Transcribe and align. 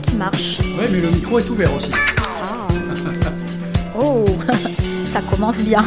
qui 0.00 0.16
marche. 0.16 0.58
Oui, 0.60 0.84
mais 0.92 1.00
le 1.00 1.08
micro 1.08 1.38
est 1.38 1.48
ouvert 1.50 1.74
aussi. 1.74 1.90
Ah. 1.92 2.66
Oh, 4.00 4.24
ça 5.06 5.20
commence 5.30 5.58
bien. 5.58 5.82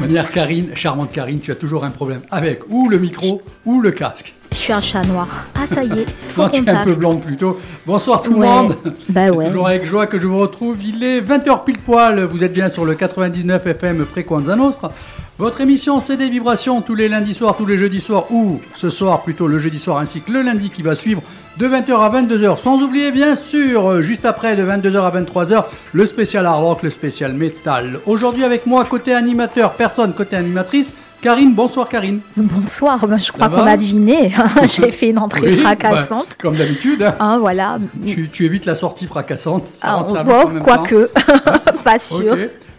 Manière 0.00 0.30
Karine, 0.30 0.70
charmante 0.74 1.12
Karine, 1.12 1.40
tu 1.40 1.50
as 1.50 1.54
toujours 1.54 1.84
un 1.84 1.90
problème 1.90 2.20
avec 2.30 2.60
ou 2.68 2.88
le 2.88 2.98
micro 2.98 3.40
ou 3.64 3.80
le 3.80 3.90
casque. 3.90 4.34
Je 4.52 4.56
suis 4.56 4.72
un 4.72 4.80
chat 4.80 5.02
noir. 5.04 5.26
Ah, 5.54 5.66
ça 5.66 5.82
y 5.82 5.90
est, 6.00 6.06
faut 6.28 6.48
tu 6.48 6.62
es 6.62 6.68
un 6.70 6.84
peu 6.84 6.94
blanc 6.94 7.16
plutôt. 7.16 7.58
Bonsoir 7.86 8.20
tout 8.22 8.32
le 8.34 8.40
Ouais. 8.40 8.46
monde. 8.46 8.76
Bah 9.08 9.22
C'est 9.24 9.30
ouais. 9.30 9.46
Toujours 9.46 9.66
avec 9.66 9.84
joie 9.86 10.06
que 10.06 10.18
je 10.20 10.26
vous 10.26 10.38
retrouve. 10.38 10.76
Il 10.84 11.02
est 11.02 11.20
20h 11.20 11.64
pile 11.64 11.78
poil. 11.78 12.22
Vous 12.24 12.44
êtes 12.44 12.52
bien 12.52 12.68
sur 12.68 12.84
le 12.84 12.94
99 12.94 13.66
FM 13.66 14.04
Frequenza 14.04 14.54
Nostra. 14.56 14.92
Votre 15.38 15.60
émission 15.62 15.98
c'est 16.00 16.16
des 16.16 16.28
vibrations 16.28 16.80
tous 16.82 16.94
les 16.94 17.08
lundis 17.08 17.34
soirs, 17.34 17.56
tous 17.56 17.66
les 17.66 17.76
jeudis 17.78 18.00
soirs 18.00 18.30
ou 18.30 18.60
ce 18.74 18.90
soir 18.90 19.22
plutôt 19.22 19.48
le 19.48 19.58
jeudi 19.58 19.78
soir 19.80 19.98
ainsi 19.98 20.20
que 20.20 20.30
le 20.30 20.42
lundi 20.42 20.70
qui 20.70 20.82
va 20.82 20.94
suivre 20.94 21.22
de 21.58 21.68
20h 21.68 21.92
à 22.00 22.10
22h. 22.22 22.58
Sans 22.58 22.82
oublier 22.82 23.12
bien 23.12 23.34
sûr, 23.34 23.86
euh, 23.88 24.02
juste 24.02 24.24
après 24.24 24.56
de 24.56 24.62
22h 24.64 25.00
à 25.02 25.10
23h, 25.20 25.64
le 25.92 26.06
spécial 26.06 26.46
hard 26.46 26.62
rock, 26.64 26.82
le 26.82 26.90
spécial 26.90 27.32
métal. 27.32 28.00
Aujourd'hui 28.06 28.44
avec 28.44 28.66
moi 28.66 28.84
côté 28.84 29.14
animateur, 29.14 29.72
personne 29.74 30.12
côté 30.14 30.36
animatrice. 30.36 30.92
Karine, 31.22 31.54
bonsoir 31.54 31.88
Karine. 31.88 32.20
Bonsoir, 32.36 33.06
bah, 33.06 33.16
je 33.16 33.32
crois 33.32 33.48
qu'on 33.48 33.64
a 33.66 33.76
deviné. 33.78 34.30
J'ai 34.64 34.90
fait 34.90 35.08
une 35.10 35.18
entrée 35.18 35.52
Oui, 35.52 35.58
fracassante. 35.58 36.26
bah, 36.30 36.36
comme 36.42 36.56
d'habitude. 36.56 37.02
hein. 37.02 37.14
Hein, 37.18 37.38
voilà. 37.38 37.78
Tu, 38.06 38.28
tu 38.28 38.44
évites 38.44 38.66
la 38.66 38.74
sortie 38.74 39.06
fracassante. 39.06 39.68
Ça 39.74 40.00
Ah, 40.00 40.22
bon, 40.22 40.48
même 40.48 40.58
temps. 40.58 40.64
quoique, 40.64 41.10
pas 41.82 41.98
sûr. 41.98 42.36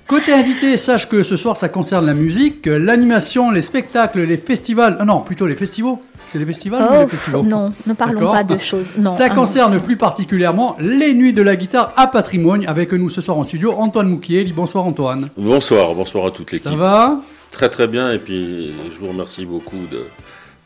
Côté 0.07 0.31
invité, 0.33 0.77
sache 0.77 1.09
que 1.09 1.23
ce 1.23 1.35
soir 1.35 1.57
ça 1.57 1.67
concerne 1.67 2.05
la 2.05 2.13
musique, 2.13 2.67
euh, 2.67 2.77
l'animation, 2.77 3.49
les 3.49 3.63
spectacles, 3.63 4.19
les 4.21 4.37
festivals. 4.37 4.97
Ah 4.99 5.05
non, 5.05 5.21
plutôt 5.21 5.47
les 5.47 5.55
festivals. 5.55 5.95
C'est 6.35 6.39
les 6.39 6.45
festivals 6.47 6.81
ou 6.83 6.85
Oh, 6.91 6.99
les 7.03 7.07
festivals 7.07 7.41
non, 7.43 7.71
ne 7.87 7.93
parlons 7.93 8.29
pas 8.29 8.43
de 8.43 8.57
choses. 8.57 8.87
Non, 8.97 9.15
Ça 9.15 9.27
ah 9.27 9.29
non. 9.29 9.35
concerne 9.35 9.79
plus 9.79 9.95
particulièrement 9.95 10.75
les 10.81 11.13
nuits 11.13 11.31
de 11.31 11.41
la 11.41 11.55
guitare 11.55 11.93
à 11.95 12.07
patrimoine. 12.07 12.65
Avec 12.67 12.91
nous 12.91 13.09
ce 13.09 13.21
soir 13.21 13.37
en 13.37 13.45
studio, 13.45 13.71
Antoine 13.71 14.09
Mouquier. 14.09 14.43
Bonsoir 14.53 14.83
Antoine. 14.85 15.29
Bonsoir, 15.37 15.95
bonsoir 15.95 16.25
à 16.25 16.31
toute 16.31 16.49
Ça 16.49 16.57
l'équipe. 16.57 16.73
va? 16.77 17.21
Très 17.51 17.69
très 17.69 17.87
bien 17.87 18.11
et 18.11 18.19
puis 18.19 18.73
je 18.91 18.99
vous 18.99 19.07
remercie 19.07 19.45
beaucoup 19.45 19.77
de, 19.89 20.07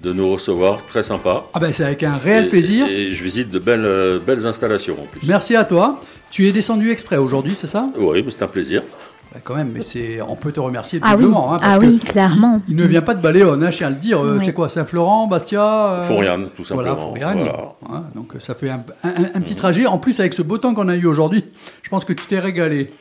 de 0.01 0.11
nous 0.11 0.31
recevoir, 0.31 0.77
c'est 0.79 0.87
très 0.87 1.03
sympa. 1.03 1.43
Ah 1.53 1.59
ben 1.59 1.71
c'est 1.71 1.83
avec 1.83 2.01
un 2.01 2.15
réel 2.17 2.45
Et- 2.45 2.49
plaisir. 2.49 2.87
Et 2.89 3.11
je 3.11 3.23
visite 3.23 3.51
de 3.51 3.59
belles, 3.59 3.85
euh, 3.85 4.17
belles 4.17 4.47
installations 4.47 4.95
en 4.99 5.05
plus. 5.05 5.27
Merci 5.27 5.55
à 5.55 5.65
toi. 5.65 6.01
Tu 6.31 6.47
es 6.47 6.51
descendu 6.51 6.89
exprès 6.89 7.17
aujourd'hui, 7.17 7.53
c'est 7.55 7.67
ça? 7.67 7.85
Oui, 7.95 8.23
mais 8.25 8.31
c'est 8.31 8.41
un 8.41 8.47
plaisir. 8.47 8.81
Ben, 9.33 9.41
Quand 9.43 9.55
même, 9.55 9.71
mais 9.73 9.81
c'est, 9.83 10.21
on 10.21 10.35
peut 10.35 10.51
te 10.51 10.59
remercier 10.59 10.99
Ah 11.03 11.15
oui, 11.17 11.25
hein, 11.25 11.57
parce 11.59 11.61
ah 11.63 11.77
que 11.77 11.85
oui, 11.85 11.99
clairement. 11.99 12.61
Il 12.67 12.75
ne 12.75 12.85
vient 12.85 13.01
pas 13.01 13.13
de 13.13 13.21
Baléone, 13.21 13.63
hein, 13.63 13.69
je 13.71 13.77
tiens 13.77 13.87
à 13.87 13.89
le 13.91 13.95
dire. 13.97 14.19
Euh, 14.23 14.37
Oui. 14.39 14.45
C'est 14.45 14.53
quoi 14.53 14.69
Saint-Florent, 14.69 15.27
Bastia 15.27 15.63
euh, 15.93 16.03
Foriane, 16.03 16.47
tout 16.55 16.63
Voilà, 16.71 16.89
simplement. 16.89 17.09
Foriane. 17.09 17.37
Voilà. 17.39 17.75
Hein, 17.91 18.03
donc 18.15 18.33
ça 18.39 18.55
fait 18.55 18.69
un, 18.71 18.83
un- 19.03 19.09
un 19.35 19.41
petit 19.41 19.55
trajet. 19.55 19.85
En 19.85 19.99
plus, 19.99 20.19
avec 20.19 20.33
ce 20.33 20.41
beau 20.41 20.57
temps 20.57 20.73
qu'on 20.73 20.87
a 20.89 20.95
eu 20.95 21.05
aujourd'hui, 21.05 21.45
je 21.83 21.89
pense 21.89 22.05
que 22.05 22.13
tu 22.13 22.25
t'es 22.25 22.39
régalé. 22.39 22.91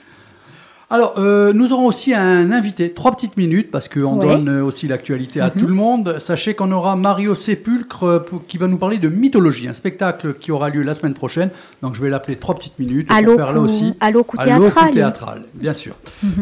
Alors, 0.90 1.16
euh, 1.18 1.52
nous 1.52 1.70
aurons 1.74 1.84
aussi 1.84 2.14
un 2.14 2.50
invité, 2.50 2.92
trois 2.94 3.12
petites 3.12 3.36
minutes, 3.36 3.70
parce 3.70 3.90
qu'on 3.90 4.16
Ouais. 4.18 4.26
donne 4.26 4.48
euh, 4.48 4.64
aussi 4.64 4.88
l'actualité 4.88 5.38
à 5.38 5.50
tout 5.50 5.66
le 5.66 5.74
monde. 5.74 6.16
Sachez 6.18 6.54
qu'on 6.54 6.72
aura 6.72 6.96
Mario 6.96 7.34
Sépulcre 7.34 8.04
euh, 8.04 8.20
qui 8.48 8.56
va 8.56 8.68
nous 8.68 8.78
parler 8.78 8.96
de 8.96 9.08
mythologie, 9.08 9.68
un 9.68 9.74
spectacle 9.74 10.32
qui 10.32 10.50
aura 10.50 10.70
lieu 10.70 10.80
la 10.82 10.94
semaine 10.94 11.12
prochaine. 11.12 11.50
Donc 11.82 11.94
je 11.94 12.00
vais 12.00 12.08
l'appeler 12.08 12.36
trois 12.36 12.54
petites 12.54 12.78
minutes 12.78 13.06
Allô, 13.10 13.32
pour 13.36 13.44
faire 13.44 13.52
là 13.52 13.60
aussi. 13.60 13.92
allô, 14.00 14.24
coup 14.24 14.38
Allô, 14.40 14.62
théâtral. 14.62 14.92
théâtral, 14.94 15.42
bien 15.52 15.74
sûr. 15.74 15.92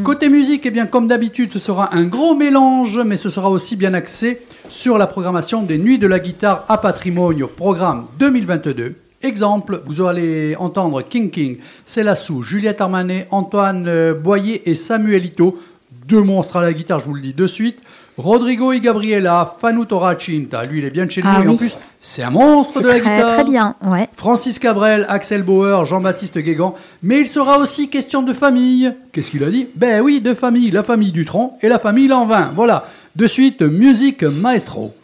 Côté 0.05 0.29
musique, 0.29 0.65
eh 0.65 0.71
bien, 0.71 0.87
comme 0.87 1.09
d'habitude, 1.09 1.51
ce 1.51 1.59
sera 1.59 1.93
un 1.93 2.05
gros 2.05 2.37
mélange, 2.37 3.01
mais 3.05 3.17
ce 3.17 3.31
sera 3.31 3.51
aussi 3.51 3.75
bien 3.75 3.95
axé 3.95 4.43
sur 4.69 4.97
la 4.97 5.09
programmation 5.09 5.65
des 5.65 5.77
Nuits 5.77 5.99
de 5.99 6.06
la 6.06 6.21
guitare 6.21 6.65
à 6.69 6.79
patrimoine, 6.79 7.47
programme 7.49 8.05
2022. 8.21 8.95
Exemple, 9.22 9.82
vous 9.87 10.03
allez 10.06 10.54
entendre 10.56 11.03
King 11.03 11.31
King, 11.31 11.59
Célassou, 11.87 12.43
Juliette 12.43 12.81
Armanet, 12.81 13.27
Antoine 13.31 13.87
euh, 13.88 14.15
Boyer 14.15 14.69
et 14.69 14.75
Samuel 14.75 15.25
Ito, 15.25 15.59
deux 16.06 16.21
monstres 16.22 16.59
à 16.59 16.62
la 16.62 16.72
guitare, 16.72 17.00
je 17.00 17.06
vous 17.06 17.15
le 17.15 17.21
dis 17.22 17.34
de 17.34 17.47
suite. 17.47 17.78
Rodrigo 18.19 18.72
y 18.72 18.81
Gabriela, 18.81 19.56
Fanu 19.60 19.84
Toracinta, 19.84 20.62
lui 20.65 20.78
il 20.78 20.84
est 20.87 20.91
bien 20.91 21.05
de 21.05 21.10
chez 21.10 21.21
nous 21.22 21.28
Ah 21.31 21.43
et 21.44 21.49
en 21.49 21.50
oui. 21.50 21.56
plus 21.59 21.76
c'est 22.00 22.22
un 22.22 22.31
monstre 22.31 22.81
de 22.81 22.87
la 22.87 22.99
très, 22.99 23.16
guitare. 23.16 23.34
très 23.34 23.44
bien. 23.44 23.75
Ouais. 23.84 24.09
Francis 24.16 24.59
Cabrel, 24.59 25.05
Axel 25.09 25.43
Bauer, 25.43 25.84
Jean-Baptiste 25.84 26.38
Guégan, 26.38 26.75
mais 27.03 27.21
il 27.21 27.26
sera 27.26 27.59
aussi 27.59 27.88
question 27.88 28.22
de 28.22 28.32
famille. 28.32 28.93
Qu'est-ce 29.12 29.31
qu'il 29.32 29.43
a 29.44 29.50
dit? 29.50 29.66
Ben 29.75 30.00
oui, 30.03 30.21
de 30.21 30.32
famille, 30.32 30.71
la 30.71 30.82
famille 30.84 31.10
Dutron 31.12 31.55
et 31.62 31.69
la 31.69 31.78
famille 31.78 32.06
Lanvin. 32.06 32.53
Voilà, 32.55 32.87
de 33.16 33.26
suite, 33.26 33.60
musique 33.62 34.22
maestro. 34.22 34.94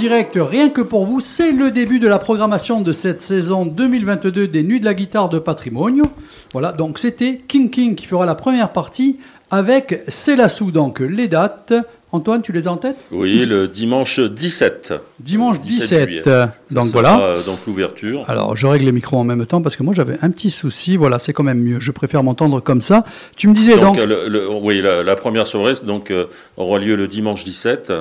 Direct, 0.00 0.38
rien 0.40 0.70
que 0.70 0.80
pour 0.80 1.04
vous, 1.04 1.20
c'est 1.20 1.52
le 1.52 1.70
début 1.70 2.00
de 2.00 2.08
la 2.08 2.18
programmation 2.18 2.80
de 2.80 2.92
cette 2.92 3.20
saison 3.20 3.66
2022 3.66 4.48
des 4.48 4.62
Nuits 4.62 4.80
de 4.80 4.86
la 4.86 4.94
guitare 4.94 5.28
de 5.28 5.38
Patrimonio. 5.38 6.06
Voilà, 6.52 6.72
donc 6.72 6.98
c'était 6.98 7.36
King 7.46 7.68
King 7.70 7.94
qui 7.96 8.06
fera 8.06 8.24
la 8.24 8.34
première 8.34 8.72
partie 8.72 9.18
avec 9.50 10.02
Célassou. 10.08 10.70
Donc 10.70 11.00
les 11.00 11.28
dates 11.28 11.74
Antoine, 12.12 12.40
tu 12.42 12.50
les 12.50 12.66
as 12.66 12.72
en 12.72 12.76
tête? 12.76 12.96
Oui, 13.12 13.44
le 13.46 13.68
dimanche 13.68 14.18
17. 14.18 14.94
Dimanche 15.20 15.60
17 15.60 15.80
17. 15.90 16.08
juillet. 16.08 16.22
euh, 16.26 16.46
Ça 16.46 16.74
donc 16.74 16.84
voilà. 16.86 17.34
Donc 17.46 17.58
l'ouverture. 17.68 18.24
Alors, 18.26 18.56
je 18.56 18.66
règle 18.66 18.86
les 18.86 18.92
micros 18.92 19.18
en 19.18 19.22
même 19.24 19.44
temps 19.46 19.62
parce 19.62 19.76
que 19.76 19.82
moi 19.84 19.94
j'avais 19.94 20.16
un 20.22 20.30
petit 20.30 20.50
souci. 20.50 20.96
Voilà, 20.96 21.18
c'est 21.20 21.32
quand 21.32 21.44
même 21.44 21.62
mieux. 21.62 21.76
Je 21.78 21.92
préfère 21.92 22.24
m'entendre 22.24 22.58
comme 22.60 22.80
ça. 22.80 23.04
Tu 23.36 23.46
me 23.48 23.54
disais 23.54 23.74
donc. 23.74 23.96
Donc, 23.96 23.98
euh, 23.98 24.06
le- 24.06 24.28
le- 24.28 24.48
oui, 24.50 24.80
la, 24.82 25.04
la 25.04 25.14
première 25.14 25.46
soirée 25.46 25.74
donc, 25.86 26.10
euh, 26.10 26.24
aura 26.56 26.78
lieu 26.80 26.96
le 26.96 27.06
dimanche 27.06 27.44
17, 27.44 27.92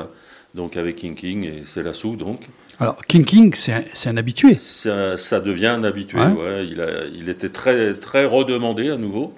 donc 0.55 0.77
avec 0.77 0.95
King 0.97 1.15
King 1.15 1.43
et 1.45 1.65
Célassou. 1.65 2.15
Donc, 2.15 2.39
Alors, 2.79 3.05
King 3.05 3.25
King, 3.25 3.53
c'est 3.55 3.73
un, 3.73 3.83
un 4.11 4.17
habitué. 4.17 4.57
ça, 4.57 5.15
ça 5.17 5.39
devient 5.39 5.67
un 5.67 5.83
habitué. 5.83 6.19
Ouais. 6.19 6.65
il, 6.67 6.81
a- 6.81 7.05
il 7.05 7.29
était 7.29 7.49
très, 7.49 7.93
très 7.93 8.25
redemandé 8.25 8.89
à 8.89 8.97
nouveau 8.97 9.33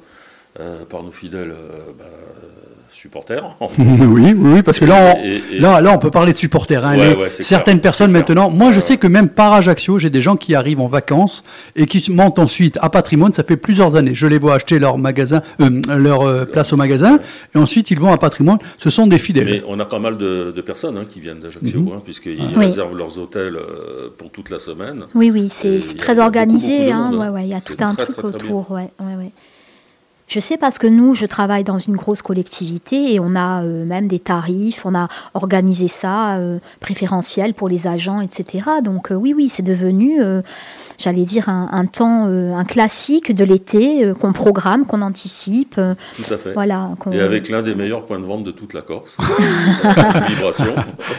euh, 0.60 0.86
par 0.86 1.04
nos 1.04 1.12
fidèles 1.12 1.52
euh, 1.52 1.80
bah, 1.98 2.06
supporters. 3.02 3.44
oui, 3.80 4.34
oui, 4.38 4.62
parce 4.62 4.80
que 4.80 4.86
là, 4.86 5.16
on, 5.16 5.24
Et- 5.26 5.42
et- 5.56 5.60
là, 5.60 5.82
là, 5.82 5.92
on 5.94 5.98
peut 5.98 6.12
parler 6.12 6.34
de 6.34 6.38
supporters. 6.38 6.86
hein. 6.86 6.96
Ouais, 6.98 7.16
ouais, 7.16 7.30
certaines 7.30 7.76
clair, 7.76 7.82
personnes 7.82 8.12
clair. 8.12 8.20
maintenant. 8.22 8.50
Moi, 8.50 8.72
je 8.72 8.76
Ouais, 8.76 8.82
sais 8.82 8.98
que 8.98 9.08
même 9.08 9.30
par 9.30 9.54
Ajaccio, 9.54 9.98
j'ai 10.00 10.10
des 10.10 10.22
gens 10.22 10.36
qui 10.36 10.54
arrivent 10.56 10.80
en 10.82 10.88
vacances 10.88 11.44
et 11.76 11.86
qui 11.86 12.12
montent 12.12 12.40
ensuite 12.40 12.78
à 12.82 12.90
Patrimoine. 12.90 13.34
Ça 13.34 13.44
fait 13.44 13.58
plusieurs 13.58 13.96
années. 13.96 14.14
Je 14.16 14.28
les 14.28 14.38
vois 14.40 14.56
acheter 14.56 14.78
leur 14.80 14.98
magasin, 14.98 15.42
euh, 15.62 15.82
leur 15.98 16.22
euh, 16.22 16.46
place 16.46 16.74
au 16.74 16.78
magasin, 16.78 17.20
et 17.56 17.58
ensuite 17.58 17.92
ils 17.92 18.00
vont 18.00 18.12
à 18.14 18.18
Patrimoine. 18.18 18.60
Ce 18.78 18.90
sont 18.90 19.08
des 19.08 19.20
fidèles. 19.20 19.46
Mais 19.46 19.64
on 19.68 19.80
a 19.80 19.86
pas 19.86 20.00
mal 20.00 20.18
de, 20.18 20.52
de 20.56 20.62
personnes 20.62 20.98
hein, 20.98 21.04
qui 21.08 21.20
viennent 21.20 21.40
d'Ajaccio, 21.40 21.80
Mhm. 21.80 21.92
hein, 21.96 22.02
puisqu'ils 22.04 22.40
réservent 22.58 22.96
leurs 22.98 23.18
hôtels 23.20 23.56
euh, 23.56 24.10
pour 24.18 24.30
toute 24.32 24.50
la 24.50 24.60
semaine. 24.60 25.04
Oui, 25.16 25.32
oui, 25.32 25.48
c'est 25.50 25.80
très 25.98 26.20
organisé. 26.20 26.92
beaucoup, 26.92 27.18
beaucoup 27.18 27.34
ouais, 27.34 27.44
il 27.44 27.50
y 27.50 27.54
a 27.54 27.62
tout 27.62 27.74
un 27.80 27.94
très, 27.94 28.04
truc 28.06 28.18
très, 28.18 28.30
très 28.32 28.48
bien. 28.48 28.56
autour. 28.56 28.78
Je 30.34 30.40
sais 30.40 30.56
parce 30.56 30.78
que 30.78 30.88
nous, 30.88 31.14
je 31.14 31.26
travaille 31.26 31.66
dans 31.66 31.78
une 31.78 31.98
grosse 31.98 32.22
collectivité 32.22 33.14
et 33.14 33.20
on 33.20 33.36
a 33.36 33.64
euh, 33.64 33.84
même 33.84 34.08
des 34.08 34.20
tarifs, 34.20 34.86
on 34.86 34.96
a 34.96 35.10
organisé 35.34 35.90
ça 35.90 36.36
euh, 36.38 36.58
préférentiel 36.80 37.54
pour 37.54 37.68
les 37.68 37.86
agents, 37.86 38.22
etc. 38.22 38.64
Donc 38.82 39.12
euh, 39.12 39.16
oui, 39.16 39.34
oui, 39.36 39.50
c'est 39.50 39.62
devenu, 39.62 40.24
euh, 40.24 40.42
j'allais 40.98 41.26
dire, 41.26 41.50
un, 41.50 41.68
un 41.74 41.86
temps, 41.86 42.28
euh, 42.30 42.56
un 42.56 42.64
classique 42.64 43.36
de 43.36 43.44
l'été 43.44 44.06
euh, 44.06 44.14
qu'on 44.14 44.32
programme, 44.32 44.86
qu'on 44.86 45.02
anticipe. 45.02 45.76
euh, 45.78 45.96
Tout 46.16 46.34
à 46.34 46.38
fait. 46.38 46.54
voilà. 46.54 46.92
Et 47.12 47.20
avec 47.20 47.50
l'un 47.50 47.62
des 47.62 47.76
meilleurs 47.76 48.04
points 48.06 48.20
de 48.20 48.24
vente 48.26 48.46
de 48.46 48.52
toute 48.52 48.74
la 48.74 48.84
Corse. 48.84 49.18
Vibration. 50.30 50.74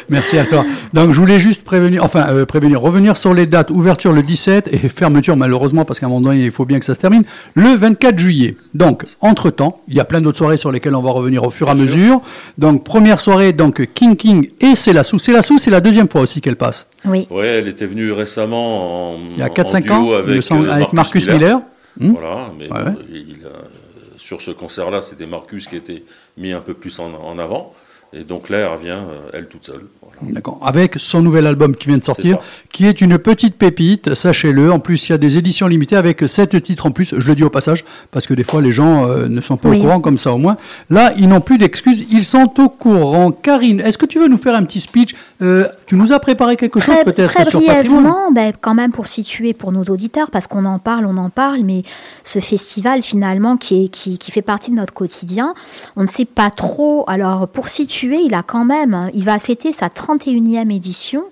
Merci 0.08 0.38
à 0.38 0.46
toi. 0.46 0.64
Donc, 0.94 1.12
je 1.12 1.20
voulais 1.20 1.38
juste 1.38 1.64
prévenir, 1.64 2.02
enfin, 2.02 2.28
euh, 2.30 2.46
prévenir, 2.46 2.80
revenir 2.80 3.18
sur 3.18 3.34
les 3.34 3.44
dates. 3.44 3.70
Ouverture 3.70 4.14
le 4.14 4.22
17 4.22 4.68
et 4.72 4.78
fermeture, 4.88 5.36
malheureusement, 5.36 5.84
parce 5.84 6.00
qu'à 6.00 6.06
un 6.06 6.08
moment 6.08 6.22
donné, 6.30 6.44
il 6.46 6.50
faut 6.50 6.64
bien 6.64 6.78
que 6.78 6.86
ça 6.86 6.94
se 6.94 7.00
termine, 7.00 7.24
le 7.54 7.76
24 7.76 8.18
juillet. 8.18 8.56
Donc, 8.72 9.01
entre-temps, 9.20 9.80
il 9.88 9.94
y 9.94 10.00
a 10.00 10.04
plein 10.04 10.20
d'autres 10.20 10.38
soirées 10.38 10.56
sur 10.56 10.70
lesquelles 10.72 10.94
on 10.94 11.00
va 11.02 11.10
revenir 11.10 11.42
au 11.44 11.50
fur 11.50 11.68
et 11.68 11.70
à 11.70 11.74
mesure. 11.74 12.20
Donc, 12.58 12.84
première 12.84 13.20
soirée, 13.20 13.52
donc, 13.52 13.86
King 13.94 14.16
King 14.16 14.50
et 14.60 14.74
Célassou. 14.74 15.18
Célassou, 15.18 15.58
c'est 15.58 15.70
la 15.70 15.80
deuxième 15.80 16.08
fois 16.08 16.20
aussi 16.22 16.40
qu'elle 16.40 16.56
passe. 16.56 16.86
Oui. 17.04 17.26
Ouais, 17.30 17.46
elle 17.46 17.68
était 17.68 17.86
venue 17.86 18.12
récemment 18.12 19.14
en, 19.14 19.18
Il 19.34 19.38
y 19.38 19.42
a 19.42 19.46
en 19.46 19.48
4-5 19.54 19.82
duo 19.82 19.92
ans, 19.94 20.10
euh, 20.12 20.70
avec 20.70 20.92
Marcus 20.92 21.28
Miller. 21.28 21.60
Hmm. 22.00 22.12
Voilà, 22.12 22.50
mais 22.58 22.64
Ouais, 22.72 22.84
bon, 22.84 22.90
ouais. 22.90 22.94
il 23.12 23.36
a- 23.46 24.16
sur 24.16 24.40
ce 24.40 24.50
concert-là, 24.52 25.00
c'était 25.00 25.26
Marcus 25.26 25.66
qui 25.66 25.76
était 25.76 26.04
mis 26.38 26.52
un 26.52 26.60
peu 26.60 26.74
plus 26.74 26.98
en, 27.00 27.12
en 27.12 27.38
avant. 27.38 27.74
Et 28.14 28.24
donc 28.24 28.50
là, 28.50 28.58
elle 28.58 28.66
revient, 28.66 28.90
euh, 28.90 29.30
elle 29.32 29.46
toute 29.46 29.64
seule. 29.64 29.84
Voilà. 30.02 30.34
D'accord. 30.34 30.60
Avec 30.62 30.94
son 30.98 31.22
nouvel 31.22 31.46
album 31.46 31.74
qui 31.74 31.88
vient 31.88 31.96
de 31.96 32.04
sortir, 32.04 32.38
qui 32.70 32.86
est 32.86 33.00
une 33.00 33.16
petite 33.18 33.56
pépite, 33.56 34.14
sachez-le. 34.14 34.70
En 34.70 34.80
plus, 34.80 35.08
il 35.08 35.12
y 35.12 35.14
a 35.14 35.18
des 35.18 35.38
éditions 35.38 35.66
limitées 35.66 35.96
avec 35.96 36.22
sept 36.28 36.60
titres 36.62 36.84
en 36.86 36.90
plus. 36.90 37.14
Je 37.16 37.26
le 37.26 37.34
dis 37.34 37.42
au 37.42 37.48
passage, 37.48 37.84
parce 38.10 38.26
que 38.26 38.34
des 38.34 38.44
fois, 38.44 38.60
les 38.60 38.70
gens 38.72 39.08
euh, 39.08 39.28
ne 39.28 39.40
sont 39.40 39.56
pas 39.56 39.70
Oui. 39.70 39.78
au 39.78 39.82
courant, 39.82 40.00
comme 40.00 40.18
ça 40.18 40.32
au 40.32 40.36
moins. 40.38 40.58
Là, 40.90 41.14
ils 41.16 41.26
n'ont 41.26 41.40
plus 41.40 41.56
d'excuses, 41.56 42.04
ils 42.10 42.24
sont 42.24 42.52
au 42.60 42.68
courant. 42.68 43.32
Karine, 43.32 43.80
est-ce 43.80 43.96
que 43.96 44.06
tu 44.06 44.18
veux 44.18 44.28
nous 44.28 44.36
faire 44.36 44.54
un 44.56 44.64
petit 44.64 44.80
speech 44.80 45.14
Euh, 45.42 45.68
Tu 45.86 45.96
nous 45.96 46.12
as 46.12 46.20
préparé 46.20 46.56
quelque 46.56 46.78
chose 46.80 46.94
Très, 46.94 47.04
peut-être 47.04 47.32
sur 47.48 47.60
Patrimoine 47.60 48.02
brièvement, 48.04 48.32
ben, 48.32 48.52
quand 48.60 48.74
même 48.74 48.92
pour 48.92 49.06
situer 49.08 49.52
pour 49.54 49.72
nos 49.72 49.82
auditeurs, 49.84 50.30
parce 50.30 50.46
qu'on 50.46 50.64
en 50.64 50.78
parle, 50.78 51.04
on 51.06 51.16
en 51.16 51.30
parle, 51.30 51.60
mais 51.64 51.82
ce 52.22 52.38
festival 52.38 53.02
finalement 53.02 53.56
qui, 53.56 53.84
est, 53.84 53.88
qui, 53.88 54.18
qui 54.18 54.30
fait 54.30 54.42
partie 54.42 54.70
de 54.70 54.76
notre 54.76 54.94
quotidien, 54.94 55.54
on 55.96 56.02
ne 56.02 56.08
sait 56.08 56.24
pas 56.24 56.50
trop. 56.50 57.04
Alors 57.08 57.48
pour 57.48 57.68
situer, 57.68 58.20
il 58.24 58.34
a 58.34 58.42
quand 58.42 58.64
même, 58.64 58.94
hein, 58.94 59.10
il 59.14 59.24
va 59.24 59.38
fêter 59.38 59.72
sa 59.72 59.88
31e 59.88 60.70
édition. 60.74 61.24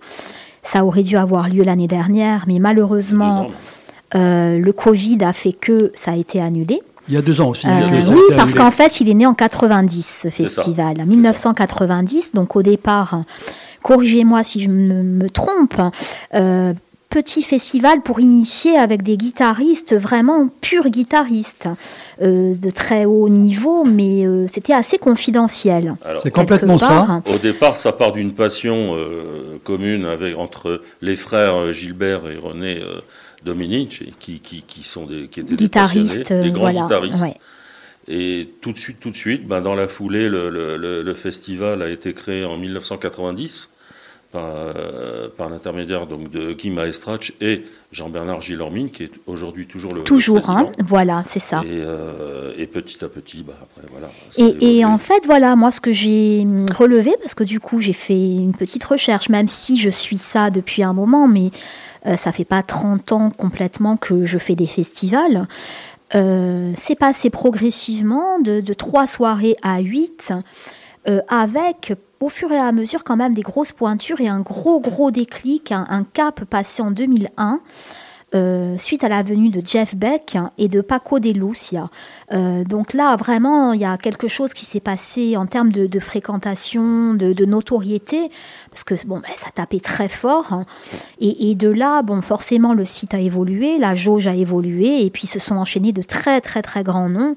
Ça 0.62 0.84
aurait 0.84 1.02
dû 1.04 1.16
avoir 1.16 1.48
lieu 1.48 1.62
l'année 1.62 1.88
dernière, 1.88 2.44
mais 2.46 2.54
Deux 2.54 2.60
malheureusement, 2.60 3.40
ans. 3.42 3.50
euh, 4.16 4.58
le 4.58 4.72
Covid 4.72 5.18
a 5.24 5.32
fait 5.32 5.52
que 5.52 5.90
ça 5.94 6.10
a 6.12 6.16
été 6.16 6.40
annulé. 6.40 6.82
Il 7.08 7.14
y 7.14 7.16
a 7.16 7.22
deux 7.22 7.40
ans 7.40 7.48
aussi. 7.48 7.66
Euh, 7.66 7.70
hein, 7.70 7.90
que 7.90 8.00
ça 8.00 8.10
a 8.12 8.14
oui, 8.14 8.20
été 8.26 8.36
parce 8.36 8.50
annulé. 8.50 8.64
qu'en 8.64 8.70
fait, 8.70 9.00
il 9.00 9.08
est 9.08 9.14
né 9.14 9.26
en 9.26 9.34
90, 9.34 10.02
ce 10.06 10.28
ça. 10.28 10.30
festival, 10.30 11.00
en 11.00 11.06
1990. 11.06 12.32
Donc 12.34 12.56
au 12.56 12.62
départ, 12.62 13.14
hein, 13.14 13.24
corrigez-moi 13.82 14.42
si 14.44 14.60
je 14.60 14.68
me, 14.68 15.02
me 15.02 15.28
trompe, 15.30 15.78
hein, 15.78 15.92
euh, 16.34 16.72
petit 17.10 17.42
festival 17.42 18.02
pour 18.02 18.20
initier 18.20 18.78
avec 18.78 19.02
des 19.02 19.16
guitaristes, 19.16 19.96
vraiment 19.96 20.48
purs 20.60 20.88
guitaristes, 20.88 21.68
euh, 22.22 22.54
de 22.54 22.70
très 22.70 23.04
haut 23.04 23.28
niveau, 23.28 23.84
mais 23.84 24.24
euh, 24.24 24.46
c'était 24.48 24.72
assez 24.72 24.96
confidentiel. 24.96 25.96
C'est 26.22 26.30
complètement 26.30 26.76
quelque 26.76 26.86
ça. 26.86 27.06
part. 27.06 27.22
Au 27.34 27.38
départ, 27.38 27.76
ça 27.76 27.92
part 27.92 28.12
d'une 28.12 28.32
passion 28.32 28.94
euh, 28.94 29.58
commune 29.64 30.04
avec, 30.04 30.38
entre 30.38 30.82
les 31.02 31.16
frères 31.16 31.72
Gilbert 31.72 32.30
et 32.30 32.36
René 32.36 32.78
euh, 32.84 33.00
Dominici, 33.44 34.12
qui, 34.20 34.38
qui, 34.38 34.62
qui 34.62 34.84
sont 34.84 35.06
des, 35.06 35.26
qui 35.26 35.40
étaient 35.40 35.50
des 35.50 35.56
Guitaristes, 35.56 36.32
des 36.32 36.50
grands 36.52 36.70
voilà. 36.70 36.82
guitaristes. 36.82 37.22
ouais. 37.24 37.34
Et 38.12 38.48
tout 38.60 38.72
de 38.72 38.78
suite, 38.78 38.98
tout 38.98 39.10
de 39.10 39.16
suite, 39.16 39.46
ben, 39.46 39.60
dans 39.60 39.74
la 39.76 39.86
foulée, 39.86 40.28
le, 40.28 40.50
le- 40.50 40.76
le- 40.76 41.02
le 41.02 41.14
festival 41.14 41.80
a 41.82 41.88
été 41.88 42.12
créé 42.12 42.44
en 42.44 42.56
1990 42.58 43.70
par, 44.32 44.44
euh, 44.44 45.28
par 45.36 45.48
l'intermédiaire 45.48 46.06
donc 46.06 46.30
de 46.30 46.52
Guy 46.52 46.70
Maestrach 46.70 47.32
et 47.40 47.62
Jean-Bernard 47.92 48.40
Gilormine, 48.42 48.90
qui 48.90 49.04
est 49.04 49.10
aujourd'hui 49.26 49.66
toujours 49.66 49.92
le 49.94 50.02
Toujours, 50.02 50.36
le 50.38 50.42
hein, 50.50 50.72
voilà, 50.84 51.22
c'est 51.24 51.40
ça. 51.40 51.62
Et, 51.64 51.68
euh, 51.70 52.52
et 52.56 52.66
petit 52.66 53.04
à 53.04 53.08
petit, 53.08 53.42
bah, 53.42 53.54
après, 53.62 53.82
voilà. 53.90 54.08
Et, 54.60 54.84
en 54.84 54.98
fait, 54.98 55.26
voilà, 55.26 55.54
moi, 55.56 55.70
ce 55.72 55.80
que 55.80 55.92
j'ai 55.92 56.42
hum, 56.42 56.64
relevé, 56.76 57.12
parce 57.22 57.34
que 57.34 57.44
du 57.44 57.60
coup, 57.60 57.80
j'ai 57.80 57.92
fait 57.92 58.14
une 58.18 58.54
petite 58.56 58.84
recherche, 58.84 59.28
même 59.28 59.48
si 59.48 59.78
je 59.78 59.90
suis 59.90 60.18
ça 60.18 60.50
depuis 60.50 60.82
un 60.84 60.92
moment, 60.92 61.26
mais 61.28 61.50
euh, 62.06 62.16
ça 62.16 62.32
fait 62.32 62.44
pas 62.46 62.62
30 62.62 63.12
ans 63.12 63.30
complètement 63.30 63.96
que 63.96 64.24
je 64.26 64.38
fais 64.38 64.54
des 64.54 64.66
festivals. 64.68 65.46
Euh, 66.14 66.72
c'est 66.76 66.96
passé 66.96 67.30
progressivement 67.30 68.40
de, 68.40 68.60
de 68.60 68.72
3 68.72 69.06
soirées 69.06 69.56
à 69.62 69.80
8, 69.80 70.32
euh, 71.08 71.20
avec 71.28 71.94
au 72.20 72.28
fur 72.28 72.52
et 72.52 72.58
à 72.58 72.72
mesure 72.72 73.04
quand 73.04 73.16
même 73.16 73.34
des 73.34 73.42
grosses 73.42 73.72
pointures 73.72 74.20
et 74.20 74.28
un 74.28 74.40
gros, 74.40 74.80
gros 74.80 75.10
déclic, 75.10 75.72
un, 75.72 75.86
un 75.88 76.04
cap 76.04 76.44
passé 76.44 76.82
en 76.82 76.90
2001. 76.90 77.60
Euh, 78.34 78.78
suite 78.78 79.02
à 79.02 79.08
la 79.08 79.22
venue 79.22 79.50
de 79.50 79.60
Jeff 79.64 79.96
Beck 79.96 80.38
et 80.56 80.68
de 80.68 80.80
Paco 80.80 81.18
de 81.18 81.30
Lucia. 81.30 81.88
Euh, 82.32 82.62
donc 82.64 82.92
là, 82.92 83.16
vraiment, 83.16 83.72
il 83.72 83.80
y 83.80 83.84
a 83.84 83.96
quelque 83.96 84.28
chose 84.28 84.54
qui 84.54 84.64
s'est 84.64 84.80
passé 84.80 85.36
en 85.36 85.46
termes 85.46 85.72
de, 85.72 86.00
fréquentation, 86.00 87.14
de, 87.14 87.44
notoriété, 87.44 88.30
parce 88.70 88.84
que 88.84 88.94
bon, 89.06 89.16
ben, 89.16 89.32
ça 89.36 89.50
tapait 89.52 89.80
très 89.80 90.08
fort. 90.08 90.62
Et, 91.20 91.50
et 91.50 91.54
de 91.54 91.68
là, 91.68 92.02
bon, 92.02 92.22
forcément, 92.22 92.72
le 92.72 92.84
site 92.84 93.14
a 93.14 93.18
évolué, 93.18 93.78
la 93.78 93.94
jauge 93.94 94.28
a 94.28 94.34
évolué, 94.34 95.04
et 95.04 95.10
puis 95.10 95.26
se 95.26 95.38
sont 95.38 95.56
enchaînés 95.56 95.92
de 95.92 96.02
très, 96.02 96.40
très, 96.40 96.62
très 96.62 96.84
grands 96.84 97.08
noms. 97.08 97.36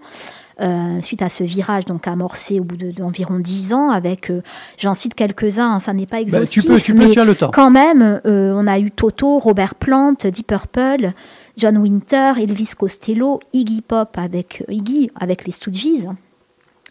Euh, 0.62 1.02
suite 1.02 1.22
à 1.22 1.30
ce 1.30 1.44
virage 1.44 1.86
donc 1.86 2.08
amorcé 2.08 2.60
au 2.60 2.64
bout 2.64 2.78
de- 2.78 2.92
d'environ 2.92 3.40
10 3.40 3.74
ans 3.74 3.90
avec 3.90 4.30
euh, 4.30 4.42
j'en 4.78 4.94
cite 4.94 5.16
quelques-uns 5.16 5.72
hein, 5.76 5.80
ça 5.80 5.94
n'est 5.94 6.06
pas 6.06 6.18
Bah, 6.18 6.22
exhaustif 6.22 6.62
tu 6.64 6.68
peux, 6.68 6.80
tu 6.80 6.94
peux, 6.94 7.00
mais 7.00 7.10
tu 7.10 7.20
as 7.20 7.26
le 7.26 7.34
temps. 7.36 7.50
quand 7.52 7.72
même, 7.72 8.22
euh, 8.26 8.54
on 8.56 8.68
a 8.68 8.78
eu 8.80 8.92
Toto, 8.92 9.40
Robert 9.40 9.76
Plant, 9.76 10.14
Deep 10.24 10.48
Purple, 10.48 11.12
John 11.58 11.78
Winter, 11.78 12.34
Elvis 12.40 12.70
Costello, 12.78 13.40
Iggy 13.54 13.82
Pop 13.82 14.18
avec 14.18 14.64
euh, 14.70 14.74
Iggy 14.74 15.10
avec 15.20 15.46
les 15.46 15.52
Stooges, 15.52 16.08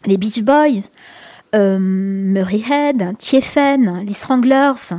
les 0.07 0.16
Beach 0.16 0.40
Boys, 0.42 0.83
euh, 1.54 1.78
Murray 1.81 2.62
Head, 2.71 3.16
Tiefen, 3.19 4.02
les 4.07 4.14
Stranglers, 4.14 4.97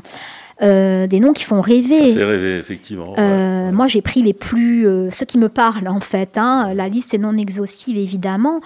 euh, 0.61 1.07
des 1.07 1.19
noms 1.19 1.33
qui 1.33 1.43
font 1.43 1.61
Ça 1.61 1.67
rêver. 1.67 2.13
fait 2.13 2.23
rêver, 2.23 2.57
effectivement. 2.57 3.15
Euh, 3.17 3.21
ouais. 3.21 3.52
Moi, 3.73 3.87
j'ai 3.87 4.01
pris 4.01 4.21
les 4.21 4.33
plus, 4.33 4.87
euh, 4.87 5.11
ceux 5.11 5.25
qui 5.25 5.37
me 5.37 5.49
parlent 5.49 5.87
en 5.87 5.99
fait. 5.99 6.37
hein. 6.37 6.73
La 6.73 6.87
liste 6.87 7.13
est 7.13 7.17
non 7.17 7.35
exhaustive 7.37 7.97
évidemment. 7.97 8.61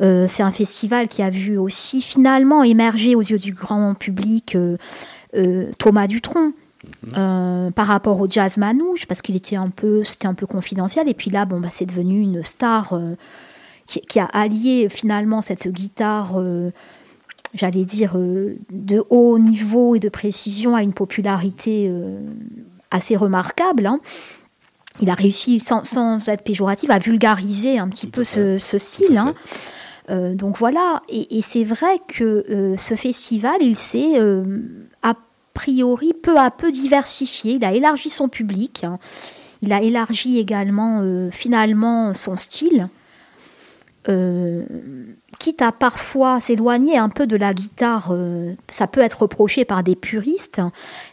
Euh, 0.00 0.26
c'est 0.28 0.42
un 0.42 0.52
festival 0.52 1.08
qui 1.08 1.22
a 1.22 1.30
vu 1.30 1.58
aussi 1.58 2.00
finalement 2.02 2.62
émerger 2.62 3.14
aux 3.14 3.20
yeux 3.22 3.38
du 3.38 3.52
grand 3.52 3.94
public 3.94 4.54
euh, 4.54 4.76
euh, 5.36 5.70
Thomas 5.78 6.06
Dutronc. 6.06 6.52
euh, 7.16 7.70
par 7.70 7.86
rapport 7.86 8.20
au 8.20 8.28
jazz 8.28 8.58
manouche 8.58 9.06
parce 9.06 9.22
qu'il 9.22 9.36
était 9.36 9.54
un 9.54 9.68
peu 9.70 10.02
c'était 10.02 10.26
un 10.26 10.34
peu 10.34 10.46
confidentiel 10.46 11.08
et 11.08 11.14
puis 11.14 11.30
là 11.30 11.44
bon 11.44 11.60
bah 11.60 11.68
c'est 11.70 11.86
devenu 11.86 12.20
une 12.20 12.42
star 12.42 12.94
euh, 12.94 13.14
qui, 13.86 14.00
qui 14.00 14.18
a 14.18 14.24
allié 14.24 14.88
finalement 14.88 15.42
cette 15.42 15.68
guitare 15.68 16.32
euh, 16.38 16.70
j'allais 17.54 17.84
dire 17.84 18.14
euh, 18.16 18.56
de 18.72 19.04
haut 19.10 19.38
niveau 19.38 19.94
et 19.94 20.00
de 20.00 20.08
précision 20.08 20.74
à 20.74 20.82
une 20.82 20.92
popularité 20.92 21.86
euh, 21.88 22.18
assez 22.90 23.14
remarquable. 23.16 23.86
hein. 23.86 24.00
Il 25.00 25.08
a 25.10 25.14
réussi, 25.14 25.58
sans, 25.58 25.84
sans 25.84 26.28
être 26.28 26.44
péjoratif, 26.44 26.90
à 26.90 26.98
vulgariser 26.98 27.78
un 27.78 27.88
petit 27.88 28.06
Tout 28.06 28.12
peu 28.20 28.24
ce, 28.24 28.58
style. 28.58 29.16
hein. 29.16 29.34
Euh, 30.10 30.34
donc 30.34 30.58
voilà, 30.58 31.00
et, 31.08 31.38
et 31.38 31.42
c'est 31.42 31.64
vrai 31.64 31.96
que 32.08 32.44
euh, 32.50 32.76
ce 32.76 32.94
festival, 32.96 33.56
il 33.60 33.78
s'est 33.78 34.20
euh, 34.20 34.42
a 35.02 35.14
priori 35.54 36.12
peu 36.12 36.36
à 36.38 36.50
peu 36.50 36.72
diversifié, 36.72 37.54
il 37.54 37.64
a 37.64 37.72
élargi 37.72 38.10
son 38.10 38.28
public, 38.28 38.84
hein. 38.84 38.98
il 39.62 39.72
a 39.72 39.80
élargi 39.80 40.38
également 40.38 41.02
finalement 41.30 42.14
son 42.14 42.36
style, 42.36 42.88
Euh, 44.08 44.64
quitte 45.42 45.60
à 45.60 45.72
parfois 45.72 46.40
s'éloigner 46.40 46.96
un 46.96 47.08
peu 47.08 47.26
de 47.26 47.34
la 47.34 47.52
guitare, 47.52 48.10
euh, 48.12 48.54
ça 48.68 48.86
peut 48.86 49.00
être 49.00 49.22
reproché 49.22 49.64
par 49.64 49.82
des 49.82 49.96
puristes, 49.96 50.62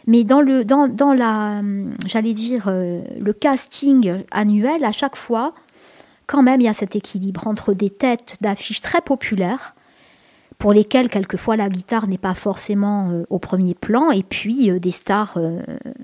mais 0.06 0.22
dans 0.22 0.40
le, 0.40 0.64
dans, 0.64 0.86
dans 0.86 1.12
la, 1.12 1.58
hum, 1.58 1.96
j'allais 2.06 2.32
dire, 2.32 2.66
euh, 2.68 3.02
le 3.18 3.32
casting 3.32 4.22
annuel, 4.30 4.84
à 4.84 4.92
chaque 4.92 5.16
fois, 5.16 5.52
quand 6.28 6.44
même, 6.44 6.60
il 6.60 6.64
y 6.64 6.68
a 6.68 6.74
cet 6.74 6.94
équilibre 6.94 7.48
entre 7.48 7.74
des 7.74 7.90
têtes 7.90 8.36
d'affiches 8.40 8.80
très 8.80 9.00
populaires, 9.00 9.74
pour 10.60 10.72
lesquelles 10.72 11.08
quelquefois 11.08 11.56
la 11.56 11.68
guitare 11.68 12.06
n'est 12.06 12.18
pas 12.18 12.34
forcément 12.34 13.08
euh, 13.10 13.24
au 13.30 13.38
premier 13.40 13.74
plan, 13.74 14.10
et 14.12 14.22
puis 14.22 14.70
euh, 14.70 14.78
des 14.78 14.92
stars. 14.92 15.34
euh, 15.38 15.58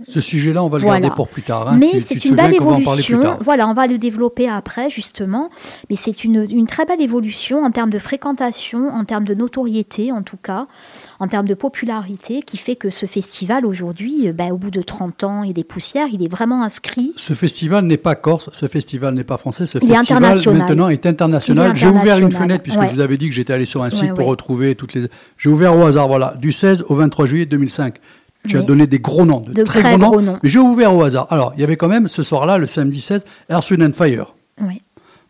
Ce 0.09 0.21
sujet-là, 0.21 0.65
on 0.65 0.69
va 0.69 0.79
le 0.79 0.83
Voilà. 0.85 1.01
garder 1.01 1.15
pour 1.15 1.29
plus 1.29 1.43
tard. 1.43 1.69
hein. 1.69 1.77
mais 1.79 2.01
c'est 2.01 2.25
une 2.25 2.35
belle 2.35 2.55
évolution. 2.55 3.21
tard. 3.23 3.39
Voilà, 3.43 3.69
on 3.69 3.75
va 3.75 3.87
le 3.87 3.99
développer 3.99 4.49
après, 4.49 4.91
justement. 4.91 5.51
Mais 5.91 5.97
c'est 5.97 6.25
une, 6.25 6.47
une 6.51 6.67
très 6.67 6.85
belle 6.87 7.01
évolution 7.03 7.63
en 7.65 7.71
termes 7.71 7.91
de 7.91 7.99
fréquentation, 7.99 8.89
en 8.89 9.05
termes 9.05 9.25
de 9.25 9.35
notoriété, 9.35 10.11
en 10.11 10.23
tout 10.23 10.39
cas, 10.43 10.67
en 11.21 11.29
termes 11.29 11.47
de 11.47 11.55
popularité, 11.55 12.43
qui 12.43 12.57
fait 12.57 12.77
que 12.77 12.89
ce 12.91 13.07
festival, 13.07 13.67
aujourd'hui, 13.67 14.33
ben, 14.33 14.51
au 14.53 14.57
bout 14.57 14.71
de 14.71 14.81
30 14.83 15.23
ans 15.25 15.43
et 15.45 15.53
des 15.53 15.65
poussières, 15.65 16.09
il 16.11 16.25
est 16.25 16.29
vraiment 16.29 16.63
inscrit. 16.63 17.13
Ce 17.19 17.35
festival 17.35 17.85
n'est 17.85 17.97
pas 17.99 18.15
corse, 18.15 18.49
ce 18.55 18.67
festival 18.67 19.15
n'est 19.15 19.25
pas 19.25 19.37
français, 19.37 19.67
ce 19.67 19.79
Il 19.83 19.91
est 19.91 19.95
festival 19.97 20.25
international. 20.25 20.59
maintenant 20.61 20.89
est 20.89 21.05
international. 21.05 21.73
Est 21.73 21.77
J'ai 21.77 21.89
ouvert 21.89 22.19
une 22.19 22.33
fenêtre 22.33 22.63
puisque 22.63 22.81
ouais. 22.81 22.87
je 22.89 22.95
vous 22.95 23.01
avais 23.01 23.19
dit 23.19 23.29
que 23.29 23.35
j'étais 23.35 23.53
allé 23.53 23.67
sur 23.67 23.83
un 23.83 23.87
Ouais, 23.87 23.91
site 23.93 24.15
pour 24.15 24.27
ouais. 24.29 24.33
Retrouver 24.47 24.75
toutes 24.77 24.95
les. 24.95 25.09
J'ai 25.39 25.49
ouvert 25.49 25.77
au 25.77 25.85
hasard, 25.85 26.09
voilà, 26.09 26.35
du 26.41 26.53
16 26.53 26.85
au 26.89 26.95
23 26.95 27.27
juillet 27.27 27.47
2005. 27.47 27.97
Tu 28.49 28.57
as 28.57 28.63
donné 28.63 28.87
des 28.87 29.01
gros 29.01 29.27
noms, 29.27 29.41
de, 29.41 29.53
De 29.53 29.65
très, 29.65 29.81
très 29.81 29.91
gros, 29.91 29.99
noms, 29.99 30.11
gros 30.11 30.21
noms. 30.21 30.39
mais 30.41 30.49
j'ai 30.49 30.61
ouvert 30.61 30.95
au 30.95 31.03
hasard. 31.03 31.27
Alors, 31.31 31.53
il 31.57 31.61
y 31.61 31.65
avait 31.65 31.77
quand 31.77 31.89
même 31.89 32.07
ce 32.07 32.23
soir-là, 32.23 32.59
le 32.59 32.69
samedi 32.69 33.01
16, 33.01 33.25
Earth, 33.51 33.69
Wind 33.73 33.83
and 33.83 33.93
Fire. 33.93 34.37
Oui. 34.61 34.81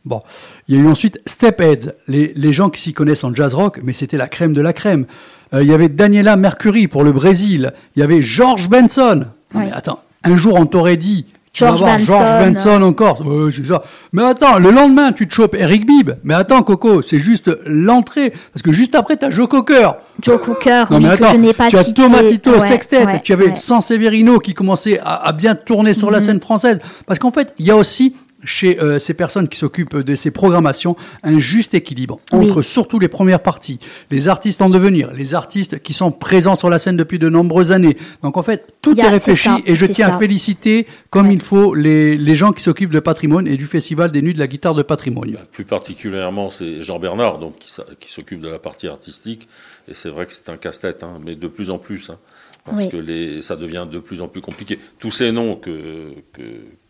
Bon, 0.04 0.20
il 0.68 0.74
y 0.74 0.78
a 0.78 0.82
eu 0.82 0.86
ensuite 0.86 1.18
Stepheads, 1.24 1.92
les, 2.08 2.32
les 2.36 2.52
gens 2.52 2.68
qui 2.68 2.78
s'y 2.80 2.92
connaissent 2.92 3.24
en 3.24 3.34
jazz 3.34 3.54
rock, 3.54 3.80
mais 3.82 3.94
c'était 3.94 4.18
la 4.18 4.28
crème 4.28 4.52
de 4.52 4.60
la 4.60 4.74
crème. 4.74 5.06
Euh, 5.54 5.62
il 5.62 5.68
y 5.68 5.72
avait 5.72 5.88
Daniela 5.88 6.36
Mercury 6.36 6.88
pour 6.88 7.04
le 7.04 7.12
Brésil. 7.12 7.72
Il 7.96 8.00
y 8.00 8.02
avait 8.02 8.20
George 8.20 8.68
Benson. 8.68 9.24
Non. 9.54 9.60
Mais 9.60 9.72
attends, 9.72 10.02
un 10.22 10.36
jour 10.36 10.56
on 10.56 10.66
t'aurait 10.66 10.98
dit, 10.98 11.24
George 11.56 11.80
Benson, 11.80 12.04
George 12.06 12.44
Benson 12.44 12.82
encore. 12.82 13.22
C'est 13.54 13.66
ça. 13.66 13.82
Mais 14.12 14.22
attends, 14.22 14.58
le 14.58 14.70
lendemain 14.70 15.12
tu 15.12 15.26
te 15.26 15.34
chopes 15.34 15.54
Eric 15.54 15.86
Bibb. 15.86 16.12
Mais 16.24 16.34
attends 16.34 16.62
Coco, 16.62 17.02
c'est 17.02 17.18
juste 17.18 17.50
l'entrée, 17.66 18.32
parce 18.52 18.62
que 18.62 18.72
juste 18.72 18.94
après 18.94 19.16
t'as 19.16 19.30
Joe 19.30 19.48
Cocker. 19.48 19.90
Joe 20.22 20.40
Cooker, 20.40 20.84
Non 20.90 21.00
mais 21.00 21.08
que 21.08 21.24
attends, 21.24 21.32
je 21.32 21.36
n'ai 21.36 21.52
pas 21.52 21.68
tu 21.68 21.76
as 21.76 21.82
cité. 21.82 22.02
Tomatito, 22.02 22.50
Ouais, 22.52 22.68
Sextet, 22.68 23.04
ouais, 23.04 23.20
tu 23.22 23.32
avais 23.34 23.48
ouais. 23.48 23.56
San 23.56 23.82
Severino 23.82 24.38
qui 24.38 24.54
commençait 24.54 24.98
à, 24.98 25.26
à 25.26 25.32
bien 25.32 25.54
tourner 25.54 25.92
sur 25.92 26.10
la 26.10 26.20
scène 26.20 26.40
française. 26.40 26.78
Parce 27.06 27.18
qu'en 27.18 27.30
fait, 27.30 27.52
il 27.58 27.66
y 27.66 27.70
a 27.70 27.76
aussi 27.76 28.16
chez 28.46 28.80
euh, 28.80 28.98
ces 28.98 29.12
personnes 29.12 29.48
qui 29.48 29.58
s'occupent 29.58 29.96
de 29.98 30.14
ces 30.14 30.30
programmations 30.30 30.96
un 31.22 31.38
juste 31.38 31.74
équilibre 31.74 32.18
Oui. 32.32 32.48
entre 32.50 32.62
surtout 32.62 32.98
les 32.98 33.08
premières 33.08 33.42
parties, 33.42 33.78
les 34.10 34.28
artistes 34.28 34.62
en 34.62 34.70
devenir, 34.70 35.12
les 35.12 35.34
artistes 35.34 35.80
qui 35.80 35.92
sont 35.92 36.10
présents 36.12 36.56
sur 36.56 36.70
la 36.70 36.78
scène 36.78 36.96
depuis 36.96 37.18
de 37.18 37.28
nombreuses 37.28 37.72
années. 37.72 37.96
Donc 38.22 38.36
en 38.38 38.42
fait, 38.42 38.72
tout 38.80 38.98
est 38.98 39.08
réfléchi 39.08 39.48
ça, 39.48 39.58
et 39.66 39.76
je 39.76 39.84
tiens 39.86 40.14
à 40.14 40.18
féliciter 40.18 40.86
comme 41.10 41.30
il 41.30 41.40
faut 41.42 41.74
les, 41.74 42.16
les 42.16 42.34
gens 42.34 42.52
qui 42.52 42.62
s'occupent 42.62 42.90
de 42.92 43.00
patrimoine 43.00 43.46
et 43.46 43.56
du 43.56 43.66
Festival 43.66 44.10
des 44.12 44.22
Nuits 44.22 44.34
de 44.34 44.38
la 44.38 44.46
Guitare 44.46 44.74
de 44.74 44.82
Patrimoine. 44.82 45.32
Bah, 45.32 45.40
plus 45.52 45.64
particulièrement, 45.64 46.48
c'est 46.50 46.82
Jean 46.82 46.98
Bernard 46.98 47.38
donc, 47.38 47.58
qui, 47.58 48.12
s'occupe 48.12 48.40
de 48.40 48.48
la 48.48 48.58
partie 48.58 48.86
artistique. 48.86 49.48
Et 49.88 49.94
c'est 49.94 50.08
vrai 50.08 50.26
que 50.26 50.32
c'est 50.32 50.48
un 50.48 50.56
casse-tête, 50.56 51.02
hein, 51.02 51.18
mais 51.24 51.34
de 51.34 51.48
plus 51.48 51.70
en 51.70 51.78
plus. 51.78 52.10
hein, 52.10 52.18
parce 52.64 52.82
Oui. 52.82 52.88
que 52.88 52.96
les, 52.96 53.42
ça 53.42 53.56
devient 53.56 53.86
de 53.90 53.98
plus 53.98 54.20
en 54.22 54.28
plus 54.28 54.40
compliqué. 54.40 54.78
Tous 54.98 55.10
ces 55.10 55.32
noms 55.32 55.56
que, 55.56 56.12
que- 56.32 56.42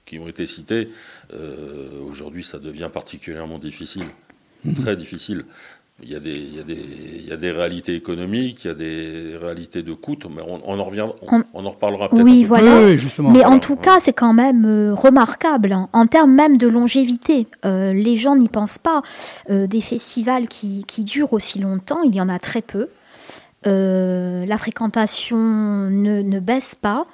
qui 0.04 0.18
ont 0.18 0.28
été 0.28 0.46
cités, 0.46 0.88
euh, 1.32 2.00
aujourd'hui, 2.08 2.44
ça 2.44 2.58
devient 2.58 2.88
particulièrement 2.92 3.58
difficile. 3.58 4.06
Très 4.80 4.96
difficile. 4.96 5.44
Il 6.02 6.10
y, 6.10 6.14
a 6.14 6.20
des, 6.20 6.34
il, 6.34 6.54
y 6.54 6.60
a 6.60 6.62
des, 6.62 6.74
il 6.74 7.26
y 7.26 7.32
a 7.32 7.38
des 7.38 7.50
réalités 7.50 7.94
économiques, 7.94 8.64
il 8.64 8.68
y 8.68 8.70
a 8.70 8.74
des 8.74 9.34
réalités 9.40 9.82
de 9.82 9.94
coûts, 9.94 10.18
mais 10.28 10.42
on, 10.46 10.60
on 10.66 10.78
en 10.78 10.84
revient, 10.84 11.06
on, 11.54 11.64
en 11.64 11.70
reparlera 11.70 12.10
peut-être. 12.10 12.22
Oui, 12.22 12.42
peu 12.42 12.48
voilà. 12.48 12.82
Oui, 12.84 12.98
justement. 12.98 13.30
Mais 13.30 13.46
en 13.46 13.58
tout 13.58 13.76
cas, 13.76 13.98
c'est 14.00 14.12
quand 14.12 14.34
même 14.34 14.66
euh, 14.66 14.94
remarquable 14.94 15.72
hein, 15.72 15.88
en 15.94 16.06
termes 16.06 16.34
même 16.34 16.58
de 16.58 16.66
longévité. 16.66 17.46
Euh, 17.64 17.94
les 17.94 18.18
gens 18.18 18.36
n'y 18.36 18.50
pensent 18.50 18.76
pas. 18.76 19.00
Euh, 19.48 19.66
des 19.66 19.80
festivals 19.80 20.48
qui, 20.48 20.84
qui 20.86 21.02
durent 21.02 21.32
aussi 21.32 21.60
longtemps, 21.60 22.02
il 22.02 22.14
y 22.14 22.20
en 22.20 22.28
a 22.28 22.38
très 22.38 22.60
peu. 22.60 22.88
Euh, 23.66 24.44
la 24.44 24.58
fréquentation 24.58 25.38
ne, 25.38 26.20
ne 26.20 26.40
baisse 26.40 26.74
pas. 26.74 27.06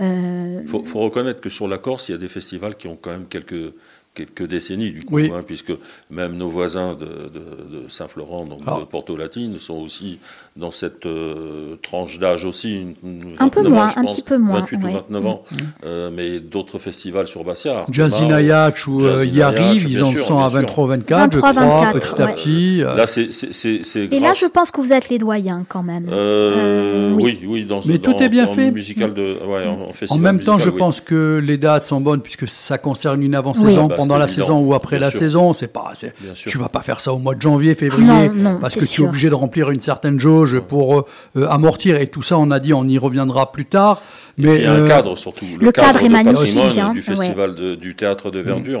Euh, 0.00 0.60
Il 0.62 0.68
faut, 0.68 0.84
faut 0.84 1.00
reconnaître 1.00 1.40
que 1.40 1.48
sur 1.48 1.68
la 1.68 1.78
Corse, 1.78 2.08
il 2.08 2.12
y 2.12 2.14
a 2.14 2.18
des 2.18 2.28
festivals 2.28 2.76
qui 2.76 2.86
ont 2.86 2.96
quand 2.96 3.10
même 3.10 3.26
quelques, 3.26 3.72
quelques 4.14 4.44
décennies, 4.46 4.92
du 4.92 5.04
coup, 5.04 5.14
Oui. 5.14 5.30
hein, 5.32 5.42
puisque 5.46 5.72
même 6.10 6.36
nos 6.36 6.48
voisins 6.48 6.94
de, 6.94 7.04
de- 7.06 7.82
de 7.84 7.88
Saint-Florent, 7.88 8.46
donc 8.46 8.60
de 8.64 8.84
Porto 8.84 9.16
Latine, 9.16 9.58
sont 9.58 9.74
aussi 9.74 10.18
dans 10.56 10.70
cette 10.70 11.04
euh, 11.06 11.76
tranche 11.82 12.18
d'âge 12.18 12.44
aussi. 12.44 12.72
une- 12.80 12.94
une 13.04 13.20
Un 13.38 13.48
peu 13.48 13.60
29 13.62 13.66
ans, 13.66 13.70
moins, 13.76 13.88
je 13.88 13.98
un 13.98 14.02
pense, 14.04 14.14
petit 14.14 14.22
peu 14.22 14.38
moins, 14.38 14.60
28 14.60 14.76
ouais. 14.76 14.84
ou 14.84 14.92
29 14.94 15.26
ans. 15.26 15.42
Euh, 15.84 16.10
mais 16.14 16.40
d'autres 16.40 16.78
festivals 16.78 17.26
sur 17.26 17.44
Bassia. 17.44 17.84
Jazzy 17.90 18.14
Artemar, 18.22 18.38
Nayak 18.40 18.78
ou 18.88 19.02
euh, 19.04 19.24
y 19.26 19.42
arrivent, 19.42 19.82
ils 19.82 19.96
bien 19.96 20.02
en 20.04 20.10
sûr, 20.10 20.24
sont 20.24 20.38
à 20.38 20.48
bien 20.48 20.50
sûr. 20.50 20.60
23 20.60 20.86
24, 20.86 21.32
je 21.34 21.38
23, 21.40 21.52
crois, 21.52 21.80
24, 21.92 21.92
petit 22.16 22.22
à 22.22 22.26
ouais. 22.26 22.32
petit. 22.32 22.82
euh. 22.82 22.94
Là, 22.96 23.06
c'est 23.06 23.32
c'est- 23.32 23.52
c'est- 23.52 23.80
c'est 23.84 24.04
et 24.04 24.08
là, 24.08 24.18
grâce- 24.20 24.40
je 24.40 24.46
pense 24.46 24.70
que 24.70 24.80
vous 24.80 24.92
êtes 24.92 25.08
les 25.10 25.18
doyens 25.18 25.64
quand 25.68 25.82
même. 25.82 26.06
Euh, 26.10 26.52
Euh, 26.56 27.12
oui, 27.14 27.40
oui, 27.46 27.64
dans 27.64 27.80
Mais 27.86 27.98
dans- 27.98 28.12
tout 28.12 28.22
est 28.22 28.28
bien 28.28 28.44
en 28.48 28.54
fait. 28.54 28.70
Musical 28.70 29.12
de, 29.12 29.38
ouais, 29.46 29.66
en, 29.66 29.82
en 29.82 29.88
En 29.88 29.92
festival 29.92 30.22
même 30.22 30.40
temps, 30.40 30.52
je 30.58 30.64
musical, 30.70 30.72
oui. 30.74 30.78
pense 30.78 31.00
que 31.00 31.40
les 31.44 31.58
dates 31.58 31.84
sont 31.86 32.00
bonnes 32.00 32.20
puisque 32.22 32.48
ça 32.48 32.78
concerne 32.78 33.22
une 33.22 33.34
avant-saison 33.34 33.82
Oui. 33.82 33.88
Bah, 33.88 33.96
pendant 33.96 34.16
la 34.18 34.24
évident, 34.26 34.42
saison 34.42 34.60
ou 34.60 34.74
après 34.74 34.96
bien 34.96 35.06
la 35.06 35.10
sûr. 35.10 35.18
saison. 35.20 35.52
C'est 35.52 35.66
pas, 35.72 35.92
c'est- 35.94 36.14
tu 36.34 36.56
vas 36.58 36.68
pas 36.68 36.80
faire 36.82 37.00
ça 37.00 37.12
au 37.12 37.18
mois 37.18 37.34
de 37.34 37.42
janvier, 37.42 37.74
février, 37.74 38.30
parce 38.60 38.74
que 38.76 38.84
tu 38.84 39.02
es 39.02 39.04
obligé 39.04 39.28
de 39.28 39.34
remplir 39.34 39.70
une 39.70 39.80
certaine 39.80 40.18
jauge 40.18 40.45
pour 40.54 41.06
euh, 41.36 41.46
amortir. 41.48 42.00
Et 42.00 42.06
tout 42.06 42.22
ça, 42.22 42.38
on 42.38 42.50
a 42.50 42.58
dit, 42.60 42.72
on 42.74 42.84
y 42.88 42.98
reviendra 42.98 43.52
plus 43.52 43.64
tard. 43.66 44.00
Mais 44.38 44.56
il 44.58 44.62
y 44.64 44.66
a 44.66 44.72
un 44.72 44.80
euh, 44.80 44.86
cadre 44.88 45.16
surtout. 45.16 45.46
le 45.58 45.72
cadre 45.72 46.00
est 46.02 46.08
de 46.08 46.12
magnifique, 46.12 46.78
hein, 46.78 46.90
du 46.92 46.98
ouais. 46.98 47.02
festival 47.02 47.54
de- 47.54 47.74
du 47.74 47.94
théâtre 47.96 48.28
Mm. 48.28 48.32
de 48.32 48.40
verdure. 48.40 48.80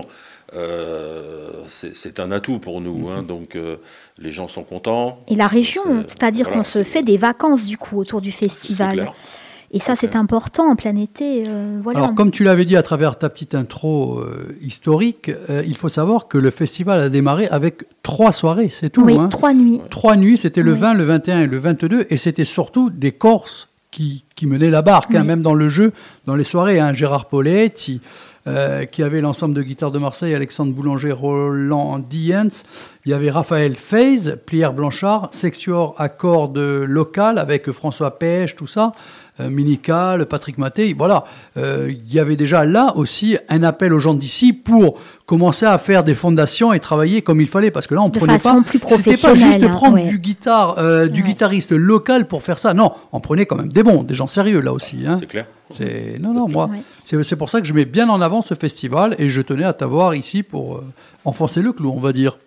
euh, 0.54 1.50
c'est 1.66 2.20
un 2.20 2.30
atout 2.32 2.58
pour 2.58 2.80
nous. 2.80 3.08
hein, 3.08 3.22
donc 3.22 3.56
euh, 3.56 3.76
les 4.18 4.30
gens 4.30 4.48
sont 4.48 4.62
contents. 4.62 5.18
Et 5.28 5.34
la 5.34 5.46
région, 5.48 5.82
C'est- 6.02 6.10
c'est-à-dire 6.10 6.44
voilà, 6.46 6.58
qu'on 6.58 6.62
se 6.64 6.82
fait 6.82 7.02
des 7.02 7.16
vacances 7.16 7.66
du 7.66 7.76
coup 7.76 7.98
autour 7.98 8.20
du 8.20 8.32
festival. 8.32 8.92
clair. 8.94 9.12
Et 9.72 9.78
ça, 9.80 9.96
c'est 9.96 10.16
important 10.16 10.70
en 10.70 10.76
plein 10.76 10.96
été. 10.96 11.44
euh, 11.46 11.80
voilà. 11.82 12.00
Alors, 12.00 12.14
comme 12.14 12.30
tu 12.30 12.44
l'avais 12.44 12.64
dit 12.64 12.76
à 12.76 12.82
travers 12.82 13.18
ta 13.18 13.28
petite 13.28 13.54
intro 13.54 14.18
euh, 14.20 14.56
historique, 14.62 15.30
euh, 15.50 15.62
il 15.66 15.76
faut 15.76 15.88
savoir 15.88 16.28
que 16.28 16.38
le 16.38 16.50
festival 16.50 17.00
a 17.00 17.08
démarré 17.08 17.46
avec 17.48 17.84
trois 18.02 18.32
soirées, 18.32 18.68
c'est 18.68 18.90
tout. 18.90 19.02
oui, 19.02 19.16
hein. 19.18 19.28
trois 19.28 19.52
nuits. 19.52 19.80
Trois 19.90 20.16
nuits, 20.16 20.38
c'était 20.38 20.62
le 20.62 20.72
Oui. 20.72 20.78
20, 20.78 20.94
le 20.94 21.04
21 21.04 21.40
et 21.40 21.46
le 21.46 21.58
22, 21.58 22.06
et 22.10 22.16
c'était 22.16 22.44
surtout 22.44 22.90
des 22.90 23.12
Corses 23.12 23.68
qui, 23.90 24.24
qui 24.36 24.46
menaient 24.46 24.70
la 24.70 24.82
barque, 24.82 25.14
hein, 25.14 25.24
même 25.24 25.42
dans 25.42 25.54
le 25.54 25.68
jeu, 25.68 25.92
dans 26.26 26.36
les 26.36 26.44
soirées. 26.44 26.78
Hein, 26.78 26.92
Gérard 26.92 27.26
Poletti, 27.26 28.00
euh, 28.46 28.84
qui 28.84 29.02
avait 29.02 29.20
l'ensemble 29.20 29.54
de 29.54 29.62
guitare 29.62 29.90
de 29.90 29.98
Marseille, 29.98 30.34
Alexandre 30.34 30.72
Boulanger, 30.72 31.10
Roland 31.12 31.98
Diens, 31.98 32.48
il 33.04 33.10
y 33.10 33.14
avait 33.14 33.30
Raphaël 33.30 33.74
Feiz, 33.74 34.38
Plière 34.46 34.72
Blanchard, 34.72 35.30
Sexior 35.32 35.94
à 35.98 36.08
cordes 36.08 36.58
locales 36.58 37.38
avec 37.38 37.72
François 37.72 38.18
Pêche, 38.18 38.54
tout 38.54 38.68
ça, 38.68 38.92
euh, 39.40 39.50
Minical, 39.50 40.26
Patrick 40.26 40.58
Maté, 40.58 40.94
voilà. 40.94 41.24
Euh, 41.56 41.90
il 41.92 42.12
y 42.14 42.18
avait 42.18 42.36
déjà 42.36 42.64
là 42.64 42.92
aussi 42.96 43.36
un 43.48 43.62
appel 43.62 43.92
aux 43.92 43.98
gens 43.98 44.14
d'ici 44.14 44.52
pour 44.52 44.98
commencer 45.26 45.66
à 45.66 45.76
faire 45.78 46.04
des 46.04 46.14
fondations 46.14 46.72
et 46.72 46.80
travailler 46.80 47.22
comme 47.22 47.40
il 47.40 47.48
fallait, 47.48 47.70
parce 47.70 47.86
que 47.86 47.94
là, 47.94 48.02
on 48.02 48.08
De 48.08 48.18
prenait 48.18 48.38
façon 48.38 48.62
pas, 48.62 48.68
plus 48.68 48.80
c'était 48.86 49.16
pas 49.16 49.34
juste 49.34 49.62
hein, 49.62 49.68
prendre 49.68 49.94
ouais. 49.96 50.08
du 50.08 50.18
guitare, 50.18 50.76
euh, 50.78 51.06
du 51.08 51.22
Ouais. 51.22 51.28
guitariste 51.28 51.72
local 51.72 52.26
pour 52.28 52.42
faire 52.42 52.58
ça. 52.58 52.72
Non, 52.74 52.92
on 53.12 53.20
prenait 53.20 53.46
quand 53.46 53.56
même 53.56 53.72
des 53.72 53.82
bons, 53.82 54.02
des 54.04 54.14
gens 54.14 54.26
sérieux 54.28 54.60
là 54.60 54.72
aussi. 54.72 54.98
Hein. 55.06 55.14
C'est 55.18 55.26
clair. 55.26 55.46
C'est 55.72 56.18
non, 56.20 56.32
non, 56.32 56.48
moi, 56.48 56.66
Ouais. 56.70 56.80
c'est 57.02 57.20
c'est 57.24 57.34
pour 57.36 57.50
ça 57.50 57.60
que 57.60 57.66
je 57.66 57.74
mets 57.74 57.84
bien 57.86 58.08
en 58.08 58.20
avant 58.20 58.40
ce 58.40 58.54
festival 58.54 59.16
et 59.18 59.28
je 59.28 59.42
tenais 59.42 59.64
à 59.64 59.72
t'avoir 59.72 60.14
ici 60.14 60.44
pour 60.44 60.76
euh, 60.76 60.84
enfoncer 61.24 61.60
le 61.60 61.72
clou, 61.72 61.92
on 61.94 62.00
va 62.00 62.12
dire. 62.12 62.38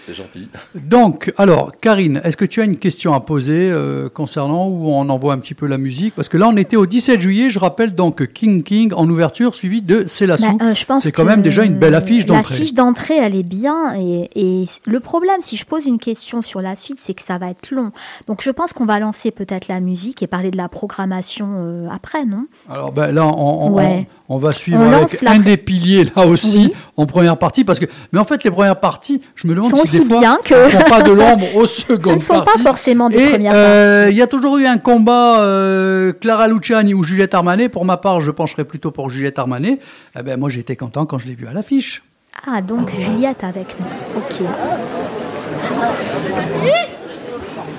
C'est 0.00 0.12
gentil. 0.14 0.48
Donc, 0.74 1.32
alors, 1.36 1.72
Karine, 1.80 2.20
est-ce 2.24 2.36
que 2.36 2.44
tu 2.44 2.60
as 2.60 2.64
une 2.64 2.76
question 2.78 3.14
à 3.14 3.20
poser 3.20 3.70
euh, 3.70 4.08
concernant 4.08 4.66
où 4.68 4.88
on 4.88 5.08
envoie 5.08 5.32
un 5.32 5.38
petit 5.38 5.54
peu 5.54 5.66
la 5.66 5.78
musique? 5.78 6.14
Parce 6.14 6.28
que 6.28 6.36
là, 6.36 6.48
on 6.48 6.56
était 6.56 6.76
au 6.76 6.86
17 6.86 7.20
juillet, 7.20 7.50
je 7.50 7.58
rappelle 7.58 7.94
donc 7.94 8.32
King 8.32 8.62
King 8.62 8.92
en 8.94 9.08
ouverture, 9.08 9.54
suivi 9.54 9.82
de 9.82 10.04
C'est 10.06 10.26
la 10.26 10.36
Bah, 10.36 10.46
soupe. 10.48 10.62
euh, 10.62 10.98
C'est 11.00 11.12
quand 11.12 11.24
même 11.24 11.42
déjà 11.42 11.64
une 11.64 11.76
belle 11.76 11.94
affiche 11.94 12.26
d'entrée. 12.26 12.54
L'affiche 12.54 12.74
d'entrée, 12.74 13.16
elle 13.16 13.34
est 13.34 13.42
bien. 13.42 13.94
Et, 13.98 14.28
et 14.34 14.64
le 14.86 15.00
problème, 15.00 15.40
si 15.40 15.56
je 15.56 15.64
pose 15.64 15.86
une 15.86 15.98
question 15.98 16.42
sur 16.42 16.60
la 16.60 16.74
suite, 16.76 16.98
c'est 17.00 17.14
que 17.14 17.22
ça 17.22 17.38
va 17.38 17.50
être 17.50 17.70
long. 17.70 17.92
Donc 18.26 18.42
je 18.42 18.50
pense 18.50 18.72
qu'on 18.72 18.86
va 18.86 18.98
lancer 18.98 19.30
peut-être 19.30 19.68
la 19.68 19.80
musique 19.80 20.22
et 20.22 20.26
parler 20.26 20.50
de 20.50 20.56
la 20.56 20.68
programmation 20.68 21.46
euh, 21.58 21.88
après, 21.92 22.24
non? 22.24 22.46
Alors 22.68 22.92
ben, 22.92 23.12
là, 23.12 23.26
on, 23.26 23.68
on- 23.68 23.72
Ouais. 23.72 24.08
on- 24.28 24.34
on 24.36 24.38
va 24.38 24.50
suivre 24.50 24.80
On 24.80 24.92
avec 24.92 25.22
un 25.24 25.38
des 25.38 25.56
piliers 25.56 26.04
là 26.16 26.26
aussi. 26.26 26.66
Oui 26.66 26.74
en 26.96 27.06
première 27.06 27.36
partie 27.36 27.64
parce 27.64 27.78
que 27.78 27.86
mais 28.12 28.18
en 28.18 28.24
fait 28.24 28.42
les 28.44 28.50
premières 28.50 28.80
parties 28.80 29.20
je 29.34 29.46
me 29.46 29.54
demande 29.54 29.74
si 29.74 29.80
aussi 29.80 30.00
des 30.00 30.04
fois, 30.06 30.20
bien 30.20 30.38
que 30.42 30.88
pas 30.88 31.02
de 31.02 31.12
l'ombre 31.20 31.56
au 31.56 31.66
second. 31.66 32.10
Ce 32.12 32.16
ne 32.16 32.20
sont 32.20 32.42
pas 32.42 32.58
forcément 32.62 33.10
des 33.10 33.30
premières 33.30 33.52
euh, 33.54 34.04
parties. 34.04 34.14
Il 34.14 34.18
y 34.18 34.22
a 34.22 34.26
toujours 34.26 34.58
eu 34.58 34.66
un 34.66 34.78
combat 34.78 35.40
euh, 35.40 36.12
Clara 36.12 36.48
Luciani 36.48 36.94
ou 36.94 37.02
Juliette 37.02 37.34
Armanet. 37.34 37.68
Pour 37.68 37.84
ma 37.84 37.96
part, 37.96 38.20
je 38.20 38.30
pencherais 38.30 38.64
plutôt 38.64 38.90
pour 38.90 39.10
Juliette 39.10 39.38
Armanet. 39.38 39.78
Eh 40.18 40.22
ben 40.22 40.38
moi 40.38 40.48
j'étais 40.50 40.76
content 40.76 41.06
quand 41.06 41.18
je 41.18 41.26
l'ai 41.26 41.34
vue 41.34 41.46
à 41.46 41.52
l'affiche. 41.52 42.02
Ah 42.46 42.60
donc 42.60 42.90
Juliette 42.90 43.44
avec 43.44 43.76
nous. 43.78 43.86
Ok. 44.18 44.46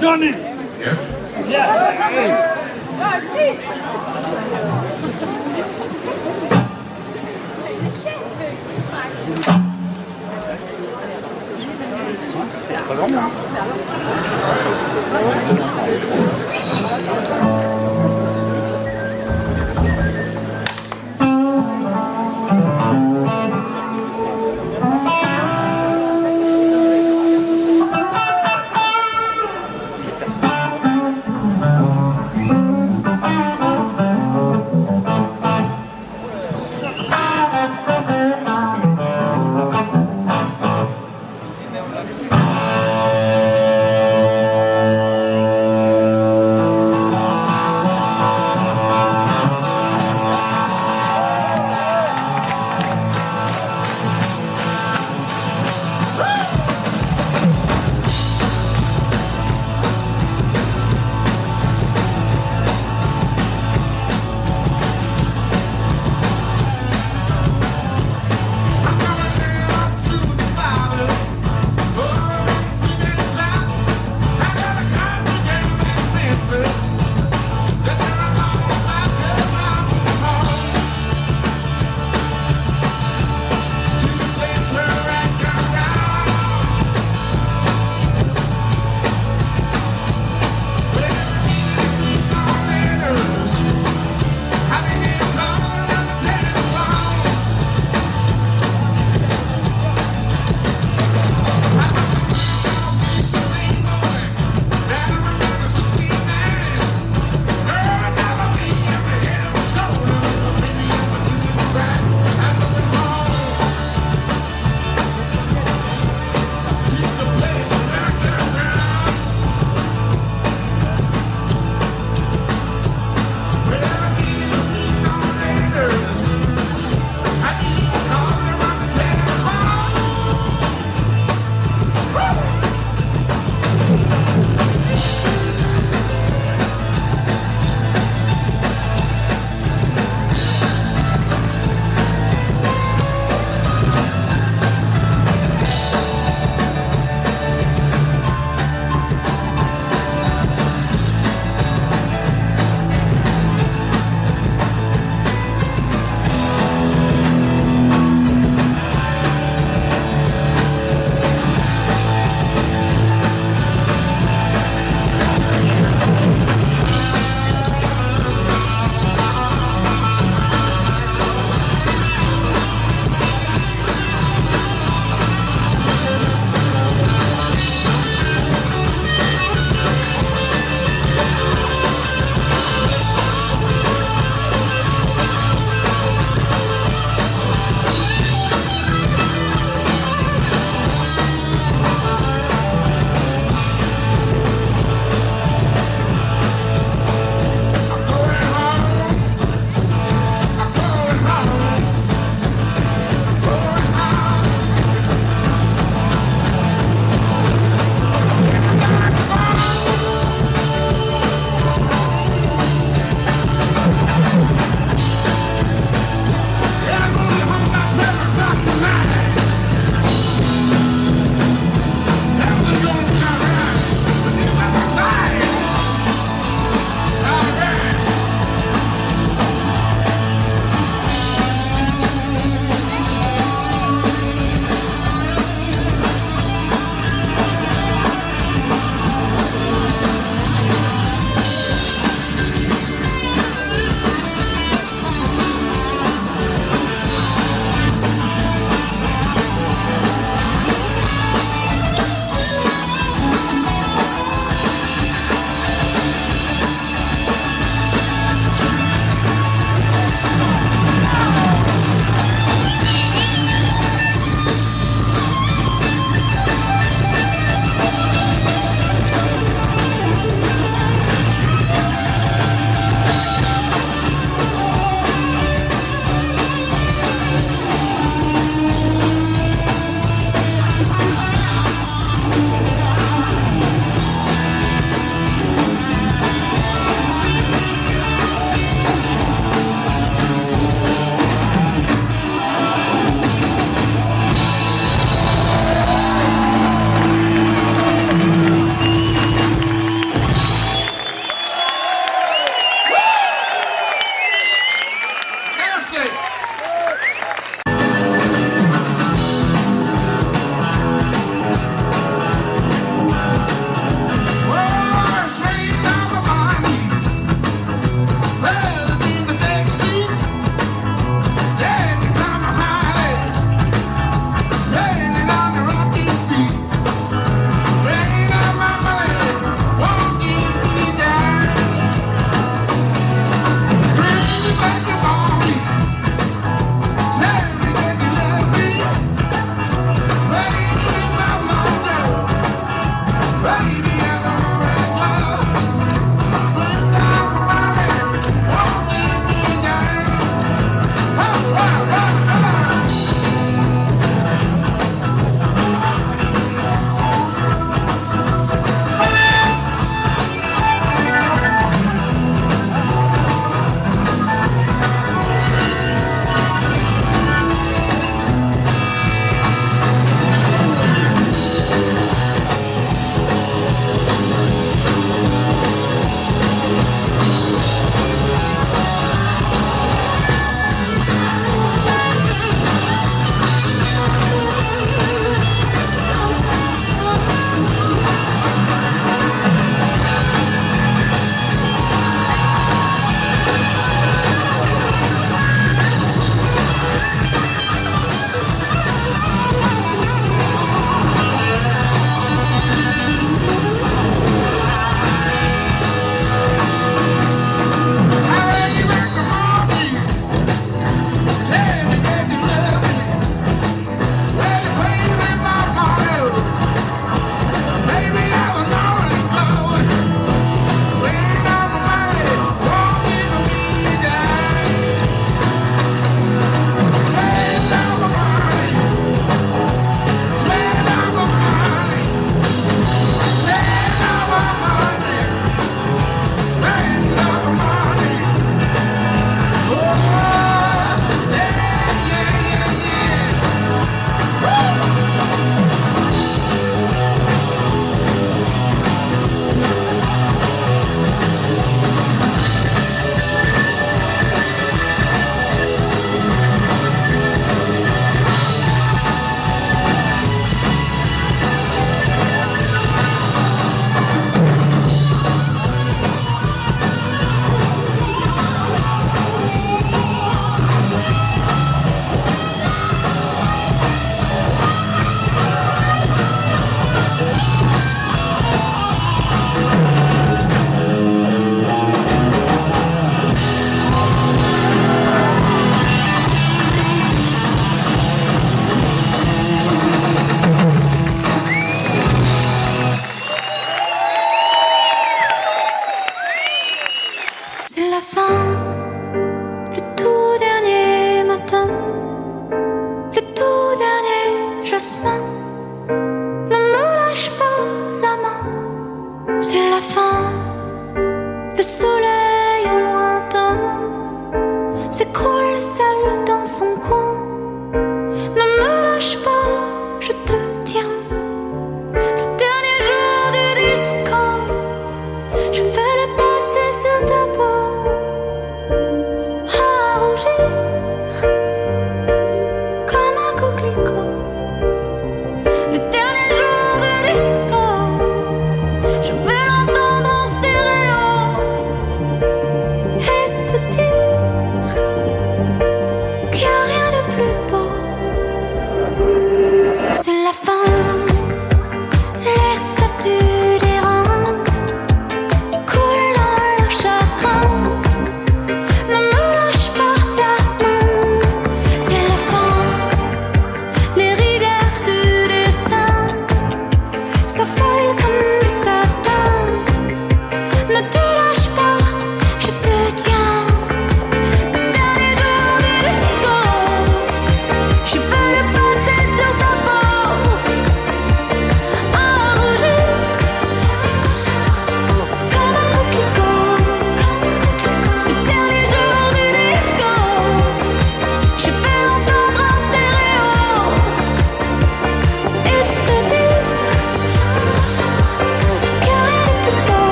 Johnny. 0.00 0.30
Có 12.88 12.94
lắm 12.94 13.10
không? 13.14 13.30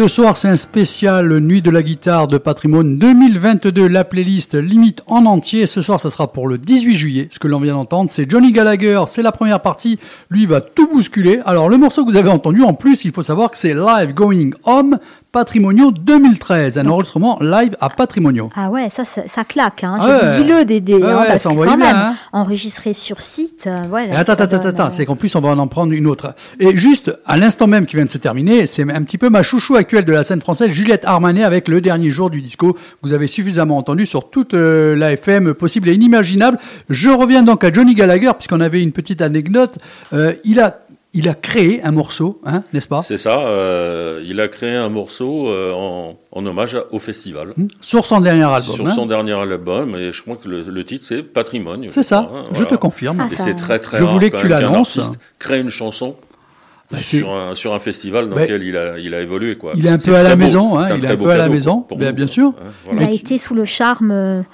Ce 0.00 0.08
soir, 0.08 0.38
c'est 0.38 0.48
un 0.48 0.56
spécial 0.56 1.40
Nuit 1.40 1.60
de 1.60 1.70
la 1.70 1.82
guitare 1.82 2.26
de 2.26 2.38
patrimoine 2.38 2.96
2022. 2.96 3.86
La 3.86 4.02
playlist 4.02 4.54
limite 4.54 5.02
en 5.06 5.26
entier. 5.26 5.66
Ce 5.66 5.82
soir, 5.82 6.00
ça 6.00 6.08
sera 6.08 6.32
pour 6.32 6.48
le 6.48 6.56
18 6.56 6.94
juillet. 6.94 7.28
Ce 7.30 7.38
que 7.38 7.48
l'on 7.48 7.60
vient 7.60 7.74
d'entendre, 7.74 8.08
c'est 8.10 8.30
Johnny 8.30 8.50
Gallagher. 8.50 9.02
C'est 9.08 9.20
la 9.20 9.30
première 9.30 9.60
partie. 9.60 9.98
Lui 10.30 10.46
va 10.46 10.62
tout 10.62 10.88
bousculer. 10.90 11.40
Alors, 11.44 11.68
le 11.68 11.76
morceau 11.76 12.06
que 12.06 12.10
vous 12.10 12.16
avez 12.16 12.30
entendu, 12.30 12.62
en 12.62 12.72
plus, 12.72 13.04
il 13.04 13.12
faut 13.12 13.22
savoir 13.22 13.50
que 13.50 13.58
c'est 13.58 13.74
Live 13.74 14.14
Going 14.14 14.52
Home 14.64 14.98
Patrimonio 15.32 15.92
2013. 15.92 16.78
Un 16.78 16.86
enregistrement 16.86 17.38
live 17.40 17.76
à 17.80 17.88
Patrimonio. 17.88 18.50
Ah 18.56 18.68
ouais, 18.70 18.88
ça, 18.90 19.04
ça, 19.04 19.22
ça 19.28 19.44
claque. 19.44 19.84
Hein. 19.84 19.96
Ah 20.00 20.08
ouais. 20.08 20.28
dis, 20.28 20.42
dis-le, 20.42 20.64
Dédé. 20.64 20.94
Ouais, 20.94 21.04
hein, 21.04 21.18
ouais, 21.20 21.26
parce 21.28 21.42
ça 21.42 21.48
que 21.48 21.54
envoie 21.54 21.66
quand 21.66 21.76
bien, 21.76 21.86
même, 21.86 21.96
hein. 21.96 22.14
enregistré 22.32 22.94
sur 22.94 23.20
site. 23.20 23.68
euh, 23.68 23.86
ouais, 23.86 24.10
attends, 24.10 24.32
attends, 24.32 24.46
donne, 24.46 24.66
attends, 24.66 24.86
euh, 24.86 24.90
c'est 24.90 25.06
qu'en 25.06 25.16
plus 25.16 25.34
on 25.36 25.40
va 25.40 25.50
en 25.50 25.66
prendre 25.68 25.92
une 25.92 26.06
autre. 26.06 26.34
Et 26.58 26.76
juste, 26.76 27.12
à 27.26 27.36
l'instant 27.36 27.66
même 27.68 27.86
qui 27.86 27.96
vient 27.96 28.04
de 28.04 28.10
se 28.10 28.18
terminer, 28.18 28.66
c'est 28.66 28.82
un 28.82 29.02
petit 29.02 29.18
peu 29.18 29.30
ma 29.30 29.42
chouchou 29.42 29.76
actuelle 29.76 30.04
de 30.04 30.12
la 30.12 30.22
scène 30.22 30.40
française, 30.40 30.70
Juliette 30.72 31.04
Armanet 31.04 31.44
avec 31.44 31.68
le 31.68 31.80
dernier 31.80 32.10
jour 32.10 32.30
du 32.30 32.40
disco. 32.42 32.76
Vous 33.02 33.12
avez 33.12 33.28
suffisamment 33.28 33.76
entendu 33.76 34.06
sur 34.06 34.30
toute 34.30 34.54
euh, 34.54 34.96
la 34.96 35.12
FM 35.12 35.54
possible 35.54 35.88
et 35.88 35.94
inimaginable. 35.94 36.58
Je 36.88 37.08
reviens 37.08 37.42
donc 37.44 37.62
à 37.62 37.72
Johnny 37.72 37.94
Gallagher, 37.94 38.32
puisqu'on 38.36 38.60
avait 38.60 38.82
une 38.82 38.92
petite 38.92 39.22
anecdote. 39.22 39.78
Euh, 40.12 40.34
il 40.44 40.58
a 40.60 40.80
il 41.12 41.28
a 41.28 41.34
créé 41.34 41.82
un 41.82 41.90
morceau, 41.90 42.40
hein, 42.44 42.62
n'est-ce 42.72 42.86
pas? 42.88 43.02
C'est 43.02 43.18
ça, 43.18 43.40
euh, 43.40 44.22
il 44.24 44.40
a 44.40 44.48
créé 44.48 44.74
un 44.76 44.88
morceau 44.88 45.48
euh, 45.48 45.72
en, 45.72 46.16
en 46.30 46.46
hommage 46.46 46.76
au 46.92 46.98
festival. 46.98 47.52
Sur 47.80 48.06
son 48.06 48.20
dernier 48.20 48.44
album. 48.44 48.74
Sur 48.74 48.86
hein. 48.86 48.90
son 48.90 49.06
dernier 49.06 49.32
album, 49.32 49.96
et 49.96 50.12
je 50.12 50.22
crois 50.22 50.36
que 50.36 50.48
le, 50.48 50.62
le 50.62 50.84
titre 50.84 51.04
c'est 51.04 51.22
Patrimoine. 51.22 51.86
C'est 51.90 52.02
ça, 52.04 52.24
crois, 52.28 52.38
hein, 52.40 52.44
je 52.52 52.54
voilà. 52.58 52.70
te 52.70 52.74
confirme. 52.76 53.20
Ah, 53.20 53.28
Et 53.32 53.36
c'est 53.36 53.54
très 53.54 53.78
très 53.78 53.98
Je 53.98 54.04
rare 54.04 54.12
voulais 54.12 54.30
que 54.30 54.36
tu 54.36 54.48
l'annonces. 54.48 55.12
crée 55.38 55.58
une 55.60 55.70
chanson 55.70 56.14
Bah, 56.92 56.98
sur, 56.98 57.32
un, 57.32 57.54
sur 57.54 57.72
un 57.74 57.78
festival 57.78 58.28
dans 58.28 58.36
Bah, 58.36 58.42
lequel 58.42 58.62
il 58.62 58.76
a, 58.76 58.98
il 58.98 59.14
a 59.14 59.20
évolué. 59.20 59.56
Quoi. 59.56 59.72
Il 59.76 59.86
est 59.86 59.90
un 59.90 59.98
peu 59.98 60.14
à 60.14 60.22
la 60.22 60.36
maison, 60.36 60.78
hein, 60.78 60.88
il 60.96 61.04
est 61.04 61.08
un 61.10 61.16
peu 61.16 61.30
à 61.30 61.36
la 61.36 61.48
maison, 61.48 61.80
pour 61.82 61.98
bien- 61.98 62.26
sûr. 62.26 62.48
Hein, 62.48 62.70
Il 62.86 62.92
voilà. 62.94 63.08
a 63.08 63.10
été 63.12 63.36
sous 63.38 63.54
le 63.54 63.64
charme 63.64 64.44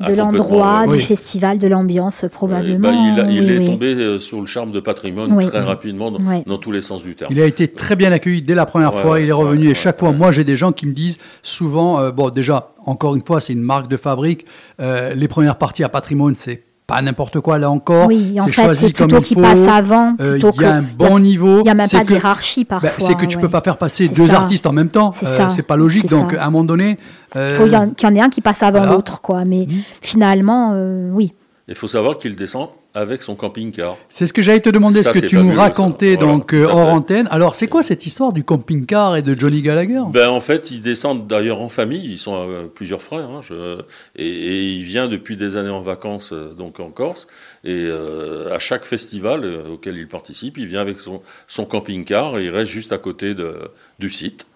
euh, 0.00 0.04
Ah, 0.06 0.10
de 0.10 0.14
l'endroit, 0.16 0.86
du 0.86 0.94
Oui. 0.94 1.00
festival, 1.00 1.58
de 1.58 1.68
l'ambiance, 1.68 2.24
probablement. 2.32 2.88
Ouais, 2.88 2.94
bah, 2.94 3.00
il 3.00 3.20
a- 3.20 3.30
il 3.30 3.42
oui, 3.44 3.50
est 3.54 3.58
oui. 3.58 3.66
tombé 3.66 3.94
euh, 3.94 4.18
sur 4.18 4.40
le 4.40 4.46
charme 4.46 4.72
de 4.72 4.80
patrimoine 4.80 5.32
Oui. 5.32 5.46
très 5.46 5.60
rapidement 5.60 6.10
dans, 6.10 6.58
tous 6.58 6.72
les 6.72 6.80
sens 6.82 7.04
du 7.04 7.14
terme. 7.14 7.32
Il 7.32 7.40
a 7.40 7.46
été 7.46 7.68
très 7.68 7.96
bien 7.96 8.10
accueilli 8.12 8.42
dès 8.42 8.54
la 8.54 8.66
première 8.66 8.94
Ouais, 8.94 9.02
fois. 9.02 9.20
Il 9.20 9.28
est 9.28 9.32
revenu 9.32 9.66
ouais, 9.66 9.72
et 9.72 9.74
chaque 9.74 9.96
ouais, 9.96 10.00
fois, 10.00 10.10
ouais. 10.10 10.16
moi, 10.16 10.32
j'ai 10.32 10.44
des 10.44 10.56
gens 10.56 10.72
qui 10.72 10.86
me 10.86 10.92
disent 10.92 11.18
souvent, 11.42 12.00
euh, 12.00 12.10
bon, 12.12 12.30
déjà, 12.30 12.72
encore 12.86 13.14
une 13.14 13.22
fois, 13.24 13.40
c'est 13.40 13.52
une 13.52 13.62
marque 13.62 13.88
de 13.88 13.96
fabrique. 13.96 14.46
Euh, 14.80 15.12
les 15.14 15.28
premières 15.28 15.56
parties 15.58 15.84
à 15.84 15.88
patrimoine, 15.88 16.34
c'est 16.36 16.62
pas 16.90 17.02
n'importe 17.02 17.40
quoi 17.40 17.58
là 17.58 17.70
encore. 17.70 18.06
Oui, 18.08 18.36
en 18.40 18.44
c'est 18.44 18.52
fait, 18.52 18.62
choisi 18.64 18.80
c'est 18.86 18.92
comme 18.92 19.08
plutôt 19.08 19.22
il 19.22 19.26
qu'il 19.26 19.34
faut. 19.36 19.42
passe 19.42 19.66
avant. 19.66 20.14
Euh, 20.20 20.32
plutôt 20.32 20.52
Il 20.56 20.62
y 20.62 20.64
a 20.66 20.74
un 20.76 20.82
bon 20.82 21.18
niveau. 21.18 21.58
Il 21.60 21.62
n'y 21.64 21.70
a 21.70 21.74
même 21.74 21.88
C'est 21.88 22.04
pas 22.04 22.12
hiérarchie 22.12 22.64
bah, 22.68 22.78
parfois. 22.80 23.06
c'est 23.06 23.14
que 23.14 23.24
tu 23.26 23.36
ouais. 23.36 23.42
peux 23.42 23.48
pas 23.48 23.60
faire 23.60 23.76
passer 23.78 24.06
C'est 24.08 24.14
deux 24.14 24.26
ça. 24.28 24.36
artistes 24.36 24.66
en 24.66 24.72
même 24.72 24.88
temps. 24.90 25.12
C'est 25.12 25.26
Euh, 25.26 25.36
ça. 25.36 25.48
c'est 25.50 25.62
pas 25.62 25.76
logique. 25.76 26.06
C'est 26.08 26.14
Donc, 26.18 26.32
ça. 26.32 26.42
à 26.42 26.46
un 26.46 26.50
moment 26.50 26.64
donné. 26.64 26.98
euh, 27.36 27.50
Il 27.52 27.56
faut 27.62 27.66
y 27.70 27.76
en- 27.76 27.90
qu'il 27.90 28.08
y 28.08 28.12
en 28.12 28.14
ait 28.16 28.20
un 28.20 28.28
qui 28.28 28.40
passe 28.40 28.62
avant 28.62 28.78
voilà. 28.80 28.92
l'autre, 28.94 29.20
quoi. 29.20 29.44
Mais 29.44 29.66
Mhm. 29.68 29.82
finalement, 30.02 30.72
euh, 30.74 31.10
oui. 31.12 31.32
Il 31.68 31.74
faut 31.76 31.86
savoir 31.88 32.18
qu'il 32.18 32.34
descend 32.36 32.68
avec 32.94 33.22
son 33.22 33.36
camping-car. 33.36 33.96
C'est 34.08 34.26
ce 34.26 34.32
que 34.32 34.42
j'allais 34.42 34.60
te 34.60 34.68
demander, 34.70 35.02
Ça, 35.02 35.14
ce 35.14 35.20
que 35.20 35.26
tu 35.26 35.36
nous 35.36 35.52
racontais 35.54 36.16
Voilà, 36.16 36.32
donc 36.32 36.52
euh, 36.54 36.64
hors 36.66 36.86
fait. 36.86 36.92
antenne. 36.92 37.28
Alors, 37.30 37.54
c'est 37.54 37.68
quoi 37.68 37.82
cette 37.82 38.04
histoire 38.04 38.32
du 38.32 38.42
camping-car 38.42 39.16
et 39.16 39.22
de 39.22 39.38
Johnny 39.38 39.62
Gallagher? 39.62 40.00
Ben, 40.12 40.28
en 40.28 40.40
fait, 40.40 40.70
ils 40.72 40.80
descendent 40.80 41.26
d'ailleurs 41.28 41.60
en 41.60 41.68
famille. 41.68 42.04
Ils 42.12 42.18
sont 42.18 42.34
euh, 42.50 42.64
plusieurs 42.66 43.00
frères. 43.02 43.28
hein, 43.30 43.40
je- 43.42 43.80
et, 44.16 44.26
et 44.26 44.70
il 44.72 44.82
vient 44.82 45.06
depuis 45.06 45.36
des 45.36 45.56
années 45.56 45.68
en 45.70 45.80
vacances 45.82 46.32
euh, 46.32 46.52
donc 46.52 46.80
en 46.80 46.90
Corse. 46.90 47.28
Et 47.64 47.84
euh, 47.84 48.52
à 48.54 48.58
chaque 48.58 48.84
festival 48.84 49.44
auquel 49.72 49.96
il 49.96 50.08
participe, 50.08 50.58
il 50.58 50.66
vient 50.66 50.80
avec 50.80 50.98
son, 51.00 51.22
son 51.46 51.64
camping-car 51.66 52.38
et 52.38 52.46
il 52.46 52.50
reste 52.50 52.70
juste 52.72 52.92
à 52.92 52.98
côté 52.98 53.34
de, 53.34 53.54
du 53.98 54.10
site. 54.10 54.46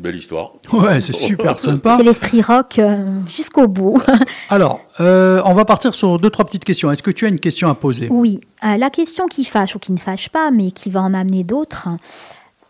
Belle 0.00 0.16
histoire. 0.16 0.54
Ouais, 0.72 1.00
c'est 1.00 1.14
super 1.14 1.58
sympa. 1.58 1.96
C'est 1.98 2.02
l'esprit 2.02 2.40
rock 2.40 2.78
euh, 2.78 3.20
jusqu'au 3.26 3.68
bout. 3.68 4.00
Alors, 4.48 4.80
euh, 5.00 5.42
on 5.44 5.52
va 5.52 5.64
partir 5.64 5.94
sur 5.94 6.18
deux, 6.18 6.30
trois 6.30 6.46
petites 6.46 6.64
questions. 6.64 6.90
Est-ce 6.90 7.02
que 7.02 7.10
tu 7.10 7.26
as 7.26 7.28
une 7.28 7.40
question 7.40 7.68
à 7.68 7.74
poser? 7.74 8.08
Oui, 8.10 8.40
euh, 8.64 8.76
la 8.76 8.88
question 8.88 9.26
qui 9.26 9.44
fâche 9.44 9.76
ou 9.76 9.78
qui 9.78 9.92
ne 9.92 9.98
fâche 9.98 10.30
pas, 10.30 10.50
mais 10.50 10.70
qui 10.70 10.90
va 10.90 11.02
en 11.02 11.12
amener 11.12 11.44
d'autres, 11.44 11.88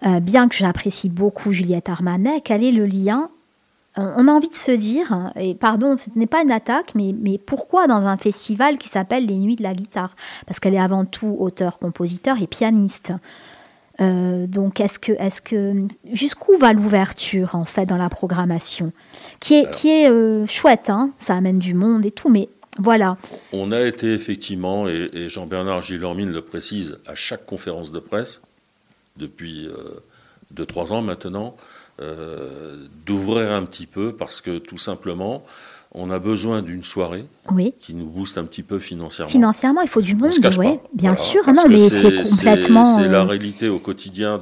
euh, 0.07 0.19
bien 0.19 0.49
que 0.49 0.57
j'apprécie 0.57 1.09
beaucoup 1.09 1.53
Juliette 1.53 1.89
Armanet, 1.89 2.41
quel 2.43 2.65
est 2.65 2.73
le 2.73 2.87
lien? 2.87 3.31
On 3.97 4.29
a 4.29 4.33
envie 4.33 4.49
de 4.49 4.57
se 4.57 4.71
dire, 4.71 5.33
et 5.37 5.55
pardon, 5.55 5.97
ce 5.99 6.17
n'est 6.17 6.29
pas 6.29 6.43
une 6.43 6.53
attaque, 6.53 6.95
mais, 6.95 7.13
mais 7.21 7.39
pourquoi 7.39 7.89
dans 7.89 8.07
un 8.07 8.17
festival 8.17 8.79
qui 8.79 8.89
s'appelle 8.89 9.27
Les 9.27 9.37
Nuits 9.37 9.57
de 9.57 9.65
la 9.65 9.75
guitare? 9.75 10.15
Parce 10.47 10.61
qu'elle 10.61 10.75
est 10.75 10.81
avant 10.81 11.05
tout 11.05 11.37
auteur, 11.39 11.79
compositeur 11.79 12.41
et 12.41 12.47
pianiste. 12.47 13.13
Euh, 14.01 14.47
donc, 14.47 14.81
est-ce 14.81 14.99
que, 14.99 15.13
est-ce 15.13 15.43
que, 15.43 15.75
jusqu'où 16.13 16.57
va 16.57 16.73
l'ouverture 16.73 17.55
en 17.55 17.65
fait 17.65 17.87
dans 17.87 17.97
la 17.97 18.09
programmation, 18.09 18.93
qui 19.41 19.55
est, 19.55 20.11
euh, 20.11 20.47
chouette, 20.47 20.89
hein 20.91 21.13
ça 21.19 21.35
amène 21.35 21.59
du 21.59 21.75
monde 21.75 22.07
et 22.07 22.11
tout, 22.11 22.29
mais 22.29 22.49
voilà. 22.79 23.19
On 23.53 23.73
a 23.73 23.81
été 23.83 24.15
effectivement, 24.15 24.89
et, 24.89 25.29
Jean-Bernard 25.29 25.83
Gilormine 25.83 26.31
le 26.31 26.41
précise 26.41 26.99
à 27.07 27.15
chaque 27.15 27.45
conférence 27.45 27.93
de 27.93 27.99
presse, 27.99 28.41
depuis 29.17 29.69
2-3 30.55 30.93
ans 30.93 31.03
maintenant, 31.03 31.57
euh, 32.01 32.87
d'ouvrir 33.05 33.53
un 33.53 33.67
petit 33.67 33.85
peu 33.85 34.17
parce 34.17 34.41
que 34.41 34.57
tout 34.57 34.79
simplement, 34.79 35.45
on 35.93 36.11
a 36.11 36.19
besoin 36.19 36.63
d'une 36.63 36.85
soirée 36.85 37.25
Oui. 37.51 37.75
qui 37.81 37.95
nous 37.95 38.07
booste 38.09 38.39
un 38.39 38.45
petit 38.45 38.63
peu 38.63 38.79
financièrement. 38.79 39.31
Financièrement, 39.31 39.81
il 39.83 39.89
faut 39.89 40.01
du 40.03 40.15
On 40.15 40.19
monde, 40.27 40.33
ouais, 40.59 40.77
pas. 40.77 40.83
bien 40.95 41.15
Voilà, 41.15 41.17
sûr. 41.17 41.43
parce 41.45 41.57
Non, 41.57 41.65
mais 41.69 41.79
c'est 41.79 42.23
complètement. 42.23 42.85
C'est 42.85 43.09
la 43.09 43.21
euh, 43.21 43.25
réalité 43.25 43.69
au 43.69 43.79
quotidien 43.81 44.41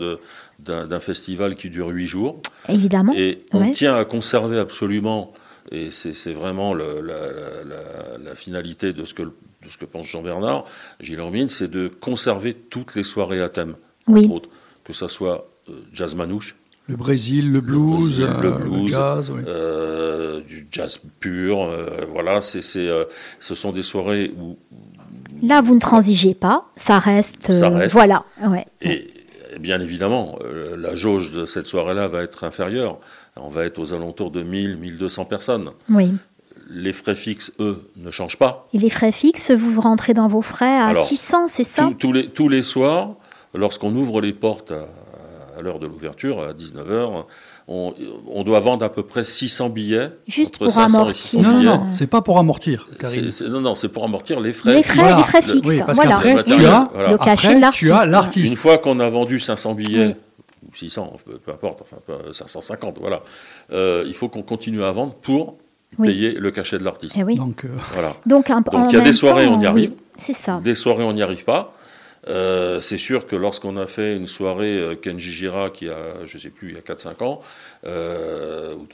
d'un 0.58 1.00
festival 1.00 1.54
qui 1.56 1.70
dure 1.70 1.88
huit 1.88 2.06
jours. 2.06 2.40
évidemment. 2.68 3.14
Et 3.16 3.44
on 3.52 3.60
ouais. 3.62 3.72
tient 3.72 3.94
à 3.96 4.04
conserver 4.04 4.58
absolument, 4.58 5.32
et 5.70 5.90
c'est 5.90 6.32
vraiment 6.32 6.74
le- 6.74 7.00
la, 7.00 7.20
la- 7.32 7.64
la- 7.64 8.18
la 8.22 8.34
finalité 8.34 8.92
de 8.92 9.04
ce 9.06 9.14
que, 9.14 9.22
de 9.22 9.30
ce 9.70 9.78
que 9.78 9.84
pense 9.86 10.06
Jean-Bernard 10.06 10.64
Gilormine, 11.00 11.48
c'est 11.48 11.68
de 11.70 11.88
conserver 11.88 12.52
toutes 12.54 12.94
les 12.94 13.04
soirées 13.04 13.40
à 13.40 13.48
thème, 13.48 13.76
Oui. 14.06 14.24
entre 14.24 14.34
autres, 14.34 14.48
que 14.84 14.92
ça 14.92 15.08
soit 15.08 15.46
euh, 15.70 15.72
jazz 15.92 16.14
manouche, 16.14 16.56
Le 16.88 16.96
Brésil, 16.96 17.52
le 17.52 17.60
blues, 17.60 18.16
Brésil, 18.16 18.28
le 18.40 18.48
euh, 18.48 18.52
blues, 18.52 18.90
jazz, 18.90 19.30
oui. 19.30 19.42
euh, 19.46 20.40
du 20.40 20.66
jazz 20.72 21.00
pur, 21.20 21.62
euh, 21.62 22.06
voilà, 22.10 22.40
c'est 22.40 22.62
c'est, 22.62 22.88
euh, 22.88 23.04
ce 23.38 23.54
sont 23.54 23.72
des 23.72 23.82
soirées 23.82 24.32
où 24.40 24.56
Là, 25.42 25.60
vous 25.60 25.74
ne 25.74 25.80
transigez 25.80 26.34
pas. 26.34 26.66
Ça 26.76 26.98
reste. 26.98 27.52
Ça 27.52 27.66
euh, 27.66 27.76
reste. 27.76 27.92
Voilà. 27.92 28.24
Ouais. 28.42 28.66
Et 28.80 29.06
et 29.54 29.58
bien 29.58 29.80
évidemment, 29.80 30.38
euh, 30.44 30.76
la 30.76 30.94
jauge 30.94 31.32
de 31.32 31.46
cette 31.46 31.66
soirée-là 31.66 32.08
va 32.08 32.22
être 32.22 32.44
inférieure. 32.44 32.98
On 33.36 33.48
va 33.48 33.64
être 33.64 33.78
aux 33.78 33.94
alentours 33.94 34.30
de 34.30 34.42
1000, 34.42 34.78
1200 34.78 35.24
personnes. 35.24 35.70
Oui. 35.88 36.12
Les 36.70 36.92
frais 36.92 37.14
fixes, 37.14 37.52
eux, 37.60 37.88
ne 37.96 38.10
changent 38.10 38.38
pas. 38.38 38.68
Et 38.74 38.78
les 38.78 38.90
frais 38.90 39.12
fixes, 39.12 39.50
vous 39.50 39.80
rentrez 39.80 40.12
dans 40.12 40.28
vos 40.28 40.42
frais 40.42 40.66
à 40.66 40.86
Alors, 40.88 41.04
600, 41.04 41.48
c'est 41.48 41.64
ça? 41.64 41.84
Tous, 41.84 41.94
tous 41.94 42.12
les, 42.12 42.28
tous 42.28 42.48
les 42.48 42.62
soirs, 42.62 43.14
lorsqu'on 43.54 43.94
ouvre 43.94 44.20
les 44.20 44.34
portes 44.34 44.72
à, 44.72 44.86
à 45.58 45.62
l'heure 45.62 45.78
de 45.78 45.86
l'ouverture, 45.86 46.40
à 46.42 46.52
19h, 46.52 47.24
on, 47.68 47.94
on 48.28 48.44
doit 48.44 48.60
vendre 48.60 48.84
à 48.84 48.88
peu 48.88 49.02
près 49.02 49.24
600 49.24 49.68
billets. 49.70 50.10
Juste 50.26 50.50
entre 50.54 50.58
pour 50.64 50.70
500 50.70 50.96
et 50.98 51.00
amortir. 51.00 51.16
600 51.16 51.42
Non, 51.42 51.48
non, 51.52 51.58
billets. 51.58 51.70
non, 51.70 51.86
c'est 51.90 52.06
pas 52.06 52.22
pour 52.22 52.38
amortir, 52.38 52.88
Karine. 52.98 53.24
C'est- 53.30 53.44
c'est- 53.44 53.48
non, 53.50 53.60
non, 53.60 53.74
c'est 53.74 53.88
pour 53.88 54.04
amortir 54.04 54.40
les 54.40 54.52
frais. 54.52 54.74
Les 54.74 54.82
frais, 54.82 54.94
Voilà. 55.00 55.16
les 55.18 55.22
frais 55.24 55.42
fixes. 55.42 55.68
oui, 55.68 55.80
parce 55.84 55.96
voilà. 55.98 56.18
tu 56.22 56.52
as, 56.66 56.88
voilà. 56.92 57.10
Le 57.10 57.18
cachet 57.18 57.48
après, 57.48 57.54
de 57.56 57.60
l'artiste. 57.60 58.32
tu 58.32 58.48
as 58.48 58.50
Une 58.50 58.56
fois 58.56 58.78
qu'on 58.78 59.00
a 59.00 59.08
vendu 59.08 59.38
500 59.40 59.74
billets, 59.74 60.06
Oui. 60.06 60.14
ou 60.70 60.74
600, 60.74 61.12
peu, 61.24 61.34
peu 61.38 61.50
importe, 61.52 61.80
enfin 61.82 61.96
peu- 62.06 62.32
550, 62.32 62.98
voilà, 63.00 63.20
euh, 63.72 64.04
il 64.06 64.14
faut 64.14 64.28
qu'on 64.28 64.42
continue 64.42 64.82
à 64.82 64.90
vendre 64.92 65.14
pour 65.14 65.56
Oui. 65.98 66.08
payer 66.08 66.32
le 66.32 66.50
cachet 66.50 66.78
de 66.78 66.84
l'artiste. 66.84 67.16
Eh 67.18 67.22
oui. 67.24 67.34
Donc, 67.36 67.64
euh, 67.64 67.68
Voilà. 67.92 68.14
Donc, 68.26 68.48
il 68.48 68.92
y 68.94 68.96
a 68.96 69.00
des 69.00 69.12
soirées, 69.12 69.46
temps, 69.46 69.54
on 69.58 69.60
y 69.60 69.66
arrive. 69.66 69.90
oui, 69.90 69.96
c'est 70.20 70.32
ça. 70.34 70.60
Des 70.62 70.74
soirées, 70.74 71.04
on 71.04 71.12
n'y 71.12 71.22
arrive 71.22 71.44
pas. 71.44 71.72
Euh, 72.28 72.80
c'est 72.80 72.98
sûr 72.98 73.26
que 73.26 73.36
lorsqu'on 73.36 73.76
a 73.76 73.86
fait 73.86 74.16
une 74.16 74.26
soirée 74.26 74.78
euh, 74.78 74.94
Kenji 74.94 75.32
Gira 75.32 75.70
qui 75.70 75.88
a, 75.88 76.24
je 76.24 76.38
sais 76.38 76.50
plus, 76.50 76.68
il 76.68 76.74
y 76.74 76.78
a 76.78 76.82
4-5 76.82 77.24
ans, 77.24 77.40
ou 77.84 78.86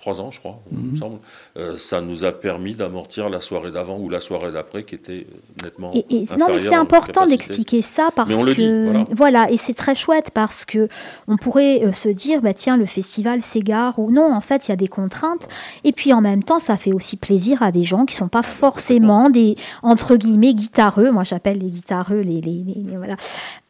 3, 0.00 0.20
ans, 0.20 0.30
je 0.30 0.38
crois, 0.40 0.58
il 0.72 0.78
Mhm. 0.78 0.90
me 0.92 0.96
semble, 0.96 1.18
euh, 1.56 1.76
ça 1.76 2.00
nous 2.00 2.24
a 2.24 2.32
permis 2.32 2.74
d'amortir 2.74 3.28
la 3.28 3.40
soirée 3.40 3.70
d'avant 3.70 3.98
ou 3.98 4.08
la 4.08 4.20
soirée 4.20 4.52
d'après 4.52 4.84
qui 4.84 4.94
était 4.94 5.26
euh, 5.28 5.64
nettement 5.64 5.92
Et, 5.94 6.04
et- 6.10 6.24
non, 6.38 6.46
mais 6.48 6.60
c'est 6.60 6.74
important 6.74 7.26
d'expliquer 7.26 7.82
ça 7.82 8.08
parce 8.14 8.28
Mais 8.28 8.36
on 8.36 8.44
le 8.44 8.54
que 8.54 8.92
dit, 9.04 9.10
voilà. 9.14 9.50
et 9.50 9.56
c'est 9.56 9.74
très 9.74 9.94
chouette 9.94 10.30
parce 10.32 10.64
que 10.64 10.88
on 11.26 11.36
pourrait 11.36 11.84
euh, 11.84 11.92
se 11.92 12.08
dire 12.08 12.40
bah 12.42 12.52
tiens 12.54 12.76
le 12.76 12.86
festival 12.86 13.42
s'égare 13.42 13.98
ou 13.98 14.10
non. 14.10 14.32
En 14.32 14.40
fait 14.40 14.68
il 14.68 14.70
y 14.70 14.72
a 14.72 14.76
des 14.76 14.88
contraintes. 14.88 15.48
Et 15.84 15.92
puis 15.92 16.12
en 16.12 16.20
même 16.20 16.42
temps 16.44 16.60
ça 16.60 16.76
fait 16.76 16.92
aussi 16.92 17.16
plaisir 17.16 17.62
à 17.62 17.72
des 17.72 17.84
gens 17.84 18.04
qui 18.04 18.14
sont 18.14 18.28
pas 18.28 18.42
forcément 18.42 19.30
des 19.30 19.56
entre 19.82 20.16
guillemets 20.16 20.54
guitareux. 20.54 21.10
Moi 21.10 21.24
j'appelle 21.24 21.58
les 21.58 21.70
guitareux 21.70 22.20
les, 22.20 22.40
les, 22.40 22.62
les- 22.66 22.82
les- 22.90 22.96
voilà 22.96 23.16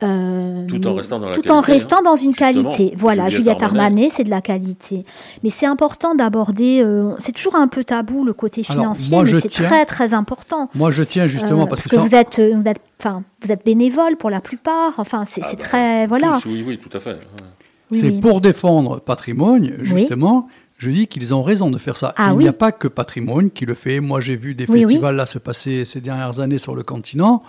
Euh, 0.04 0.64
Tout 0.68 0.86
en 0.86 0.94
restant 0.94 1.18
dans 1.18 1.28
la 1.28 1.34
tout 1.34 1.40
qualité, 1.42 1.50
en 1.58 1.60
restant 1.60 2.02
dans 2.02 2.14
une 2.14 2.32
qualité 2.32 2.94
voilà 2.96 3.28
Juliette 3.28 3.60
Armanet. 3.64 4.10
C'est 4.12 4.22
de 4.22 4.30
la 4.30 4.40
qualité 4.40 5.04
mais 5.42 5.50
c'est 5.50 5.66
important 5.66 6.14
d'aborder 6.14 6.80
euh, 6.84 7.10
c'est 7.18 7.32
toujours 7.32 7.56
un 7.56 7.66
peu 7.66 7.82
tabou 7.82 8.22
le 8.24 8.32
côté 8.32 8.62
Alors, 8.68 8.82
financier 8.94 9.16
moi, 9.16 9.24
mais 9.24 9.40
c'est 9.40 9.48
très 9.48 9.84
très 9.86 10.14
important 10.14 10.70
moi, 10.76 10.92
je 10.92 11.02
tiens 11.02 11.26
justement 11.26 11.62
euh, 11.62 11.66
parce, 11.66 11.82
parce 11.82 11.84
que, 11.88 11.96
que, 11.96 11.96
ça- 11.96 12.06
vous 12.06 12.14
êtes, 12.14 12.38
euh, 12.38 12.52
vous 12.54 12.70
êtes, 12.70 12.80
enfin, 13.00 13.24
vous 13.42 13.50
êtes 13.50 13.64
bénévole 13.64 14.14
pour 14.16 14.30
la 14.30 14.40
plupart. 14.40 14.92
Enfin, 14.98 15.24
c'est 15.26 15.40
Ah 15.44 15.48
bah, 15.56 15.64
très, 15.64 16.06
voilà. 16.06 16.38
Tous, 16.40 16.46
oui, 16.48 16.62
oui, 16.64 16.78
tout 16.78 16.96
à 16.96 17.00
fait. 17.00 17.18
Oui, 17.90 17.98
c'est 18.00 18.10
oui. 18.10 18.20
pour 18.20 18.40
défendre 18.40 19.00
patrimoine, 19.00 19.68
justement. 19.80 20.48
Je 20.76 20.90
dis 20.90 21.08
qu'ils 21.08 21.34
ont 21.34 21.42
raison 21.42 21.70
de 21.70 21.78
faire 21.78 21.96
ça. 21.96 22.14
Ah 22.16 22.28
Il 22.30 22.36
oui. 22.36 22.42
n'y 22.44 22.48
a 22.48 22.52
pas 22.52 22.70
que 22.70 22.86
patrimoine 22.86 23.50
qui 23.50 23.66
le 23.66 23.74
fait. 23.74 23.98
Moi, 23.98 24.20
j'ai 24.20 24.36
vu 24.36 24.54
des 24.54 24.64
Oui, 24.68 24.76
oui. 24.76 24.82
festivals 24.84 25.16
là 25.16 25.26
se 25.26 25.38
passer 25.40 25.84
ces 25.84 26.00
dernières 26.00 26.38
années 26.38 26.58
sur 26.58 26.76
le 26.76 26.84
continent. 26.84 27.42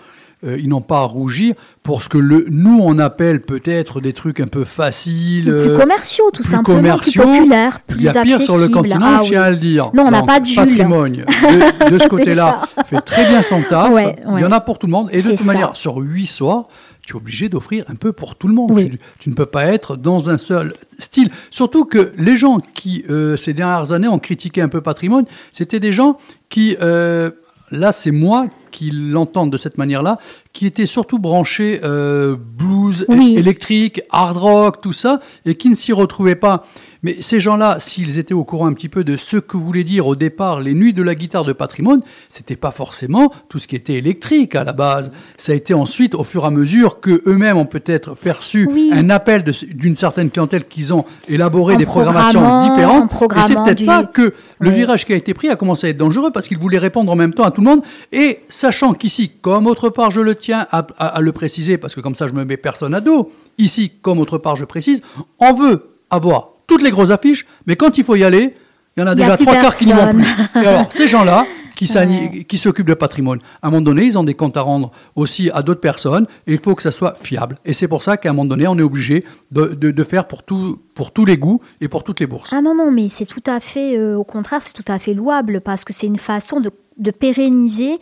Euh, 0.45 0.57
ils 0.57 0.69
n'ont 0.69 0.79
pas 0.79 0.99
à 0.99 1.03
rougir 1.03 1.53
pour 1.83 2.01
ce 2.01 2.07
que 2.07 2.17
le, 2.17 2.45
nous 2.49 2.79
on 2.81 2.97
appelle 2.97 3.41
peut-être 3.41 3.99
des 3.99 4.13
trucs 4.13 4.39
un 4.39 4.47
peu 4.47 4.63
faciles, 4.63 5.51
Ou 5.53 5.57
plus 5.57 5.69
euh, 5.71 5.77
commerciaux, 5.77 6.31
tout 6.33 6.43
plus 6.43 6.49
simplement, 6.51 6.77
commerciaux. 6.77 7.23
plus 7.23 7.39
populaires, 7.39 7.79
plus 7.81 7.97
Il 7.97 8.03
y 8.03 8.07
a 8.07 8.21
pire 8.23 8.41
sur 8.41 8.57
le 8.57 8.69
continent, 8.69 8.99
Ah 9.03 9.19
je 9.23 9.29
tiens 9.31 9.41
oui. 9.41 9.47
à 9.47 9.51
le 9.51 9.57
dire. 9.57 9.91
Non, 9.93 10.03
on 10.07 10.11
n'a 10.11 10.23
pas 10.23 10.39
de 10.39 10.55
patrimoine 10.55 11.11
de, 11.17 11.89
de 11.91 11.99
ce 11.99 12.07
côté-là 12.07 12.61
fait 12.85 13.01
très 13.01 13.27
bien 13.27 13.41
son 13.41 13.61
taf. 13.63 13.91
Ouais, 13.91 14.15
Il 14.37 14.41
y 14.41 14.45
en 14.45 14.51
a 14.53 14.61
pour 14.61 14.79
tout 14.79 14.87
le 14.87 14.93
monde. 14.93 15.09
Et 15.11 15.21
de 15.21 15.27
toute 15.29 15.39
ça. 15.39 15.43
manière, 15.43 15.75
sur 15.75 15.97
huit 15.97 16.27
soirs, 16.27 16.69
tu 17.05 17.13
es 17.13 17.17
obligé 17.17 17.49
d'offrir 17.49 17.83
un 17.89 17.95
peu 17.95 18.13
pour 18.13 18.35
tout 18.35 18.47
le 18.47 18.53
monde. 18.53 18.71
Oui. 18.71 18.91
Tu, 18.91 18.99
tu 19.19 19.29
ne 19.31 19.35
peux 19.35 19.45
pas 19.45 19.65
être 19.65 19.97
dans 19.97 20.29
un 20.29 20.37
seul 20.37 20.73
style. 20.99 21.31
Surtout 21.51 21.83
que 21.83 22.13
les 22.17 22.37
gens 22.37 22.59
qui, 22.75 23.03
euh, 23.09 23.35
ces 23.35 23.53
dernières 23.53 23.91
années, 23.91 24.07
ont 24.07 24.19
critiqué 24.19 24.61
un 24.61 24.69
peu 24.69 24.79
patrimoine, 24.79 25.25
c'était 25.51 25.81
des 25.81 25.91
gens 25.91 26.17
qui, 26.47 26.77
euh, 26.81 27.29
là 27.71 27.91
c'est 27.91 28.11
moi 28.11 28.47
qui 28.71 28.91
l'entends 28.91 29.47
de 29.47 29.57
cette 29.57 29.77
manière-là, 29.77 30.19
qui 30.53 30.65
étaient 30.65 30.85
surtout 30.85 31.19
branchés 31.19 31.81
euh, 31.83 32.35
blues, 32.37 33.05
Oui. 33.07 33.35
électrique, 33.37 34.01
hard 34.11 34.37
rock, 34.37 34.81
tout 34.81 34.93
ça, 34.93 35.19
et 35.45 35.55
qui 35.55 35.69
ne 35.69 35.75
s'y 35.75 35.91
retrouvaient 35.91 36.35
pas. 36.35 36.65
Mais 37.01 37.15
ces 37.21 37.39
gens-là, 37.39 37.77
s'ils 37.79 38.19
étaient 38.19 38.33
au 38.33 38.43
courant 38.43 38.67
un 38.67 38.73
petit 38.73 38.89
peu 38.89 39.05
de 39.05 39.15
ce 39.15 39.37
que 39.37 39.55
voulaient 39.55 39.85
dire 39.85 40.05
au 40.07 40.17
départ 40.17 40.59
les 40.59 40.73
nuits 40.73 40.91
de 40.91 41.01
la 41.01 41.15
guitare 41.15 41.45
de 41.45 41.53
patrimoine, 41.53 42.01
c'était 42.27 42.57
pas 42.57 42.71
forcément 42.71 43.31
tout 43.47 43.57
ce 43.57 43.69
qui 43.69 43.77
était 43.77 43.93
électrique 43.93 44.53
à 44.55 44.65
la 44.65 44.73
base. 44.73 45.11
Ça 45.37 45.53
a 45.53 45.55
été 45.55 45.73
ensuite, 45.73 46.13
au 46.13 46.25
fur 46.25 46.43
et 46.43 46.47
à 46.47 46.49
mesure 46.49 46.99
que 46.99 47.21
eux-mêmes 47.25 47.55
ont 47.57 47.65
peut-être 47.65 48.15
perçu 48.15 48.67
Oui. 48.69 48.91
un 48.93 49.09
appel 49.09 49.45
d'une 49.45 49.95
certaine 49.95 50.29
clientèle 50.29 50.67
qu'ils 50.67 50.93
ont 50.93 51.05
élaboré 51.29 51.75
En 51.75 51.77
des 51.77 51.85
programmations 51.85 52.41
différentes. 52.69 53.09
Et 53.37 53.41
c'est 53.47 53.55
peut-être 53.55 53.77
du- 53.77 53.85
pas 53.85 54.03
que 54.03 54.33
le 54.59 54.69
Oui. 54.69 54.75
virage 54.75 55.05
qui 55.05 55.13
a 55.13 55.15
été 55.15 55.33
pris 55.33 55.47
a 55.47 55.55
commencé 55.55 55.87
à 55.87 55.89
être 55.91 55.97
dangereux 55.97 56.31
parce 56.31 56.49
qu'ils 56.49 56.57
voulaient 56.57 56.77
répondre 56.77 57.09
en 57.11 57.15
même 57.15 57.33
temps 57.33 57.43
à 57.45 57.51
tout 57.51 57.61
le 57.61 57.67
monde. 57.67 57.81
Et 58.11 58.39
sachant 58.49 58.93
qu'ici, 58.93 59.29
comme 59.41 59.67
autre 59.67 59.89
part, 59.89 60.11
je 60.11 60.19
le 60.19 60.35
tiens 60.35 60.67
à, 60.69 60.79
à- 60.97 61.07
à 61.07 61.21
le 61.21 61.31
préciser 61.31 61.77
parce 61.77 61.95
que 61.95 62.01
comme 62.01 62.15
ça 62.15 62.27
je 62.27 62.33
me 62.33 62.43
mets 62.43 62.57
personne 62.57 62.93
à 62.93 62.99
dos. 62.99 63.31
Ici, 63.57 63.93
comme 64.01 64.19
autre 64.19 64.37
part, 64.37 64.57
je 64.57 64.65
précise, 64.65 65.01
on 65.39 65.53
veut 65.53 65.85
avoir 66.09 66.49
toutes 66.69 66.81
les 66.83 66.91
grosses 66.91 67.09
affiches, 67.11 67.45
mais 67.67 67.75
quand 67.75 67.97
il 67.97 68.03
faut 68.05 68.15
y 68.15 68.23
aller, 68.23 68.53
il 68.95 69.01
y 69.01 69.03
en 69.03 69.07
a 69.07 69.13
y 69.13 69.15
déjà 69.15 69.35
trois 69.37 69.53
quarts 69.55 69.75
qui 69.75 69.85
n'y 69.87 69.93
vont 69.93 70.09
plus. 70.13 70.25
Et 70.55 70.65
alors, 70.65 70.91
ces 70.91 71.07
gens-là 71.07 71.45
qui, 71.75 71.89
Ouais. 71.95 72.43
qui 72.43 72.57
s'occupent 72.57 72.87
de 72.89 72.93
patrimoine, 72.93 73.39
à 73.61 73.67
un 73.67 73.69
moment 73.69 73.81
donné, 73.81 74.03
ils 74.03 74.17
ont 74.17 74.23
des 74.25 74.33
comptes 74.33 74.57
à 74.57 74.61
rendre 74.61 74.91
aussi 75.15 75.49
à 75.51 75.61
d'autres 75.61 75.79
personnes 75.79 76.25
et 76.45 76.51
il 76.53 76.59
faut 76.59 76.75
que 76.75 76.81
ça 76.83 76.91
soit 76.91 77.15
fiable. 77.21 77.55
Et 77.63 77.71
c'est 77.71 77.87
pour 77.87 78.03
ça 78.03 78.17
qu'à 78.17 78.29
un 78.29 78.33
moment 78.33 78.49
donné, 78.49 78.67
on 78.67 78.77
est 78.77 78.81
obligé 78.81 79.23
de, 79.51 79.67
de- 79.67 79.91
de 79.91 80.03
faire 80.03 80.27
pour, 80.27 80.43
tout, 80.43 80.79
pour 80.93 81.11
tous 81.13 81.23
les 81.23 81.37
goûts 81.37 81.61
et 81.79 81.87
pour 81.87 82.03
toutes 82.03 82.19
les 82.19 82.27
bourses. 82.27 82.51
Ah 82.51 82.61
non, 82.61 82.75
non, 82.75 82.91
mais 82.91 83.07
c'est 83.09 83.25
tout 83.25 83.43
à 83.47 83.61
fait, 83.61 83.97
euh, 83.97 84.15
au 84.17 84.25
contraire, 84.25 84.61
c'est 84.61 84.73
tout 84.73 84.89
à 84.91 84.99
fait 84.99 85.13
louable 85.13 85.61
parce 85.61 85.85
que 85.85 85.93
c'est 85.93 86.07
une 86.07 86.17
façon 86.17 86.59
de, 86.59 86.69
de 86.97 87.11
pérenniser 87.11 87.97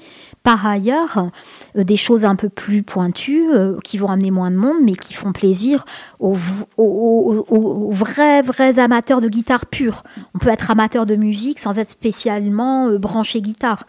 par 0.48 0.66
ailleurs 0.66 1.30
euh, 1.78 1.84
des 1.84 1.98
choses 1.98 2.24
un 2.24 2.38
peu 2.38 2.48
plus 2.48 2.82
pointues 2.82 3.48
euh, 3.54 3.78
qui 3.84 3.98
vont 3.98 4.08
amener 4.08 4.32
moins 4.32 4.50
de 4.50 4.56
monde, 4.56 4.78
mais 4.82 4.94
qui 4.94 5.14
font 5.14 5.34
plaisir 5.34 5.84
aux, 6.20 6.36
v- 6.36 6.42
aux- 6.78 6.84
aux- 7.50 7.54
aux- 7.54 7.88
aux 7.90 7.92
vrais, 7.92 8.42
vrais 8.44 8.80
amateurs 8.80 9.20
de 9.20 9.28
guitare 9.28 9.66
pure. 9.66 10.04
On 10.34 10.40
peut 10.40 10.48
être 10.50 10.72
amateur 10.72 11.06
de 11.06 11.16
musique 11.18 11.60
sans 11.60 11.78
être 11.78 11.90
spécialement 11.90 12.88
euh, 12.88 12.98
branché 12.98 13.42
guitare. 13.42 13.86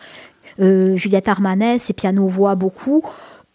Euh, 0.60 0.96
Juliette 0.96 1.28
Armanet, 1.28 1.78
c'est 1.78 1.92
piano-voix 1.92 2.56
beaucoup. 2.56 3.02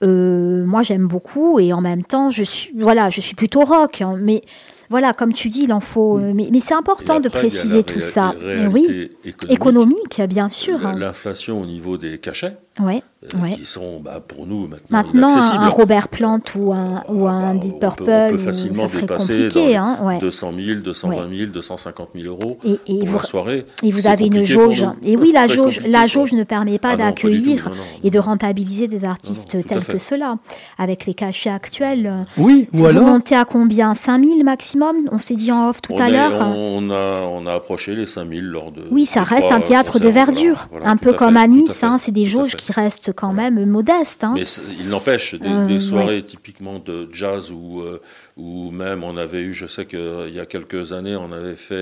Euh, 0.04 0.66
moi, 0.66 0.82
j'aime 0.82 1.08
beaucoup 1.08 1.60
et 1.60 1.74
en 1.74 1.82
même 1.82 2.04
temps, 2.06 2.32
je 2.32 2.43
suis, 2.43 2.72
voilà, 2.80 3.10
je 3.10 3.20
suis 3.20 3.36
plutôt 3.36 3.66
rock. 3.66 4.01
hein, 4.01 4.16
mais 4.18 4.43
voilà, 4.89 5.12
comme 5.14 5.34
tu 5.34 5.49
dis, 5.49 5.64
il 5.64 5.74
en 5.74 5.80
faut. 5.82 6.20
Mais, 6.20 6.47
mais 6.51 6.60
c'est 6.62 6.74
important 6.74 7.20
de 7.20 7.28
préciser 7.30 7.84
tout 7.84 7.99
ça. 7.99 8.34
oui, 8.72 8.86
réalités 8.88 9.18
économique, 9.49 10.22
bien 10.30 10.49
sûr. 10.49 10.86
Hein. 10.86 10.95
L'inflation 10.97 11.60
au 11.62 11.66
niveau 11.66 11.97
des 11.97 12.18
cachets, 12.20 12.56
Ouais, 12.80 13.03
euh, 13.24 13.38
ouais. 13.43 13.51
qui 13.51 13.65
sont 13.65 13.99
bah, 13.99 14.19
pour 14.28 14.47
nous 14.47 14.61
maintenant, 14.67 14.78
Maintenant, 15.03 15.28
un, 15.28 15.32
inaccessibles. 15.34 15.63
un 15.63 15.69
Robert 15.69 16.07
Plant 16.07 16.39
ou 16.57 16.74
un, 16.74 17.03
ou 17.07 17.28
un 17.28 17.53
Bah, 17.53 17.59
Deep 17.59 17.74
on 17.76 17.78
peut- 17.78 17.80
Purple, 17.88 18.03
on 18.09 18.30
peut 18.32 18.38
facilement 18.39 18.82
ça 18.82 18.88
serait 18.89 19.01
dépasser 19.01 19.49
dans 19.49 19.61
Hein, 19.78 19.97
ouais. 20.01 20.17
200 20.17 20.51
000, 20.57 20.80
220 20.82 21.30
000, 21.38 21.51
250 21.51 22.09
000 22.15 22.28
euros 22.34 22.57
Et, 22.65 22.80
et 22.88 22.99
pour 23.01 23.07
vous, 23.09 23.17
la 23.19 23.24
soirée. 23.24 23.65
et 23.84 23.91
vous 23.91 24.07
avez 24.07 24.26
une 24.26 24.43
jauge. 24.43 24.86
Et 25.03 25.15
oui, 25.15 25.32
la 25.32 25.47
jauge, 25.55 25.82
la 25.88 26.07
jauge 26.07 26.32
ne 26.34 26.43
permet 26.43 26.80
pas 26.80 26.89
Ah 26.93 26.97
non, 26.97 27.05
d'accueillir 27.05 27.69
non, 27.69 27.76
non, 27.76 27.82
et 28.03 28.09
de 28.09 28.17
non. 28.17 28.24
rentabiliser 28.24 28.88
des 28.88 29.05
artistes 29.05 29.51
tout 29.51 29.57
à 29.57 29.63
tels 29.63 29.86
que 29.86 29.99
ceux-là. 29.99 30.38
Avec 30.80 31.05
les 31.05 31.13
cachets 31.13 31.51
actuels, 31.51 32.11
Oui, 32.38 32.67
si 32.74 32.78
ou 32.82 32.86
vous 32.86 32.86
alors 32.88 33.03
montez 33.05 33.36
à 33.36 33.45
combien? 33.45 33.93
5000 33.93 34.43
maximum? 34.43 34.95
On 35.11 35.19
s'est 35.19 35.36
dit 35.36 35.51
en 35.51 35.69
off 35.69 35.80
tout 35.80 35.93
on 35.93 35.97
à 36.01 36.09
l'heure. 36.09 36.47
On 36.57 36.89
a, 36.89 37.21
on 37.21 37.45
a 37.45 37.53
approché 37.53 37.95
les 37.95 38.07
5000 38.07 38.43
lors 38.43 38.71
de. 38.71 38.82
Oui, 38.91 39.05
ça 39.05 39.21
reste 39.21 39.51
un 39.51 39.59
théâtre 39.59 39.99
de 39.99 40.09
verdure, 40.09 40.67
un 40.84 40.97
peu 40.97 41.13
comme 41.13 41.38
à 41.38 41.45
Nice. 41.47 41.84
hein, 41.84 41.97
c'est 41.99 42.11
des 42.11 42.26
jauges. 42.26 42.55
Qui 42.64 42.72
restent 42.72 43.11
quand 43.14 43.34
même 43.34 43.66
modestes. 43.66 44.24
hein. 44.24 44.34
Mais 44.36 44.43
il 44.80 44.89
n'empêche, 44.89 45.36
des, 45.36 45.49
Euh, 45.49 45.68
des 45.68 45.80
soirées 45.80 46.24
typiquement 46.24 46.80
de 46.80 47.07
jazz 47.11 47.51
ou 47.51 47.82
euh, 47.82 47.99
ou 48.38 48.72
même 48.72 49.03
on 49.03 49.16
avait 49.18 49.41
eu, 49.41 49.53
je 49.53 49.68
sais 49.68 49.86
qu'il 49.86 50.32
y 50.34 50.39
a 50.39 50.45
quelques 50.45 50.93
années, 50.93 51.16
on 51.16 51.32
avait 51.32 51.55
fait 51.55 51.74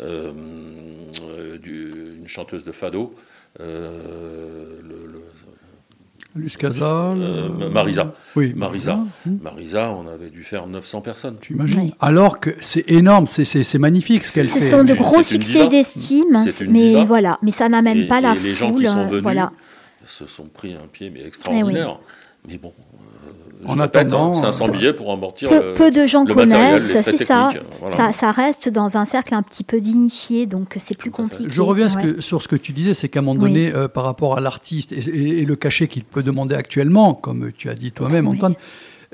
euh, 0.00 0.32
du- 1.62 2.16
une 2.20 2.28
chanteuse 2.28 2.64
de 2.64 2.72
fado, 2.72 3.14
euh, 3.60 4.80
le- 4.82 5.06
le- 5.12 5.22
Luce 6.36 6.56
Casal. 6.56 7.18
Marisa. 7.72 8.14
Oui, 8.36 8.52
Marisa. 8.54 8.94
Hum, 9.26 9.38
Marisa, 9.42 9.90
on 9.90 10.06
avait 10.06 10.28
dû 10.30 10.44
faire 10.44 10.66
900 10.68 11.00
personnes. 11.00 11.36
Tu 11.40 11.54
imagines. 11.54 11.90
Alors 12.00 12.38
que 12.38 12.50
c'est 12.60 12.84
énorme, 12.88 13.26
c'est- 13.26 13.74
magnifique 13.78 14.22
ce 14.22 14.34
qu'elle 14.34 14.48
Ce 14.48 14.58
fait. 14.58 14.64
sont 14.70 14.84
de 14.84 14.94
gros 14.94 15.22
succès 15.22 15.66
d'estime, 15.68 16.38
mais 16.68 16.90
diva. 16.90 17.04
voilà, 17.04 17.38
mais 17.42 17.50
ça 17.50 17.68
n'amène 17.68 17.98
Et, 18.02 18.06
pas 18.06 18.20
la 18.20 18.34
et 18.36 18.38
les 18.40 18.54
gens 18.54 18.68
foule, 18.72 18.82
qui 18.84 18.86
sont 18.86 19.04
venus 19.04 19.22
voilà. 19.22 19.52
Se 20.08 20.26
sont 20.26 20.44
pris 20.52 20.74
un 20.74 20.86
pied 20.92 21.10
mais 21.10 21.24
extraordinaire. 21.24 21.98
Mais 22.48 22.56
bon, 22.56 22.72
euh, 22.94 23.30
je 23.66 23.68
En 23.72 23.78
attendant, 23.80 24.30
hein, 24.30 24.34
500 24.34 24.68
euh, 24.68 24.70
billets 24.70 24.92
pour 24.92 25.12
amortir 25.12 25.48
Peu, 25.50 25.56
le, 25.70 25.74
peu 25.74 25.90
de 25.90 26.06
gens 26.06 26.24
le 26.24 26.32
connaissent, 26.32 27.02
c'est 27.02 27.16
ça. 27.18 27.50
voilà. 27.80 27.96
ça. 27.96 28.12
Ça 28.12 28.30
reste 28.32 28.68
dans 28.68 28.96
un 28.96 29.04
cercle 29.04 29.34
un 29.34 29.42
petit 29.42 29.64
peu 29.64 29.80
d'initiés, 29.80 30.46
donc 30.46 30.74
c'est 30.78 30.96
plus 30.96 31.10
compliqué. 31.10 31.44
Je 31.48 31.60
reviens 31.60 31.86
à 31.86 31.88
ce 31.88 31.96
que- 31.98 32.20
sur 32.20 32.40
ce 32.42 32.48
que 32.48 32.54
tu 32.56 32.72
disais, 32.72 32.94
c'est 32.94 33.08
qu'à 33.08 33.18
un 33.18 33.22
moment 33.22 33.42
Oui. 33.42 33.50
donné, 33.50 33.74
euh, 33.74 33.88
par 33.88 34.04
rapport 34.04 34.36
à 34.38 34.40
l'artiste 34.40 34.92
et, 34.92 34.98
et- 35.00 35.42
et 35.42 35.44
le 35.44 35.56
cachet 35.56 35.88
qu'il 35.88 36.04
peut 36.04 36.22
demander 36.22 36.54
actuellement, 36.54 37.12
comme 37.14 37.50
tu 37.52 37.68
as 37.68 37.74
dit 37.74 37.90
toi-même, 37.90 38.28
Oui. 38.28 38.36
Antoine, 38.36 38.54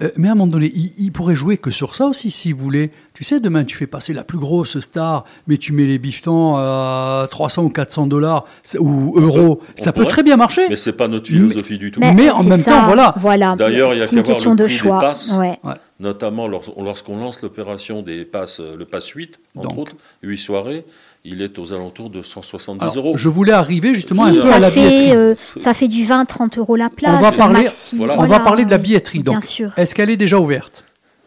euh, 0.03 0.11
mais 0.17 0.29
à 0.29 0.33
un 0.33 0.35
moment 0.35 0.47
donné, 0.53 0.71
il, 0.75 0.93
il 0.99 1.11
pourrait 1.11 1.35
jouer 1.35 1.57
que 1.57 1.71
sur 1.71 1.97
ça 1.97 2.07
aussi, 2.07 2.31
s'il 2.31 2.55
voulait. 2.55 2.91
Tu 3.17 3.23
sais, 3.23 3.39
demain, 3.39 3.63
tu 3.63 3.77
fais 3.77 3.87
passer 3.87 4.13
la 4.13 4.25
plus 4.25 4.39
grosse 4.39 4.81
star, 4.81 5.25
mais 5.47 5.57
tu 5.57 5.73
mets 5.73 5.85
les 5.85 5.99
bifetons 6.01 6.57
à 6.57 7.29
300 7.31 7.63
ou 7.63 7.69
400 7.69 8.09
dollars 8.09 8.45
c'est- 8.65 8.79
ou 8.79 9.15
euros. 9.17 9.61
on 9.79 9.83
ça 9.85 9.93
peut 9.93 10.05
très 10.07 10.25
bien 10.25 10.35
marcher. 10.37 10.63
Mais 10.69 10.75
c'est 10.75 10.95
pas 10.95 11.07
notre 11.07 11.29
philosophie 11.29 11.79
du 11.79 11.93
tout. 11.93 12.01
Mais 12.01 12.29
en 12.31 12.43
même 12.43 12.65
temps, 12.65 12.87
voilà. 12.87 13.15
voilà. 13.21 13.55
D'ailleurs, 13.57 13.95
il 13.95 14.01
y 14.01 14.03
a 14.03 14.07
qu'à 14.07 14.11
une 14.17 14.23
voir 14.23 14.27
question 14.27 14.51
le 14.51 14.57
de 14.57 14.65
prix 14.65 14.73
des 14.73 14.79
choix. 14.79 14.99
passes. 14.99 15.39
Ouais. 15.39 15.61
Notamment 16.01 16.49
lors- 16.49 16.75
lorsqu'on 16.77 17.17
lance 17.17 17.41
l'opération 17.41 18.03
des 18.03 18.25
passes, 18.25 18.59
euh, 18.59 18.75
le 18.77 18.85
pass 18.85 19.07
8, 19.11 19.39
entre 19.57 19.69
Donc. 19.69 19.79
autres, 19.79 19.93
8 20.25 20.37
soirées, 20.39 20.85
il 21.25 21.41
est 21.41 21.57
aux 21.61 21.73
alentours 21.73 22.11
de 22.11 22.21
170 22.21 22.83
Alors, 22.83 22.97
euros. 22.97 23.17
je 23.17 23.29
voulais 23.29 23.53
arriver 23.53 23.95
justement 23.95 24.25
Oui, 24.25 24.31
un 24.39 24.43
peu 24.43 24.49
à 24.49 24.53
ça 24.55 24.59
la 24.59 24.71
billetterie. 24.71 25.13
euh, 25.17 25.35
ça 25.61 25.73
fait 25.73 25.87
du 25.87 26.05
20-30 26.05 26.59
euros 26.59 26.75
la 26.75 26.91
place. 26.91 27.23
va 27.23 27.31
parler- 27.31 27.63
maxi. 27.63 27.97
voilà. 27.97 28.17
On 28.19 28.27
va 28.27 28.41
parler 28.41 28.65
de 28.65 28.73
la 28.73 28.79
billetterie. 28.79 29.21
Bien 29.23 29.35
Donc, 29.35 29.45
sûr. 29.45 29.71
est-ce 29.77 29.95
qu'elle 29.95 30.11
est 30.11 30.17
déjà 30.17 30.41
ouverte? 30.41 30.85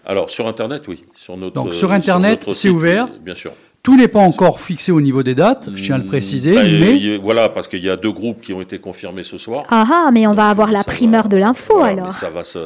Alors, 0.07 0.29
sur 0.31 0.47
Internet, 0.47 0.87
oui. 0.87 1.03
Sur 1.13 1.37
notre, 1.37 1.53
Donc, 1.55 1.67
euh, 1.67 1.73
sur 1.73 1.91
Internet, 1.91 2.39
notre 2.39 2.53
c'est 2.53 2.69
site, 2.69 2.71
ouvert. 2.75 3.07
Bien 3.21 3.35
sûr. 3.35 3.51
Tout 3.83 3.95
n'est 3.95 4.07
pas 4.07 4.19
encore 4.19 4.59
fixé 4.59 4.91
au 4.91 4.99
niveau 4.99 5.21
des 5.23 5.35
dates, 5.35 5.69
je 5.75 5.83
tiens 5.83 5.95
à 5.95 5.97
le 5.99 6.05
préciser, 6.05 6.53
Bah, 6.53 6.63
mais 6.63 7.15
a- 7.15 7.19
Voilà, 7.19 7.47
parce 7.47 7.67
qu'il 7.69 7.83
y 7.83 7.89
a 7.89 7.95
deux 7.95 8.11
groupes 8.11 8.41
qui 8.41 8.51
ont 8.51 8.59
été 8.61 8.79
confirmés 8.79 9.23
ce 9.23 9.37
soir. 9.37 9.63
Ah 9.69 9.85
ah, 9.89 10.09
mais 10.11 10.27
on 10.27 10.33
va 10.33 10.49
avoir 10.49 10.71
la 10.71 10.79
ça 10.79 10.91
primeur 10.91 11.23
va- 11.23 11.29
de 11.29 11.37
l'info 11.37 11.73
voilà, 11.77 12.01
alors. 12.03 12.13
ça 12.13 12.29
va 12.29 12.43
se. 12.43 12.59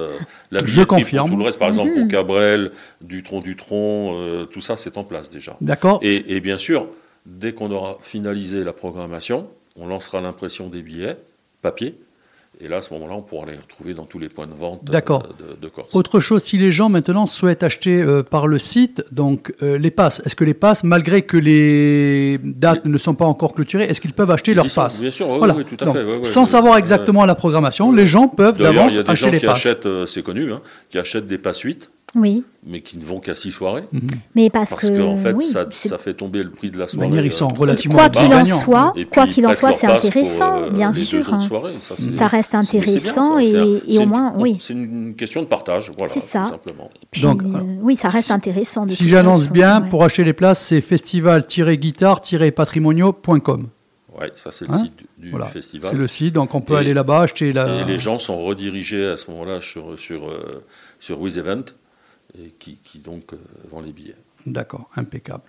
La 0.50 0.60
Je 0.66 0.82
confirme. 0.82 1.28
Pour 1.28 1.36
tout 1.36 1.39
le 1.39 1.46
reste, 1.46 1.60
par 1.60 1.68
exemple, 1.68 1.89
Mhm. 1.92 2.00
pour 2.00 2.08
Cabrel, 2.08 2.72
Dutron, 3.02 3.42
Dutron, 3.42 4.16
euh, 4.20 4.46
tout 4.46 4.62
ça, 4.62 4.78
c'est 4.78 4.98
en 4.98 5.04
place 5.04 5.30
déjà. 5.30 5.58
d'accord. 5.62 6.00
Et, 6.02 6.36
et 6.36 6.39
bien 6.39 6.58
sûr, 6.58 6.88
dès 7.28 7.54
qu'on 7.54 7.70
aura 7.72 7.98
finalisé 8.02 8.64
la 8.64 8.74
programmation, 8.74 9.48
on 9.80 9.86
lancera 9.88 10.22
l'impression 10.22 10.70
des 10.70 10.82
billets 10.82 11.18
papier. 11.62 11.96
Et 12.64 12.68
là, 12.68 12.78
à 12.78 12.82
ce 12.82 12.93
moment-là, 12.93 13.16
on 13.16 13.22
pourra 13.24 13.47
les 13.47 13.55
retrouver 13.55 13.95
dans 13.95 14.05
tous 14.05 14.20
les 14.20 14.30
points 14.30 14.45
de 14.45 14.53
vente 14.53 14.82
euh, 14.88 14.91
D'accord. 14.91 15.24
de, 15.39 15.55
de 15.59 15.68
Corse. 15.68 15.95
Autre 15.95 16.20
chose, 16.20 16.43
si 16.43 16.59
les 16.59 16.70
gens 16.72 16.89
maintenant 16.89 17.26
souhaitent 17.26 17.64
acheter 17.64 17.99
euh, 18.01 18.22
par 18.22 18.45
le 18.45 18.59
site, 18.59 19.03
donc 19.12 19.51
euh, 19.64 19.80
les 19.80 19.89
passes, 19.89 20.22
est-ce 20.26 20.36
que 20.36 20.43
les 20.43 20.53
passes, 20.53 20.84
malgré 20.84 21.24
que 21.24 21.38
les 21.38 22.39
dates 22.43 22.86
ne 22.86 22.97
sont 22.99 23.16
pas 23.16 23.26
encore 23.26 23.55
clôturées, 23.55 23.86
est-ce 23.86 23.99
qu'ils 23.99 24.14
peuvent 24.14 24.30
acheter 24.30 24.51
Ils 24.51 24.55
leurs 24.57 24.72
passes 24.74 25.01
Bien 25.01 25.09
sûr, 25.09 25.28
oui, 25.30 25.38
Voilà. 25.39 25.55
oui, 25.55 25.66
tout 25.66 25.78
à 25.82 25.86
Donc, 25.86 25.95
fait. 25.95 26.03
ouais, 26.03 26.26
sans 26.26 26.41
ouais, 26.41 26.45
savoir 26.45 26.78
exactement 26.78 27.26
la 27.26 27.34
programmation, 27.36 27.91
les 27.91 28.05
gens 28.05 28.28
peuvent 28.28 28.57
d'avance 28.59 28.93
il 28.93 28.97
y 28.97 28.99
a 28.99 29.03
des 29.03 29.09
acheter 29.09 29.26
gens 29.28 29.32
les 29.32 29.39
qui 29.39 29.45
passes. 29.47 29.55
achètent, 29.57 30.05
c'est 30.05 30.22
connu, 30.22 30.51
hein, 30.53 30.62
qui 30.89 30.99
achètent 30.99 31.28
des 31.28 31.39
passes 31.39 31.62
8, 31.62 31.89
Oui, 32.14 32.43
mais 32.66 32.82
qui 32.82 32.97
ne 32.97 33.05
vont 33.05 33.22
qu'à 33.22 33.34
6 33.34 33.51
soirées. 33.51 33.86
mais 34.36 34.49
parce, 34.49 34.72
Parce 34.72 34.89
que 34.89 34.97
qu'en 34.97 35.16
fait, 35.16 35.32
oui, 35.32 35.45
ça, 35.45 35.66
fait 35.97 36.14
tomber 36.14 36.43
le 36.43 36.49
prix 36.51 36.70
de 36.70 36.78
la 36.78 36.84
De 36.84 36.89
soirée. 36.89 37.07
manière, 37.07 37.26
ils 37.26 37.32
sont 37.32 37.45
euh, 37.47 37.57
relativement 37.57 37.95
quoi 37.97 38.09
qu'il 38.09 38.34
en 38.34 38.43
soit, 38.43 38.91
Et 38.97 39.05
quoi 39.05 39.24
puis, 39.24 39.36
qu'il 39.36 39.47
en 39.47 39.53
soit, 39.53 39.72
c'est 39.72 39.88
intéressant, 39.88 40.57
pour, 40.59 40.68
euh, 40.68 40.72
bien 40.72 40.91
les 40.91 40.99
sûr. 40.99 41.20
deux 41.20 41.26
autres 41.26 41.34
hein. 41.36 41.39
soirées. 41.39 41.76
Ça, 41.80 41.95
Ça 42.14 42.28
reste 42.28 42.51
bien, 42.51 42.59
intéressant 42.59 43.36
ça. 43.38 43.43
et- 43.43 43.82
et 43.88 43.97
au 43.99 44.01
une- 44.01 44.09
moins, 44.09 44.34
oui. 44.36 44.57
C'est 44.59 44.74
une 44.74 45.16
question 45.16 45.41
de 45.41 45.47
partage, 45.47 45.89
voilà, 45.97 46.12
C'est 46.14 46.20
ça. 46.22 46.41
tout 46.43 46.49
simplement. 46.49 46.89
Puis, 47.12 47.22
Donc, 47.22 47.43
euh, 47.43 47.47
oui, 47.82 47.95
ça 47.95 48.09
reste 48.09 48.32
intéressant. 48.32 48.86
De 48.86 48.91
Si 48.91 49.07
j'annonce 49.07 49.49
bien, 49.49 49.82
ouais. 49.82 49.88
pour 49.89 50.03
acheter 50.03 50.26
les 50.26 50.34
places, 50.34 50.59
c'est 50.66 50.82
festival-guitar-patrimonio.com. 50.82 53.68
Ouais, 54.20 54.32
ça 54.36 54.51
c'est 54.51 54.68
le 54.68 54.74
Hein 54.74 54.78
site 54.78 54.93
du, 54.97 55.05
du 55.26 55.30
Voilà, 55.32 55.45
festival. 55.47 55.89
c'est 55.91 55.97
le 55.97 56.07
site, 56.07 56.34
donc 56.36 56.53
on 56.53 56.59
peut 56.62 56.74
Et- 56.74 56.78
aller 56.80 56.93
là-bas 56.93 57.22
acheter 57.22 57.53
la. 57.53 57.82
Et 57.82 57.86
les 57.86 57.97
gens 57.97 58.20
sont 58.20 58.43
redirigés 58.43 59.05
à 59.05 59.16
ce 59.18 59.32
moment-là 59.32 59.62
sur, 59.62 59.97
sur, 59.97 60.28
euh, 60.30 60.62
sur 60.99 61.20
WizEvent, 61.22 61.64
et 62.38 62.52
qui, 62.60 62.78
qui 62.78 63.00
donc 63.00 63.34
euh, 63.34 63.38
vend 63.70 63.82
les 63.82 63.92
billets. 63.92 64.16
D'accord, 64.46 64.90
impeccable. 64.96 65.44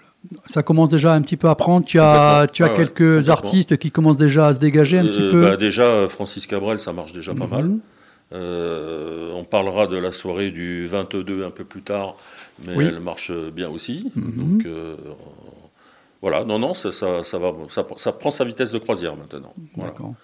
Ça 0.47 0.63
commence 0.63 0.91
déjà 0.91 1.15
un 1.15 1.23
petit 1.23 1.37
peu 1.37 1.49
à 1.49 1.55
prendre. 1.55 1.85
Tu 1.87 1.99
as, 1.99 2.47
tu 2.53 2.63
as 2.63 2.69
ouais, 2.71 2.77
quelques 2.77 3.29
artistes 3.31 3.77
qui 3.79 3.91
commencent 3.91 4.19
déjà 4.19 4.49
à 4.49 4.55
se 4.55 4.59
dégager 4.59 4.99
un 4.99 5.07
Euh, 5.07 5.09
petit 5.09 5.31
peu. 5.31 5.41
bah, 5.43 5.57
déjà, 5.57 6.07
Francis 6.09 6.47
Cabrel, 6.47 6.79
ça 6.79 6.93
marche 6.93 7.13
déjà 7.13 7.35
pas 7.35 7.45
Mhm. 7.47 7.51
mal. 7.51 7.71
Euh, 8.33 9.31
on 9.35 9.45
parlera 9.45 9.87
de 9.87 9.97
la 9.97 10.11
soirée 10.13 10.51
du 10.51 10.87
22 10.87 11.45
un 11.45 11.51
peu 11.51 11.65
plus 11.65 11.83
tard, 11.83 12.17
mais 12.67 12.77
Oui. 12.77 12.85
elle 12.87 13.01
marche 13.01 13.31
bien 13.53 13.69
aussi. 13.69 14.11
Mhm. 14.15 14.33
Donc 14.37 14.67
euh, 14.67 14.97
voilà, 16.21 16.45
non, 16.45 16.59
non, 16.59 16.73
ça, 16.75 16.93
ça, 16.93 17.25
ça 17.25 17.39
va, 17.39 17.53
ça, 17.69 17.87
ça 17.97 18.13
prend 18.13 18.31
sa 18.31 18.45
vitesse 18.45 18.71
de 18.71 18.79
croisière 18.79 19.17
maintenant. 19.17 19.53
Voilà. 19.75 19.91
D'accord. 19.93 20.15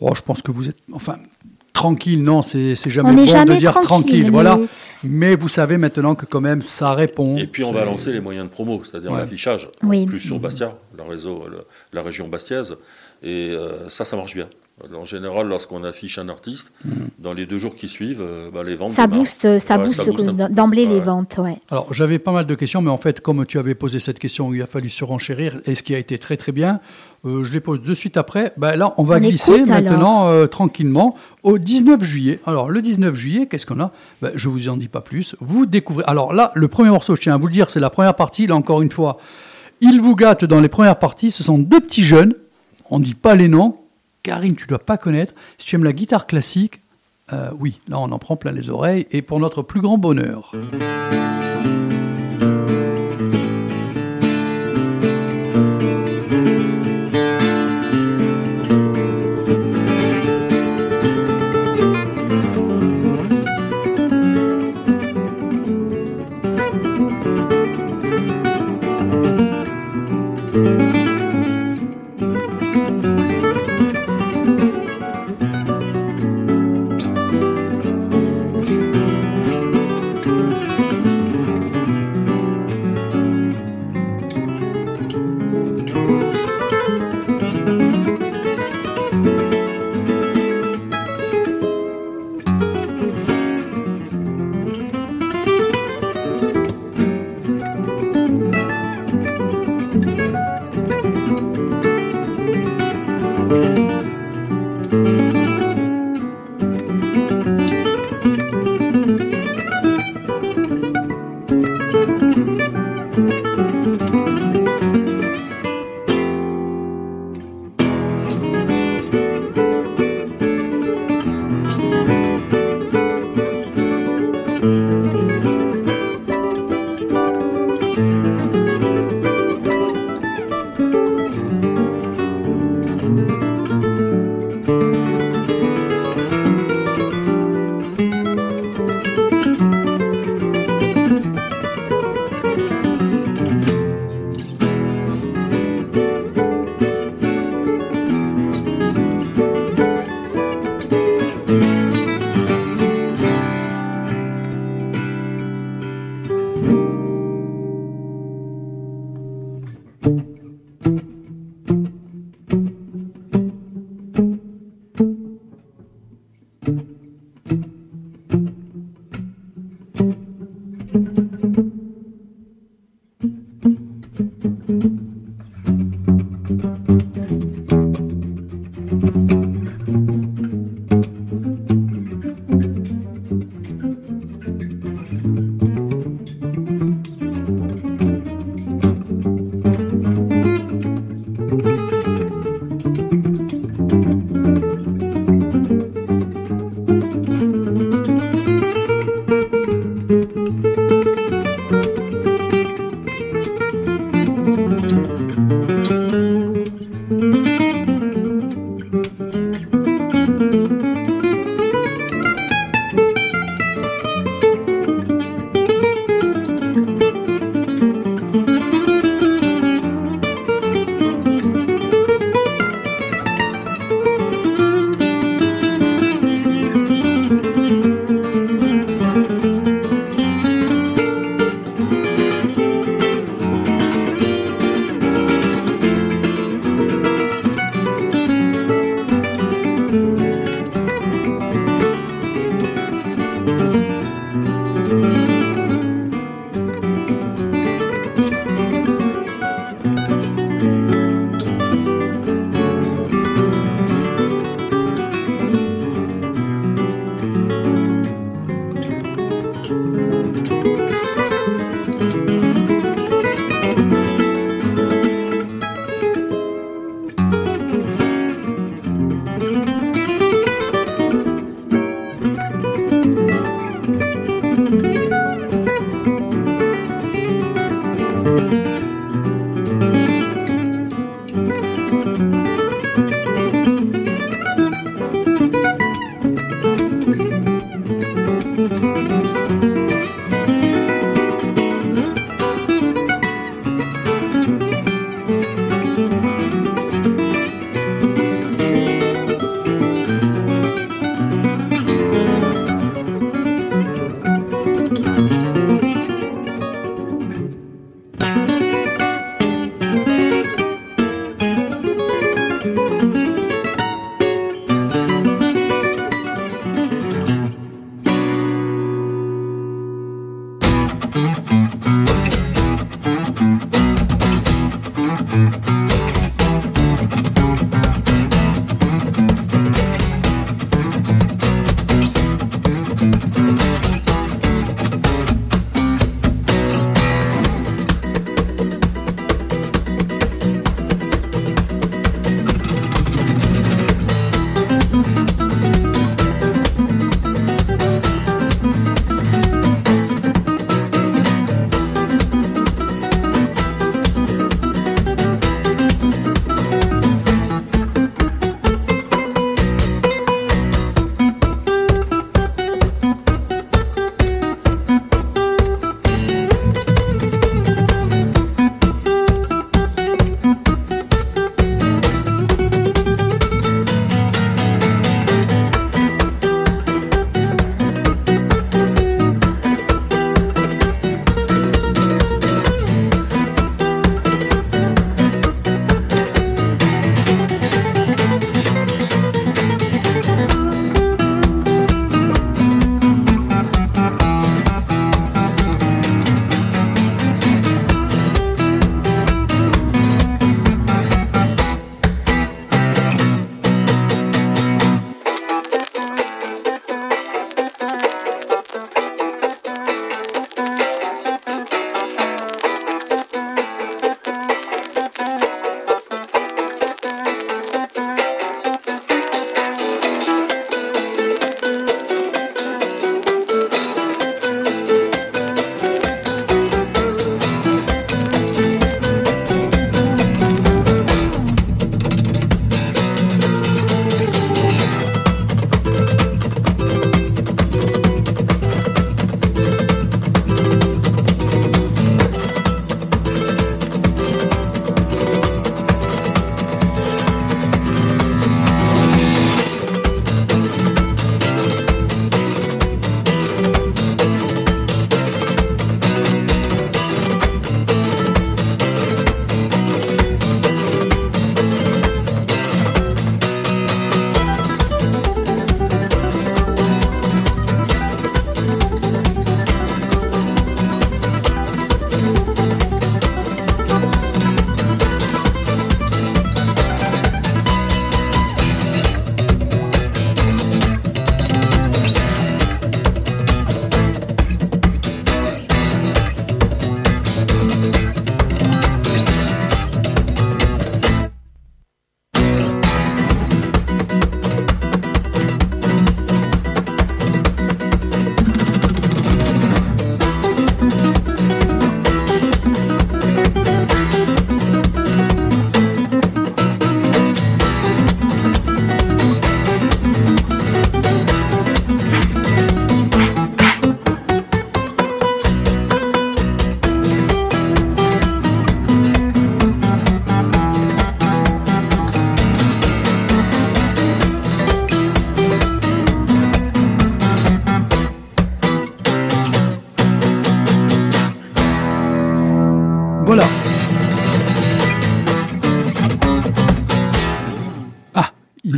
Bon, 0.00 0.14
je 0.14 0.22
pense 0.22 0.42
que 0.42 0.52
vous 0.52 0.68
êtes, 0.68 0.78
enfin, 0.92 1.18
tranquille. 1.78 2.22
Non, 2.22 2.42
c'est 2.42 2.74
jamais 2.90 3.10
On 3.10 3.14
bon 3.14 3.26
jamais 3.26 3.54
de 3.54 3.58
dire 3.58 3.72
tranquille. 3.72 3.88
tranquille, 3.88 4.30
Voilà. 4.30 4.56
mais- 4.56 4.66
Mais 5.04 5.36
vous 5.36 5.48
savez 5.48 5.78
maintenant 5.78 6.16
que 6.16 6.26
quand 6.26 6.40
même 6.40 6.60
ça 6.60 6.92
répond. 6.92 7.36
Et 7.36 7.46
puis 7.46 7.62
on 7.62 7.70
va 7.70 7.80
C'est- 7.80 7.86
lancer 7.86 8.12
les 8.12 8.20
moyens 8.20 8.46
de 8.48 8.50
promo, 8.52 8.80
c'est-à-dire 8.82 9.12
Ouais. 9.12 9.18
l'affichage, 9.18 9.68
Oui. 9.84 10.06
plus 10.06 10.18
sur 10.18 10.40
Bastia, 10.40 10.74
le 10.96 11.04
réseau, 11.04 11.44
le- 11.48 11.64
la 11.92 12.02
région 12.02 12.26
bastiaise. 12.26 12.74
Et 13.22 13.50
euh, 13.52 13.88
ça, 13.88 14.04
ça 14.04 14.16
marche 14.16 14.34
bien. 14.34 14.48
En 14.96 15.04
général, 15.04 15.48
lorsqu'on 15.48 15.82
affiche 15.84 16.18
un 16.18 16.28
artiste, 16.28 16.70
dans 17.18 17.32
les 17.32 17.46
deux 17.46 17.58
jours 17.58 17.74
qui 17.76 17.88
suivent, 17.88 18.22
euh, 18.22 18.48
bah, 18.52 18.62
les 18.64 18.74
ventes 18.76 18.92
Ça 18.92 19.06
démarrent. 19.06 19.20
booste, 19.20 19.58
ça 19.60 19.76
Ouais, 19.76 19.84
booste 19.84 20.10
d'emblée 20.52 20.86
les 20.86 21.00
ventes, 21.00 21.36
ouais. 21.38 21.58
Alors, 21.70 21.92
j'avais 21.94 22.18
pas 22.20 22.30
mal 22.32 22.46
de 22.46 22.54
questions, 22.56 22.80
mais 22.80 22.90
en 22.90 22.98
fait, 22.98 23.20
comme 23.20 23.44
tu 23.46 23.58
avais 23.58 23.74
posé 23.76 23.98
cette 24.00 24.18
question, 24.20 24.52
il 24.54 24.62
a 24.62 24.66
fallu 24.66 24.88
se 24.88 25.04
renchérir, 25.04 25.60
et 25.64 25.74
ce 25.76 25.82
qui 25.82 25.94
a 25.96 25.98
été 25.98 26.18
très 26.18 26.36
très 26.36 26.52
bien, 26.52 26.78
euh, 27.24 27.42
je 27.42 27.52
les 27.52 27.60
pose 27.60 27.82
de 27.82 27.94
suite 27.94 28.16
après. 28.16 28.52
Ben 28.56 28.76
là, 28.76 28.94
on 28.96 29.02
va 29.02 29.16
On 29.16 29.20
glisser 29.20 29.54
écoute, 29.54 29.68
maintenant 29.68 30.28
euh, 30.30 30.46
tranquillement 30.46 31.16
au 31.42 31.58
19 31.58 32.02
juillet. 32.02 32.40
Alors, 32.46 32.70
le 32.70 32.80
19 32.80 33.14
juillet, 33.14 33.46
qu'est-ce 33.46 33.66
qu'on 33.66 33.80
a? 33.80 33.90
Ben, 34.22 34.30
Je 34.34 34.48
vous 34.48 34.68
en 34.68 34.76
dis 34.76 34.88
pas 34.88 35.00
plus. 35.00 35.34
Vous 35.40 35.66
découvrez. 35.66 36.04
Alors 36.06 36.32
là, 36.32 36.52
le 36.54 36.68
premier 36.68 36.90
morceau, 36.90 37.16
je 37.16 37.20
tiens 37.20 37.34
à 37.34 37.36
vous 37.36 37.48
le 37.48 37.52
dire, 37.52 37.70
c'est 37.70 37.80
la 37.80 37.90
première 37.90 38.14
partie. 38.14 38.46
Là, 38.46 38.54
encore 38.54 38.82
une 38.82 38.90
fois, 38.90 39.18
il 39.80 40.00
vous 40.00 40.14
gâte 40.14 40.44
dans 40.44 40.60
les 40.60 40.68
premières 40.68 40.98
parties. 40.98 41.30
Ce 41.30 41.42
sont 41.42 41.58
deux 41.58 41.80
petits 41.80 42.04
jeunes. 42.04 42.34
On 42.90 42.98
ne 42.98 43.04
dit 43.04 43.14
pas 43.14 43.34
les 43.34 43.48
noms. 43.48 43.76
Karine, 44.22 44.54
tu 44.54 44.66
dois 44.66 44.78
pas 44.78 44.96
connaître. 44.96 45.34
Si 45.58 45.66
tu 45.68 45.74
aimes 45.76 45.84
la 45.84 45.92
guitare 45.92 46.26
classique, 46.26 46.80
euh, 47.32 47.50
oui, 47.58 47.80
là, 47.88 47.98
on 47.98 48.10
en 48.10 48.18
prend 48.18 48.36
plein 48.36 48.52
les 48.52 48.70
oreilles. 48.70 49.06
Et 49.10 49.22
pour 49.22 49.40
notre 49.40 49.62
plus 49.62 49.80
grand 49.80 49.98
bonheur. 49.98 50.52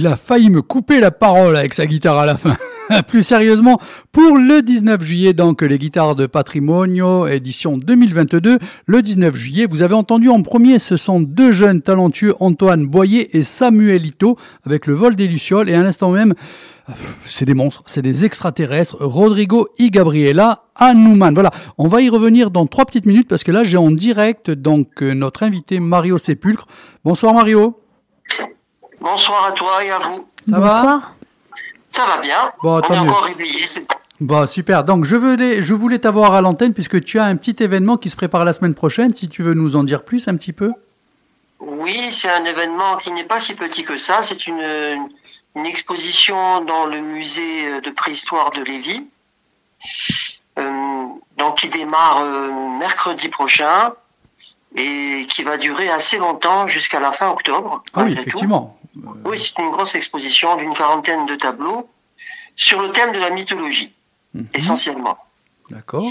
Il 0.00 0.06
a 0.06 0.16
failli 0.16 0.48
me 0.48 0.62
couper 0.62 0.98
la 0.98 1.10
parole 1.10 1.54
avec 1.58 1.74
sa 1.74 1.84
guitare 1.84 2.18
à 2.18 2.24
la 2.24 2.38
fin. 2.38 2.56
Plus 3.06 3.22
sérieusement, 3.22 3.78
pour 4.12 4.38
le 4.38 4.62
19 4.62 5.02
juillet, 5.02 5.34
donc 5.34 5.60
les 5.60 5.76
guitares 5.76 6.16
de 6.16 6.26
Patrimonio, 6.26 7.26
édition 7.26 7.76
2022, 7.76 8.58
le 8.86 9.02
19 9.02 9.36
juillet, 9.36 9.66
vous 9.68 9.82
avez 9.82 9.92
entendu 9.92 10.30
en 10.30 10.40
premier, 10.40 10.78
ce 10.78 10.96
sont 10.96 11.20
deux 11.20 11.52
jeunes 11.52 11.82
talentueux, 11.82 12.34
Antoine 12.40 12.86
Boyer 12.86 13.36
et 13.36 13.42
Samuel 13.42 14.06
Ito, 14.06 14.38
avec 14.64 14.86
le 14.86 14.94
vol 14.94 15.16
des 15.16 15.28
Lucioles, 15.28 15.68
et 15.68 15.74
à 15.74 15.82
l'instant 15.82 16.12
même, 16.12 16.32
c'est 17.26 17.44
des 17.44 17.52
monstres, 17.52 17.82
c'est 17.84 18.00
des 18.00 18.24
extraterrestres, 18.24 18.96
Rodrigo 19.00 19.68
y 19.78 19.90
Gabriela 19.90 20.62
Hanuman. 20.76 21.34
Voilà, 21.34 21.50
on 21.76 21.88
va 21.88 22.00
y 22.00 22.08
revenir 22.08 22.50
dans 22.50 22.64
trois 22.64 22.86
petites 22.86 23.04
minutes, 23.04 23.28
parce 23.28 23.44
que 23.44 23.52
là, 23.52 23.64
j'ai 23.64 23.76
en 23.76 23.90
direct 23.90 24.50
donc 24.50 25.02
euh, 25.02 25.12
notre 25.12 25.42
invité 25.42 25.78
Mario 25.78 26.16
Sépulcre. 26.16 26.66
Bonsoir 27.04 27.34
Mario. 27.34 27.76
Bonsoir 29.00 29.46
à 29.46 29.52
toi 29.52 29.84
et 29.84 29.90
à 29.90 29.98
vous. 29.98 30.26
Ça 30.48 30.58
va 30.60 30.68
Bonsoir. 30.82 31.14
Ça 31.92 32.06
va 32.06 32.18
bien. 32.18 32.48
Bon, 32.62 32.76
On 32.78 32.80
est 32.82 32.90
mieux. 32.90 33.10
encore 33.10 33.24
réveillés. 33.24 33.66
c'est 33.66 33.86
bon. 34.20 34.46
Super. 34.46 34.84
Donc, 34.84 35.04
je 35.04 35.16
voulais, 35.16 35.62
je 35.62 35.74
voulais 35.74 35.98
t'avoir 35.98 36.34
à 36.34 36.40
l'antenne 36.40 36.74
puisque 36.74 37.02
tu 37.02 37.18
as 37.18 37.24
un 37.24 37.36
petit 37.36 37.56
événement 37.62 37.96
qui 37.96 38.10
se 38.10 38.16
prépare 38.16 38.44
la 38.44 38.52
semaine 38.52 38.74
prochaine. 38.74 39.14
Si 39.14 39.28
tu 39.28 39.42
veux 39.42 39.54
nous 39.54 39.76
en 39.76 39.84
dire 39.84 40.04
plus 40.04 40.28
un 40.28 40.36
petit 40.36 40.52
peu. 40.52 40.72
Oui, 41.58 42.10
c'est 42.12 42.30
un 42.30 42.44
événement 42.44 42.96
qui 42.96 43.10
n'est 43.10 43.24
pas 43.24 43.38
si 43.38 43.54
petit 43.54 43.84
que 43.84 43.96
ça. 43.96 44.22
C'est 44.22 44.46
une, 44.46 45.08
une 45.56 45.66
exposition 45.66 46.64
dans 46.64 46.86
le 46.86 47.00
musée 47.00 47.80
de 47.80 47.90
préhistoire 47.90 48.50
de 48.52 48.62
Lévis. 48.62 49.04
Euh, 50.58 51.06
donc, 51.38 51.56
qui 51.56 51.68
démarre 51.68 52.20
euh, 52.22 52.50
mercredi 52.78 53.28
prochain 53.28 53.92
et 54.76 55.24
qui 55.28 55.42
va 55.42 55.56
durer 55.56 55.88
assez 55.90 56.18
longtemps 56.18 56.66
jusqu'à 56.66 57.00
la 57.00 57.12
fin 57.12 57.30
octobre. 57.30 57.82
Ah 57.94 58.02
oui, 58.04 58.16
tout. 58.26 58.38
Effectivement. 58.90 59.14
Oui, 59.24 59.38
c'est 59.38 59.58
une 59.62 59.70
grosse 59.70 59.94
exposition 59.94 60.56
d'une 60.56 60.74
quarantaine 60.74 61.26
de 61.26 61.34
tableaux 61.36 61.88
sur 62.56 62.80
le 62.82 62.90
thème 62.90 63.12
de 63.12 63.18
la 63.18 63.30
mythologie, 63.30 63.92
Mhm. 64.34 64.46
essentiellement. 64.54 65.18
D'accord. 65.70 66.04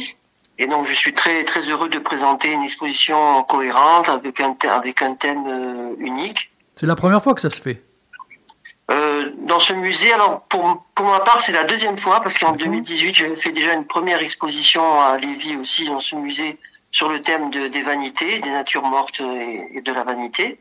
Et 0.58 0.68
donc, 0.68 0.86
je 0.86 0.94
suis 0.94 1.14
très 1.14 1.46
très 1.46 1.62
heureux 1.70 1.88
de 1.90 2.00
présenter 2.00 2.52
une 2.52 2.64
exposition 2.64 3.44
cohérente 3.44 4.10
avec 4.10 4.40
un 4.42 4.54
thème, 4.54 4.72
avec 4.72 5.02
un 5.02 5.16
thème 5.16 5.46
euh, 5.48 5.96
unique. 6.00 6.52
C'est 6.76 6.86
la 6.86 6.96
première 6.96 7.24
fois 7.24 7.34
que 7.34 7.42
ça 7.42 7.50
se 7.50 7.62
fait. 7.62 7.82
Euh, 8.92 9.32
dans 9.38 9.60
ce 9.60 9.72
musée, 9.74 10.12
alors 10.12 10.42
pour, 10.50 10.84
pour 10.96 11.06
ma 11.06 11.20
part, 11.20 11.42
c'est 11.42 11.52
la 11.52 11.64
deuxième 11.64 11.98
fois 11.98 12.22
parce 12.22 12.38
qu'en 12.40 12.52
D'accord. 12.54 12.66
2018, 12.68 13.14
j'avais 13.14 13.38
fait 13.38 13.52
déjà 13.52 13.74
une 13.74 13.86
première 13.86 14.20
exposition 14.22 15.00
à 15.00 15.18
Lévis 15.18 15.56
aussi 15.58 15.86
dans 15.86 16.00
ce 16.00 16.16
musée 16.16 16.58
sur 16.92 17.08
le 17.08 17.22
thème 17.22 17.52
de, 17.52 17.68
des 17.68 17.84
vanités, 17.84 18.40
des 18.40 18.50
natures 18.50 18.82
mortes 18.84 19.22
et, 19.22 19.78
et 19.78 19.82
de 19.82 19.92
la 19.94 20.04
vanité. 20.04 20.60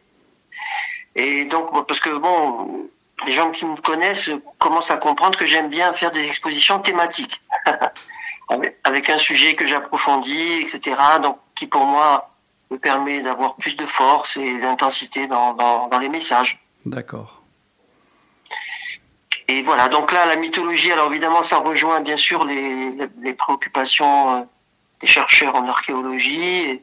Et 1.18 1.44
donc, 1.46 1.86
parce 1.86 1.98
que 1.98 2.10
bon, 2.10 2.88
les 3.26 3.32
gens 3.32 3.50
qui 3.50 3.66
me 3.66 3.76
connaissent 3.76 4.30
commencent 4.58 4.92
à 4.92 4.96
comprendre 4.96 5.36
que 5.36 5.46
j'aime 5.46 5.68
bien 5.68 5.92
faire 5.92 6.12
des 6.12 6.24
expositions 6.26 6.78
thématiques. 6.78 7.42
avec, 8.84 9.10
un 9.10 9.18
sujet 9.18 9.54
que 9.54 9.66
j'approfondis, 9.66 10.60
etc. 10.60 10.96
Donc, 11.22 11.38
qui 11.54 11.66
pour 11.66 11.84
moi 11.84 12.30
me 12.70 12.78
permet 12.78 13.20
d'avoir 13.20 13.56
plus 13.56 13.76
de 13.76 13.84
force 13.84 14.36
et 14.36 14.60
d'intensité 14.60 15.26
dans, 15.26 15.54
dans, 15.54 15.88
dans 15.88 15.98
les 15.98 16.08
messages. 16.08 16.62
D'accord. 16.86 17.42
Et 19.48 19.62
voilà, 19.62 19.88
donc 19.88 20.12
là, 20.12 20.24
la 20.24 20.36
mythologie, 20.36 20.92
alors 20.92 21.10
évidemment, 21.10 21.42
ça 21.42 21.58
rejoint 21.58 22.00
bien 22.00 22.16
sûr 22.16 22.44
les, 22.44 22.90
les, 22.92 23.08
les 23.22 23.34
préoccupations 23.34 24.34
euh, 24.34 24.40
des 25.00 25.06
chercheurs 25.06 25.54
en 25.54 25.66
archéologie. 25.66 26.60
Et, 26.60 26.82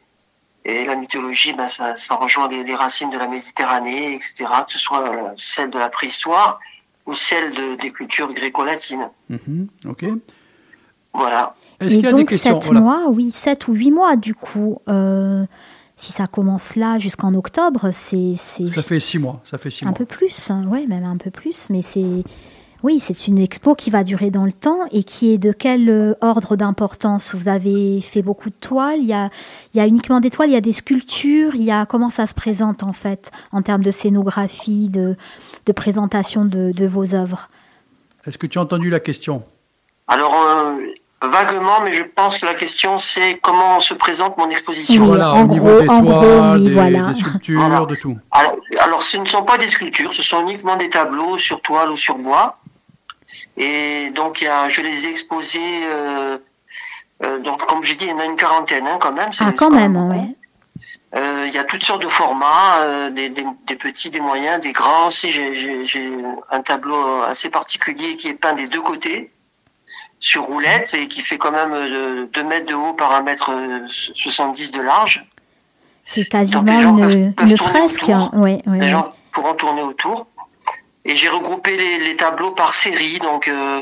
et 0.66 0.84
la 0.86 0.96
mythologie, 0.96 1.54
ben, 1.54 1.68
ça, 1.68 1.96
ça 1.96 2.16
rejoint 2.16 2.48
les, 2.50 2.64
les 2.64 2.76
racines 2.76 3.10
de 3.12 3.18
la 3.18 3.28
Méditerranée, 3.28 4.16
etc., 4.16 4.46
que 4.66 4.74
ce 4.74 4.80
soit 4.80 5.08
euh, 5.08 5.30
celle 5.38 5.70
de 5.70 5.78
la 5.78 5.90
préhistoire 5.90 6.60
ou 7.06 7.14
celle 7.14 7.54
de, 7.54 7.76
des 7.76 7.92
cultures 7.92 8.34
gréco-latines. 8.34 9.10
Mhm, 9.30 9.68
Ok. 9.88 10.06
Voilà. 11.14 11.56
Et 11.80 12.02
donc, 12.02 12.30
questions 12.30 12.60
sept 12.62 12.66
Voilà. 12.72 12.82
mois, 12.82 13.04
oui, 13.10 13.32
7 13.32 13.68
ou 13.70 13.74
8 13.74 13.92
mois, 13.92 14.16
du 14.16 14.34
coup. 14.36 14.80
euh, 14.90 15.46
si 15.98 16.12
ça 16.12 16.28
commence 16.28 16.76
là 16.76 17.00
jusqu'en 17.00 17.34
octobre, 17.36 17.90
c'est 17.94 18.36
Ça 18.36 18.82
fait 18.82 19.00
six 19.00 19.18
mois. 19.18 19.42
Ça 19.46 19.58
fait 19.58 19.72
six 19.72 19.86
un 19.86 19.90
mois. 19.90 19.98
peu 19.98 20.06
plus. 20.06 20.52
hein, 20.52 20.66
ouais, 20.68 20.86
même 20.88 21.06
un 21.06 21.16
peu 21.16 21.32
plus. 21.32 21.70
Mais 21.70 21.82
c'est. 21.82 22.24
Oui, 22.86 23.00
c'est 23.00 23.26
une 23.26 23.40
expo 23.40 23.74
qui 23.74 23.90
va 23.90 24.04
durer 24.04 24.30
dans 24.30 24.46
le 24.46 24.52
temps 24.52 24.82
et 24.92 25.04
qui 25.04 25.34
est 25.34 25.40
de 25.40 25.52
quel 25.52 25.90
euh, 25.90 26.14
ordre 26.22 26.56
d'importance? 26.56 27.34
Vous 27.34 27.48
avez 27.48 28.00
fait 28.00 28.22
beaucoup 28.22 28.52
de 28.52 28.56
toiles, 28.62 29.00
il 29.00 29.08
y 29.08 29.14
a, 29.14 29.32
il 29.74 29.78
y 29.78 29.80
a 29.80 29.88
uniquement 29.88 30.20
des 30.20 30.30
toiles, 30.30 30.50
il 30.52 30.54
y 30.54 30.56
a 30.56 30.62
des 30.62 30.72
sculptures, 30.72 31.56
il 31.56 31.64
y 31.64 31.72
a 31.72 31.88
comment 31.88 32.12
ça 32.12 32.28
se 32.28 32.36
présente 32.36 32.84
en 32.84 32.94
fait 32.94 33.32
en 33.52 33.64
termes 33.64 33.82
de 33.82 33.90
scénographie, 33.90 34.90
de, 34.90 35.16
de 35.66 35.72
présentation 35.72 36.46
de, 36.46 36.74
de 36.74 36.86
vos 36.86 37.16
œuvres? 37.16 37.50
Est-ce 38.28 38.38
que 38.38 38.46
tu 38.46 38.60
as 38.60 38.62
entendu 38.62 38.92
la 38.92 39.00
question? 39.00 39.42
Alors, 40.08 40.36
euh, 40.48 40.76
vaguement, 41.28 41.82
mais 41.84 41.92
je 41.92 42.04
pense 42.04 42.38
que 42.38 42.46
la 42.46 42.54
question, 42.54 43.00
c'est 43.00 43.40
comment 43.42 43.80
se 43.80 43.96
présente 43.96 44.38
mon 44.38 44.48
exposition. 44.52 45.02
Oui, 45.02 45.08
Voilà, 45.08 45.34
en 45.34 45.46
au 45.46 45.48
niveau 45.48 45.66
gros- 45.66 45.82
des 45.82 45.90
en 45.90 46.04
toiles, 46.04 46.20
gros, 46.20 46.54
oui, 46.60 46.64
des, 46.66 46.74
voilà. 46.76 47.02
des 47.08 47.14
sculptures, 47.16 47.62
Voilà. 47.68 47.86
de 47.88 47.96
tout. 47.96 48.16
Alors, 48.30 48.58
alors, 48.80 49.02
ce 49.02 49.18
ne 49.18 49.26
sont 49.26 49.42
pas 49.42 49.58
des 49.58 49.66
sculptures, 49.66 50.14
ce 50.14 50.22
sont 50.22 50.42
uniquement 50.42 50.76
des 50.76 50.90
tableaux 50.90 51.40
sur 51.40 51.60
toile 51.62 51.90
ou 51.90 51.96
sur 51.98 52.20
bois. 52.20 52.60
Et 53.58 54.10
donc, 54.12 54.42
y 54.42 54.48
a, 54.48 54.70
je 54.70 54.82
les 54.82 55.06
ai 55.06 55.10
exposés. 55.10 55.60
euh, 55.86 56.38
euh, 57.24 57.40
donc, 57.40 57.66
comme 57.66 57.84
j'ai 57.84 57.96
dit, 57.96 58.06
il 58.06 58.12
y 58.12 58.14
en 58.14 58.20
a 58.20 58.26
une 58.26 58.36
quarantaine 58.36 58.86
hein, 58.88 58.98
quand 59.00 59.14
même. 59.14 59.30
Ah, 59.40 59.52
quand 59.56 59.70
même, 59.72 59.96
ouais. 60.10 60.36
Euh, 61.16 61.46
Il 61.48 61.54
y 61.54 61.58
a 61.58 61.64
toutes 61.64 61.84
sortes 61.84 62.02
de 62.02 62.10
formats, 62.10 63.10
des, 63.12 63.30
des- 63.30 63.46
des 63.68 63.76
petits, 63.76 64.10
des 64.10 64.20
moyens, 64.20 64.60
des 64.60 64.74
grands 64.74 65.08
aussi. 65.08 65.30
J'ai- 65.32 66.18
un 66.52 66.62
tableau 66.62 67.22
assez 67.24 67.50
particulier 67.50 68.18
qui 68.18 68.28
est 68.28 68.34
peint 68.34 68.54
des 68.54 68.68
deux 68.68 68.82
côtés 68.82 69.32
sur 70.20 70.44
roulette 70.44 70.94
et 70.94 71.08
qui 71.08 71.22
fait 71.22 71.38
quand 71.38 71.52
même 71.52 72.28
2 72.34 72.44
mètres 72.44 72.66
de 72.66 72.74
haut 72.74 72.94
par 72.94 73.12
1 73.14 73.22
mètre 73.22 73.52
euh, 73.52 73.86
70 73.88 74.72
de 74.72 74.82
large. 74.82 75.24
C'est 76.04 76.26
quasiment 76.26 76.62
les 76.64 76.80
gens 76.80 76.96
peuvent- 76.98 77.14
une, 77.16 77.34
peuvent 77.34 77.50
une 77.52 77.58
tourner 77.58 77.72
fresque. 77.80 78.04
autour. 78.04 78.34
Ouais, 78.34 78.62
Les 78.68 78.88
gens 78.90 79.14
pourront 79.32 79.54
tourner 79.54 79.82
autour. 79.84 80.28
Et 81.06 81.16
j'ai 81.16 81.30
regroupé 81.30 81.78
les, 81.78 82.00
les 82.00 82.16
tableaux 82.16 82.52
par 82.52 82.74
série. 82.74 83.20
Donc, 83.20 83.48
euh, 83.48 83.82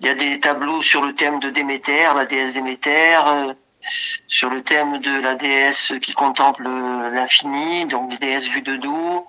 il 0.00 0.06
y 0.06 0.10
a 0.10 0.14
des 0.14 0.40
tableaux 0.40 0.82
sur 0.82 1.02
le 1.02 1.14
thème 1.14 1.38
de 1.38 1.50
Déméter, 1.50 2.08
la 2.14 2.24
déesse 2.24 2.54
Déméter, 2.54 3.18
euh, 3.26 3.52
sur 4.26 4.48
le 4.50 4.62
thème 4.62 4.98
de 4.98 5.20
la 5.20 5.34
déesse 5.34 5.92
qui 6.00 6.12
contemple 6.14 6.64
euh, 6.66 7.10
l'infini, 7.10 7.86
donc 7.86 8.10
des 8.10 8.16
déesses 8.18 8.48
vues 8.48 8.62
de 8.62 8.76
dos, 8.76 9.26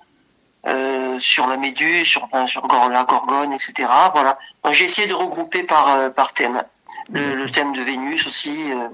euh, 0.66 1.18
sur 1.18 1.46
la 1.46 1.56
Méduse, 1.58 2.06
sur, 2.06 2.24
enfin, 2.24 2.46
sur 2.46 2.62
Gor- 2.66 2.88
la 2.88 3.04
Gorgone, 3.04 3.52
etc. 3.52 3.88
Voilà. 4.12 4.38
J'ai 4.70 4.86
essayé 4.86 5.06
de 5.06 5.14
regrouper 5.14 5.62
par, 5.64 6.12
par 6.14 6.32
thème. 6.32 6.62
Le, 7.10 7.34
le 7.34 7.50
thème 7.50 7.74
de 7.74 7.82
Vénus 7.82 8.26
aussi. 8.26 8.72
euh, 8.72 8.88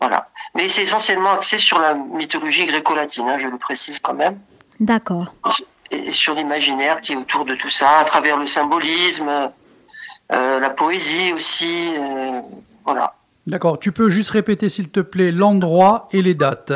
voilà. 0.00 0.28
Mais 0.54 0.68
c'est 0.68 0.82
essentiellement 0.82 1.30
axé 1.32 1.56
sur 1.56 1.78
la 1.78 1.94
mythologie 1.94 2.66
gréco-latine, 2.66 3.26
hein, 3.28 3.38
je 3.38 3.48
le 3.48 3.56
précise 3.56 3.98
quand 4.00 4.12
même 4.12 4.38
D'accord. 4.78 5.32
Et 5.90 6.12
sur 6.12 6.34
l'imaginaire 6.34 7.00
qui 7.00 7.12
est 7.12 7.16
autour 7.16 7.44
de 7.44 7.54
tout 7.54 7.68
ça, 7.68 7.98
à 7.98 8.04
travers 8.04 8.36
le 8.36 8.46
symbolisme, 8.46 9.50
euh, 10.32 10.60
la 10.60 10.70
poésie 10.70 11.32
aussi, 11.32 11.94
euh, 11.96 12.40
voilà. 12.84 13.14
D'accord. 13.46 13.78
Tu 13.78 13.92
peux 13.92 14.08
juste 14.08 14.30
répéter, 14.30 14.68
s'il 14.68 14.88
te 14.88 15.00
plaît, 15.00 15.30
l'endroit 15.30 16.08
et 16.12 16.22
les 16.22 16.34
dates. 16.34 16.72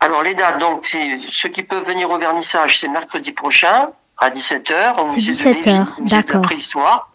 Alors 0.00 0.22
les 0.22 0.34
dates, 0.34 0.58
donc 0.58 0.84
c'est 0.84 1.18
ceux 1.28 1.48
qui 1.50 1.62
peuvent 1.62 1.86
venir 1.86 2.10
au 2.10 2.18
vernissage, 2.18 2.80
c'est 2.80 2.88
mercredi 2.88 3.32
prochain 3.32 3.90
à 4.18 4.30
17h 4.30 5.00
au 5.00 5.08
C'est 5.08 5.16
musée 5.16 5.32
17 5.32 5.52
de 5.52 5.64
Lévis, 5.64 5.70
heures, 5.70 5.94
au 5.98 6.02
musée 6.02 6.16
de 6.16 6.20
la 6.20 6.22
d'accord. 6.22 6.42
préhistoire. 6.42 7.11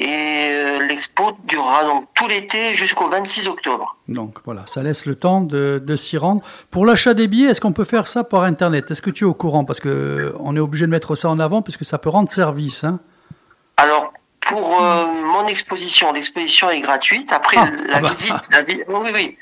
Et 0.00 0.06
euh, 0.50 0.86
l'expo 0.86 1.32
durera 1.44 1.84
donc 1.84 2.06
tout 2.14 2.26
l'été 2.26 2.74
jusqu'au 2.74 3.08
26 3.08 3.48
octobre. 3.48 3.96
Donc 4.08 4.38
voilà, 4.44 4.62
ça 4.66 4.82
laisse 4.82 5.04
le 5.06 5.14
temps 5.14 5.40
de, 5.42 5.82
de 5.84 5.96
s'y 5.96 6.16
rendre. 6.18 6.42
Pour 6.70 6.86
l'achat 6.86 7.14
des 7.14 7.28
billets, 7.28 7.50
est-ce 7.50 7.60
qu'on 7.60 7.72
peut 7.72 7.84
faire 7.84 8.08
ça 8.08 8.24
par 8.24 8.42
Internet? 8.44 8.90
Est-ce 8.90 9.02
que 9.02 9.10
tu 9.10 9.24
es 9.24 9.26
au 9.26 9.34
courant? 9.34 9.64
Parce 9.64 9.80
que 9.80 10.34
on 10.40 10.56
est 10.56 10.60
obligé 10.60 10.86
de 10.86 10.90
mettre 10.90 11.14
ça 11.16 11.28
en 11.28 11.38
avant 11.38 11.60
puisque 11.62 11.84
ça 11.84 11.98
peut 11.98 12.08
rendre 12.08 12.30
service. 12.30 12.84
hein. 12.84 13.00
Alors, 13.76 14.12
pour 14.40 14.82
euh, 14.82 15.06
mon 15.24 15.46
exposition, 15.46 16.12
l'exposition 16.12 16.70
est 16.70 16.80
gratuite. 16.80 17.32
Après, 17.32 17.56
Ah, 17.58 17.70
la 17.86 17.96
ah 17.96 18.00
bah. 18.00 18.08
visite, 18.10 18.34
la 18.52 18.62
vi- 18.62 18.82
oui, 18.88 19.10
oui, 19.14 19.36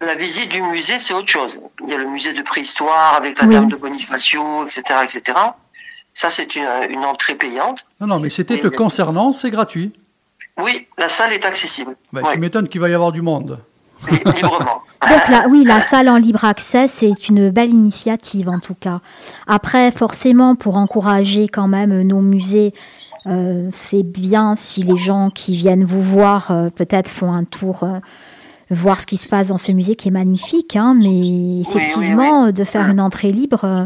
la 0.00 0.14
visite 0.14 0.50
du 0.50 0.62
musée, 0.62 0.98
c'est 0.98 1.14
autre 1.14 1.28
chose. 1.28 1.58
Il 1.82 1.88
y 1.90 1.94
a 1.94 1.98
le 1.98 2.06
musée 2.06 2.32
de 2.32 2.42
préhistoire 2.42 3.14
avec 3.16 3.38
la 3.40 3.46
Oui. 3.46 3.54
dame 3.54 3.68
de 3.68 3.76
Bonifacio, 3.76 4.64
etc., 4.64 4.82
etc. 5.02 5.38
Ça, 6.18 6.30
c'est 6.30 6.56
une, 6.56 6.66
une 6.88 7.04
entrée 7.04 7.34
payante. 7.34 7.84
Non, 8.00 8.06
non, 8.06 8.18
mais 8.20 8.30
c'était 8.30 8.58
te 8.58 8.68
concernant, 8.68 9.32
c'est 9.32 9.50
gratuit. 9.50 9.92
Oui, 10.58 10.86
la 10.96 11.10
salle 11.10 11.34
est 11.34 11.44
accessible. 11.44 11.94
Bah, 12.10 12.22
Ouais, 12.22 12.32
Tu 12.32 12.38
m'étonnes 12.40 12.68
qu'il 12.68 12.80
va 12.80 12.88
y 12.88 12.94
avoir 12.94 13.12
du 13.12 13.20
monde. 13.20 13.58
li- 14.10 14.16
librement. 14.34 14.80
Donc 15.06 15.28
là, 15.28 15.44
oui, 15.50 15.62
la 15.64 15.82
salle 15.82 16.08
en 16.08 16.16
libre 16.16 16.46
accès, 16.46 16.88
c'est 16.88 17.28
une 17.28 17.50
belle 17.50 17.68
initiative 17.68 18.48
en 18.48 18.60
tout 18.60 18.74
cas. 18.74 19.00
Après, 19.46 19.90
forcément, 19.92 20.56
pour 20.56 20.78
encourager 20.78 21.48
quand 21.48 21.68
même 21.68 22.00
nos 22.00 22.22
musées, 22.22 22.72
euh, 23.26 23.68
c'est 23.74 24.02
bien 24.02 24.54
si 24.54 24.82
les 24.82 24.96
gens 24.96 25.28
qui 25.28 25.54
viennent 25.54 25.84
vous 25.84 26.00
voir 26.00 26.50
euh, 26.50 26.70
peut-être 26.70 27.10
font 27.10 27.30
un 27.34 27.44
tour, 27.44 27.82
euh, 27.82 27.98
voir 28.70 29.02
ce 29.02 29.06
qui 29.06 29.18
se 29.18 29.28
passe 29.28 29.48
dans 29.48 29.58
ce 29.58 29.70
musée 29.70 29.96
qui 29.96 30.08
est 30.08 30.12
magnifique. 30.12 30.76
hein, 30.76 30.94
mais 30.98 31.60
effectivement, 31.60 32.50
de 32.52 32.64
faire 32.64 32.88
une 32.88 33.00
entrée 33.02 33.32
libre, 33.32 33.64
euh, 33.64 33.84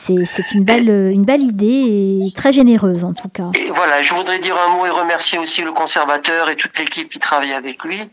c'est 0.00 0.52
une 0.52 0.64
belle, 0.64 0.88
une 0.88 1.24
belle 1.24 1.42
idée 1.42 2.26
et 2.26 2.32
très 2.34 2.52
généreuse 2.52 3.04
en 3.04 3.12
tout 3.12 3.28
cas. 3.28 3.50
Et 3.58 3.70
voilà, 3.70 4.02
je 4.02 4.14
voudrais 4.14 4.38
dire 4.38 4.56
un 4.56 4.74
mot 4.74 4.86
et 4.86 4.90
remercier 4.90 5.38
aussi 5.38 5.62
le 5.62 5.72
conservateur 5.72 6.48
et 6.48 6.56
toute 6.56 6.78
l'équipe 6.78 7.08
qui 7.08 7.18
travaille 7.18 7.52
avec 7.52 7.84
lui 7.84 8.08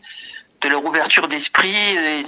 de 0.60 0.68
leur 0.68 0.84
ouverture 0.84 1.28
d'esprit 1.28 1.74
et 1.96 2.24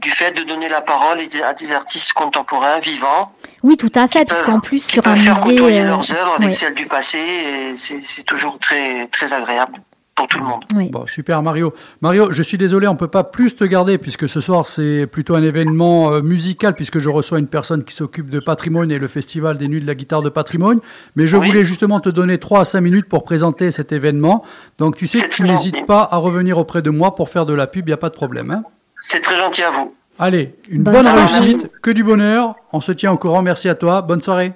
du 0.00 0.10
fait 0.10 0.32
de 0.32 0.44
donner 0.44 0.68
la 0.68 0.80
parole 0.80 1.18
à 1.44 1.54
des 1.54 1.72
artistes 1.72 2.12
contemporains 2.12 2.78
vivants. 2.80 3.34
Oui, 3.62 3.76
tout 3.76 3.90
à 3.94 4.06
fait, 4.06 4.24
puisqu'en 4.24 4.60
plus 4.60 4.84
sur 4.84 5.06
un 5.06 5.14
peuvent 5.14 5.18
faire 5.18 5.46
musée, 5.46 5.80
euh, 5.80 5.84
leurs 5.84 6.12
œuvres 6.12 6.34
avec 6.36 6.46
ouais, 6.46 6.52
celles 6.52 6.74
du 6.74 6.86
passé, 6.86 7.74
c'est 7.76 8.24
toujours 8.24 8.58
très, 8.58 9.08
très 9.08 9.32
agréable 9.32 9.80
pour 10.14 10.26
tout 10.26 10.38
le 10.38 10.44
monde. 10.44 10.62
oui. 10.76 10.90
Bon, 10.90 11.06
super 11.06 11.42
Mario. 11.42 11.72
Mario, 12.02 12.32
je 12.32 12.42
suis 12.42 12.58
désolé, 12.58 12.86
on 12.86 12.96
peut 12.96 13.08
pas 13.08 13.24
plus 13.24 13.56
te 13.56 13.64
garder 13.64 13.96
puisque 13.98 14.28
ce 14.28 14.40
soir 14.40 14.66
c'est 14.66 15.06
plutôt 15.06 15.34
un 15.36 15.42
événement 15.42 16.12
euh, 16.12 16.20
musical 16.20 16.74
puisque 16.74 16.98
je 16.98 17.08
reçois 17.08 17.38
une 17.38 17.46
personne 17.46 17.82
qui 17.82 17.94
s'occupe 17.94 18.28
de 18.28 18.38
patrimoine 18.38 18.90
et 18.90 18.98
le 18.98 19.08
festival 19.08 19.56
des 19.58 19.68
nuits 19.68 19.80
de 19.80 19.86
la 19.86 19.94
guitare 19.94 20.20
de 20.22 20.28
patrimoine. 20.28 20.78
Mais 21.16 21.26
je 21.26 21.36
Oui. 21.38 21.46
voulais 21.48 21.64
justement 21.64 21.98
te 22.00 22.08
donner 22.10 22.38
3 22.38 22.60
à 22.60 22.64
5 22.66 22.80
minutes 22.82 23.08
pour 23.08 23.24
présenter 23.24 23.70
cet 23.70 23.90
événement. 23.92 24.44
Donc 24.78 24.96
tu 24.96 25.06
sais 25.06 25.20
que 25.20 25.28
tu 25.34 25.42
n'hésites 25.44 25.86
pas 25.86 26.06
à 26.10 26.16
revenir 26.18 26.58
auprès 26.58 26.82
de 26.82 26.90
moi 26.90 27.14
pour 27.14 27.28
faire 27.30 27.46
de 27.46 27.54
la 27.54 27.66
pub, 27.66 27.86
il 27.88 27.90
n'y 27.90 27.94
a 27.94 27.98
pas 27.98 28.10
de 28.10 28.14
problème. 28.14 28.50
hein. 28.50 28.62
C'est 29.00 29.20
très 29.20 29.36
gentil 29.36 29.62
à 29.62 29.70
vous. 29.70 29.94
Allez, 30.18 30.54
une 30.68 30.82
Bonne 30.82 30.92
bonne 30.94 31.04
soirée. 31.04 31.20
réussite, 31.26 31.70
que 31.82 31.90
du 31.90 32.04
bonheur. 32.04 32.54
On 32.72 32.80
se 32.82 32.92
tient 32.92 33.10
au 33.12 33.16
courant. 33.16 33.40
Merci 33.42 33.68
à 33.70 33.74
toi. 33.74 34.02
Bonne 34.02 34.20
soirée. 34.20 34.52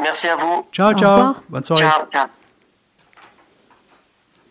Merci 0.00 0.28
à 0.28 0.36
vous. 0.36 0.64
Ciao, 0.72 0.94
ciao. 0.94 1.34
Bonne 1.50 1.64
soirée. 1.64 1.82
Ciao. 1.82 2.06
ciao. 2.12 2.41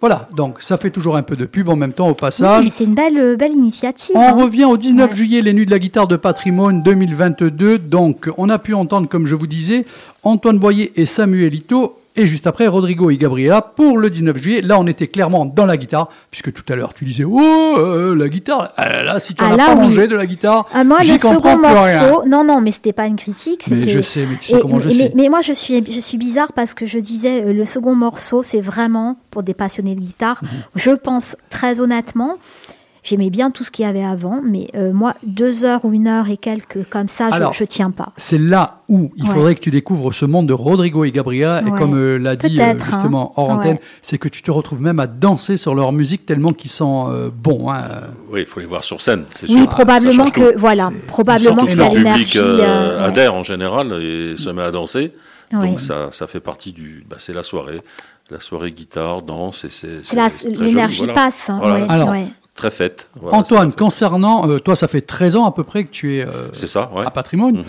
Voilà, 0.01 0.27
donc 0.35 0.61
ça 0.63 0.77
fait 0.77 0.89
toujours 0.89 1.15
un 1.15 1.21
peu 1.21 1.35
de 1.35 1.45
pub 1.45 1.69
en 1.69 1.75
même 1.75 1.93
temps 1.93 2.07
au 2.07 2.09
Oui, 2.11 2.15
passage. 2.19 2.65
mais 2.65 2.71
c'est 2.71 2.85
une 2.85 2.95
belle, 2.95 3.17
euh, 3.19 3.35
belle 3.37 3.51
initiative. 3.53 4.15
On 4.15 4.19
hein. 4.21 4.31
revient 4.31 4.65
au 4.65 4.75
19 4.75 5.11
Ouais. 5.11 5.15
juillet, 5.15 5.41
les 5.41 5.53
Nuits 5.53 5.67
de 5.67 5.71
la 5.71 5.77
guitare 5.79 6.07
de 6.07 6.15
patrimoine 6.15 6.81
2022. 6.81 7.77
Donc, 7.77 8.27
on 8.37 8.49
a 8.49 8.57
pu 8.57 8.73
entendre, 8.73 9.07
comme 9.07 9.27
je 9.27 9.35
vous 9.35 9.45
disais, 9.47 9.85
Antoine 10.23 10.57
Boyer 10.57 10.91
et 10.99 11.05
Samuel 11.05 11.53
Ito. 11.53 11.97
Et 12.17 12.27
juste 12.27 12.45
après, 12.45 12.67
Rodrigo 12.67 13.09
et 13.09 13.17
Gabriela 13.17 13.61
pour 13.61 13.97
le 13.97 14.09
19 14.09 14.37
juillet. 14.37 14.61
Là, 14.61 14.77
on 14.79 14.85
était 14.87 15.07
clairement 15.07 15.45
dans 15.45 15.65
la 15.65 15.77
guitare, 15.77 16.09
puisque 16.29 16.51
tout 16.51 16.63
à 16.71 16.75
l'heure, 16.75 16.93
tu 16.93 17.05
disais, 17.05 17.23
oh, 17.23 17.39
euh, 17.77 18.13
la 18.15 18.27
guitare. 18.27 18.73
Ah 18.75 18.89
là 18.89 19.03
là, 19.03 19.19
si 19.19 19.33
tu 19.33 19.41
Ah 19.43 19.49
n'en 19.49 19.53
as 19.53 19.57
là, 19.57 19.65
pas 19.67 19.75
oui. 19.75 19.81
mangé 19.87 20.07
de 20.09 20.15
la 20.17 20.25
guitare, 20.25 20.67
Ah, 20.73 20.83
moi, 20.83 20.97
le 21.03 21.11
comprends 21.13 21.29
second 21.35 21.57
plus 21.57 21.67
rien. 21.79 22.01
morceau, 22.09 22.23
non, 22.27 22.43
non, 22.43 22.59
mais 22.59 22.71
c'était 22.71 22.91
pas 22.91 23.05
une 23.07 23.15
critique. 23.15 23.63
Mais 23.69 23.79
c'était- 23.79 23.89
je 23.91 24.01
sais, 24.01 24.25
mais 24.29 24.35
tu 24.37 24.47
sais 24.47 24.57
Et- 24.57 24.59
comment 24.59 24.79
je 24.79 24.89
mais, 24.89 24.93
sais. 24.95 25.11
mais 25.15 25.29
moi, 25.29 25.39
je 25.41 25.53
suis, 25.53 25.83
je 25.89 25.99
suis 26.01 26.17
bizarre 26.17 26.51
parce 26.53 26.73
que 26.73 26.85
je 26.85 26.99
disais, 26.99 27.43
euh, 27.45 27.53
le 27.53 27.65
second 27.65 27.95
morceau, 27.95 28.43
c'est 28.43 28.59
vraiment 28.61 29.15
pour 29.29 29.43
des 29.43 29.53
passionnés 29.53 29.95
de 29.95 30.01
guitare. 30.01 30.39
Mhm. 30.43 30.49
Je 30.75 30.91
pense 30.91 31.37
très 31.49 31.79
honnêtement, 31.79 32.35
j'aimais 33.03 33.29
bien 33.29 33.51
tout 33.51 33.63
ce 33.63 33.71
qu'il 33.71 33.83
y 33.85 33.87
avait 33.87 34.03
avant, 34.03 34.41
mais 34.43 34.67
euh, 34.75 34.93
moi, 34.93 35.15
deux 35.23 35.65
heures 35.65 35.83
ou 35.85 35.91
une 35.93 36.07
heure 36.07 36.29
et 36.29 36.37
quelques 36.37 36.87
comme 36.89 37.07
ça, 37.07 37.29
je, 37.29 37.35
Alors, 37.35 37.53
je 37.53 37.63
tiens 37.63 37.91
pas. 37.91 38.13
C'est 38.17 38.37
là 38.37 38.77
où 38.89 39.11
il 39.17 39.23
Ouais. 39.27 39.33
faudrait 39.33 39.55
que 39.55 39.59
tu 39.61 39.71
découvres 39.71 40.13
ce 40.13 40.25
monde 40.25 40.47
de 40.47 40.53
Rodrigo 40.53 41.03
et 41.03 41.11
Gabriela. 41.11 41.61
Et 41.65 41.71
comme 41.71 41.95
euh, 41.95 42.17
l'a 42.17 42.35
dit 42.35 42.59
euh, 42.61 42.63
hein. 42.63 42.77
justement 42.83 43.33
hors 43.37 43.49
antenne, 43.49 43.75
Ouais. 43.75 43.81
c'est 44.01 44.17
que 44.17 44.27
tu 44.29 44.41
te 44.43 44.51
retrouves 44.51 44.81
même 44.81 44.99
à 44.99 45.07
danser 45.07 45.57
sur 45.57 45.73
leur 45.75 45.91
musique 45.91 46.25
tellement 46.25 46.53
qu'ils 46.53 46.69
sont 46.71 47.07
euh, 47.09 47.29
bons. 47.33 47.69
hein. 47.69 47.83
Oui, 48.29 48.41
il 48.41 48.45
faut 48.45 48.59
les 48.59 48.65
voir 48.65 48.83
sur 48.83 49.01
scène, 49.01 49.25
c'est 49.35 49.49
Oui, 49.49 49.59
sûr. 49.61 49.69
probablement 49.69 50.11
Ça 50.11 50.17
change 50.17 50.31
que, 50.31 50.51
tout. 50.53 50.59
voilà, 50.59 50.91
probablement 51.07 51.65
que 51.65 51.71
y 51.75 51.81
a 51.81 51.83
le 51.85 51.89
public 51.89 51.97
l'énergie. 52.03 52.37
euh, 52.39 52.59
euh, 52.61 52.97
ouais. 52.99 53.03
adhère 53.05 53.33
en 53.33 53.43
général 53.43 53.93
et 54.01 54.35
se 54.37 54.49
met 54.49 54.61
à 54.63 54.71
danser. 54.71 55.11
Ouais. 55.53 55.67
Donc 55.67 55.81
ça, 55.81 56.07
ça 56.11 56.27
fait 56.27 56.39
partie 56.39 56.71
du. 56.71 57.03
Bah, 57.09 57.17
c'est 57.19 57.33
la 57.33 57.43
soirée. 57.43 57.81
La 58.29 58.39
soirée 58.39 58.71
guitare, 58.71 59.21
danse, 59.23 59.65
et 59.65 59.69
c'est. 59.69 60.01
L'énergie 60.59 60.99
voilà. 60.99 61.13
passe. 61.13 61.49
hein, 61.49 61.59
Voilà. 61.61 61.75
ouais, 61.85 61.85
Alors, 61.89 62.09
ouais. 62.11 62.27
Très 62.55 62.69
voilà, 63.19 63.37
Antoine, 63.37 63.71
concernant, 63.71 64.47
euh, 64.49 64.59
toi, 64.59 64.75
ça 64.75 64.87
fait 64.87 65.01
13 65.01 65.35
ans 65.37 65.45
à 65.45 65.51
peu 65.51 65.63
près 65.63 65.85
que 65.85 65.89
tu 65.89 66.17
es 66.17 66.25
euh, 66.25 66.51
ça, 66.53 66.91
ouais. 66.93 67.05
à 67.05 67.11
Patrimoine. 67.11 67.57
Mhm. 67.57 67.63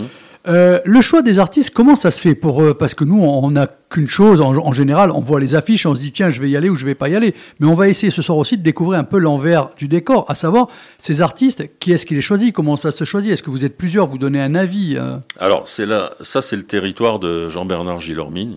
Euh, 0.49 0.81
le 0.85 1.01
choix 1.01 1.23
des 1.23 1.39
artistes, 1.39 1.71
comment 1.71 1.95
ça 1.95 2.11
se 2.11 2.21
fait 2.21 2.35
pour 2.35 2.77
Parce 2.77 2.95
que 2.95 3.05
nous, 3.05 3.23
on 3.23 3.53
n'a 3.53 3.69
qu'une 3.89 4.09
chose, 4.09 4.41
en, 4.41 4.57
en 4.57 4.73
général, 4.73 5.13
on 5.13 5.21
voit 5.21 5.39
les 5.39 5.55
affiches, 5.55 5.87
on 5.87 5.95
se 5.95 6.01
dit 6.01 6.11
tiens, 6.11 6.31
je 6.31 6.41
vais 6.41 6.51
y 6.51 6.57
aller 6.57 6.69
ou 6.69 6.75
je 6.75 6.85
vais 6.85 6.97
pas 6.97 7.09
y 7.09 7.15
aller. 7.15 7.33
Mais 7.61 7.69
on 7.69 7.75
va 7.75 7.89
essayer 7.89 8.11
ce 8.11 8.23
soir 8.23 8.37
aussi 8.39 8.59
de 8.59 8.63
découvrir 8.63 8.99
un 8.99 9.05
peu 9.05 9.19
l'envers 9.19 9.71
du 9.77 9.87
décor, 9.87 10.25
à 10.29 10.35
savoir 10.35 10.67
ces 10.99 11.23
artistes, 11.23 11.79
qui 11.79 11.93
est-ce 11.93 12.05
qui 12.05 12.17
les 12.17 12.23
choisit? 12.23 12.53
Comment 12.53 12.75
ça 12.75 12.91
se 12.91 13.05
choisit? 13.05 13.31
Est-ce 13.31 13.45
que 13.45 13.51
vous 13.51 13.65
êtes 13.65 13.77
plusieurs 13.77 14.09
Vous 14.09 14.19
donnez 14.19 14.41
un 14.41 14.57
avis 14.57 14.99
Alors, 15.39 15.69
c'est 15.69 15.87
là, 15.87 16.11
ça, 16.23 16.43
c'est 16.43 16.57
le 16.57 16.65
territoire 16.65 17.21
de 17.21 17.49
Jean-Bernard 17.49 18.01
Gilormigne. 18.01 18.57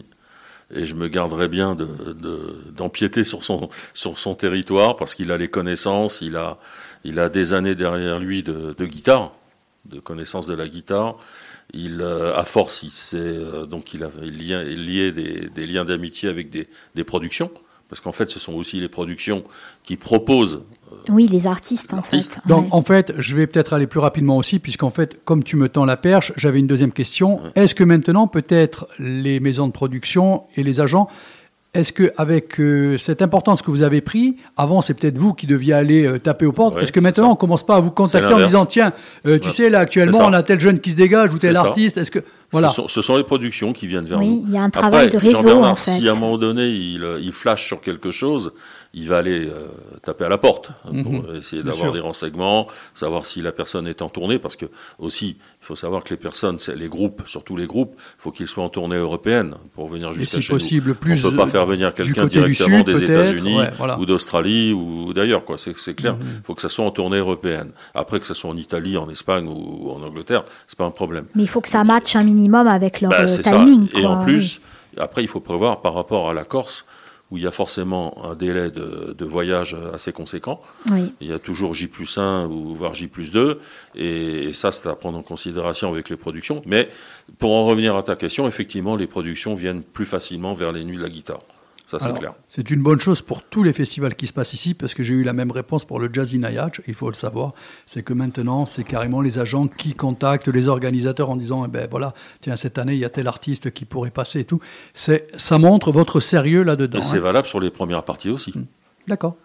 Et 0.74 0.86
je 0.86 0.95
me 0.95 1.07
garderais 1.07 1.47
bien 1.47 1.76
de, 1.76 1.86
de- 1.86 2.63
d'empiéter 2.72 3.24
sur 3.24 3.43
son, 3.43 4.36
territoire 4.36 4.95
parce 4.95 5.13
qu'il 5.16 5.32
a 5.32 5.38
les 5.38 5.47
connaissances, 5.47 6.22
il 6.22 6.38
a, 6.38 7.30
des 7.30 7.53
années 7.53 7.76
derrière 7.76 8.20
lui 8.20 8.41
de, 8.41 8.74
guitare, 8.86 9.32
de 9.86 9.99
connaissance 9.99 10.47
de 10.47 10.55
la 10.55 10.68
guitare. 10.68 11.18
Il, 11.74 12.01
euh, 12.01 12.36
à 12.36 12.43
force, 12.43 12.84
il 12.84 13.18
euh, 13.18 13.66
donc 13.66 13.93
il 13.93 14.03
a 14.03 14.09
lié, 14.22 15.11
des, 15.11 15.66
liens 15.68 15.86
d'amitié 15.86 16.30
avec 16.30 16.49
des 16.49 17.03
productions. 17.03 17.51
Parce 17.89 18.01
qu'en 18.01 18.11
fait, 18.11 18.30
ce 18.30 18.39
sont 18.39 18.53
aussi 18.53 18.80
les 18.80 18.89
productions 18.89 19.43
qui 19.84 19.95
proposent 19.95 20.63
Oui, 21.10 21.28
les 21.28 21.47
artistes, 21.47 21.93
en 21.93 22.01
fait. 22.01 22.38
Donc, 22.47 22.64
ouais. 22.64 22.68
en 22.72 22.82
fait, 22.82 23.14
je 23.18 23.36
vais 23.36 23.47
peut-être 23.47 23.74
aller 23.74 23.88
plus 23.88 23.99
rapidement 23.99 24.38
aussi, 24.38 24.60
puisqu'en 24.60 24.89
fait, 24.89 25.20
comme 25.26 25.43
tu 25.43 25.56
me 25.56 25.70
tends 25.70 25.86
la 25.86 25.97
perche, 25.97 26.34
j'avais 26.36 26.60
une 26.60 26.68
deuxième 26.68 26.91
question. 26.91 27.39
Est-ce 27.56 27.76
que 27.76 27.84
maintenant, 27.84 28.28
peut-être, 28.28 28.88
les 28.99 29.39
maisons 29.39 29.68
de 29.68 29.72
production 29.74 30.43
et 30.56 30.64
les 30.64 30.80
agents, 30.82 31.08
est-ce 31.74 31.91
que 31.91 32.14
avec 32.16 32.58
euh, 32.62 32.97
cette 32.97 33.22
importance 33.22 33.62
que 33.62 33.70
vous 33.70 33.82
avez 33.82 33.99
pris, 33.99 34.38
avant, 34.56 34.82
c'est 34.82 34.93
peut-être 34.93 35.18
vous 35.18 35.34
qui 35.34 35.45
deviez 35.45 35.74
aller 35.74 36.06
euh, 36.08 36.20
taper 36.20 36.45
aux 36.45 36.53
portes. 36.53 36.76
Ouais, 36.76 36.84
Est-ce 36.84 36.93
que 36.93 37.01
maintenant, 37.01 37.26
ça. 37.26 37.32
on 37.34 37.36
commence 37.36 37.66
pas 37.66 37.76
à 37.76 37.80
vous 37.82 37.91
contacter 37.91 38.34
en 38.34 38.39
disant, 38.39 38.66
tiens, 38.66 38.93
euh, 39.28 39.38
tu 39.39 39.47
Ouais. 39.47 39.53
sais, 39.53 39.70
là, 39.70 39.80
actuellement, 39.80 40.20
on 40.22 40.32
a 40.32 40.41
tel 40.41 40.58
jeune 40.62 40.80
qui 40.80 40.91
se 40.91 40.95
dégage 40.95 41.34
ou 41.34 41.38
tel 41.38 41.58
artiste. 41.58 41.97
Est-ce 41.97 42.12
que 42.12 42.20
voilà. 42.51 42.70
Ce 42.70 42.76
sont, 42.76 42.88
ce 42.88 43.01
sont 43.01 43.18
les 43.18 43.26
productions 43.26 43.74
qui 43.74 43.88
viennent 43.88 44.06
vers 44.06 44.20
Oui, 44.20 44.28
nous. 44.30 44.45
il 44.47 44.53
y 44.53 44.58
a 44.58 44.62
un 44.62 44.70
travail 44.70 45.08
Après, 45.08 45.18
de 45.18 45.36
réseau, 45.36 45.64
en 45.66 45.76
fait. 45.76 45.99
si 45.99 46.08
à 46.08 46.14
un 46.14 46.16
moment 46.16 46.38
donné 46.38 46.66
il, 46.68 47.03
euh, 47.03 47.20
il 47.22 47.34
flash 47.34 47.66
sur 47.68 47.82
quelque 47.82 48.12
chose, 48.12 48.53
il 48.98 49.10
va 49.10 49.18
aller 49.18 49.46
euh, 49.50 49.68
taper 50.04 50.24
à 50.24 50.30
la 50.30 50.38
porte 50.38 50.72
pour 50.84 50.93
Mhm. 50.93 51.36
essayer 51.39 51.62
d'avoir 51.64 51.91
des 51.91 52.00
renseignements, 52.00 52.68
savoir 52.93 53.26
si 53.26 53.41
la 53.41 53.52
personne 53.52 53.88
est 53.88 54.02
en 54.02 54.08
tournée, 54.08 54.39
parce 54.39 54.56
que 54.56 54.68
aussi, 55.00 55.36
il 55.62 55.66
faut 55.66 55.76
savoir 55.76 56.04
que 56.06 56.12
les 56.12 56.16
personnes, 56.18 56.60
c'est 56.60 56.78
les 56.78 56.88
groupes, 56.88 57.22
surtout 57.26 57.58
les 57.58 57.68
groupes, 57.68 57.93
il 57.98 58.22
faut 58.22 58.32
qu'ils 58.32 58.48
soient 58.48 58.64
en 58.64 58.70
tournée 58.70 58.96
européenne 58.96 59.56
pour 59.74 59.89
venir 59.89 60.12
Et 60.12 60.14
jusqu'à 60.14 60.38
si 60.38 60.43
chez 60.43 60.54
possible, 60.54 60.89
nous. 60.89 60.96
plus 60.96 61.26
On 61.26 61.30
peut 61.30 61.36
pas 61.36 61.43
euh, 61.43 61.48
faire 61.48 61.66
venir 61.66 61.93
quelqu'un 61.93 62.26
directement 62.26 62.78
sud, 62.78 62.86
des 62.86 63.04
États-Unis 63.04 63.58
ouais, 63.58 63.72
voilà. 63.78 64.00
ou 64.00 64.06
d'Australie 64.06 64.72
ou 64.72 65.12
d'ailleurs, 65.14 65.43
quoi. 65.43 65.58
C'est, 65.58 65.78
c'est 65.78 65.93
clair. 65.93 66.16
Mhm. 66.16 66.22
Il 66.38 66.43
faut 66.46 66.56
que 66.56 66.62
ça 66.62 66.70
soit 66.70 66.86
en 66.86 66.91
tournée 66.91 67.18
européenne. 67.18 67.72
Après 67.93 68.22
que 68.22 68.26
ce 68.26 68.34
soit 68.34 68.50
en 68.50 68.56
Italie, 68.56 68.96
en 68.96 69.10
Espagne 69.10 69.48
ou 69.50 69.91
en 69.91 70.02
Angleterre, 70.04 70.46
c'est 70.68 70.78
pas 70.78 70.86
un 70.86 70.91
problème. 70.91 71.26
Mais 71.36 71.43
il 71.43 71.50
faut 71.50 71.60
que 71.60 71.68
ça 71.70 71.84
matche 71.84 72.16
un 72.16 72.24
minimum 72.24 72.66
avec 72.68 73.02
leur 73.02 73.12
Bah, 73.12 73.24
euh, 73.24 73.41
timing. 73.41 73.89
ça. 73.91 74.00
Et 74.00 74.06
en 74.06 74.20
oui. 74.20 74.24
plus, 74.26 74.62
après, 74.98 75.22
il 75.22 75.28
faut 75.28 75.41
prévoir 75.41 75.82
par 75.82 75.93
rapport 75.96 76.30
à 76.30 76.34
la 76.34 76.46
Corse, 76.46 76.86
où 77.32 77.38
il 77.38 77.44
y 77.44 77.48
a 77.48 77.52
forcément 77.52 78.24
un 78.26 78.36
délai 78.36 78.70
de, 78.70 79.16
de 79.18 79.26
voyage 79.26 79.76
assez 79.94 80.12
conséquent. 80.12 80.62
Oui. 80.92 81.14
Il 81.22 81.28
y 81.28 81.34
a 81.34 81.40
toujours 81.40 81.74
J 81.74 81.88
plus 81.88 82.18
1 82.18 82.46
ou 82.46 82.76
voire 82.76 82.94
J 82.94 83.08
plus 83.08 83.32
2, 83.32 83.60
et, 83.96 84.44
et 84.46 84.54
ça, 84.54 84.72
c'est 84.72 84.88
à 84.88 84.96
prendre 84.96 85.18
en 85.18 85.24
considération 85.24 85.92
avec 85.92 86.10
les 86.10 86.18
productions. 86.18 86.62
Mais 86.68 86.90
pour 87.40 87.54
en 87.54 87.66
revenir 87.66 87.96
à 87.96 88.04
ta 88.04 88.16
question, 88.16 88.48
effectivement, 88.48 88.96
les 88.96 89.08
productions 89.08 89.56
viennent 89.56 89.82
plus 89.84 90.06
facilement 90.06 90.54
vers 90.54 90.72
les 90.72 90.84
nuits 90.84 90.98
de 90.98 91.02
la 91.02 91.10
guitare. 91.10 91.40
Ça, 91.88 92.00
c'est 92.00 92.14
clair. 92.18 92.34
C'est 92.50 92.72
une 92.72 92.82
bonne 92.82 93.00
chose 93.00 93.22
pour 93.22 93.44
tous 93.44 93.62
les 93.62 93.72
festivals 93.72 94.16
qui 94.16 94.26
se 94.26 94.34
passent 94.34 94.54
ici, 94.54 94.74
parce 94.74 94.96
que 94.96 95.04
j'ai 95.04 95.14
eu 95.14 95.24
la 95.24 95.34
même 95.34 95.52
réponse 95.52 95.86
pour 95.86 96.00
le 96.00 96.10
Jazz 96.12 96.34
in 96.34 96.44
Ayach, 96.44 96.82
il 96.88 96.96
faut 96.96 97.10
le 97.10 97.14
savoir. 97.16 97.54
C'est 97.86 98.02
que 98.02 98.14
maintenant, 98.14 98.66
c'est 98.66 98.84
carrément 98.84 99.22
les 99.22 99.38
agents 99.38 99.68
qui 99.68 99.94
contactent 99.94 100.48
les 100.48 100.68
organisateurs 100.68 101.30
en 101.30 101.36
disant, 101.36 101.64
eh 101.66 101.68
ben 101.68 101.88
voilà, 101.90 102.14
tiens, 102.42 102.56
cette 102.56 102.80
année, 102.80 102.94
il 102.94 103.00
y 103.00 103.06
a 103.06 103.10
tel 103.10 103.28
artiste 103.28 103.72
qui 103.72 103.86
pourrait 103.86 104.10
passer 104.10 104.40
et 104.40 104.46
tout. 104.46 104.60
C'est, 104.96 105.28
ça 105.36 105.60
montre 105.60 105.92
votre 105.92 106.20
sérieux 106.20 106.64
là-dedans. 106.64 107.00
Et 107.00 107.04
c'est 107.04 107.18
hein. 107.18 107.22
valable 107.22 107.48
sur 107.48 107.60
les 107.60 107.70
premières 107.70 108.04
parties 108.04 108.32
aussi. 108.32 108.54
D'accord. 109.08 109.36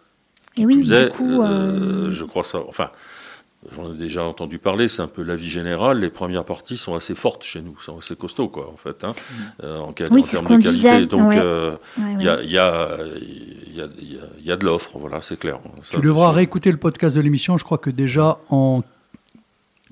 Et 0.56 0.64
oui, 0.64 0.82
du 0.82 1.10
coup, 1.10 1.42
euh, 1.42 1.46
euh, 1.46 2.10
je 2.10 2.24
crois 2.24 2.42
ça. 2.42 2.60
Enfin, 2.68 2.90
j'en 3.72 3.92
ai 3.92 3.96
déjà 3.96 4.24
entendu 4.24 4.58
parler. 4.58 4.88
C'est 4.88 5.02
un 5.02 5.06
peu 5.08 5.22
l'avis 5.22 5.48
général. 5.48 6.00
Les 6.00 6.10
premières 6.10 6.44
parties 6.44 6.76
sont 6.76 6.94
assez 6.94 7.14
fortes 7.14 7.44
chez 7.44 7.60
nous, 7.60 7.78
sont 7.80 7.98
assez 7.98 8.16
costauds, 8.16 8.48
quoi, 8.48 8.70
en 8.72 8.76
fait, 8.76 9.04
hein, 9.04 9.14
euh, 9.62 9.78
en, 9.78 9.92
quel- 9.92 10.08
Oui, 10.12 10.20
en 10.20 10.24
c'est 10.24 10.30
ce 10.30 10.36
termes 10.36 10.46
qu'on 10.48 10.58
de 10.58 10.62
qualité. 10.62 10.76
disait, 10.90 11.06
Donc, 11.06 11.28
ouais. 11.28 11.38
euh, 11.38 11.70
ouais, 11.98 12.04
il 12.18 12.22
y, 12.22 12.26
ouais. 12.26 12.30
a, 12.30 12.42
il 12.42 12.50
y, 12.50 12.58
a, 12.58 12.96
il 13.66 13.76
y, 13.76 13.80
a, 13.82 13.88
il 14.00 14.12
y 14.14 14.18
a- 14.18 14.22
il 14.40 14.46
y 14.46 14.52
a 14.52 14.56
de 14.56 14.64
l'offre, 14.64 14.98
voilà, 14.98 15.20
c'est 15.20 15.38
clair. 15.38 15.58
Ça, 15.82 15.96
Tu 15.96 16.00
devras 16.02 16.32
réécouter 16.32 16.70
le 16.70 16.78
podcast 16.78 17.14
de 17.16 17.20
l'émission. 17.20 17.56
Je 17.58 17.64
crois 17.64 17.78
que 17.78 17.90
déjà, 17.90 18.38
en 18.48 18.82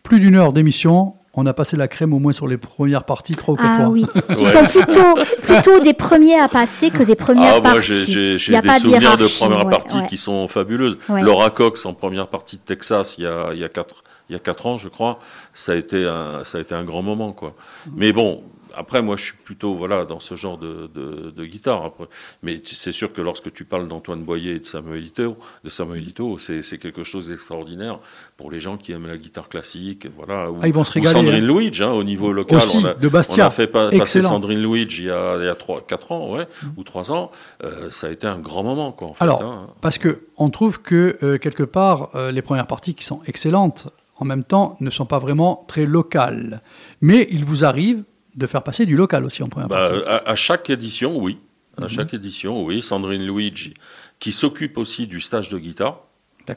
plus 0.02 0.20
d'une 0.20 0.36
heure 0.36 0.52
d'émission, 0.54 1.14
on 1.34 1.46
a 1.46 1.52
passé 1.54 1.76
la 1.76 1.88
crème 1.88 2.12
au 2.14 2.18
moins 2.18 2.32
sur 2.32 2.48
les 2.48 2.56
premières 2.58 3.04
parties, 3.04 3.32
trois 3.34 3.54
ou 3.54 3.56
quatre 3.56 3.68
Ah 3.70 3.76
fois. 3.78 3.88
oui, 3.88 4.06
qui 4.34 4.44
Ouais. 4.44 4.66
sont 4.66 4.82
plutôt, 4.82 5.14
plutôt 5.42 5.80
des 5.80 5.94
premiers 5.94 6.38
à 6.40 6.48
passer 6.48 6.90
que 6.90 7.02
des 7.02 7.14
premières 7.14 7.54
Ah, 7.56 7.60
moi, 7.60 7.74
parties. 7.74 7.92
j'ai- 7.92 8.04
j'ai 8.06 8.32
Il 8.32 8.38
j'ai 8.38 8.52
y 8.52 8.56
a 8.56 8.60
des 8.62 8.68
pas 8.68 8.78
souvenirs 8.80 8.98
de 8.98 9.04
hiérarchie, 9.22 9.38
premières 9.38 9.64
ouais, 9.66 9.70
parties 9.70 9.98
ouais. 9.98 10.06
qui 10.06 10.16
sont 10.16 10.48
fabuleuses. 10.48 10.98
Ouais. 11.08 11.22
Laura 11.22 11.50
Cox 11.50 11.86
en 11.86 11.94
première 11.94 12.26
partie 12.28 12.56
de 12.56 12.62
Texas, 12.62 13.16
il 13.18 13.24
y 13.24 13.26
a, 13.26 13.50
il 13.52 13.58
y 13.60 13.64
a 13.64 13.68
quatre 13.68 14.02
il 14.30 14.34
y 14.34 14.36
a 14.36 14.40
quatre 14.40 14.66
ans, 14.66 14.76
je 14.76 14.88
crois, 14.88 15.18
ça 15.54 15.72
a 15.72 15.74
été 15.74 16.04
un, 16.06 16.44
ça 16.44 16.58
a 16.58 16.60
été 16.60 16.74
un 16.74 16.84
grand 16.84 17.00
moment, 17.02 17.32
quoi. 17.32 17.54
Mais 17.96 18.12
bon, 18.12 18.42
après, 18.78 19.02
moi, 19.02 19.16
je 19.16 19.24
suis 19.24 19.36
plutôt 19.36 19.74
voilà 19.74 20.04
dans 20.04 20.20
ce 20.20 20.34
genre 20.36 20.56
de, 20.58 20.88
de, 20.94 21.30
de 21.30 21.44
guitare. 21.44 21.84
Après. 21.84 22.04
Mais 22.42 22.60
c'est 22.64 22.92
sûr 22.92 23.12
que 23.12 23.20
lorsque 23.20 23.52
tu 23.52 23.64
parles 23.64 23.88
d'Antoine 23.88 24.22
Boyer 24.22 24.54
et 24.54 24.58
de 24.60 24.64
Samuelito, 24.64 25.36
de 25.64 25.68
Samuelito, 25.70 26.38
c'est 26.38 26.62
c'est 26.62 26.78
quelque 26.78 27.02
chose 27.04 27.28
d'extraordinaire 27.28 27.98
pour 28.36 28.50
les 28.50 28.60
gens 28.60 28.76
qui 28.76 28.92
aiment 28.92 29.06
la 29.06 29.16
guitare 29.16 29.48
classique. 29.48 30.06
Voilà. 30.16 30.50
Ou, 30.50 30.58
Ah, 30.62 30.68
ils 30.68 30.74
vont 30.74 30.84
se 30.84 30.92
régaler, 30.92 31.12
Sandrine 31.12 31.44
hein. 31.44 31.46
Luigi, 31.46 31.82
hein, 31.82 31.90
au 31.90 32.04
niveau 32.04 32.32
local. 32.32 32.58
Aussi, 32.58 32.78
on 32.78 32.84
a, 32.84 32.94
de 32.94 33.08
Bastia. 33.08 33.44
On 33.44 33.46
a 33.48 33.50
fait 33.50 33.66
pa- 33.66 33.90
passer. 33.90 34.22
Sandrine 34.22 34.60
Luigi 34.62 35.02
il 35.02 35.04
y 35.06 35.10
a, 35.10 35.36
il 35.38 35.44
y 35.44 35.48
a 35.48 35.54
3, 35.54 35.82
4 35.86 36.12
ans, 36.12 36.32
ouais, 36.32 36.46
ou 36.76 36.84
3 36.84 37.12
ans. 37.12 37.30
Euh, 37.64 37.90
ça 37.90 38.06
a 38.06 38.10
été 38.10 38.26
un 38.26 38.38
grand 38.38 38.62
moment, 38.62 38.92
quoi, 38.92 39.08
en 39.10 39.14
fait. 39.14 39.24
Alors, 39.24 39.42
hein. 39.42 39.66
parce 39.80 39.98
que 39.98 40.20
on 40.36 40.50
trouve 40.50 40.80
que 40.82 41.16
euh, 41.22 41.38
quelque 41.38 41.62
part 41.62 42.10
euh, 42.14 42.30
les 42.32 42.42
premières 42.42 42.66
parties 42.66 42.94
qui 42.94 43.04
sont 43.04 43.20
excellentes, 43.26 43.88
en 44.16 44.24
même 44.24 44.44
temps, 44.44 44.76
ne 44.80 44.90
sont 44.90 45.06
pas 45.06 45.18
vraiment 45.18 45.64
très 45.68 45.86
locales. 45.86 46.62
Mais 47.00 47.28
il 47.30 47.44
vous 47.44 47.64
arrive 47.64 48.02
de 48.38 48.46
faire 48.46 48.62
passer 48.62 48.86
du 48.86 48.96
local 48.96 49.24
aussi 49.24 49.42
en 49.42 49.48
première 49.48 49.68
Bah, 49.68 49.90
partie. 49.90 50.08
à, 50.08 50.30
à 50.30 50.34
chaque 50.34 50.70
édition, 50.70 51.18
oui. 51.18 51.38
À 51.76 51.82
Mhm. 51.82 51.88
chaque 51.88 52.14
édition, 52.14 52.64
oui. 52.64 52.82
Sandrine 52.82 53.22
Luigi, 53.24 53.74
qui 54.18 54.32
s'occupe 54.32 54.78
aussi 54.78 55.06
du 55.06 55.20
stage 55.20 55.48
de 55.48 55.58
guitare 55.58 56.00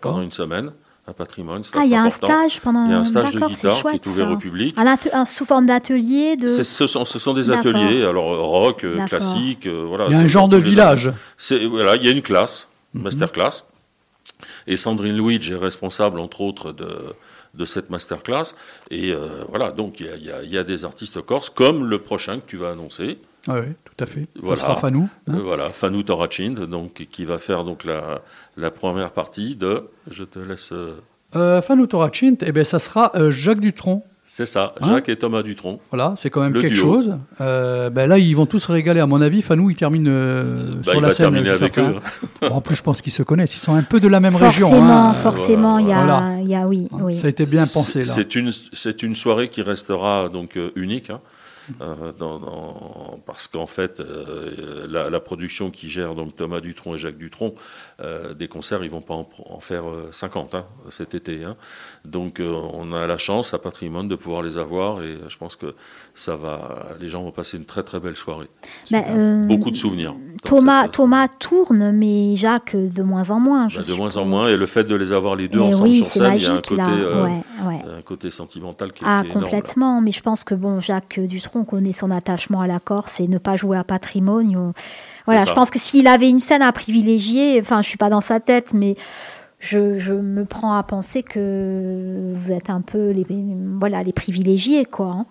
pendant 0.01 0.21
une 0.21 0.31
semaine, 0.31 0.71
un 1.07 1.13
patrimoine. 1.13 1.63
Ah, 1.73 1.81
il 1.83 1.91
y 1.91 1.95
a 1.95 2.01
un 2.03 2.09
stage 2.09 2.59
pendant. 2.61 2.85
Il 2.85 2.91
y 2.91 2.93
a 2.93 2.99
un 2.99 3.03
stage 3.05 3.31
de 3.31 3.39
guitare 3.39 3.81
qui 3.83 3.95
est 3.95 4.05
ouvert 4.07 4.27
ça. 4.27 4.31
au 4.33 4.37
public. 4.37 4.75
Un 5.13 5.25
sous 5.25 5.45
forme 5.45 5.65
d'atelier 5.65 6.37
de. 6.37 6.47
Ce 6.47 6.63
sont, 6.87 7.03
ce 7.05 7.19
sont 7.19 7.33
des 7.33 7.51
ateliers, 7.51 8.03
alors 8.05 8.31
euh, 8.33 8.39
rock, 8.41 8.83
euh, 8.83 9.05
classique, 9.05 9.65
euh, 9.67 9.83
voilà. 9.87 10.05
Il 10.07 10.11
y 10.13 10.15
a 10.15 10.19
un 10.19 10.27
genre 10.27 10.47
de 10.47 10.57
village. 10.57 11.07
Mhm. 11.51 11.67
Voilà, 11.69 11.95
il 11.97 12.03
y 12.03 12.07
a 12.07 12.11
une 12.11 12.21
classe, 12.21 12.67
masterclass, 12.93 13.65
et 14.67 14.77
Sandrine 14.77 15.15
Luigi 15.17 15.53
est 15.53 15.57
responsable 15.57 16.19
entre 16.19 16.41
autres 16.41 16.71
de 16.71 16.87
de 17.53 17.65
cette 17.65 17.89
masterclass. 17.89 18.53
Et 18.89 19.11
euh, 19.11 19.43
voilà, 19.49 19.71
donc 19.71 19.99
il 19.99 20.05
y 20.23 20.31
a, 20.31 20.43
y 20.43 20.55
y 20.55 20.63
des 20.63 20.85
artistes 20.85 21.21
corses 21.21 21.49
comme 21.49 21.85
le 21.85 21.99
prochain 21.99 22.39
que 22.39 22.45
tu 22.45 22.57
vas 22.57 22.71
annoncer. 22.71 23.19
Ah 23.47 23.59
oui, 23.59 23.73
tout 23.83 24.03
à 24.03 24.05
fait. 24.05 24.27
Voilà. 24.39 24.55
Ça 24.55 24.67
sera 24.67 24.75
Fanou. 24.77 25.09
hein. 25.27 25.33
Euh, 25.35 25.41
voilà, 25.41 25.69
Fanou 25.71 26.03
Torachind, 26.03 26.59
donc 26.65 26.93
qui 27.11 27.25
va 27.25 27.39
faire 27.39 27.63
donc 27.63 27.83
la 27.83 28.21
la 28.57 28.69
première 28.71 29.11
partie 29.11 29.55
de. 29.55 29.89
Je 30.09 30.23
te 30.23 30.39
laisse. 30.39 30.71
euh, 31.35 31.61
Fanou 31.61 31.87
Torachint, 31.87 32.35
eh 32.41 32.51
ben, 32.51 32.63
ça 32.63 32.79
sera 32.79 33.11
euh, 33.15 33.31
Jacques 33.31 33.61
Dutronc. 33.61 34.03
C'est 34.23 34.45
ça, 34.45 34.73
Hein 34.81 34.87
Jacques 34.91 35.09
et 35.09 35.17
Thomas 35.17 35.43
Dutronc. 35.43 35.81
Voilà, 35.91 36.13
c'est 36.15 36.29
quand 36.29 36.39
même 36.41 36.53
quelque 36.53 36.73
duo. 36.73 36.93
chose. 36.93 37.17
Euh, 37.41 37.89
ben 37.89 38.07
là, 38.07 38.17
ils 38.17 38.33
vont 38.33 38.45
tous 38.45 38.59
se 38.59 38.71
régaler, 38.71 39.01
à 39.01 39.05
mon 39.05 39.19
avis. 39.19 39.41
Fanou, 39.41 39.69
il 39.69 39.75
termine 39.75 40.07
euh, 40.07 40.71
Bah, 40.75 40.83
sur 40.83 40.93
il 40.95 41.01
la 41.01 41.07
va 41.09 41.13
scène. 41.13 41.31
terminer 41.33 41.49
avec 41.49 41.77
eux. 41.77 41.95
hein. 41.97 42.47
Bon, 42.47 42.55
en 42.55 42.61
plus, 42.61 42.75
je 42.75 42.83
pense 42.83 43.01
qu'ils 43.01 43.11
se 43.11 43.23
connaissent. 43.23 43.55
Ils 43.55 43.59
sont 43.59 43.75
un 43.75 43.83
peu 43.83 43.99
de 43.99 44.07
la 44.07 44.21
même 44.21 44.35
région. 44.37 44.67
Forcément, 44.69 45.09
hein. 45.09 45.13
forcément, 45.15 45.79
il 45.79 45.89
y, 45.89 45.91
a, 45.91 46.39
y 46.43 46.55
a, 46.55 46.65
oui, 46.67 46.87
oui. 46.91 47.15
Ça 47.15 47.27
a 47.27 47.29
été 47.29 47.45
bien 47.45 47.63
pensé. 47.63 48.05
C'est 48.05 48.35
une, 48.35 48.51
c'est 48.71 49.03
une 49.03 49.15
soirée 49.15 49.49
qui 49.49 49.63
restera 49.63 50.29
donc 50.29 50.55
euh, 50.55 50.69
unique, 50.77 51.09
hein, 51.09 51.19
euh, 51.81 52.11
dans- 52.17 52.39
dans- 52.39 53.19
parce 53.25 53.47
qu'en 53.47 53.65
fait, 53.65 53.99
euh, 53.99 54.87
la, 54.89 55.09
la 55.09 55.19
production 55.19 55.69
qui 55.71 55.89
gère 55.89 56.15
donc 56.15 56.35
Thomas 56.35 56.59
Dutronc 56.61 56.95
et 56.95 56.97
Jacques 56.97 57.17
Dutronc, 57.17 57.53
euh, 58.01 58.33
des 58.33 58.47
concerts, 58.47 58.83
ils 58.83 58.89
vont 58.89 59.01
pas 59.01 59.13
en, 59.13 59.27
en 59.49 59.59
faire 59.59 59.87
euh, 59.87 60.09
50 60.11 60.55
hein, 60.55 60.65
cet 60.89 61.13
été. 61.13 61.43
hein. 61.43 61.55
Donc, 62.05 62.39
euh, 62.39 62.51
on 62.73 62.93
a 62.93 63.05
la 63.07 63.17
chance 63.17 63.53
à 63.53 63.59
Patrimoine 63.59 64.07
de 64.07 64.15
pouvoir 64.15 64.41
les 64.41 64.57
avoir, 64.57 65.03
et 65.03 65.17
je 65.27 65.37
pense 65.37 65.55
que 65.55 65.75
ça 66.15 66.35
va, 66.35 66.87
les 66.99 67.09
gens 67.09 67.23
vont 67.23 67.31
passer 67.31 67.57
une 67.57 67.65
très 67.65 67.83
très 67.83 67.99
belle 67.99 68.15
soirée. 68.15 68.49
Euh, 68.93 69.45
Beaucoup 69.45 69.71
de 69.71 69.75
souvenirs. 69.75 70.15
Thomas, 70.43 70.87
Thomas 70.87 71.27
tourne, 71.27 71.91
mais 71.91 72.35
Jacques 72.35 72.75
euh, 72.75 72.89
de 72.89 73.03
moins 73.03 73.29
en 73.29 73.39
moins. 73.39 73.69
je 73.69 73.79
bah, 73.79 73.85
de 73.87 73.93
moins 73.93 74.17
en 74.17 74.25
moins, 74.25 74.47
et 74.47 74.57
le 74.57 74.65
fait 74.65 74.83
de 74.83 74.95
les 74.95 75.13
avoir 75.13 75.35
les 75.35 75.47
deux 75.47 75.59
Mais 75.59 75.65
ensemble 75.67 75.89
oui, 75.89 75.97
sur 75.97 76.05
scène, 76.07 76.33
il 76.35 76.41
y 76.43 76.45
a 76.47 76.53
un 76.53 76.55
côté, 76.57 76.75
là. 76.77 76.89
euh, 76.89 77.23
ouais, 77.25 77.41
ouais. 77.67 77.81
un 77.97 78.01
côté 78.01 78.31
sentimental 78.31 78.91
qui, 78.91 79.03
est- 79.03 79.07
Ah, 79.07 79.21
qui 79.21 79.27
est 79.27 79.31
énorme. 79.31 79.43
là. 79.45 79.49
complètement. 79.51 80.01
Mais 80.01 80.11
je 80.11 80.21
pense 80.21 80.43
que 80.43 80.55
bon, 80.55 80.79
Jacques 80.79 81.19
Dutronc 81.19 81.65
connaît 81.65 81.93
son 81.93 82.09
attachement 82.11 82.61
à 82.61 82.67
la 82.67 82.79
Corse 82.79 83.19
et 83.19 83.27
ne 83.27 83.37
pas 83.37 83.55
jouer 83.55 83.77
à 83.77 83.83
patrimoine. 83.83 84.71
Voilà, 85.25 85.45
je 85.45 85.53
pense 85.53 85.69
que 85.71 85.79
s'il 85.79 86.07
avait 86.07 86.29
une 86.29 86.39
scène 86.39 86.61
à 86.61 86.71
privilégier, 86.71 87.59
enfin, 87.61 87.81
je 87.81 87.87
suis 87.87 87.97
pas 87.97 88.09
dans 88.09 88.21
sa 88.21 88.39
tête, 88.39 88.73
mais 88.73 88.95
je, 89.59 89.99
je 89.99 90.13
me 90.13 90.45
prends 90.45 90.73
à 90.75 90.83
penser 90.83 91.21
que 91.23 92.33
vous 92.35 92.51
êtes 92.51 92.69
un 92.69 92.81
peu 92.81 93.11
les, 93.11 93.25
voilà, 93.79 94.01
les 94.03 94.13
privilégiés, 94.13 94.85
quoi. 94.85 95.07
hein. 95.13 95.25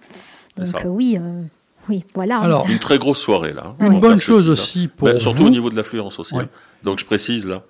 Donc 0.57 0.74
euh, 0.84 0.88
oui, 0.88 1.18
euh, 1.20 1.43
oui, 1.88 2.05
voilà. 2.14 2.38
Alors, 2.38 2.66
Une 2.68 2.78
très 2.78 2.99
grosse 2.99 3.18
soirée 3.20 3.53
là. 3.53 3.74
Une 3.80 3.99
bonne 4.01 4.18
chose 4.18 4.47
là. 4.47 4.53
aussi 4.53 4.88
pour 4.88 5.09
Ben, 5.09 5.18
surtout 5.18 5.38
vous. 5.38 5.47
au 5.47 5.51
niveau 5.51 5.70
de 5.70 5.76
l'affluence 5.76 6.18
aussi. 6.18 6.34
Ouais. 6.34 6.43
hein. 6.45 6.49
Donc 6.84 6.99
je 6.99 7.05
précise 7.07 7.47
là. 7.47 7.62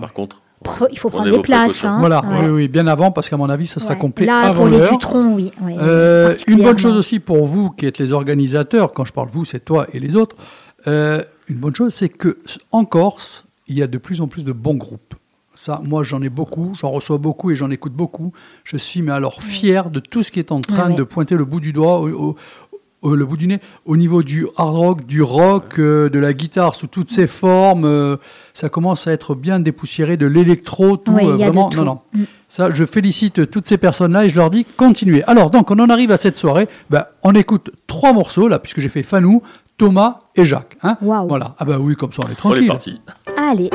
Par 0.00 0.12
contre. 0.12 0.42
Pre- 0.64 0.88
il 0.90 0.98
faut 0.98 1.08
prendre 1.08 1.30
des 1.30 1.38
places. 1.40 1.84
hein. 1.84 1.98
Voilà, 2.00 2.20
Ouais. 2.24 2.46
oui, 2.46 2.48
oui, 2.48 2.68
bien 2.68 2.88
avant, 2.88 3.12
parce 3.12 3.28
qu'à 3.28 3.36
mon 3.36 3.48
avis, 3.48 3.68
ça 3.68 3.78
sera 3.78 3.92
Ouais. 3.92 3.98
complet 3.98 4.26
Là, 4.26 4.40
avant 4.40 4.54
pour 4.54 4.66
les 4.66 4.78
l'heure. 4.78 4.90
Dutrons, 4.90 5.34
oui. 5.34 5.52
ouais, 5.62 5.76
Euh, 5.78 6.34
une 6.48 6.62
bonne 6.64 6.78
chose 6.78 6.94
aussi 6.96 7.20
pour 7.20 7.46
vous, 7.46 7.70
qui 7.70 7.86
êtes 7.86 7.98
les 7.98 8.12
organisateurs, 8.12 8.92
quand 8.92 9.04
je 9.04 9.12
parle 9.12 9.28
vous, 9.32 9.44
c'est 9.44 9.60
toi 9.64 9.86
et 9.92 10.00
les 10.00 10.16
autres, 10.16 10.34
euh, 10.88 11.22
une 11.48 11.56
bonne 11.56 11.74
chose, 11.74 11.94
c'est 11.94 12.08
que 12.08 12.38
en 12.72 12.84
Corse, 12.84 13.44
il 13.66 13.76
y 13.78 13.82
a 13.82 13.86
de 13.86 13.98
plus 13.98 14.20
en 14.20 14.26
plus 14.28 14.44
de 14.44 14.52
bons 14.52 14.74
groupes. 14.74 15.14
Ça, 15.54 15.80
moi, 15.84 16.04
j'en 16.04 16.22
ai 16.22 16.28
beaucoup, 16.28 16.74
j'en 16.80 16.90
reçois 16.90 17.18
beaucoup 17.18 17.50
et 17.50 17.56
j'en 17.56 17.70
écoute 17.70 17.92
beaucoup. 17.92 18.32
Je 18.62 18.76
suis, 18.76 19.02
mais 19.02 19.10
alors, 19.12 19.42
fier 19.42 19.90
de 19.90 19.98
tout 19.98 20.22
ce 20.22 20.30
qui 20.30 20.38
est 20.38 20.52
en 20.52 20.60
train 20.60 20.84
Ouais, 20.84 20.90
ouais. 20.90 20.94
de 20.96 21.02
pointer 21.02 21.34
le 21.34 21.44
bout 21.44 21.58
du 21.58 21.72
doigt, 21.72 21.98
au, 22.00 22.08
au- 22.10 22.36
au- 23.02 23.14
le 23.16 23.26
bout 23.26 23.36
du 23.36 23.48
nez, 23.48 23.58
au 23.84 23.96
niveau 23.96 24.22
du 24.22 24.46
hard 24.56 24.76
rock, 24.76 25.06
du 25.06 25.20
rock, 25.20 25.80
euh, 25.80 26.08
de 26.10 26.18
la 26.20 26.32
guitare 26.32 26.76
sous 26.76 26.86
toutes 26.86 27.10
ses 27.10 27.26
formes. 27.26 27.84
euh, 27.84 28.16
ça 28.54 28.68
commence 28.68 29.08
à 29.08 29.12
être 29.12 29.34
bien 29.34 29.58
dépoussiéré, 29.58 30.16
de 30.16 30.26
l'électro, 30.26 30.96
tout. 30.96 31.12
Ouais, 31.12 31.24
euh, 31.26 31.36
vraiment, 31.36 31.70
tout. 31.70 31.78
non, 31.78 31.84
non. 31.84 32.00
Mm. 32.14 32.24
Ça, 32.48 32.70
je 32.72 32.84
félicite 32.84 33.50
toutes 33.50 33.66
ces 33.66 33.78
personnes-là 33.78 34.24
et 34.26 34.28
je 34.28 34.36
leur 34.36 34.50
dis 34.50 34.64
continuez. 34.64 35.24
Alors, 35.24 35.50
donc, 35.50 35.72
on 35.72 35.78
en 35.80 35.90
arrive 35.90 36.12
à 36.12 36.16
cette 36.18 36.36
soirée. 36.36 36.68
Ben, 36.88 37.04
on 37.24 37.32
écoute 37.32 37.70
trois 37.88 38.12
morceaux, 38.12 38.46
là, 38.46 38.60
puisque 38.60 38.78
j'ai 38.80 38.88
fait 38.88 39.02
Fanou, 39.02 39.42
Thomas 39.78 40.18
et 40.34 40.44
Jacques. 40.44 40.76
Hein 40.82 40.96
Waouh. 41.00 41.28
Voilà. 41.28 41.54
Ah, 41.58 41.64
bah 41.64 41.78
oui, 41.78 41.94
comme 41.94 42.12
ça, 42.12 42.20
on 42.24 42.28
est 42.28 42.30
On 42.30 42.32
est 42.32 42.66
tranquille. 42.66 42.66
parti. 42.68 43.00
Allez. 43.36 43.70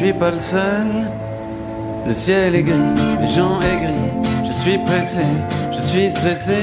Suis 0.00 0.12
pas 0.14 0.30
le 0.30 0.38
seul. 0.38 0.86
Le 2.06 2.14
ciel 2.14 2.54
est 2.54 2.62
gris, 2.62 2.94
les 3.20 3.28
gens 3.28 3.60
aigris. 3.60 3.92
Je 4.48 4.52
suis 4.62 4.78
pressé, 4.78 5.26
je 5.76 5.80
suis 5.82 6.10
stressé. 6.10 6.62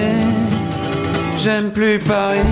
J'aime 1.39 1.69
plus 1.69 1.99
Paris, 1.99 2.51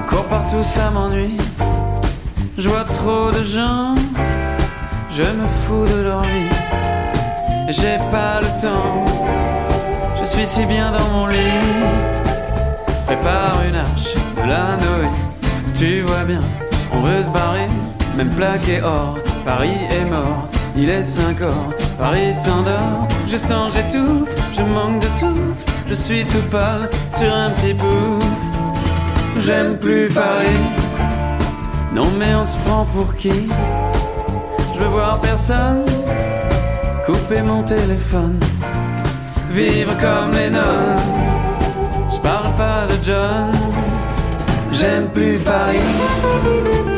encore 0.00 0.26
partout 0.26 0.62
ça 0.62 0.90
m'ennuie. 0.90 1.38
Je 2.58 2.68
vois 2.68 2.84
trop 2.84 3.30
de 3.30 3.42
gens, 3.42 3.94
je 5.16 5.22
me 5.22 5.46
fous 5.62 5.86
de 5.94 6.02
leur 6.02 6.20
vie. 6.24 6.54
J'ai 7.70 7.96
pas 8.10 8.40
le 8.42 8.50
temps, 8.60 9.06
je 10.20 10.26
suis 10.26 10.46
si 10.46 10.66
bien 10.66 10.92
dans 10.92 11.08
mon 11.14 11.26
lit 11.26 11.64
prépare 13.06 13.62
une 13.66 13.76
arche 13.76 14.12
de 14.36 14.46
la 14.52 14.76
Noé. 14.82 15.08
Tu 15.74 16.00
vois 16.00 16.24
bien, 16.24 16.40
on 16.92 17.00
veut 17.00 17.22
se 17.22 17.30
barrer, 17.30 17.68
même 18.14 18.30
plaqué 18.30 18.82
or. 18.82 19.16
Paris 19.48 19.78
est 19.90 20.04
mort, 20.04 20.46
il 20.76 20.90
est 20.90 21.02
5 21.02 21.40
heures. 21.40 21.70
Paris 21.98 22.34
s'endort, 22.34 23.08
je 23.26 23.38
sens, 23.38 23.72
j'étouffe, 23.72 24.28
je 24.54 24.60
manque 24.60 25.00
de 25.00 25.06
souffle. 25.18 25.64
Je 25.88 25.94
suis 25.94 26.22
tout 26.26 26.46
pâle 26.50 26.90
sur 27.10 27.32
un 27.32 27.48
petit 27.52 27.72
bout. 27.72 28.18
J'aime 29.40 29.78
plus 29.78 30.10
Paris, 30.10 30.64
non 31.94 32.10
mais 32.18 32.34
on 32.34 32.44
se 32.44 32.58
prend 32.58 32.84
pour 32.94 33.14
qui? 33.14 33.48
Je 34.74 34.80
veux 34.80 34.88
voir 34.88 35.18
personne, 35.18 35.86
couper 37.06 37.40
mon 37.40 37.62
téléphone, 37.62 38.38
vivre 39.50 39.96
comme 39.96 40.32
les 40.34 40.50
nonnes. 40.50 41.06
Je 42.10 42.18
parle 42.18 42.52
pas 42.58 42.86
de 42.90 43.02
John, 43.02 43.52
j'aime 44.72 45.08
plus 45.08 45.38
Paris. 45.38 46.97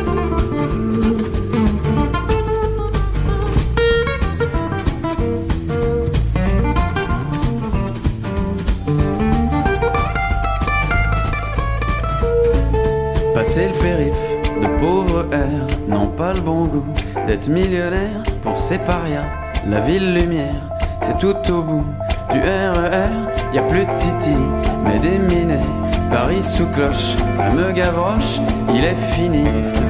Passer 13.51 13.67
le 13.67 13.83
périph' 13.83 14.61
de 14.61 14.79
pauvres 14.79 15.25
airs 15.33 15.67
n'ont 15.89 16.07
pas 16.07 16.31
le 16.31 16.39
bon 16.39 16.67
goût 16.67 16.85
d'être 17.27 17.49
millionnaire 17.49 18.23
pour 18.41 18.57
ces 18.57 18.77
parias. 18.77 19.25
La 19.69 19.81
ville 19.81 20.13
lumière, 20.13 20.69
c'est 21.01 21.17
tout 21.17 21.35
au 21.51 21.61
bout 21.61 21.85
du 22.31 22.39
RER. 22.39 23.11
Y 23.53 23.59
a 23.59 23.61
plus 23.63 23.85
de 23.85 23.91
Titi, 23.99 24.37
mais 24.85 24.99
des 24.99 25.17
minets. 25.17 25.67
Paris 26.09 26.41
sous 26.41 26.65
cloche, 26.67 27.17
ça 27.33 27.49
me 27.49 27.73
gavroche. 27.73 28.39
Il 28.73 28.85
est 28.85 28.95
fini, 28.95 29.43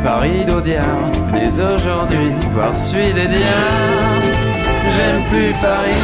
Paris 0.04 0.44
d'Audiard. 0.44 1.12
Venez 1.32 1.62
aujourd'hui 1.62 2.32
voir 2.56 2.76
celui 2.76 3.14
des 3.14 3.28
diables. 3.28 4.26
J'aime 4.96 5.24
plus 5.30 5.54
Paris. 5.62 6.02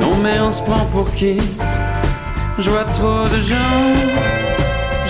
Non 0.00 0.14
mais 0.22 0.38
on 0.38 0.52
se 0.52 0.62
prend 0.62 0.84
pour 0.92 1.12
qui? 1.14 1.38
Je 2.60 2.70
vois 2.70 2.84
trop 2.84 3.26
de 3.26 3.40
gens, 3.42 4.51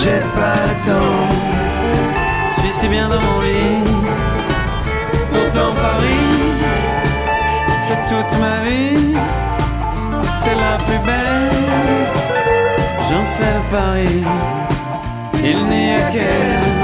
J'ai 0.00 0.20
pas 0.36 0.60
le 0.68 0.74
temps, 0.86 1.28
je 2.52 2.60
suis 2.60 2.72
si 2.72 2.86
bien 2.86 3.08
dans 3.08 3.20
mon 3.20 3.40
lit. 3.40 3.82
Pourtant 5.32 5.72
Paris, 5.74 6.28
c'est 7.80 8.00
toute 8.08 8.32
ma 8.38 8.56
vie, 8.64 9.16
c'est 10.36 10.54
la 10.54 10.74
plus 10.86 11.00
belle. 11.04 12.06
J'en 13.08 13.24
fais 13.36 13.54
le 13.58 13.64
pari, 13.72 14.22
il 15.42 15.64
n'y 15.66 15.90
a 15.94 16.10
qu'elle, 16.12 16.77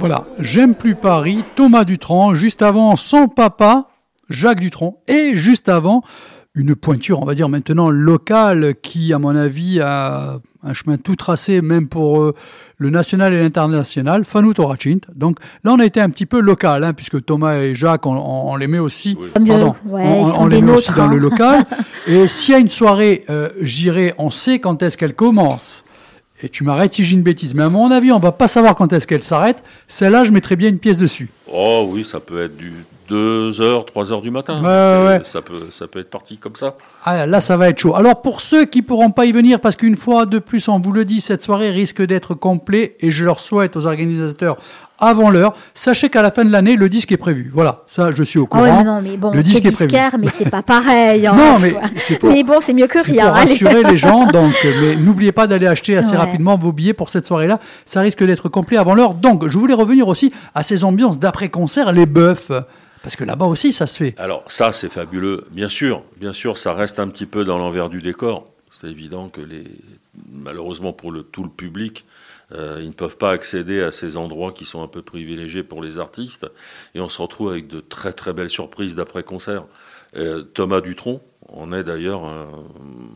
Voilà, 0.00 0.24
J'aime 0.38 0.74
plus 0.74 0.94
Paris, 0.94 1.44
Thomas 1.56 1.84
Dutronc, 1.84 2.32
juste 2.34 2.62
avant 2.62 2.96
son 2.96 3.28
papa, 3.28 3.88
Jacques 4.30 4.60
Dutronc, 4.60 4.98
et 5.06 5.36
juste 5.36 5.68
avant 5.68 6.02
une 6.54 6.74
pointure, 6.74 7.20
on 7.22 7.26
va 7.26 7.34
dire 7.34 7.48
maintenant 7.48 7.90
locale, 7.90 8.74
qui 8.82 9.12
à 9.12 9.18
mon 9.18 9.36
avis 9.36 9.78
a 9.80 10.38
un 10.62 10.72
chemin 10.72 10.96
tout 10.96 11.14
tracé, 11.16 11.60
même 11.60 11.86
pour 11.88 12.20
euh, 12.22 12.34
le 12.78 12.90
national 12.90 13.32
et 13.34 13.38
l'international, 13.42 14.24
Fanou 14.24 14.52
Torachint. 14.54 14.98
Donc 15.14 15.36
là, 15.64 15.72
on 15.72 15.78
a 15.78 15.84
été 15.84 16.00
un 16.00 16.08
petit 16.10 16.26
peu 16.26 16.40
local, 16.40 16.82
hein, 16.82 16.92
puisque 16.92 17.24
Thomas 17.24 17.56
et 17.58 17.74
Jacques, 17.74 18.06
on, 18.06 18.16
on- 18.16 18.52
on 18.52 18.56
les 18.56 18.66
met 18.66 18.78
aussi, 18.80 19.16
pardon, 19.34 19.74
ouais, 19.84 20.02
on, 20.02 20.42
on 20.42 20.46
les 20.46 20.60
dans 20.62 20.74
le 21.08 21.16
hein. 21.16 21.20
local. 21.20 21.64
et 22.08 22.26
s'il 22.26 22.52
y 22.52 22.56
a 22.56 22.60
une 22.60 22.68
soirée, 22.68 23.24
euh, 23.30 23.50
j'irai, 23.60 24.14
on 24.18 24.30
sait 24.30 24.58
quand 24.60 24.82
est-ce 24.82 24.96
qu'elle 24.98 25.14
commence. 25.14 25.84
Et 26.42 26.48
tu 26.48 26.64
m'arrêtes 26.64 26.94
si 26.94 27.04
j'ai 27.04 27.16
une 27.16 27.22
bêtise, 27.22 27.54
mais 27.54 27.62
à 27.62 27.68
mon 27.68 27.90
avis, 27.90 28.12
on 28.12 28.18
va 28.18 28.32
pas 28.32 28.48
savoir 28.48 28.74
quand 28.74 28.92
est-ce 28.92 29.06
qu'elle 29.06 29.22
s'arrête. 29.22 29.62
Celle-là, 29.88 30.24
je 30.24 30.30
mettrais 30.30 30.56
bien 30.56 30.68
une 30.70 30.78
pièce 30.78 30.98
dessus. 30.98 31.28
Oh 31.52 31.86
oui, 31.90 32.04
ça 32.04 32.20
peut 32.20 32.44
être 32.44 32.56
du 32.56 32.72
2h, 33.10 33.86
3h 33.92 34.22
du 34.22 34.30
matin. 34.30 34.62
Ouais. 34.62 35.20
Ça, 35.24 35.42
peut, 35.42 35.66
ça 35.70 35.86
peut 35.86 35.98
être 35.98 36.10
parti 36.10 36.38
comme 36.38 36.54
ça. 36.54 36.76
Ah, 37.04 37.26
là, 37.26 37.40
ça 37.40 37.56
va 37.56 37.68
être 37.68 37.78
chaud. 37.78 37.94
Alors, 37.94 38.22
pour 38.22 38.40
ceux 38.40 38.64
qui 38.64 38.82
pourront 38.82 39.10
pas 39.10 39.26
y 39.26 39.32
venir, 39.32 39.60
parce 39.60 39.76
qu'une 39.76 39.96
fois 39.96 40.26
de 40.26 40.38
plus, 40.38 40.68
on 40.68 40.78
vous 40.78 40.92
le 40.92 41.04
dit, 41.04 41.20
cette 41.20 41.42
soirée 41.42 41.70
risque 41.70 42.02
d'être 42.02 42.34
complet, 42.34 42.96
et 43.00 43.10
je 43.10 43.24
leur 43.24 43.40
souhaite 43.40 43.76
aux 43.76 43.86
organisateurs 43.86 44.56
avant 45.00 45.30
l'heure, 45.30 45.54
sachez 45.74 46.08
qu'à 46.10 46.22
la 46.22 46.30
fin 46.30 46.44
de 46.44 46.50
l'année, 46.50 46.76
le 46.76 46.88
disque 46.88 47.12
est 47.12 47.16
prévu. 47.16 47.50
Voilà, 47.52 47.82
ça, 47.86 48.12
je 48.12 48.22
suis 48.22 48.38
au 48.38 48.44
Ah 48.50 48.54
courant. 48.56 48.62
ouais, 48.64 48.76
mais 48.78 48.84
non, 48.84 49.00
mais 49.02 49.16
bon, 49.16 49.30
le 49.32 49.42
disque 49.42 49.64
es 49.64 49.68
est 49.68 49.72
prévu. 49.72 49.94
mais 50.18 50.28
c'est 50.32 50.48
pas 50.50 50.62
pareil. 50.62 51.26
hein. 51.26 51.34
Non, 51.36 51.58
mais 51.58 51.74
c'est 51.96 52.18
pour- 52.18 52.30
Mais 52.30 52.42
bon, 52.42 52.60
c'est 52.60 52.72
mieux 52.74 52.86
que 52.86 53.02
C'est 53.02 53.12
rien. 53.12 53.26
pour 53.26 53.34
rassurer 53.34 53.82
les 53.84 53.96
gens, 53.96 54.26
donc, 54.32 54.52
mais 54.80 54.96
n'oubliez 54.96 55.32
pas 55.32 55.46
d'aller 55.46 55.66
acheter 55.66 55.96
assez 55.96 56.12
Ouais. 56.12 56.16
rapidement 56.18 56.56
vos 56.56 56.72
billets 56.72 56.92
pour 56.94 57.10
cette 57.10 57.26
soirée-là. 57.26 57.58
Ça 57.84 58.00
risque 58.00 58.22
d'être 58.24 58.48
complet 58.48 58.76
avant 58.76 58.94
l'heure. 58.94 59.14
Donc, 59.14 59.48
je 59.48 59.58
voulais 59.58 59.74
revenir 59.74 60.08
aussi 60.08 60.32
à 60.54 60.62
ces 60.62 60.84
ambiances 60.84 61.18
d'après-concert, 61.18 61.92
les 61.92 62.06
bœufs. 62.06 62.50
Parce 63.02 63.16
que 63.16 63.24
là-bas 63.24 63.46
aussi, 63.46 63.72
ça 63.72 63.86
se 63.86 63.96
fait. 63.96 64.14
Alors 64.18 64.44
ça, 64.48 64.72
c'est 64.72 64.90
fabuleux. 64.92 65.44
Bien 65.52 65.70
sûr, 65.70 66.02
bien 66.20 66.34
sûr, 66.34 66.58
ça 66.58 66.74
reste 66.74 67.00
un 67.00 67.08
petit 67.08 67.24
peu 67.24 67.44
dans 67.44 67.56
l'envers 67.56 67.88
du 67.88 68.02
décor. 68.02 68.44
C'est 68.70 68.88
évident 68.88 69.28
que 69.30 69.40
les, 69.40 69.64
malheureusement 70.30 70.92
pour 70.92 71.10
le, 71.10 71.22
tout 71.22 71.42
le 71.42 71.48
public, 71.48 72.04
euh, 72.04 72.04
ils 72.54 72.88
ne 72.88 72.92
peuvent 72.92 73.16
pas 73.16 73.30
accéder 73.30 73.80
à 73.82 73.90
ces 73.90 74.16
endroits 74.16 74.52
qui 74.52 74.64
sont 74.64 74.82
un 74.82 74.88
peu 74.88 75.02
privilégiés 75.02 75.62
pour 75.62 75.82
les 75.82 75.98
artistes. 75.98 76.46
Et 76.94 77.00
on 77.00 77.08
se 77.08 77.20
retrouve 77.22 77.50
avec 77.50 77.66
de 77.68 77.80
très 77.80 78.12
très 78.12 78.32
belles 78.32 78.50
surprises 78.50 78.94
d'après-concert. 78.94 79.64
Euh, 80.16 80.42
Thomas 80.42 80.80
Dutronc 80.80 81.20
en 81.52 81.72
est 81.72 81.82
d'ailleurs 81.82 82.24
un, 82.26 82.48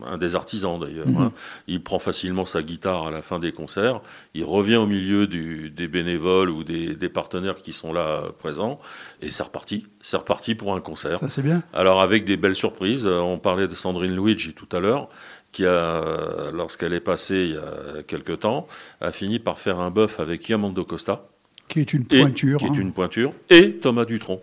un 0.05 0.17
des 0.17 0.35
artisans 0.35 0.77
d'ailleurs. 0.79 1.07
Mhm. 1.07 1.17
hein. 1.21 1.31
Il 1.67 1.81
prend 1.81 1.99
facilement 1.99 2.43
sa 2.43 2.61
guitare 2.63 3.07
à 3.07 3.11
la 3.11 3.21
fin 3.21 3.39
des 3.39 3.53
concerts. 3.53 4.01
Il 4.33 4.43
revient 4.43 4.75
au 4.75 4.85
milieu 4.85 5.25
du- 5.25 5.69
des 5.69 5.87
bénévoles 5.87 6.49
ou 6.49 6.63
des, 6.65 6.95
des 6.95 7.07
partenaires 7.09 7.55
qui 7.57 7.71
sont 7.71 7.93
là 7.93 8.01
euh, 8.01 8.29
présents. 8.37 8.77
Et 9.21 9.29
c'est 9.29 9.43
reparti. 9.43 9.87
C'est 10.01 10.17
reparti 10.17 10.53
pour 10.55 10.73
un 10.75 10.81
concert. 10.81 11.19
C'est 11.29 11.41
bien. 11.43 11.63
Alors 11.73 12.01
avec 12.01 12.25
des 12.25 12.35
belles 12.37 12.55
surprises, 12.55 13.07
Euh, 13.07 13.19
on 13.19 13.39
parlait 13.39 13.67
de 13.69 13.75
Sandrine 13.75 14.15
Luigi 14.15 14.53
tout 14.53 14.67
à 14.75 14.79
l'heure, 14.81 15.07
qui 15.55 15.65
a, 15.65 16.51
lorsqu'elle 16.53 16.93
est 16.93 16.99
passée 16.99 17.45
il 17.49 17.53
y 17.53 17.57
a 17.57 18.03
quelque 18.03 18.33
temps, 18.33 18.67
a 18.99 19.11
fini 19.11 19.39
par 19.39 19.57
faire 19.57 19.79
un 19.79 19.89
bœuf 19.89 20.19
avec 20.19 20.49
Yamando 20.49 20.83
Costa, 20.83 21.27
Qui 21.69 21.79
est 21.79 21.93
une 21.93 22.03
et- 22.11 22.19
pointure. 22.21 22.59
qui 22.59 22.65
est 22.65 22.69
hein. 22.69 22.73
une 22.77 22.91
pointure, 22.91 23.31
et 23.49 23.71
Thomas 23.73 24.03
Dutronc. 24.05 24.41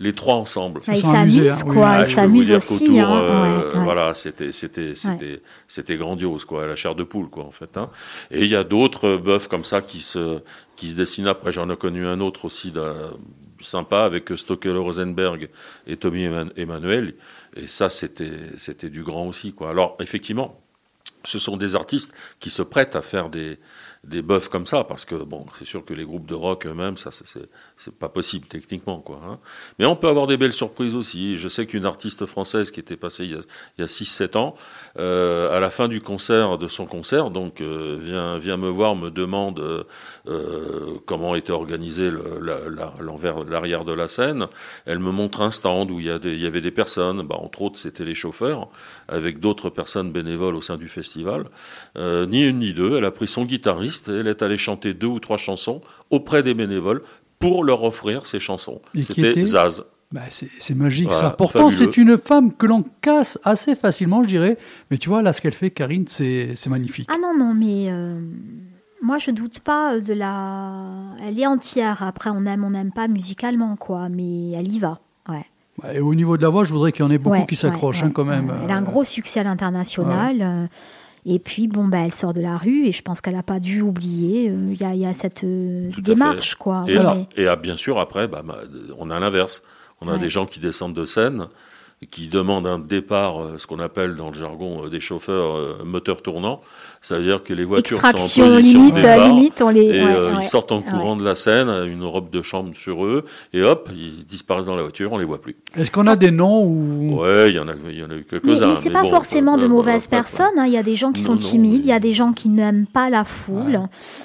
Les 0.00 0.12
trois 0.12 0.36
ensemble. 0.36 0.80
Ah, 0.86 0.92
ils 0.94 0.98
s'amusent, 1.02 1.48
hein, 1.48 1.64
quoi. 1.72 1.88
Ah, 1.88 2.04
ils 2.06 2.14
s'amusent 2.14 2.52
aussi. 2.52 3.00
hein. 3.00 3.10
euh, 3.20 3.72
Ouais, 3.72 3.78
ouais. 3.78 3.82
Voilà, 3.84 4.14
c'était 4.14 4.52
c'était 4.52 4.94
c'était 4.94 5.42
c'était 5.66 5.96
grandiose 5.96 6.44
quoi, 6.44 6.66
la 6.68 6.76
chair 6.76 6.94
de 6.94 7.02
poule 7.02 7.28
quoi 7.28 7.42
en 7.44 7.50
fait. 7.50 7.76
hein. 7.76 7.90
Et 8.30 8.44
il 8.44 8.48
y 8.48 8.54
a 8.54 8.62
d'autres 8.62 9.16
bœufs 9.16 9.48
comme 9.50 9.64
ça 9.64 9.80
qui 9.80 9.98
se 9.98 10.38
qui 10.76 10.86
se 10.86 10.94
dessinent. 10.94 11.26
Après, 11.26 11.50
j'en 11.50 11.68
ai 11.68 11.76
connu 11.76 12.06
un 12.06 12.20
autre 12.20 12.44
aussi 12.44 12.70
sympa 13.60 14.00
avec 14.00 14.30
Stockel 14.36 14.76
Rosenberg 14.76 15.48
et 15.86 15.96
Tommy 15.96 16.28
Emmanuel. 16.56 17.14
Et 17.56 17.66
ça, 17.66 17.88
c'était 17.88 18.90
du 18.90 19.02
grand 19.02 19.26
aussi. 19.26 19.54
Alors 19.60 19.96
effectivement, 20.00 20.60
ce 21.24 21.38
sont 21.38 21.56
des 21.56 21.76
artistes 21.76 22.14
qui 22.40 22.50
se 22.50 22.62
prêtent 22.62 22.96
à 22.96 23.02
faire 23.02 23.28
des 23.28 23.58
des 24.04 24.22
bœufs 24.22 24.48
comme 24.48 24.66
ça 24.66 24.84
parce 24.84 25.04
que 25.04 25.16
bon 25.16 25.40
c'est 25.58 25.64
sûr 25.64 25.84
que 25.84 25.92
les 25.92 26.04
groupes 26.04 26.26
de 26.26 26.34
rock 26.34 26.66
eux-mêmes 26.66 26.96
ça 26.96 27.10
c'est- 27.10 27.48
pas 27.98 28.08
possible 28.08 28.46
techniquement 28.46 29.00
quoi 29.00 29.20
hein. 29.26 29.38
mais 29.78 29.86
on 29.86 29.96
peut 29.96 30.08
avoir 30.08 30.26
des 30.26 30.36
belles 30.36 30.52
surprises 30.52 30.94
aussi 30.94 31.36
je 31.36 31.48
sais 31.48 31.66
qu'une 31.66 31.84
artiste 31.84 32.24
française 32.26 32.70
qui 32.70 32.78
était 32.80 32.96
passée 32.96 33.24
il 33.24 33.32
y 33.32 33.34
a, 33.34 33.84
a 33.84 33.86
6-7 33.88 34.36
ans 34.36 34.54
euh, 34.98 35.56
à 35.56 35.58
la 35.58 35.70
fin 35.70 35.88
du 35.88 36.00
concert 36.00 36.58
de 36.58 36.68
son 36.68 36.86
concert 36.86 37.30
donc 37.30 37.60
euh, 37.60 37.96
vient 38.00 38.38
vient 38.38 38.56
me 38.56 38.68
voir 38.68 38.94
me 38.94 39.10
demande 39.10 39.84
euh, 40.28 40.98
comment 41.06 41.34
était 41.34 41.52
organisé 41.52 42.10
l'envers 43.00 43.44
l'arrière 43.44 43.84
de 43.84 43.92
la 43.92 44.06
scène 44.06 44.46
elle 44.86 45.00
me 45.00 45.10
montre 45.10 45.42
un 45.42 45.50
stand 45.50 45.90
où 45.90 45.98
il 45.98 46.06
y, 46.06 46.38
y 46.40 46.46
avait 46.46 46.60
des 46.60 46.70
personnes 46.70 47.22
bah, 47.22 47.36
entre 47.38 47.62
autres 47.62 47.78
c'était 47.78 48.04
les 48.04 48.14
chauffeurs 48.14 48.68
avec 49.08 49.40
d'autres 49.40 49.70
personnes 49.70 50.12
bénévoles 50.12 50.54
au 50.54 50.60
sein 50.60 50.76
du 50.76 50.88
festival 50.88 51.46
ni 51.96 52.46
une 52.46 52.58
ni 52.58 52.72
deux. 52.72 52.96
Elle 52.96 53.04
a 53.04 53.10
pris 53.10 53.26
son 53.26 53.44
guitariste 53.44 53.87
elle 54.08 54.26
est 54.26 54.42
allée 54.42 54.56
chanter 54.56 54.94
deux 54.94 55.06
ou 55.06 55.20
trois 55.20 55.36
chansons 55.36 55.80
auprès 56.10 56.42
des 56.42 56.54
bénévoles 56.54 57.02
pour 57.38 57.64
leur 57.64 57.82
offrir 57.84 58.26
ces 58.26 58.40
chansons. 58.40 58.80
C'était 59.02 59.30
était 59.32 59.44
Zaz. 59.44 59.84
Bah, 60.10 60.22
c'est 60.30 60.74
magique 60.74 61.08
Voilà, 61.08 61.20
ça. 61.20 61.30
Pourtant, 61.30 61.68
c'est 61.68 61.96
une 61.98 62.16
femme 62.16 62.54
que 62.54 62.64
l'on 62.66 62.82
casse 63.02 63.38
assez 63.44 63.74
facilement, 63.76 64.22
je 64.22 64.28
dirais. 64.28 64.56
Mais 64.90 64.96
tu 64.96 65.10
vois, 65.10 65.20
là, 65.20 65.34
ce 65.34 65.42
qu'elle 65.42 65.52
fait, 65.52 65.70
Karine, 65.70 66.06
c'est 66.08 66.52
c'est 66.56 66.70
magnifique. 66.70 67.08
Ah 67.12 67.16
non, 67.20 67.36
non, 67.38 67.52
mais 67.52 67.88
euh, 67.90 68.18
moi 69.02 69.18
je 69.18 69.30
doute 69.30 69.60
pas 69.60 70.00
de 70.00 70.14
la. 70.14 70.72
Elle 71.26 71.38
est 71.38 71.46
entière. 71.46 72.02
Après, 72.02 72.30
on 72.30 72.46
aime, 72.46 72.64
on 72.64 72.70
n'aime 72.70 72.90
pas 72.90 73.06
musicalement, 73.06 73.76
quoi. 73.76 74.08
Mais 74.08 74.52
elle 74.52 74.72
y 74.72 74.78
va. 74.78 74.98
Ouais. 75.28 75.44
Et 75.94 76.00
au 76.00 76.14
niveau 76.14 76.38
de 76.38 76.42
la 76.42 76.48
voix, 76.48 76.64
je 76.64 76.72
voudrais 76.72 76.90
qu'il 76.90 77.04
y 77.04 77.08
en 77.08 77.10
ait 77.10 77.18
beaucoup 77.18 77.36
Ouais, 77.36 77.46
qui 77.46 77.54
s'accrochent 77.54 78.00
ouais, 78.00 78.08
hein, 78.08 78.12
quand 78.12 78.24
même. 78.24 78.50
Elle 78.64 78.70
a 78.70 78.76
un 78.76 78.82
Euh, 78.82 78.84
gros 78.86 79.04
succès 79.04 79.40
à 79.40 79.44
l'international. 79.44 80.68
Et 81.26 81.38
puis, 81.38 81.68
bon, 81.68 81.86
bah, 81.88 81.98
elle 82.04 82.14
sort 82.14 82.32
de 82.34 82.40
la 82.40 82.56
rue 82.56 82.86
et 82.86 82.92
je 82.92 83.02
pense 83.02 83.20
qu'elle 83.20 83.34
n'a 83.34 83.42
pas 83.42 83.60
dû 83.60 83.80
oublier. 83.80 84.50
euh, 84.50 84.70
Il 84.72 84.80
y, 84.80 84.84
a, 84.84 84.94
il 84.94 85.00
y 85.00 85.06
a 85.06 85.12
cette 85.14 85.44
euh, 85.44 85.90
démarche, 85.98 86.54
quoi. 86.54 86.84
Et, 86.88 86.98
Ouais. 86.98 87.26
et 87.36 87.46
bien 87.60 87.76
sûr, 87.76 87.98
après, 87.98 88.28
bah, 88.28 88.42
bah, 88.44 88.58
on 88.98 89.10
a 89.10 89.18
l'inverse. 89.20 89.62
On 90.00 90.08
a 90.08 90.12
Ouais. 90.12 90.18
des 90.18 90.30
gens 90.30 90.46
qui 90.46 90.60
descendent 90.60 90.94
de 90.94 91.04
scène 91.04 91.46
qui 92.06 92.28
demande 92.28 92.64
un 92.66 92.78
départ, 92.78 93.40
euh, 93.40 93.54
ce 93.58 93.66
qu'on 93.66 93.80
appelle 93.80 94.14
dans 94.14 94.28
le 94.28 94.34
jargon 94.34 94.84
euh, 94.84 94.88
des 94.88 95.00
chauffeurs 95.00 95.56
euh, 95.56 95.78
moteur 95.84 96.22
tournant. 96.22 96.60
Ça 97.02 97.16
veut 97.18 97.24
dire 97.24 97.42
que 97.42 97.52
les 97.54 97.64
voitures 97.64 98.00
sont 98.00 98.06
en 98.06 98.12
position 98.12 98.56
limite, 98.56 98.94
de 98.94 99.00
départ. 99.00 99.28
limite, 99.28 99.62
on 99.62 99.68
les. 99.68 99.82
Et 99.84 100.04
ouais, 100.04 100.12
euh, 100.14 100.30
ouais. 100.34 100.42
ils 100.42 100.44
sortent 100.44 100.70
en 100.72 100.78
Ouais. 100.78 100.84
courant 100.84 101.16
de 101.16 101.24
la 101.24 101.34
scène, 101.34 101.68
une 101.88 102.04
robe 102.04 102.30
de 102.30 102.40
chambre 102.42 102.70
sur 102.76 103.04
eux, 103.04 103.24
et 103.52 103.62
hop, 103.62 103.88
ils 103.92 104.24
disparaissent 104.24 104.66
dans 104.66 104.76
la 104.76 104.82
voiture, 104.82 105.12
on 105.12 105.18
les 105.18 105.24
voit 105.24 105.40
plus. 105.40 105.56
Est-ce 105.76 105.90
qu'on 105.90 106.06
a 106.06 106.14
des 106.16 106.30
noms 106.30 106.62
ou 106.64 107.18
Ouais, 107.20 107.48
il 107.50 107.54
y 107.56 107.58
en 107.58 107.66
a, 107.68 107.72
il 107.88 107.98
y 107.98 108.02
en 108.04 108.10
a 108.10 108.14
eu 108.14 108.24
Mais, 108.32 108.40
quelques-uns. 108.40 108.68
mais 108.68 108.76
c'est 108.80 108.90
pas 108.90 109.02
bon, 109.02 109.10
forcément 109.10 109.56
euh, 109.58 109.62
de 109.62 109.66
mauvaises 109.66 110.06
euh, 110.06 110.10
personnes. 110.10 110.46
hein. 110.58 110.66
Il 110.66 110.72
y 110.72 110.76
a 110.78 110.82
des 110.84 110.94
gens 110.96 111.10
qui 111.12 111.20
Non, 111.22 111.26
sont 111.28 111.32
non, 111.32 111.38
timides, 111.38 111.80
il 111.84 111.88
y 111.88 111.92
a 111.92 111.94
mais- 111.94 112.00
des 112.00 112.12
gens 112.12 112.32
qui 112.32 112.48
n'aiment 112.48 112.86
pas 112.86 113.10
la 113.10 113.24
foule, 113.24 113.80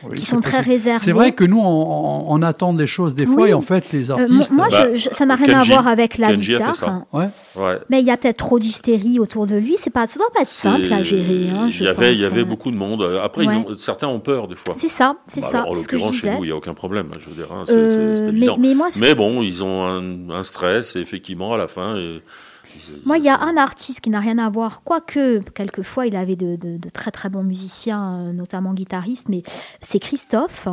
Oui, 0.09 0.17
qui 0.19 0.25
sont 0.25 0.41
très 0.41 0.59
réservés. 0.61 0.99
C'est 1.03 1.11
vrai 1.11 1.31
que 1.31 1.43
nous, 1.43 1.59
on, 1.59 1.63
on- 1.63 2.25
on 2.29 2.41
attend 2.43 2.73
des 2.73 2.87
choses 2.87 3.15
des 3.15 3.25
fois, 3.25 3.43
Oui. 3.43 3.49
et 3.49 3.53
en 3.55 3.61
fait, 3.61 3.91
les 3.91 4.11
Euh, 4.11 4.15
artistes. 4.15 4.51
moi, 4.51 4.67
Bah, 4.69 4.87
je- 4.93 4.97
je- 5.01 5.09
ça 5.09 5.25
n'a 5.25 5.35
rien 5.35 5.59
à 5.59 5.63
voir 5.63 5.87
avec 5.87 6.17
la 6.19 6.27
Kenji 6.33 6.55
a 6.55 6.57
fait 6.57 6.63
guitare. 6.71 6.75
ça. 6.75 7.05
Hein. 7.63 7.73
ouais. 7.75 7.79
Mais 7.89 7.99
il 8.01 8.05
y 8.07 8.11
a 8.11 8.17
peut-être 8.17 8.37
trop 8.37 8.59
d'hystérie 8.59 9.19
autour 9.19 9.47
de 9.47 9.55
lui. 9.55 9.75
C'est 9.77 9.89
pas, 9.89 10.07
ça 10.07 10.19
doit 10.19 10.29
pas 10.33 10.41
être 10.41 10.47
simple 10.47 10.91
à 10.93 11.03
gérer. 11.03 11.49
hein, 11.49 11.69
il 11.69 11.81
y 11.83 11.87
avait, 11.87 12.11
il 12.13 12.19
y 12.19 12.23
pense. 12.23 12.31
avait 12.31 12.43
beaucoup 12.43 12.71
de 12.71 12.77
monde. 12.77 13.03
Après, 13.23 13.43
ils 13.43 13.49
Ouais. 13.49 13.55
ont- 13.55 13.77
certains 13.77 14.07
ont 14.07 14.19
peur 14.19 14.47
des 14.47 14.55
fois. 14.55 14.75
C'est 14.77 14.87
ça, 14.89 15.15
c'est 15.27 15.41
Bah, 15.41 15.47
ça. 15.51 15.61
alors, 15.61 15.73
en 15.73 15.75
l'occurrence, 15.75 16.13
chez 16.15 16.29
nous, 16.29 16.43
il 16.43 16.47
n'y 16.47 16.51
a 16.53 16.55
aucun 16.57 16.73
problème. 16.73 17.09
Je 17.19 17.29
veux 17.29 17.35
dire, 17.35 17.51
hein, 17.51 17.63
c'est 17.65 17.77
Euh, 17.77 17.89
c'est- 17.89 18.17
c'est 18.17 18.31
mais, 18.31 18.37
évident. 18.37 18.57
mais 18.59 18.75
moi, 18.75 18.91
ce 18.91 18.99
Mais 18.99 19.15
bon, 19.15 19.41
ils 19.41 19.63
ont 19.63 19.85
un, 19.85 20.29
un 20.29 20.43
stress, 20.43 20.95
et 20.95 20.99
effectivement, 20.99 21.53
à 21.53 21.57
la 21.57 21.67
fin. 21.67 21.95
et- 21.95 22.21
ils- 22.75 23.01
Moi, 23.05 23.19
il 23.19 23.23
y 23.23 23.29
a 23.29 23.39
un 23.39 23.55
artiste 23.55 24.01
qui 24.01 24.09
n'a 24.09 24.19
rien 24.19 24.39
à 24.39 24.49
voir, 24.49 24.81
quoique 24.83 25.39
quelquefois 25.51 26.07
il 26.07 26.15
avait 26.15 26.35
de, 26.35 26.55
de- 26.55 26.77
de 26.77 26.89
très 26.89 27.11
très 27.11 27.29
bons 27.29 27.43
musiciens, 27.43 28.19
euh, 28.29 28.33
notamment 28.33 28.73
guitaristes, 28.73 29.29
mais 29.29 29.43
c'est 29.81 29.99
Christophe. 29.99 30.67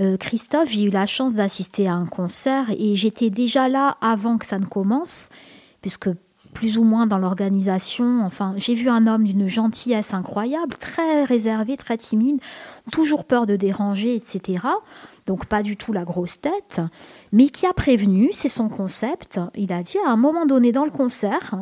Euh, 0.00 0.16
Christophe, 0.16 0.70
j'ai 0.70 0.84
eu 0.84 0.90
la 0.90 1.06
chance 1.06 1.34
d'assister 1.34 1.86
à 1.86 1.92
un 1.94 2.06
concert 2.06 2.66
et 2.78 2.96
j'étais 2.96 3.28
déjà 3.30 3.68
là 3.68 3.96
avant 4.00 4.38
que 4.38 4.46
ça 4.46 4.58
ne 4.58 4.64
commence, 4.64 5.28
puisque 5.82 6.08
plus 6.54 6.78
ou 6.78 6.84
moins 6.84 7.06
dans 7.06 7.18
l'organisation, 7.18 8.20
enfin, 8.24 8.54
j'ai 8.56 8.74
vu 8.74 8.88
un 8.88 9.06
homme 9.06 9.24
d'une 9.24 9.48
gentillesse 9.48 10.14
incroyable, 10.14 10.76
très 10.78 11.24
réservé, 11.24 11.76
très 11.76 11.98
timide, 11.98 12.40
toujours 12.90 13.24
peur 13.24 13.46
de 13.46 13.56
déranger, 13.56 14.14
etc. 14.14 14.64
Donc 15.26 15.46
pas 15.46 15.62
du 15.62 15.76
tout 15.76 15.92
la 15.92 16.04
grosse 16.04 16.40
tête, 16.40 16.80
mais 17.32 17.48
qui 17.48 17.66
a 17.66 17.72
prévenu, 17.72 18.30
c'est 18.32 18.48
son 18.48 18.68
concept. 18.68 19.40
Il 19.54 19.72
a 19.72 19.82
dit 19.82 19.98
à 20.06 20.10
un 20.10 20.16
moment 20.16 20.46
donné 20.46 20.72
dans 20.72 20.84
le 20.84 20.90
concert, 20.90 21.56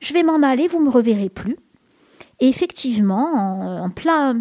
je 0.00 0.14
vais 0.14 0.22
m'en 0.22 0.42
aller, 0.42 0.68
vous 0.68 0.80
me 0.82 0.90
reverrez 0.90 1.28
plus. 1.28 1.56
Et 2.40 2.48
effectivement, 2.48 3.82
en, 3.82 3.90
plein, 3.90 4.34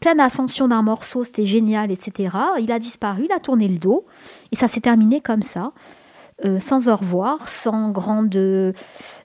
pleine 0.00 0.20
ascension 0.20 0.68
d'un 0.68 0.82
morceau, 0.82 1.24
c'était 1.24 1.46
génial, 1.46 1.90
etc. 1.90 2.36
Il 2.58 2.72
a 2.72 2.78
disparu, 2.78 3.26
il 3.26 3.32
a 3.32 3.38
tourné 3.38 3.68
le 3.68 3.78
dos, 3.78 4.06
et 4.50 4.56
ça 4.56 4.66
s'est 4.66 4.80
terminé 4.80 5.20
comme 5.20 5.42
ça, 5.42 5.72
euh, 6.44 6.60
sans 6.60 6.88
au 6.88 6.96
revoir, 6.96 7.48
sans 7.48 7.90
grande. 7.90 8.34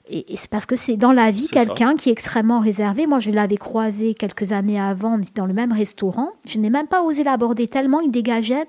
Et, 0.08 0.32
et 0.32 0.36
c'est 0.36 0.50
parce 0.50 0.66
que 0.66 0.76
c'est 0.76 0.96
dans 0.96 1.12
la 1.12 1.30
vie 1.30 1.48
quelqu'un 1.48 1.94
qui 1.96 2.08
est 2.08 2.12
extrêmement 2.12 2.60
réservé. 2.60 3.06
Moi, 3.06 3.18
je 3.20 3.30
l'avais 3.30 3.56
croisé 3.56 4.14
quelques 4.14 4.52
années 4.52 4.80
avant, 4.80 5.18
dans 5.34 5.46
le 5.46 5.52
même 5.54 5.72
restaurant. 5.72 6.32
Je 6.46 6.58
n'ai 6.58 6.70
même 6.70 6.86
pas 6.86 7.02
osé 7.02 7.22
l'aborder 7.24 7.66
tellement 7.68 8.00
il 8.00 8.10
dégageait 8.10 8.64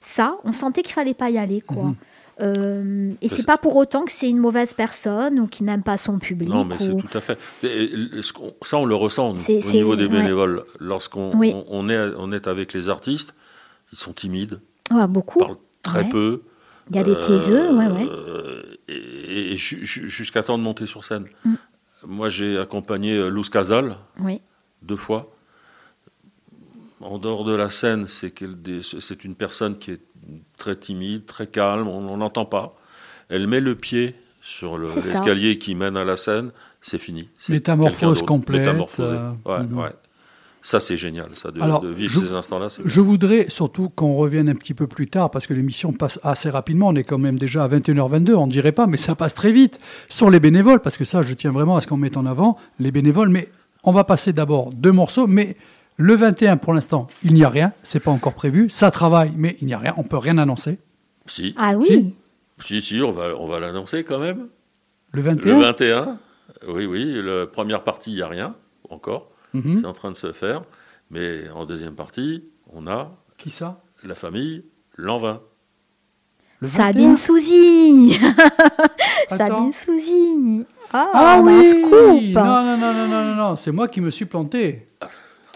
ça. 0.00 0.36
On 0.44 0.52
sentait 0.52 0.82
qu'il 0.82 0.92
fallait 0.94 1.14
pas 1.14 1.30
y 1.30 1.38
aller, 1.38 1.60
quoi. 1.60 1.82
Mhm. 1.84 1.94
Euh, 2.40 3.10
et 3.20 3.28
c'est 3.28 3.44
pas 3.44 3.58
pour 3.58 3.74
autant 3.74 4.04
que 4.04 4.12
c'est 4.12 4.30
une 4.30 4.38
mauvaise 4.38 4.72
personne 4.72 5.40
ou 5.40 5.48
qui 5.48 5.64
n'aime 5.64 5.82
pas 5.82 5.96
son 5.96 6.18
public. 6.20 6.48
Non, 6.48 6.64
mais 6.64 6.76
c'est 6.78 6.90
ou- 6.92 7.00
tout 7.02 7.18
à 7.18 7.20
fait. 7.20 7.36
Et, 7.64 7.90
ça, 8.62 8.78
on 8.78 8.84
le 8.86 8.94
ressent 8.94 9.30
au 9.30 9.34
niveau 9.72 9.96
des 9.96 10.04
ouais. 10.04 10.08
bénévoles. 10.08 10.62
Lorsqu'on 10.78 11.36
Oui. 11.36 11.52
on, 11.52 11.64
on 11.68 11.88
est, 11.88 11.98
on 12.16 12.30
est 12.30 12.46
avec 12.46 12.72
les 12.74 12.88
artistes, 12.88 13.34
ils 13.92 13.98
sont 13.98 14.12
timides, 14.12 14.60
Ouais, 14.92 15.08
beaucoup. 15.08 15.40
parlent 15.40 15.56
très 15.82 16.04
Ouais. 16.04 16.08
peu. 16.10 16.42
Il 16.90 16.96
y 16.96 16.98
a 16.98 17.02
des 17.02 17.16
taiseux, 17.16 17.72
ouais, 17.74 17.86
ouais. 17.86 18.06
Euh, 18.10 18.62
Et, 18.88 19.52
et 19.52 19.56
ju- 19.56 19.84
ju- 19.84 20.08
jusqu'à 20.08 20.42
temps 20.42 20.56
de 20.56 20.62
monter 20.62 20.86
sur 20.86 21.04
scène. 21.04 21.26
Mm. 21.44 21.54
Moi, 22.06 22.28
j'ai 22.30 22.56
accompagné 22.58 23.14
euh, 23.16 23.28
Luz 23.28 23.50
Casal 23.50 23.96
Oui. 24.20 24.40
deux 24.82 24.96
fois. 24.96 25.30
En 27.00 27.18
dehors 27.18 27.44
de 27.44 27.52
la 27.54 27.70
scène, 27.70 28.06
c'est 28.08 28.40
une 29.24 29.34
personne 29.34 29.78
qui 29.78 29.92
est 29.92 30.00
très 30.56 30.74
timide, 30.76 31.26
très 31.26 31.46
calme, 31.46 31.86
on 31.86 32.16
n'entend 32.16 32.44
pas. 32.44 32.74
Elle 33.28 33.46
met 33.46 33.60
le 33.60 33.74
pied 33.76 34.14
sur 34.40 34.78
le- 34.78 34.88
l'escalier 34.94 35.58
qui 35.58 35.74
mène 35.74 35.96
à 35.96 36.04
la 36.04 36.16
scène, 36.16 36.50
c'est 36.80 36.98
fini. 36.98 37.28
C'est 37.38 37.52
Métamorphose 37.52 38.22
complète, 38.22 38.60
Métamorphosé. 38.60 39.12
euh, 39.14 39.30
Ouais, 39.44 39.62
mhm. 39.62 39.78
ouais. 39.78 39.92
Ça, 40.60 40.80
c'est 40.80 40.96
génial, 40.96 41.28
ça, 41.34 41.50
de, 41.50 41.60
Alors, 41.62 41.80
de 41.82 41.88
vivre 41.88 42.12
je- 42.12 42.18
ces 42.18 42.34
instants-là. 42.34 42.66
Je 42.84 43.00
voudrais 43.00 43.48
surtout 43.48 43.88
qu'on 43.90 44.16
revienne 44.16 44.48
un 44.48 44.54
petit 44.54 44.74
peu 44.74 44.86
plus 44.86 45.06
tard, 45.06 45.30
parce 45.30 45.46
que 45.46 45.54
l'émission 45.54 45.92
passe 45.92 46.18
assez 46.24 46.50
rapidement. 46.50 46.88
On 46.88 46.96
est 46.96 47.04
quand 47.04 47.18
même 47.18 47.38
déjà 47.38 47.64
à 47.64 47.68
21h22, 47.68 48.34
on 48.34 48.46
ne 48.46 48.50
dirait 48.50 48.72
pas, 48.72 48.86
mais 48.86 48.96
ça 48.96 49.14
passe 49.14 49.34
très 49.34 49.52
vite. 49.52 49.80
Sur 50.08 50.30
les 50.30 50.40
bénévoles, 50.40 50.80
parce 50.80 50.98
que 50.98 51.04
ça, 51.04 51.22
je 51.22 51.32
tiens 51.34 51.52
vraiment 51.52 51.76
à 51.76 51.80
ce 51.80 51.86
qu'on 51.86 51.96
mette 51.96 52.16
en 52.16 52.26
avant 52.26 52.58
les 52.80 52.90
bénévoles. 52.90 53.28
Mais 53.28 53.48
on 53.84 53.92
va 53.92 54.04
passer 54.04 54.32
d'abord 54.32 54.72
deux 54.72 54.92
morceaux. 54.92 55.26
Mais 55.28 55.56
le 55.96 56.14
21, 56.16 56.56
pour 56.56 56.74
l'instant, 56.74 57.06
il 57.22 57.34
n'y 57.34 57.44
a 57.44 57.48
rien. 57.48 57.72
C'est 57.84 58.00
pas 58.00 58.10
encore 58.10 58.34
prévu. 58.34 58.68
Ça 58.68 58.90
travaille, 58.90 59.32
mais 59.36 59.56
il 59.60 59.66
n'y 59.66 59.74
a 59.74 59.78
rien. 59.78 59.94
On 59.96 60.02
peut 60.02 60.18
rien 60.18 60.38
annoncer. 60.38 60.78
Si, 61.26 61.54
Ah 61.56 61.74
oui. 61.76 61.84
Si. 61.86 62.14
si, 62.58 62.80
si, 62.82 63.00
on 63.02 63.10
va, 63.12 63.36
on 63.38 63.46
va 63.46 63.60
l'annoncer 63.60 64.02
quand 64.02 64.18
même. 64.18 64.48
Le 65.12 65.22
Le 65.22 65.22
21 65.22 65.60
21, 65.60 66.18
oui, 66.68 66.84
oui, 66.86 67.22
la 67.24 67.46
première 67.46 67.84
partie, 67.84 68.10
il 68.10 68.16
n'y 68.16 68.22
a 68.22 68.28
rien 68.28 68.54
encore. 68.90 69.30
Mhm. 69.54 69.76
C'est 69.76 69.86
en 69.86 69.92
train 69.92 70.10
de 70.10 70.16
se 70.16 70.32
faire. 70.32 70.62
Mais 71.10 71.48
en 71.54 71.64
deuxième 71.64 71.94
partie, 71.94 72.44
on 72.72 72.86
a 72.86 73.10
Qui 73.38 73.50
ça? 73.50 73.80
la 74.04 74.14
famille 74.14 74.64
Lanvin. 74.96 75.40
Le 76.60 76.66
Sabine 76.66 77.14
21? 77.14 77.14
Souzigne. 77.14 78.18
Sabine 79.28 79.72
Souzigne. 79.72 80.64
Ah, 80.92 81.08
Ah 81.14 81.40
on 81.40 81.46
a 81.46 81.50
un 81.52 81.58
oui 81.58 81.64
scoop. 81.64 82.34
Non, 82.34 82.62
non, 82.64 82.76
non, 82.76 82.92
non, 82.94 83.08
non, 83.08 83.24
non, 83.24 83.34
non. 83.36 83.56
c'est 83.56 83.70
moi 83.72 83.88
qui 83.88 84.00
me 84.00 84.10
suis 84.10 84.24
planté. 84.24 84.88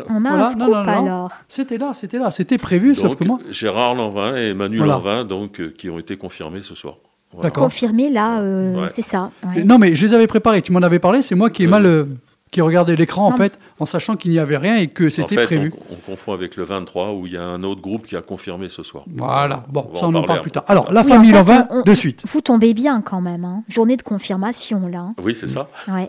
On 0.09 0.24
a 0.24 0.28
Voilà, 0.31 0.47
un 0.47 0.51
scoop 0.51 0.60
non, 0.62 0.69
non, 0.69 0.85
non. 0.85 0.89
alors. 1.06 1.32
C'était 1.48 1.77
là, 1.78 1.93
c'était 1.94 2.19
là, 2.19 2.31
c'était 2.31 2.59
prévu, 2.59 2.94
sauf 2.94 3.10
Donc, 3.10 3.19
que 3.19 3.24
moi. 3.27 3.39
Gérard 3.51 3.94
Lanvin 3.94 4.36
et 4.36 4.55
Manu 4.55 4.78
Voilà. 4.78 4.94
Lanvin, 4.94 5.24
donc, 5.24 5.60
euh, 5.60 5.70
qui 5.77 5.90
ont 5.90 5.98
été 5.98 6.16
confirmés 6.16 6.60
ce 6.62 6.74
soir. 6.74 6.97
Voilà. 7.32 7.48
D'accord. 7.48 7.64
Confirmé 7.64 8.09
là, 8.10 8.40
euh, 8.40 8.82
Ouais. 8.82 8.89
c'est 8.89 9.02
ça. 9.02 9.31
ouais. 9.55 9.64
Non, 9.64 9.78
mais 9.78 9.94
je 9.94 10.06
les 10.06 10.14
avais 10.14 10.27
préparés. 10.27 10.62
Tu 10.62 10.70
m'en 10.73 10.81
avais 10.82 10.98
parlé. 10.98 11.23
C'est 11.23 11.35
moi 11.35 11.51
qui 11.51 11.62
ai 11.62 11.66
Ouais. 11.66 11.70
mal, 11.70 11.86
euh, 11.86 12.05
qui 12.53 12.61
regardait 12.61 12.95
l'écran 12.95 13.27
en 13.27 13.37
fait, 13.37 13.59
en 13.81 13.87
sachant 13.87 14.15
qu'il 14.15 14.31
n'y 14.31 14.39
avait 14.39 14.59
rien 14.59 14.77
et 14.77 14.87
que 14.87 15.07
En 15.07 15.11
c'était 15.11 15.35
fait, 15.35 15.47
prévu. 15.47 15.73
on, 15.91 15.95
on 15.95 15.97
confond 15.97 16.33
avec 16.33 16.55
le 16.57 16.62
23 16.62 17.12
où 17.15 17.27
il 17.27 17.33
y 17.33 17.37
a 17.37 17.43
un 17.43 17.65
autre 17.65 17.81
groupe 17.81 18.07
qui 18.07 18.15
a 18.15 18.20
confirmé 18.23 18.69
ce 18.69 18.83
soir. 18.85 19.03
Voilà. 19.16 19.65
Bon, 19.69 19.91
On 19.93 19.97
ça 19.97 20.07
on 20.07 20.11
en 20.11 20.15
en 20.16 20.23
parle 20.23 20.43
plus 20.43 20.51
tard. 20.53 20.65
Alors, 20.69 20.93
la 20.93 21.03
Oui, 21.03 21.09
famille 21.09 21.35
en 21.37 21.45
fait, 21.45 21.65
on- 21.70 21.79
on- 21.79 21.83
de 21.83 21.95
suite. 21.95 22.20
Vous 22.27 22.41
tombez 22.43 22.74
bien 22.74 23.01
quand 23.01 23.20
même. 23.20 23.45
hein. 23.45 23.65
Journée 23.69 23.97
de 23.97 24.03
confirmation 24.03 24.87
là. 24.87 24.99
hein. 25.01 25.15
Oui, 25.23 25.35
c'est 25.35 25.49
ça. 25.49 25.69
Ouais. 25.89 26.09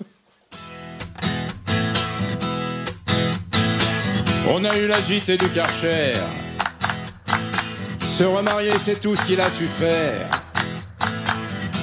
On 4.52 4.64
a 4.66 4.78
eu 4.78 4.88
la 4.88 5.00
JT 5.00 5.38
du 5.38 5.48
Karcher. 5.50 6.14
Se 8.02 8.24
remarier, 8.26 8.72
c'est 8.80 9.00
tout 9.00 9.16
ce 9.16 9.26
qu'il 9.26 9.40
a 9.40 9.50
su 9.50 9.68
faire. 9.68 10.30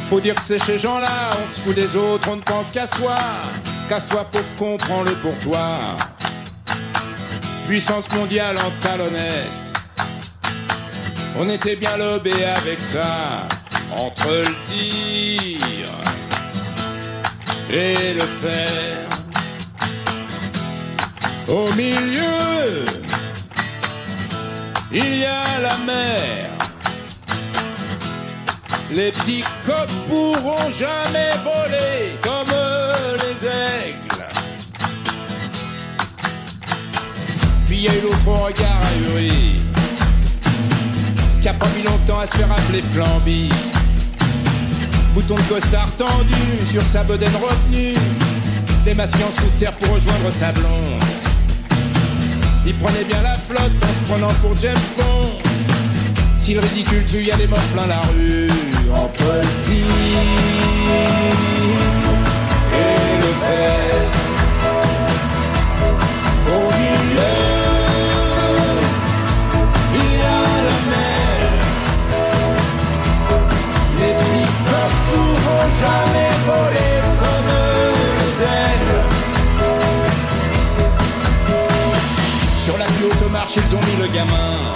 Faut 0.03 0.21
dire 0.21 0.35
que 0.35 0.43
c'est 0.43 0.63
chez 0.63 0.79
gens-là, 0.79 1.09
on 1.33 1.51
se 1.51 1.61
fout 1.61 1.75
des 1.75 1.97
autres, 1.97 2.29
on 2.31 2.37
ne 2.37 2.43
pense 2.43 2.71
qu'à 2.71 2.87
soi. 2.87 3.17
Qu'à 3.91 3.99
soi, 3.99 4.25
pauvre 4.31 4.55
con, 4.57 4.77
prends-le 4.77 5.11
pour 5.17 5.37
toi. 5.39 5.97
Puissance 7.67 8.09
mondiale 8.13 8.57
en 8.57 8.71
talonnette. 8.81 9.51
On 11.37 11.49
était 11.49 11.75
bien 11.75 11.97
lobé 11.97 12.33
avec 12.45 12.81
ça. 12.81 13.49
Entre 13.97 14.29
le 14.29 14.55
dire 14.69 15.89
et 17.69 18.15
le 18.15 18.21
faire. 18.21 19.09
Au 21.49 21.73
milieu, 21.73 22.85
il 24.93 25.17
y 25.17 25.25
a 25.25 25.59
la 25.61 25.77
mer. 25.79 26.60
Les 28.93 29.13
petits 29.13 29.45
coqs 29.65 29.89
pourront 30.09 30.71
jamais 30.73 31.31
voler 31.45 32.19
comme 32.23 32.53
les 33.19 33.47
aigles. 33.47 34.25
Puis 37.67 37.77
il 37.77 37.83
y 37.83 37.89
a 37.89 37.95
eu 37.95 38.01
l'autre 38.03 38.27
au 38.27 38.35
regard 38.47 38.81
ahuri, 38.83 39.61
qui 41.41 41.49
a 41.49 41.55
pas 41.55 41.69
mis 41.77 41.85
longtemps 41.85 42.19
à 42.19 42.27
se 42.27 42.37
faire 42.37 42.51
appeler 42.51 42.83
Flamby. 42.83 43.49
Bouton 45.15 45.37
de 45.37 45.43
costard 45.43 45.91
tendu 45.97 46.35
sur 46.69 46.83
sa 46.83 47.05
bedaine 47.05 47.37
revenue, 47.37 47.95
démasqué 48.85 49.23
en 49.23 49.31
scooter 49.31 49.73
pour 49.75 49.95
rejoindre 49.95 50.33
sa 50.33 50.51
blonde. 50.51 51.03
Il 52.67 52.75
prenait 52.75 53.05
bien 53.05 53.23
la 53.23 53.35
flotte 53.35 53.73
en 53.83 53.87
se 53.87 54.13
prenant 54.13 54.35
pour 54.43 54.59
James 54.61 54.77
Bond. 54.97 55.31
Si 56.37 56.55
le 56.55 56.61
ridicule 56.61 57.05
tue, 57.07 57.23
y 57.23 57.31
a 57.31 57.37
des 57.37 57.47
morts 57.47 57.59
plein 57.73 57.87
la 57.87 58.01
rue 58.01 58.70
entre 58.93 59.25
le 59.25 59.47
dire 59.69 59.87
et 62.73 63.19
le 63.23 63.33
faire. 63.45 64.11
Au 66.49 66.65
milieu, 66.81 67.35
il 69.95 70.11
y 70.19 70.23
a 70.23 70.43
la 70.69 70.79
mer. 70.93 71.39
Les 73.99 74.13
petits 74.21 74.53
coqs 74.69 74.99
pourront 75.09 75.69
jamais 75.85 76.33
voler 76.47 76.97
comme 77.21 77.53
les 78.19 78.37
ailes. 78.59 78.93
Sur 82.65 82.77
la 82.79 82.85
plus 82.87 83.05
haute 83.07 83.31
marche, 83.33 83.57
ils 83.57 83.71
ont 83.75 83.81
mis 83.81 83.97
le 84.03 84.09
gamin. 84.13 84.73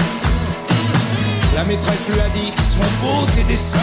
La 1.55 1.65
maîtresse 1.65 2.09
lui 2.09 2.21
a 2.21 2.29
dit 2.31 2.53
qu'ils 2.53 2.63
sont 2.63 2.81
beaux 3.01 3.27
tes 3.35 3.45
dessins. 3.45 3.79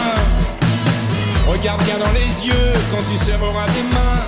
Regarde 1.48 1.82
bien 1.84 1.98
dans 1.98 2.12
les 2.12 2.46
yeux 2.46 2.72
quand 2.90 3.02
tu 3.10 3.16
serreras 3.16 3.66
tes 3.68 3.82
mains. 3.94 4.26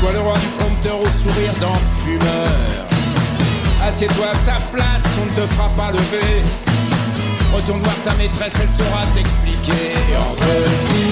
Toi 0.00 0.12
le 0.12 0.20
roi 0.20 0.36
du 0.38 0.46
prompteur 0.58 1.00
au 1.00 1.06
sourire 1.06 1.54
d'enfumeur. 1.60 2.86
Assieds-toi 3.82 4.26
à 4.26 4.36
ta 4.46 4.60
place, 4.70 5.02
on 5.20 5.24
ne 5.26 5.30
te 5.30 5.46
fera 5.46 5.70
pas 5.70 5.92
lever. 5.92 6.44
Retourne 7.54 7.80
voir 7.80 7.96
ta 8.04 8.12
maîtresse, 8.14 8.54
elle 8.62 8.70
saura 8.70 9.06
t'expliquer 9.14 9.96
entre 10.18 10.44
le. 10.44 11.02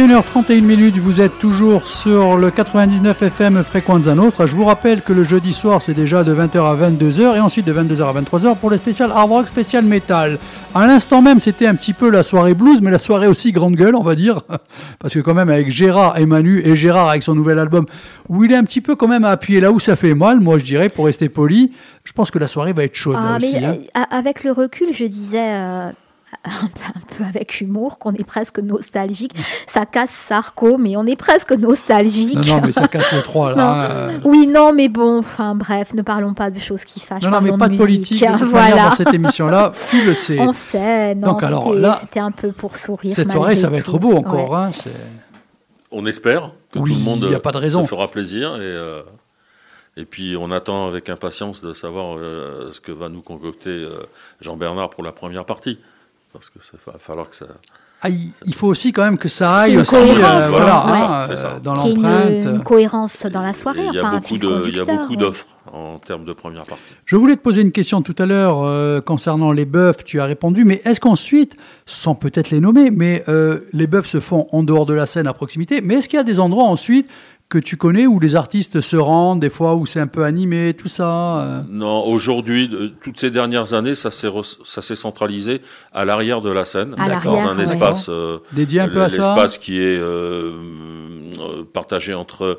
21h31 0.00 0.62
minutes, 0.62 0.96
vous 0.96 1.20
êtes 1.20 1.38
toujours 1.38 1.86
sur 1.86 2.38
le 2.38 2.50
99 2.50 3.20
FM 3.22 3.62
Frequenza 3.62 4.14
Nostra. 4.14 4.46
Je 4.46 4.54
vous 4.56 4.64
rappelle 4.64 5.02
que 5.02 5.12
le 5.12 5.24
jeudi 5.24 5.52
soir, 5.52 5.82
c'est 5.82 5.92
déjà 5.92 6.24
de 6.24 6.34
20h 6.34 6.56
à 6.58 6.74
22h 6.90 7.36
et 7.36 7.40
ensuite 7.40 7.66
de 7.66 7.72
22h 7.74 8.04
à 8.04 8.18
23h 8.22 8.56
pour 8.56 8.70
le 8.70 8.78
spécial 8.78 9.10
hard 9.14 9.28
rock, 9.30 9.48
spécial 9.48 9.84
metal. 9.84 10.38
À 10.74 10.86
l'instant 10.86 11.20
même, 11.20 11.38
c'était 11.38 11.66
un 11.66 11.74
petit 11.74 11.92
peu 11.92 12.08
la 12.08 12.22
soirée 12.22 12.54
blues, 12.54 12.80
mais 12.80 12.90
la 12.90 12.98
soirée 12.98 13.26
aussi 13.26 13.52
grande 13.52 13.74
gueule, 13.76 13.94
on 13.94 14.02
va 14.02 14.14
dire. 14.14 14.40
Parce 15.00 15.12
que 15.12 15.18
quand 15.20 15.34
même, 15.34 15.50
avec 15.50 15.70
Gérard 15.70 16.16
et 16.18 16.24
Manu, 16.24 16.62
et 16.64 16.76
Gérard 16.76 17.10
avec 17.10 17.22
son 17.22 17.34
nouvel 17.34 17.58
album, 17.58 17.84
où 18.30 18.42
il 18.42 18.52
est 18.52 18.56
un 18.56 18.64
petit 18.64 18.80
peu 18.80 18.96
quand 18.96 19.08
même 19.08 19.26
à 19.26 19.30
appuyer 19.30 19.60
là 19.60 19.70
où 19.70 19.78
ça 19.80 19.96
fait 19.96 20.14
mal, 20.14 20.40
moi 20.40 20.56
je 20.56 20.64
dirais, 20.64 20.88
pour 20.88 21.04
rester 21.04 21.28
poli, 21.28 21.72
je 22.04 22.14
pense 22.14 22.30
que 22.30 22.38
la 22.38 22.46
soirée 22.48 22.72
va 22.72 22.84
être 22.84 22.94
chaude 22.96 23.16
là 23.16 23.32
Ah, 23.34 23.36
aussi. 23.36 23.52
mais 23.52 23.66
hein. 23.66 23.76
euh, 23.98 24.00
avec 24.10 24.44
le 24.44 24.52
recul, 24.52 24.88
je 24.94 25.04
disais 25.04 25.38
euh, 25.42 25.90
un, 26.44 26.50
peu, 27.18 27.24
avec 27.24 27.60
humour 27.60 27.98
qu'on 27.98 28.12
est 28.14 28.24
presque 28.24 28.58
nostalgique. 28.60 29.32
Ça 29.66 29.84
casse 29.84 30.10
Sarko, 30.10 30.78
mais 30.78 30.96
on 30.96 31.04
est 31.06 31.16
presque 31.16 31.52
nostalgique. 31.52 32.34
Non, 32.34 32.56
non, 32.56 32.60
mais 32.66 32.72
ça 32.72 32.88
casse 32.88 33.12
le 33.12 33.22
3 33.22 33.50
Non. 33.50 33.56
là. 33.56 34.08
Oui, 34.24 34.46
non, 34.46 34.72
mais 34.72 34.88
bon, 34.88 35.18
enfin 35.18 35.54
bref, 35.54 35.92
ne 35.94 36.02
parlons 36.02 36.32
pas 36.34 36.50
de 36.50 36.58
choses 36.58 36.84
qui 36.84 37.00
fâchent. 37.00 37.22
Non, 37.24 37.30
non, 37.30 37.40
mais 37.40 37.56
pas 37.58 37.68
de 37.68 37.76
politique 37.76 38.20
de 38.20 38.26
manière, 38.30 38.46
voilà. 38.46 38.84
dans 38.84 38.90
cette 38.92 39.12
émission-là, 39.12 39.72
le 40.06 40.14
sais. 40.14 40.38
On 40.40 40.52
sait, 40.52 41.14
non, 41.14 41.28
Donc, 41.32 41.42
alors, 41.42 41.64
c'était 41.64 41.78
là, 41.78 41.98
c'était 42.00 42.20
un 42.20 42.30
peu 42.30 42.52
pour 42.52 42.76
sourire. 42.76 43.14
Cette 43.14 43.32
soirée, 43.32 43.56
ça 43.56 43.68
va 43.68 43.76
être 43.76 43.98
beau 43.98 44.14
encore. 44.14 44.50
Ouais. 44.50 44.56
hein, 44.56 44.70
c'est- 44.72 44.90
On 45.92 46.06
espère 46.06 46.52
que 46.72 46.78
Oui, 46.78 46.92
tout 46.92 46.98
le 46.98 47.04
monde 47.04 47.26
y 47.30 47.34
a 47.34 47.40
pas 47.40 47.50
de 47.52 47.58
raison. 47.58 47.82
se 47.82 47.88
fera 47.88 48.08
plaisir 48.08 48.54
et, 48.54 48.58
euh, 48.60 49.02
et 49.96 50.04
puis 50.04 50.36
on 50.38 50.52
attend 50.52 50.86
avec 50.86 51.08
impatience 51.10 51.62
de 51.62 51.72
savoir 51.72 52.16
euh, 52.16 52.70
ce 52.72 52.80
que 52.80 52.92
va 52.92 53.08
nous 53.08 53.22
concocter 53.22 53.70
euh, 53.70 53.88
Jean-Bernard 54.40 54.90
pour 54.90 55.02
la 55.02 55.10
première 55.10 55.44
partie. 55.44 55.80
Parce 56.32 56.48
que 56.50 56.62
ça 56.62 56.76
va 56.86 56.98
falloir 56.98 57.28
que 57.28 57.36
ça. 57.36 57.46
Ah, 58.02 58.08
il, 58.08 58.32
il 58.46 58.54
faut 58.54 58.68
aussi 58.68 58.92
quand 58.92 59.04
même 59.04 59.18
que 59.18 59.28
ça 59.28 59.54
aille 59.58 59.74
Une 59.74 59.80
aussi, 59.80 59.94
euh, 59.96 60.46
voilà, 60.48 60.78
hein, 60.78 60.82
c'est 60.86 60.96
ça, 60.96 61.32
hein, 61.32 61.36
ça. 61.36 61.56
euh, 61.56 61.60
dans 61.60 61.84
ait 61.84 61.90
une- 61.90 62.02
l'empreinte. 62.02 62.44
Une, 62.46 62.62
cohérence 62.62 63.26
dans 63.26 63.42
la 63.42 63.52
soirée. 63.52 63.84
Il 63.88 63.94
y 63.94 63.98
a 63.98 64.06
enfin, 64.06 64.16
beaucoup 64.16 64.26
fil 64.28 64.40
de, 64.40 64.46
il 64.68 64.76
y 64.76 64.80
a 64.80 64.84
conducteur, 64.84 64.96
beaucoup 64.96 65.10
ouais. 65.10 65.16
d'offres 65.18 65.46
en 65.70 65.98
termes 65.98 66.24
de 66.24 66.32
première 66.32 66.64
partie. 66.64 66.94
Je 67.04 67.16
voulais 67.16 67.36
te 67.36 67.42
poser 67.42 67.60
une 67.60 67.72
question 67.72 68.00
tout 68.00 68.14
à 68.18 68.24
l'heure 68.24 68.62
euh, 68.62 69.02
concernant 69.02 69.52
les 69.52 69.66
bœufs, 69.66 70.02
tu 70.04 70.18
as 70.18 70.24
répondu, 70.24 70.64
mais 70.64 70.80
est-ce 70.86 70.98
qu'ensuite, 70.98 71.56
sans 71.84 72.14
peut-être 72.14 72.48
les 72.50 72.60
nommer, 72.60 72.90
mais 72.90 73.22
euh, 73.28 73.60
les 73.74 73.86
bœufs 73.86 74.06
se 74.06 74.20
font 74.20 74.46
en 74.50 74.62
dehors 74.62 74.86
de 74.86 74.94
la 74.94 75.04
scène 75.04 75.26
à 75.26 75.34
proximité, 75.34 75.82
mais 75.82 75.96
est-ce 75.96 76.08
qu'il 76.08 76.16
y 76.16 76.20
a 76.20 76.24
des 76.24 76.40
endroits 76.40 76.64
ensuite 76.64 77.06
que 77.50 77.58
tu 77.58 77.76
connais 77.76 78.06
où 78.06 78.18
les 78.20 78.36
artistes 78.36 78.80
se 78.80 78.96
rendent, 78.96 79.40
des 79.40 79.50
fois 79.50 79.74
où 79.74 79.84
c'est 79.84 80.00
un 80.00 80.06
peu 80.06 80.24
animé, 80.24 80.72
tout 80.72 80.88
ça 80.88 81.40
euh 81.42 81.60
Non, 81.68 82.06
aujourd'hui, 82.06 82.70
euh, 82.72 82.88
toutes 83.02 83.18
ces 83.18 83.30
dernières 83.30 83.74
années, 83.74 83.94
ça 83.96 84.10
s'est 84.10 84.28
re- 84.28 84.56
ça 84.64 84.80
s'est 84.80 84.94
centralisé 84.96 85.60
à 85.92 86.04
l'arrière 86.06 86.40
de 86.40 86.50
la 86.50 86.64
scène, 86.64 86.94
À 86.96 87.20
dans 87.20 87.36
un 87.46 87.56
ouais. 87.58 87.64
espace 87.64 88.06
euh, 88.08 88.38
Dédié 88.52 88.80
un 88.80 88.88
peu 88.88 89.02
à 89.02 89.08
ça 89.10 89.16
l'espace 89.18 89.58
qui 89.58 89.78
est 89.80 89.98
euh, 89.98 90.52
partagé 91.72 92.14
entre 92.14 92.58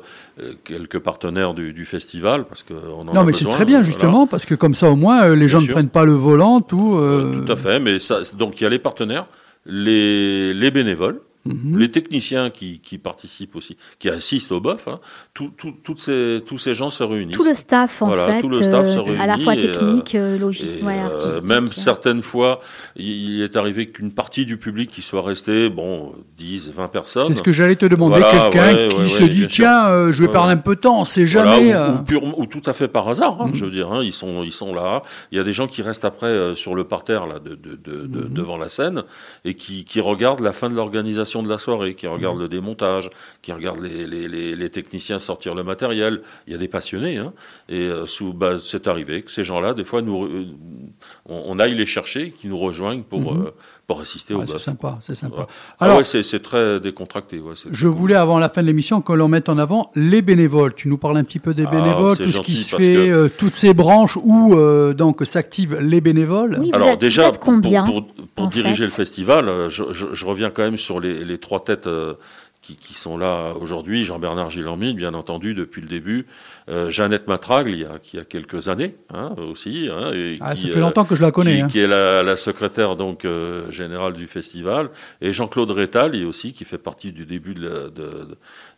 quelques 0.64 0.98
partenaires 0.98 1.54
du, 1.54 1.72
du 1.72 1.84
festival, 1.86 2.44
parce 2.44 2.62
que 2.62 2.74
on 2.74 3.08
en 3.08 3.14
Non, 3.14 3.20
a 3.22 3.24
mais 3.24 3.32
c'est 3.32 3.44
très 3.46 3.64
bien, 3.64 3.78
voilà. 3.78 3.82
justement, 3.90 4.26
parce 4.26 4.44
que 4.46 4.54
comme 4.54 4.74
ça, 4.74 4.90
au 4.90 4.96
moins, 4.96 5.34
les 5.34 5.48
gens 5.48 5.60
ne 5.60 5.66
prennent 5.66 5.88
pas 5.88 6.04
le 6.04 6.12
volant, 6.14 6.60
tout. 6.60 6.96
euh, 6.96 7.42
Tout 7.44 7.52
à 7.52 7.56
fait, 7.56 7.80
mais 7.80 7.98
ça, 7.98 8.18
donc 8.38 8.60
il 8.60 8.64
y 8.64 8.66
a 8.66 8.70
les 8.70 8.78
partenaires, 8.78 9.26
les, 9.66 10.52
les 10.54 10.70
bénévoles, 10.70 11.20
mhm. 11.44 11.78
les 11.78 11.90
techniciens 11.90 12.50
qui, 12.50 12.80
qui 12.80 12.98
participent 12.98 13.56
aussi, 13.56 13.76
qui 13.98 14.08
assistent 14.08 14.52
au 14.52 14.60
BOF, 14.60 14.88
hein, 14.88 15.00
tout- 15.34 15.52
tout- 15.56 15.74
toutes 15.82 16.00
ces, 16.00 16.40
tous 16.46 16.58
ces 16.58 16.74
gens 16.74 16.90
se 16.90 17.02
réunissent. 17.02 17.36
Tout 17.36 17.44
le 17.44 17.54
staff, 17.54 18.02
en 18.02 18.06
Voilà, 18.08 18.26
fait, 18.34 18.40
tout 18.40 18.48
le 18.48 18.62
staff 18.62 18.88
se 18.88 18.98
euh, 18.98 19.20
à 19.20 19.26
la 19.26 19.32
réunit 19.34 19.44
fois 19.44 19.54
et, 19.54 19.58
euh, 19.68 19.72
technique, 19.74 20.14
euh, 20.14 20.36
Et, 20.36 20.38
logistique, 20.38 20.84
ouais, 20.84 20.98
euh, 20.98 21.06
artistique. 21.12 21.42
même 21.44 21.68
certaines 21.68 22.22
fois, 22.22 22.60
il 22.96 23.42
est 23.42 23.56
arrivé 23.56 23.90
qu'une 23.90 24.12
partie 24.12 24.44
du 24.46 24.56
public 24.56 24.90
qui 24.90 25.02
soit 25.02 25.22
restée, 25.22 25.68
bon, 25.70 26.14
10, 26.36 26.70
20 26.72 26.88
personnes. 26.88 27.28
C'est 27.28 27.34
ce 27.34 27.42
que 27.42 27.52
j'allais 27.52 27.76
te 27.76 27.86
demander. 27.86 28.20
Voilà, 28.20 28.50
Quelqu'un 28.50 28.74
ouais, 28.76 28.88
qui 28.88 28.96
ouais, 28.96 29.08
se 29.08 29.22
ouais, 29.22 29.28
dit 29.28 29.46
tiens, 29.48 29.86
euh, 29.88 30.12
je 30.12 30.20
vais 30.22 30.26
Ouais, 30.26 30.32
parler 30.32 30.52
un 30.52 30.56
peu 30.58 30.74
de 30.76 30.80
temps, 30.80 31.00
on 31.00 31.04
sait 31.04 31.24
Voilà, 31.24 31.56
jamais. 31.56 31.72
ou, 31.72 31.76
euh, 31.76 31.92
ou 31.94 32.02
pure- 32.04 32.38
ou 32.38 32.46
tout 32.46 32.62
à 32.66 32.72
fait 32.72 32.88
par 32.88 33.08
hasard, 33.08 33.40
hein, 33.40 33.46
Mhm. 33.48 33.54
je 33.54 33.64
veux 33.64 33.70
dire. 33.70 33.90
hein, 33.92 34.00
ils, 34.02 34.12
sont, 34.12 34.42
ils 34.42 34.52
sont 34.52 34.74
là. 34.74 35.02
Il 35.32 35.38
y 35.38 35.40
a 35.40 35.44
des 35.44 35.52
gens 35.52 35.66
qui 35.66 35.82
restent 35.82 36.04
après 36.04 36.26
euh, 36.26 36.54
sur 36.54 36.74
le 36.74 36.84
parterre 36.84 37.26
là, 37.26 37.38
de, 37.38 37.54
de- 37.54 37.76
de- 37.76 38.06
de- 38.06 38.20
Mhm. 38.24 38.28
devant 38.34 38.56
la 38.56 38.68
scène 38.68 39.02
et 39.44 39.54
qui, 39.54 39.84
qui 39.84 40.00
regardent 40.00 40.40
la 40.40 40.52
fin 40.52 40.68
de 40.68 40.74
l'organisation 40.74 41.31
de 41.40 41.48
la 41.48 41.58
soirée, 41.58 41.94
qui 41.94 42.08
regardent 42.08 42.34
Mhm. 42.38 42.42
le 42.42 42.48
démontage, 42.48 43.08
qui 43.42 43.52
regardent 43.52 43.80
les, 43.82 44.08
les- 44.08 44.26
les- 44.26 44.56
les 44.56 44.70
techniciens 44.70 45.20
sortir 45.20 45.54
le 45.54 45.62
matériel. 45.62 46.20
Il 46.48 46.52
y 46.52 46.56
a 46.56 46.58
des 46.58 46.66
passionnés. 46.68 47.18
hein, 47.18 47.32
et 47.68 47.82
euh, 47.86 48.06
sous, 48.06 48.32
bah, 48.32 48.56
c'est 48.60 48.88
arrivé 48.88 49.22
que 49.22 49.30
ces 49.30 49.44
gens-là, 49.44 49.72
des 49.74 49.84
fois, 49.84 50.02
nous, 50.02 50.24
euh, 50.24 50.46
on, 51.28 51.44
on 51.46 51.58
aille 51.60 51.74
les 51.76 51.86
chercher, 51.86 52.30
qui 52.32 52.48
nous 52.48 52.58
rejoignent 52.58 53.02
pour, 53.04 53.20
Mhm. 53.32 53.46
euh, 53.46 53.50
pour 53.86 54.00
assister 54.00 54.34
ah, 54.36 54.38
au 54.42 54.46
c'est 54.46 54.58
sympa, 54.58 54.98
c'est 55.00 55.14
sympa. 55.14 55.34
Voilà. 55.36 55.48
Alors, 55.80 55.94
ah 55.94 55.98
ouais, 55.98 56.04
c'est, 56.04 56.22
c'est 56.22 56.40
très 56.40 56.80
décontracté. 56.80 57.38
Ouais, 57.38 57.54
je 57.70 57.88
voulais 57.88 58.14
avant 58.16 58.38
la 58.38 58.48
fin 58.48 58.62
de 58.62 58.66
l'émission 58.66 59.00
que 59.00 59.12
l'on 59.12 59.28
mette 59.28 59.48
en 59.48 59.58
avant 59.58 59.90
les 59.94 60.22
bénévoles. 60.22 60.74
Tu 60.74 60.88
nous 60.88 60.98
parles 60.98 61.16
un 61.18 61.24
petit 61.24 61.38
peu 61.38 61.54
des 61.54 61.64
Ah, 61.66 61.70
bénévoles, 61.70 62.16
tout 62.16 62.26
ce 62.30 62.40
qui 62.40 62.56
se 62.56 62.74
fait, 62.76 62.94
que- 62.94 62.98
euh, 62.98 63.28
toutes 63.38 63.54
ces 63.54 63.74
branches 63.74 64.16
où 64.22 64.54
euh, 64.54 64.94
donc 64.94 65.20
s'activent 65.24 65.78
les 65.78 66.00
bénévoles. 66.00 66.56
Oui, 66.60 66.70
vous 66.70 66.76
Alors 66.76 66.88
êtes, 66.90 67.00
déjà, 67.00 67.22
vous 67.22 67.28
êtes 67.28 67.34
pour- 67.40 67.44
combien 67.54 67.84
pour, 67.84 68.06
pour, 68.06 68.26
pour 68.34 68.44
en 68.44 68.48
diriger 68.48 68.80
fait 68.80 68.84
le 68.84 68.90
festival, 68.90 69.68
je, 69.68 69.84
je- 69.92 70.06
je 70.12 70.26
reviens 70.26 70.50
quand 70.50 70.62
même 70.62 70.78
sur 70.78 70.98
les, 71.00 71.21
les 71.24 71.38
trois 71.38 71.64
têtes 71.64 71.86
euh, 71.86 72.14
qui, 72.60 72.94
sont 72.94 73.16
là 73.18 73.54
aujourd'hui. 73.54 74.04
Jean-Bernard 74.04 74.50
Gilormine, 74.50 74.96
bien 74.96 75.14
entendu, 75.14 75.52
depuis 75.54 75.82
le 75.82 75.88
début. 75.88 76.26
Euh, 76.68 76.90
Jeannette 76.90 77.26
Matragle, 77.26 77.70
il 77.70 77.80
y 77.80 77.84
a, 77.84 77.98
qui 78.00 78.18
a 78.18 78.24
quelques 78.24 78.68
années 78.68 78.94
hein, 79.12 79.32
aussi. 79.50 79.88
hein, 79.90 80.12
et 80.14 80.36
Ah, 80.40 80.54
qui, 80.54 80.66
ça 80.66 80.72
fait 80.72 80.78
euh, 80.78 80.80
longtemps 80.80 81.04
que 81.04 81.16
je 81.16 81.22
la 81.22 81.32
connais. 81.32 81.56
qui, 81.56 81.60
hein. 81.62 81.66
qui 81.66 81.80
est 81.80 81.88
la, 81.88 82.22
la 82.22 82.36
secrétaire 82.36 82.94
donc 82.96 83.24
euh, 83.24 83.68
générale 83.70 84.12
du 84.12 84.26
festival, 84.28 84.90
et 85.20 85.32
Jean-Claude 85.32 85.70
Rétal, 85.72 86.14
il 86.14 86.24
aussi 86.24 86.52
qui 86.52 86.64
fait 86.64 86.78
partie 86.78 87.10
du 87.12 87.26
début 87.26 87.54
de, 87.54 87.68
la- 87.68 87.88
de, 87.88 88.28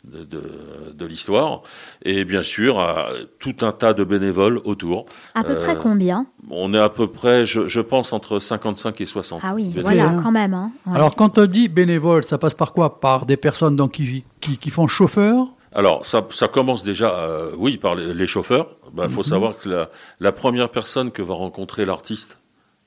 de, 0.05 0.25
de- 0.25 0.93
de 0.95 1.07
l'histoire, 1.07 1.63
et 2.03 2.25
bien 2.25 2.43
sûr 2.43 2.81
euh, 2.81 3.25
tout 3.39 3.57
un 3.61 3.73
tas 3.73 3.93
de 3.93 4.05
bénévoles 4.05 4.59
autour. 4.65 5.07
À 5.35 5.45
peu 5.45 5.55
près 5.57 5.77
euh, 5.77 5.81
combien? 5.83 6.27
On 6.51 6.73
est 6.75 6.79
à 6.79 6.89
peu 6.89 7.07
près, 7.09 7.45
je, 7.47 7.69
je 7.69 7.81
pense, 7.81 8.13
entre 8.13 8.39
55 8.39 9.01
et 9.01 9.07
60. 9.07 9.41
Ah 9.45 9.53
oui, 9.55 9.65
bénévoles. 9.69 9.83
voilà, 9.95 10.17
quand 10.23 10.33
même. 10.33 10.55
hein, 10.55 10.73
ouais. 10.87 10.95
Alors 10.97 11.17
quand 11.17 11.39
on 11.39 11.47
dit 11.47 11.69
bénévole, 11.69 12.25
ça 12.25 12.39
passe 12.39 12.55
par 12.55 12.73
quoi? 12.73 13.01
Par 13.01 13.27
des 13.27 13.37
personnes 13.37 13.77
donc, 13.77 13.93
qui, 13.93 14.25
qui, 14.41 14.57
qui 14.59 14.71
font 14.71 14.87
chauffeur 14.87 15.49
Alors, 15.75 16.07
ça, 16.07 16.25
ça 16.31 16.47
commence 16.49 16.85
déjà, 16.85 17.19
euh, 17.19 17.53
oui, 17.57 17.79
par 17.79 17.95
les, 17.97 18.27
chauffeurs. 18.27 18.77
Il 18.97 19.03
Mhm. 19.03 19.09
faut 19.09 19.23
savoir 19.25 19.59
que 19.59 19.69
la, 19.69 19.91
la 20.21 20.33
première 20.33 20.71
personne 20.71 21.11
que 21.11 21.21
va 21.23 21.35
rencontrer 21.35 21.85
l'artiste, 21.85 22.39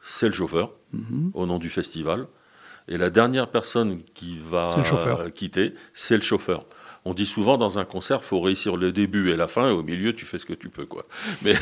c'est 0.01 0.27
le 0.27 0.33
chauffeur, 0.33 0.71
Mhm. 0.93 1.31
au 1.33 1.45
nom 1.45 1.57
du 1.59 1.69
festival. 1.69 2.27
Et 2.87 2.97
la 2.97 3.09
dernière 3.09 3.47
personne 3.47 4.01
qui 4.13 4.39
va 4.39 4.73
euh, 4.77 5.29
quitter, 5.29 5.73
c'est 5.93 6.15
le 6.15 6.21
chauffeur. 6.21 6.61
On 7.09 7.13
dit 7.13 7.25
souvent 7.25 7.55
dans 7.57 7.79
un 7.79 7.85
concert, 7.85 8.21
faut 8.21 8.41
réussir 8.41 8.75
le 8.75 8.91
début 8.91 9.31
et 9.31 9.37
la 9.37 9.47
fin, 9.47 9.69
et 9.69 9.71
au 9.71 9.81
milieu, 9.81 10.13
tu 10.13 10.25
fais 10.25 10.39
ce 10.39 10.45
que 10.45 10.51
tu 10.53 10.67
peux, 10.67 10.85
quoi. 10.85 11.05
Mais, 11.41 11.53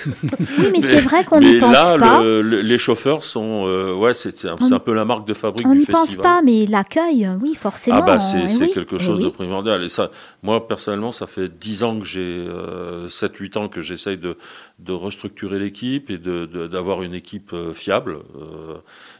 oui, 0.57 0.69
mais 0.71 0.81
c'est 0.81 1.01
vrai 1.01 1.23
qu'on 1.23 1.39
n'y 1.39 1.59
pense 1.59 1.71
là, 1.71 1.97
pas. 1.99 2.23
le- 2.23 2.41
le- 2.41 2.61
les 2.61 2.77
chauffeurs 2.79 3.23
sont, 3.23 3.67
euh, 3.67 3.93
ouais, 3.93 4.15
c'est 4.15 4.45
un, 4.45 4.55
On- 4.59 4.79
peu 4.79 4.93
la 4.93 5.05
marque 5.05 5.27
de 5.27 5.35
fabrique 5.35 5.67
On 5.67 5.73
du 5.73 5.79
n'y 5.79 5.85
festival. 5.85 6.07
pense 6.07 6.17
pas, 6.17 6.41
mais 6.43 6.65
l'accueil, 6.65 7.29
oui, 7.43 7.53
forcément. 7.53 7.97
Ah 7.99 8.01
bah 8.01 8.19
c'est 8.19 8.39
eh 8.39 8.63
oui, 8.63 8.71
quelque 8.73 8.95
eh 8.95 8.99
chose 8.99 9.19
de 9.19 9.29
primordial. 9.29 9.83
Et 9.83 9.89
ça, 9.89 10.09
moi 10.41 10.67
personnellement, 10.67 11.11
ça 11.11 11.27
fait 11.27 11.47
10 11.47 11.83
ans 11.83 11.99
que 11.99 12.05
j'ai, 12.05 12.21
euh, 12.49 13.07
7-8 13.07 13.57
ans 13.57 13.67
que 13.69 13.81
j'essaye 13.81 14.17
de, 14.17 14.37
de 14.79 14.93
restructurer 14.93 15.59
l'équipe 15.59 16.09
et 16.09 16.17
de- 16.17 16.45
de- 16.47 16.65
d'avoir 16.65 17.03
une 17.03 17.13
équipe 17.13 17.51
euh, 17.53 17.71
fiable. 17.71 18.17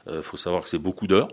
Il 0.09 0.21
faut 0.23 0.37
savoir 0.37 0.63
que 0.63 0.69
c'est 0.69 0.77
beaucoup 0.79 1.05
d'heures. 1.07 1.27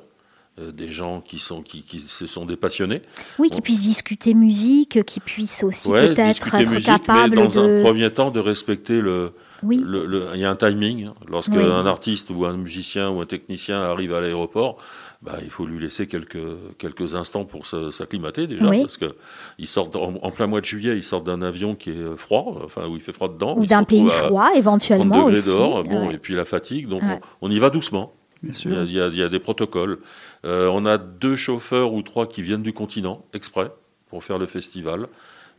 Euh, 0.58 0.70
des 0.72 0.90
gens 0.90 1.20
qui 1.20 1.38
sont 1.38 1.62
qui, 1.62 1.82
qui 1.82 1.98
ce 2.00 2.26
sont 2.26 2.44
des 2.44 2.56
passionnés. 2.56 3.02
Oui, 3.38 3.48
qui 3.50 3.60
puissent 3.62 3.82
discuter 3.82 4.34
musique, 4.34 5.02
qui 5.04 5.20
puissent 5.20 5.64
aussi 5.64 5.88
Ouais, 5.88 6.08
peut-être 6.14 6.28
discuter 6.34 6.56
être 6.62 6.70
musique, 6.70 6.88
mais 6.88 6.98
capables 6.98 7.36
dans 7.36 7.46
de. 7.46 7.78
un 7.78 7.82
premier 7.82 8.10
temps 8.10 8.30
de 8.30 8.40
respecter 8.40 9.00
le, 9.00 9.32
Oui, 9.62 9.82
le, 9.84 10.04
le- 10.06 10.26
il 10.34 10.40
y 10.40 10.44
a 10.44 10.50
un 10.50 10.56
timing. 10.56 11.06
hein. 11.06 11.14
Lorsque 11.28 11.52
Oui. 11.54 11.62
un 11.64 11.86
artiste 11.86 12.28
ou 12.30 12.44
un 12.44 12.56
musicien 12.56 13.08
ou 13.10 13.20
un 13.20 13.24
technicien 13.26 13.80
arrive 13.80 14.12
à 14.14 14.20
l'aéroport, 14.20 14.76
bah, 15.22 15.38
il 15.42 15.48
faut 15.50 15.64
lui 15.64 15.80
laisser 15.80 16.06
quelques, 16.08 16.36
quelques 16.78 17.14
instants 17.14 17.44
pour 17.46 17.64
se- 17.66 17.90
s'acclimater 17.90 18.46
déjà, 18.46 18.68
Oui. 18.68 18.82
parce 18.82 18.96
que 18.98 19.14
ils 19.58 19.68
sortent 19.68 19.96
en, 19.96 20.14
en 20.20 20.30
plein 20.32 20.48
mois 20.48 20.60
de 20.60 20.66
juillet, 20.66 20.96
ils 20.96 21.02
sortent 21.04 21.24
d'un 21.26 21.40
avion 21.42 21.74
qui 21.76 21.90
est 21.90 22.16
froid, 22.16 22.60
enfin 22.64 22.86
où 22.88 22.96
il 22.96 23.00
fait 23.00 23.12
froid 23.14 23.28
dedans, 23.28 23.54
ou 23.56 23.62
se 23.64 23.68
d'un 23.70 23.84
pays 23.84 24.06
froid 24.08 24.46
30 24.48 24.56
éventuellement 24.58 25.18
degrés 25.28 25.38
aussi. 25.38 25.48
dehors, 25.48 25.84
bon, 25.84 26.08
ouais. 26.08 26.14
et 26.14 26.18
puis 26.18 26.34
la 26.34 26.44
fatigue, 26.44 26.88
donc 26.88 27.00
Ouais. 27.02 27.20
on, 27.40 27.48
on 27.48 27.50
y 27.50 27.58
va 27.58 27.70
doucement. 27.70 28.12
Bien 28.42 28.50
Il 28.52 28.56
y, 28.56 28.58
sûr. 28.58 28.76
a, 28.78 28.82
il 28.82 28.92
y 28.92 29.00
a- 29.00 29.06
il 29.06 29.16
y 29.16 29.22
a 29.22 29.28
des 29.28 29.38
protocoles. 29.38 30.00
Euh, 30.44 30.68
on 30.72 30.84
a 30.86 30.98
deux 30.98 31.36
chauffeurs 31.36 31.92
ou 31.92 32.02
trois 32.02 32.26
qui 32.26 32.42
viennent 32.42 32.62
du 32.62 32.72
continent 32.72 33.24
exprès 33.32 33.70
pour 34.10 34.24
faire 34.24 34.38
le 34.38 34.46
festival. 34.46 35.06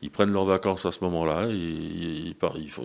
Ils 0.05 0.09
prennent 0.11 0.33
leurs 0.33 0.43
vacances 0.43 0.85
à 0.85 0.91
ce 0.91 1.01
moment-là, 1.05 1.47
et 1.49 1.53
ils, 1.55 2.35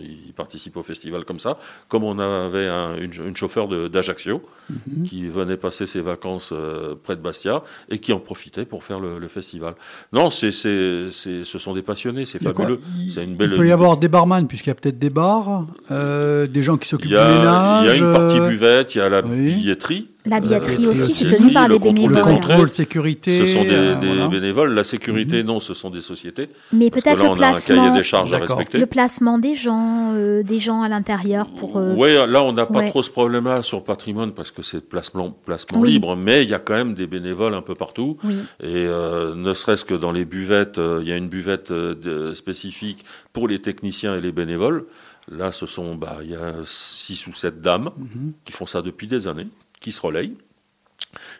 ils 0.01 0.33
participent 0.33 0.77
au 0.77 0.83
festival 0.83 1.25
comme 1.25 1.37
ça. 1.39 1.57
Comme 1.89 2.05
on 2.05 2.17
avait 2.17 2.67
un- 2.69 2.95
une, 2.95 3.11
une 3.27 3.35
chauffeur 3.35 3.67
d'Ajaccio 3.89 4.41
Mhm. 4.69 5.03
qui 5.03 5.27
venait 5.27 5.57
passer 5.57 5.85
ses 5.85 5.99
vacances 5.99 6.51
euh, 6.53 6.95
près 6.95 7.17
de 7.17 7.21
Bastia 7.21 7.61
et 7.89 7.97
qui 7.99 8.13
en 8.13 8.19
profitait 8.21 8.63
pour 8.63 8.85
faire 8.85 9.01
le, 9.01 9.19
le 9.19 9.27
festival. 9.27 9.73
Non, 10.13 10.29
c'est, 10.29 10.53
ce 10.53 11.41
sont 11.43 11.73
des 11.73 11.81
passionnés, 11.81 12.25
c'est 12.25 12.41
fabuleux. 12.41 12.79
Il- 12.97 13.11
C'est 13.11 13.25
une 13.25 13.35
belle. 13.35 13.51
Il 13.51 13.57
peut 13.57 13.67
y 13.67 13.71
avoir 13.73 13.97
des 13.97 14.07
barman, 14.07 14.47
puisqu'il 14.47 14.69
y 14.69 14.71
a 14.71 14.75
peut-être 14.75 14.99
des 14.99 15.09
bars, 15.09 15.65
euh, 15.91 16.47
des 16.47 16.61
gens 16.61 16.77
qui 16.77 16.87
s'occupent 16.87 17.09
du 17.09 17.15
ménage. 17.15 17.83
il 17.83 17.87
y 17.87 17.91
a 17.91 17.95
une 17.97 18.11
partie 18.13 18.39
buvette, 18.39 18.95
il 18.95 18.99
y 18.99 19.01
a 19.01 19.09
la 19.09 19.21
oui. 19.25 19.53
billetterie, 19.55 20.07
La 20.25 20.41
billetterie 20.41 20.75
billetterie 20.75 20.87
aussi, 20.87 21.01
aussi. 21.11 21.13
c'est 21.29 21.37
tenu 21.37 21.53
par 21.53 21.69
Le 21.69 21.79
des 21.79 21.85
Le 21.85 21.93
bénévoles. 21.93 22.17
entrées. 22.23 22.33
contrôle 22.53 22.69
sécurité. 22.69 23.37
Ce 23.37 23.45
sont 23.45 23.63
des, 23.63 23.69
euh, 23.71 23.95
des 23.95 24.07
voilà. 24.07 24.27
bénévoles. 24.27 24.73
La 24.73 24.83
sécurité, 24.83 25.43
non, 25.43 25.61
ce 25.61 25.73
sont 25.73 25.89
des 25.89 26.01
sociétés. 26.01 26.49
Mais 26.73 26.91
peut-être 26.91 27.17
le 27.17 27.23
on 27.23 27.27
a 27.41 27.47
un 27.47 27.53
cahier 27.53 27.75
placement, 27.77 27.95
des 27.95 28.03
charges 28.03 28.33
à 28.33 28.37
respecter. 28.39 28.77
le 28.79 28.85
placement 28.85 29.39
des 29.39 29.55
gens, 29.55 30.11
euh, 30.13 30.43
des 30.43 30.59
gens 30.59 30.81
à 30.81 30.89
l'intérieur 30.89 31.47
pour. 31.47 31.77
euh, 31.77 31.93
Oui, 31.95 32.09
là, 32.15 32.43
on 32.43 32.51
n'a 32.51 32.65
pas 32.65 32.79
ouais. 32.79 32.89
trop 32.89 33.01
ce 33.01 33.09
problème-là 33.09 33.63
sur 33.63 33.81
patrimoine 33.83 34.33
parce 34.33 34.51
que 34.51 34.61
c'est 34.61 34.81
placement, 34.87 35.31
placement 35.31 35.79
Oui. 35.79 35.91
libre, 35.93 36.17
mais 36.17 36.43
il 36.43 36.49
y 36.49 36.53
a 36.53 36.59
quand 36.59 36.75
même 36.75 36.95
des 36.95 37.07
bénévoles 37.07 37.53
un 37.53 37.61
peu 37.61 37.73
partout. 37.75 38.17
Oui. 38.25 38.35
Et 38.61 38.67
euh, 38.87 39.33
ne 39.35 39.53
serait-ce 39.53 39.85
que 39.85 39.93
dans 39.93 40.11
les 40.11 40.25
buvettes, 40.25 40.79
euh, 40.79 40.99
il 41.01 41.07
y 41.07 41.13
a 41.13 41.17
une 41.17 41.29
buvette 41.29 41.71
euh, 41.71 41.95
de- 41.95 42.33
spécifique 42.33 43.05
pour 43.31 43.47
les 43.47 43.59
techniciens 43.61 44.17
et 44.17 44.21
les 44.21 44.33
bénévoles. 44.33 44.83
Là, 45.31 45.51
ce 45.51 45.65
sont, 45.67 45.93
bah, 45.95 46.17
il 46.23 46.31
y 46.31 46.35
a 46.35 46.55
six 46.65 47.27
ou 47.27 47.33
sept 47.33 47.61
dames 47.61 47.91
Mhm. 47.97 48.33
qui 48.43 48.51
font 48.51 48.65
ça 48.65 48.81
depuis 48.81 49.05
des 49.07 49.27
années, 49.27 49.47
qui 49.79 49.91
se 49.91 50.01
relayent. 50.01 50.35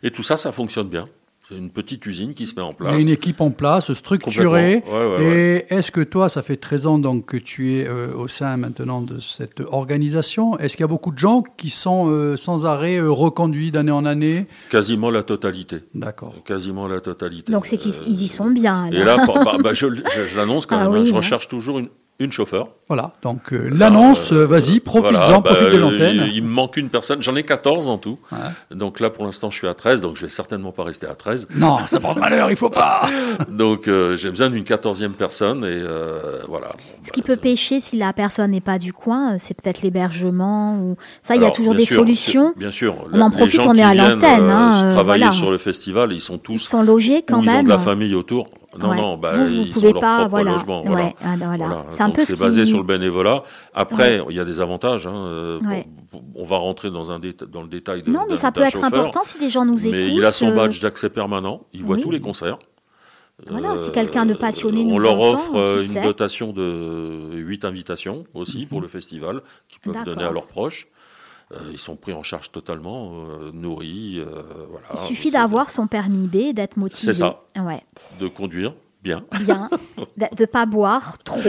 Et 0.04 0.12
tout 0.12 0.24
ça, 0.24 0.38
ça 0.38 0.52
fonctionne 0.52 0.88
bien. 0.88 1.08
C'est 1.48 1.58
une 1.58 1.72
petite 1.72 2.06
usine 2.06 2.36
qui 2.36 2.46
se 2.46 2.54
met 2.56 2.62
en 2.62 2.70
Il 2.70 2.74
y 2.74 2.76
place. 2.78 2.94
a 2.94 3.02
une 3.02 3.10
équipe 3.10 3.42
en 3.42 3.50
place, 3.50 3.92
structurée. 3.94 4.82
Complètement. 4.86 5.00
Ouais, 5.00 5.08
ouais, 5.08 5.18
ouais. 5.26 5.66
Et 5.70 5.74
est-ce 5.74 5.90
que 5.92 6.02
toi, 6.02 6.30
ça 6.30 6.44
fait 6.44 6.58
13 6.58 6.86
ans 6.86 7.00
donc 7.00 7.26
que 7.26 7.38
tu 7.38 7.74
es 7.74 7.88
euh, 7.88 8.14
au 8.16 8.28
sein 8.28 8.56
maintenant 8.56 9.02
de 9.02 9.20
cette 9.20 9.60
organisation? 9.62 10.60
Est-ce 10.60 10.78
qu'il 10.78 10.84
y 10.84 10.86
a 10.86 10.88
beaucoup 10.88 11.12
de 11.12 11.18
gens 11.18 11.44
qui 11.58 11.72
sont 11.72 12.08
euh, 12.12 12.38
sans 12.38 12.68
arrêt 12.68 12.98
euh, 12.98 13.10
reconduits 13.12 13.72
d'année 13.72 13.92
en 13.92 14.06
année? 14.06 14.46
Quasiment 14.70 15.10
la 15.10 15.24
totalité. 15.24 15.78
D'accord. 15.96 16.36
Quasiment 16.46 16.88
la 16.88 17.02
totalité. 17.02 17.52
Donc 17.52 17.66
c'est 17.66 17.78
qu'ils 17.78 17.94
Euh, 17.96 18.06
ils 18.08 18.22
y 18.22 18.28
sont 18.28 18.52
bien. 18.52 18.86
Et 18.92 19.04
là, 19.04 19.18
bah, 19.64 19.74
je, 19.74 19.88
je- 19.88 20.26
je 20.28 20.38
l'annonce 20.38 20.68
quand 20.68 20.78
Ah 20.78 20.88
même. 20.88 21.02
oui, 21.02 21.06
je 21.06 21.14
hein. 21.14 21.18
recherche 21.18 21.48
toujours 21.48 21.80
une, 21.80 21.90
une 22.20 22.32
chauffeur. 22.32 22.68
Voilà. 22.90 23.12
Donc 23.22 23.54
euh, 23.54 23.70
l'annonce, 23.72 24.32
Euh, 24.34 24.46
vas-y, 24.48 24.80
profites-en, 24.80 25.12
voilà, 25.12 25.40
bah, 25.40 25.42
profite 25.54 25.70
de 25.70 25.78
euh, 25.78 25.80
l'antenne. 25.80 26.24
Il, 26.28 26.38
il 26.38 26.44
me 26.44 26.50
manque 26.50 26.76
une 26.76 26.90
personne. 26.90 27.22
J'en 27.22 27.36
ai 27.36 27.44
14 27.44 27.88
en 27.88 28.00
tout. 28.00 28.18
Ouais. 28.32 28.38
Donc 28.76 29.00
là, 29.00 29.10
pour 29.12 29.26
l'instant, 29.26 29.50
je 29.52 29.58
suis 29.58 29.68
à 29.68 29.76
13. 29.76 30.02
Donc 30.02 30.16
je 30.18 30.24
vais 30.26 30.30
certainement 30.32 30.72
pas 30.72 30.84
rester 30.84 31.06
à 31.06 31.14
13. 31.14 31.48
Non, 31.56 31.78
ça 31.86 32.00
porte 32.00 32.18
malheur, 32.18 32.50
il 32.50 32.58
faut 32.58 32.72
pas. 32.72 33.02
Donc 33.50 33.88
euh, 33.88 34.16
j'ai 34.18 34.30
besoin 34.32 34.50
d'une 34.50 34.64
14e 34.64 35.12
personne. 35.12 35.64
Et 35.64 35.68
euh, 35.68 36.40
voilà. 36.48 36.70
Ce 37.06 37.12
qui 37.12 37.22
peut 37.22 37.38
pêcher 37.38 37.80
si 37.80 37.96
la 37.98 38.12
personne 38.12 38.52
n'est 38.52 38.60
pas 38.60 38.80
du 38.80 38.92
coin, 38.92 39.38
c'est 39.38 39.54
peut-être 39.54 39.84
l'hébergement 39.84 40.76
ou 40.80 40.98
ça. 41.22 41.36
Il 41.36 41.42
y 41.44 41.46
a 41.46 41.52
toujours 41.52 41.76
des 41.76 41.86
sûr, 41.86 42.00
solutions. 42.00 42.54
Bien 42.58 42.72
sûr. 42.72 42.96
On 43.14 43.18
La- 43.18 43.26
en 43.26 43.30
les 43.30 43.36
profite, 43.36 43.62
gens 43.62 43.70
on 43.70 43.76
est 43.76 43.84
à 43.84 43.94
l'antenne, 43.94 44.50
hein, 44.50 44.88
travailler 44.90 45.26
voilà. 45.26 45.38
sur 45.38 45.52
le 45.52 45.58
festival, 45.60 46.12
ils 46.12 46.22
sont 46.22 46.36
Ils 46.38 46.40
tous. 46.40 46.60
sont 46.60 46.82
logés 46.82 47.22
quand 47.28 47.40
ou 47.40 47.44
ils 47.44 47.46
même. 47.46 47.60
ont 47.60 47.64
de 47.64 47.70
la 47.70 47.78
famille 47.78 48.16
autour. 48.16 48.48
Non, 48.78 48.90
Ouais. 48.92 48.98
non, 48.98 49.18
bah, 49.18 49.32
vous, 49.36 49.46
vous 49.48 49.52
ils 49.52 49.72
pouvez 49.72 49.88
ont 49.90 49.94
leur 49.94 50.02
pas, 50.02 50.16
propre 50.20 50.30
voilà. 50.30 50.52
logement. 50.52 50.84
Voilà. 50.86 51.10
ah, 51.26 51.30
voilà. 51.58 51.86
C'est 51.90 52.02
un 52.04 52.12
peu 52.12 52.24
ce 52.24 52.36
basé 52.36 52.64
qui- 52.66 52.72
sur 52.80 52.88
le 52.94 52.98
bénévolat. 52.98 53.44
Après, 53.74 54.22
il 54.30 54.36
y 54.36 54.40
a 54.40 54.46
des 54.46 54.62
avantages. 54.62 55.08
hein, 55.08 55.14
euh, 55.16 55.60
Ouais. 55.62 55.86
on 56.36 56.44
va 56.44 56.58
rentrer 56.58 56.90
dans, 56.92 57.12
un 57.12 57.20
déta- 57.20 57.46
dans 57.46 57.62
le 57.62 57.68
détail 57.68 58.04
de 58.04 58.10
Non, 58.12 58.22
mais 58.30 58.38
ça 58.38 58.52
peut 58.52 58.62
être 58.62 58.72
chauffeur. 58.72 58.88
important 58.94 59.22
si 59.24 59.38
des 59.40 59.50
gens 59.50 59.66
nous 59.66 59.80
écoutent. 59.80 59.92
Mais 59.92 60.08
il 60.14 60.24
a 60.26 60.32
son 60.32 60.48
euh, 60.50 60.56
badge 60.56 60.80
d'accès 60.82 61.10
permanent. 61.10 61.62
Il 61.74 61.84
voit 61.84 61.96
oui. 61.98 62.02
tous 62.02 62.12
les 62.12 62.22
concerts. 62.22 62.58
Voilà, 63.50 63.78
si 63.80 63.90
Euh, 63.90 63.92
quelqu'un 63.94 64.26
de 64.26 64.34
passionné 64.34 64.82
On 64.84 64.90
nous 64.96 65.00
leur 65.00 65.14
entend, 65.16 65.34
offre 65.34 65.56
euh, 65.56 65.82
une 65.82 65.94
sait. 65.94 66.02
dotation 66.02 66.52
de 66.52 67.30
8 67.36 67.64
invitations 67.64 68.26
aussi 68.34 68.66
pour 68.66 68.82
le 68.82 68.88
festival 68.90 69.42
qu'ils 69.70 69.80
peuvent 69.80 70.04
donner 70.04 70.24
à 70.24 70.32
leurs 70.32 70.46
proches. 70.48 70.88
Euh, 71.54 71.58
ils 71.72 71.80
sont 71.80 71.96
pris 71.96 72.12
en 72.14 72.22
charge 72.22 72.52
totalement, 72.52 73.14
euh, 73.14 73.52
nourris. 73.54 74.20
euh, 74.20 74.26
voilà. 74.70 74.86
Il 74.94 75.00
suffit 75.00 75.32
d'avoir 75.32 75.72
son 75.72 75.88
permis 75.88 76.28
B 76.28 76.54
d'être 76.54 76.76
motivé. 76.78 77.02
C'est 77.14 77.18
ça. 77.20 77.42
Ouais, 77.58 77.82
De 78.20 78.28
conduire 78.28 78.74
bien. 79.04 79.24
bien. 79.42 79.70
de 80.18 80.26
ne 80.42 80.46
pas 80.46 80.66
boire 80.66 81.18
trop. 81.24 81.40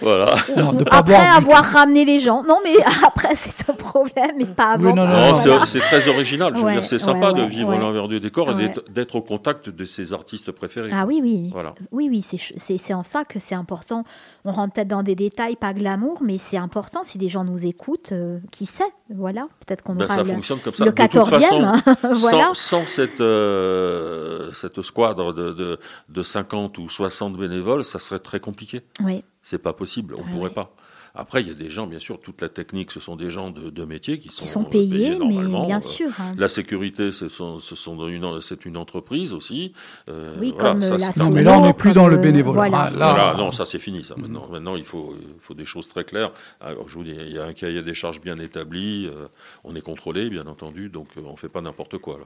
voilà. 0.00 0.26
Non, 0.56 0.72
de 0.72 0.84
pas 0.84 0.98
Après 0.98 1.12
boire 1.14 1.22
du 1.32 1.44
avoir 1.44 1.64
ramené 1.64 2.04
les 2.04 2.20
gens. 2.20 2.42
Non, 2.44 2.58
mais 2.64 2.74
après, 3.06 3.34
c'est 3.34 3.68
un 3.68 3.74
problème, 3.74 4.32
mais 4.38 4.44
pas 4.46 4.72
avant. 4.72 4.90
Oui, 4.90 4.94
non, 4.94 5.06
non, 5.06 5.12
Non, 5.14 5.28
non. 5.28 5.34
c'est- 5.34 5.48
Voilà. 5.48 5.66
c'est 5.66 5.80
très 5.80 6.08
original. 6.08 6.56
Je 6.56 6.64
veux 6.64 6.72
dire, 6.72 6.84
c'est 6.84 6.98
sympa 6.98 7.32
ouais, 7.32 7.40
de 7.40 7.42
vivre 7.42 7.76
l'envers 7.76 8.08
du 8.08 8.20
décor 8.20 8.50
et 8.50 8.54
Ouais. 8.54 8.72
d'être- 8.90 9.14
au 9.16 9.22
contact 9.22 9.70
de 9.70 9.84
ses 9.84 10.12
artistes 10.14 10.52
préférés. 10.52 10.90
Ah 10.92 11.04
oui, 11.06 11.20
oui. 11.22 11.50
Voilà. 11.52 11.74
Oui, 11.90 12.08
oui, 12.10 12.22
c'est 12.22 12.36
ch- 12.38 12.52
c'est 12.56 12.78
c'est 12.78 12.94
en 12.94 13.02
ça 13.02 13.24
que 13.24 13.38
c'est 13.38 13.54
important. 13.56 14.04
On 14.44 14.52
rentre 14.52 14.72
peut-être 14.74 14.88
dans 14.88 15.02
des 15.02 15.14
détails, 15.14 15.56
pas 15.56 15.72
glamour, 15.74 16.18
mais 16.22 16.38
c'est 16.38 16.56
important 16.56 17.04
si 17.04 17.18
des 17.18 17.28
gens 17.28 17.44
nous 17.44 17.66
écoutent. 17.66 18.12
euh, 18.12 18.38
qui 18.50 18.64
sait 18.66 18.84
Voilà, 19.14 19.48
peut-être 19.66 19.82
qu'on 19.82 19.94
Ben, 19.94 20.06
aura 20.06 20.14
ça 20.14 20.22
le, 20.22 20.28
fonctionne 20.28 20.58
comme 20.60 20.74
ça. 20.74 20.84
le 20.84 20.92
De 20.92 20.96
toute 21.02 21.12
14e. 21.12 21.26
façon, 21.28 21.58
voilà. 22.14 22.44
Sans, 22.52 22.54
sans 22.54 22.86
cette, 22.86 23.20
euh, 23.20 24.50
cette 24.52 24.80
squadre 24.82 25.32
de, 25.32 25.52
de, 25.52 25.78
de 26.08 26.22
50 26.22 26.78
ou 26.78 26.88
60 26.88 27.36
bénévoles, 27.36 27.84
ça 27.84 27.98
serait 27.98 28.20
très 28.20 28.40
compliqué. 28.40 28.82
Oui. 29.04 29.24
C'est 29.42 29.58
pas 29.62 29.72
possible, 29.72 30.14
on 30.16 30.22
Ah 30.26 30.30
pourrait 30.32 30.50
pas. 30.50 30.74
Après, 31.14 31.42
il 31.42 31.48
y 31.48 31.50
a 31.50 31.54
des 31.54 31.70
gens, 31.70 31.86
bien 31.88 31.98
sûr, 31.98 32.20
toute 32.20 32.40
la 32.40 32.48
technique, 32.48 32.92
ce 32.92 33.00
sont 33.00 33.16
des 33.16 33.30
gens 33.30 33.50
de, 33.50 33.68
de 33.70 33.84
métier 33.84 34.20
qui 34.20 34.28
sont, 34.28 34.42
Qui 34.44 34.48
sont 34.48 34.62
payés, 34.64 35.18
mais 35.18 35.66
bien 35.66 35.78
Euh, 35.78 35.80
sûr. 35.80 36.08
hein. 36.20 36.32
La 36.38 36.48
sécurité, 36.48 37.10
ce 37.10 37.28
sont, 37.28 37.58
ce 37.58 37.74
sont 37.74 38.06
une, 38.06 38.40
c'est 38.40 38.64
une 38.64 38.76
entreprise 38.76 39.32
aussi. 39.32 39.72
Euh, 40.08 40.36
Oui, 40.40 40.52
voilà, 40.54 40.70
comme 40.70 40.82
ça, 40.82 40.98
c'est- 40.98 41.18
la 41.18 41.24
Non, 41.24 41.30
mais 41.32 41.42
là, 41.42 41.58
on 41.58 41.64
n'est 41.64 41.72
plus 41.72 41.92
dans 41.92 42.06
le 42.06 42.16
bénévolat. 42.16 42.68
Voilà. 42.68 42.78
Ah, 42.84 42.90
là- 42.90 43.12
Voilà, 43.14 43.34
non, 43.36 43.50
ça 43.50 43.64
c'est 43.64 43.80
fini. 43.80 44.04
Ça. 44.04 44.14
Maintenant, 44.16 44.46
maintenant 44.50 44.76
il, 44.76 44.84
faut, 44.84 45.14
il 45.20 45.40
faut 45.40 45.54
des 45.54 45.64
choses 45.64 45.88
très 45.88 46.04
claires. 46.04 46.30
Alors, 46.60 46.88
je 46.88 46.94
vous 46.94 47.02
dis, 47.04 47.10
il 47.18 47.32
y 47.32 47.38
a 47.38 47.44
un 47.44 47.52
cahier 47.54 47.82
des 47.82 47.94
charges 47.94 48.20
bien 48.20 48.36
établi. 48.36 49.08
euh, 49.12 49.26
on 49.64 49.74
est 49.74 49.80
contrôlé, 49.80 50.30
bien 50.30 50.46
entendu, 50.46 50.88
donc 50.90 51.08
euh, 51.18 51.22
on 51.26 51.34
fait 51.36 51.48
pas 51.48 51.60
n'importe 51.60 51.98
quoi. 51.98 52.18
Là. 52.18 52.24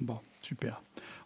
Bon, 0.00 0.18
super. 0.40 0.80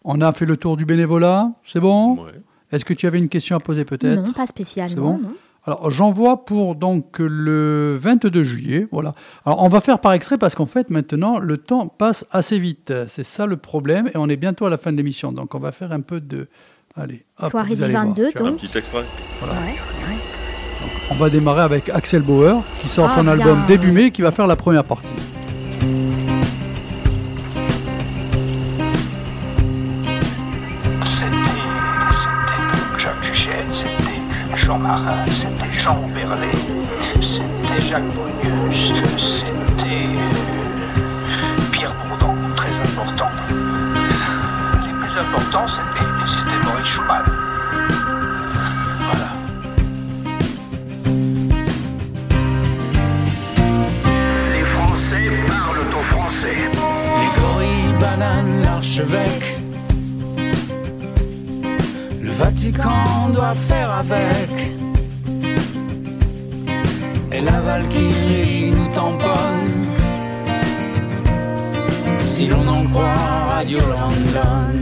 On 0.05 0.20
a 0.23 0.32
fait 0.32 0.47
le 0.47 0.56
tour 0.56 0.77
du 0.78 0.86
bénévolat, 0.86 1.51
c'est 1.66 1.81
bon? 1.81 2.24
Ouais. 2.24 2.32
Est-ce 2.73 2.85
que 2.85 2.94
tu 2.94 3.06
avais 3.06 3.19
une 3.19 3.28
question 3.28 3.56
à 3.56 3.60
poser 3.60 3.85
peut-être? 3.85 4.23
Non, 4.23 4.32
pas 4.32 4.43
C'est 4.47 4.51
spécialement. 4.51 5.12
bon? 5.15 5.19
non. 5.23 5.35
Alors, 5.69 5.90
j'envoie 5.90 6.47
pour 6.47 6.77
donc 6.77 7.16
le 7.19 7.95
22 8.01 8.43
juillet. 8.43 8.86
Voilà. 8.90 9.12
Alors, 9.45 9.62
on 9.62 9.69
va 9.69 9.81
faire 9.81 9.99
par 9.99 10.15
extrait 10.15 10.39
parce 10.39 10.55
qu'en 10.55 10.65
fait, 10.65 10.89
maintenant, 10.89 11.39
le 11.39 11.59
temps 11.59 11.89
passe 11.89 12.24
assez 12.31 12.59
vite. 12.59 12.90
C'est 13.07 13.23
ça 13.24 13.45
le 13.45 13.59
problème. 13.59 14.07
Et 14.15 14.16
on 14.16 14.31
est 14.31 14.39
bientôt 14.39 14.65
à 14.65 14.70
la 14.70 14.78
fin 14.78 14.93
de 14.93 14.97
l'émission. 14.97 15.31
Donc, 15.31 15.55
on 15.55 15.59
va 15.59 15.70
faire 15.70 15.93
un 15.93 16.01
peu 16.01 16.20
de. 16.20 16.49
Allez. 16.97 17.23
hop, 17.39 17.51
Soirée 17.51 17.69
vous 17.69 17.74
du 17.77 17.82
allez 17.85 17.93
voir. 17.93 18.07
22, 18.07 18.28
Tu 18.32 18.39
vois. 18.39 18.49
Un 18.49 18.53
petit 18.55 18.78
extrait. 18.78 19.05
Ouais. 19.43 19.49
On 21.11 21.15
va 21.16 21.28
démarrer 21.28 21.61
avec 21.61 21.90
Axel 21.90 22.23
Bauer 22.23 22.62
qui 22.81 22.89
sort 22.89 23.09
Ah, 23.11 23.16
son 23.16 23.24
bien. 23.24 23.32
album 23.32 23.62
début 23.69 23.90
mai 23.93 24.11
qui 24.11 24.23
va 24.23 24.31
faire 24.31 24.47
la 24.47 24.57
première 24.57 24.85
partie. 24.85 25.12
C'était 31.28 33.03
Jacques 33.03 33.20
Duchesne, 33.23 33.73
c'était 33.85 34.62
Jean 34.66 34.78
Marin, 34.78 35.24
Berlet, 35.85 36.51
c'était 37.21 37.89
Jacques 37.89 38.03
Brunius, 38.03 39.05
c'était 39.07 40.09
euh, 40.17 41.57
Pierre 41.71 41.95
Bourdon, 41.95 42.35
très 42.57 42.73
important. 42.73 43.31
Les 44.85 44.93
plus 44.93 45.19
importants, 45.19 45.67
c'était 45.69 46.67
Maurice 46.67 46.87
Schumann. 46.89 47.25
Voilà. 49.07 49.31
Les 54.53 54.65
Français 54.65 55.31
parlent 55.47 55.95
au 55.95 56.03
français. 56.03 56.59
Les 57.15 57.31
gorilles, 57.41 57.95
bananes, 58.01 58.63
l'archevêque. 58.63 59.59
Le 62.21 62.31
Vatican 62.33 63.29
doit 63.33 63.55
faire 63.55 63.91
avec. 63.93 64.88
Et 67.39 67.40
la 67.40 67.60
Valkyrie 67.60 68.73
nous 68.73 68.89
tamponne. 68.93 69.86
Si 72.24 72.48
l'on 72.48 72.66
en 72.66 72.85
croit 72.86 73.55
Radio 73.55 73.78
London. 73.78 74.74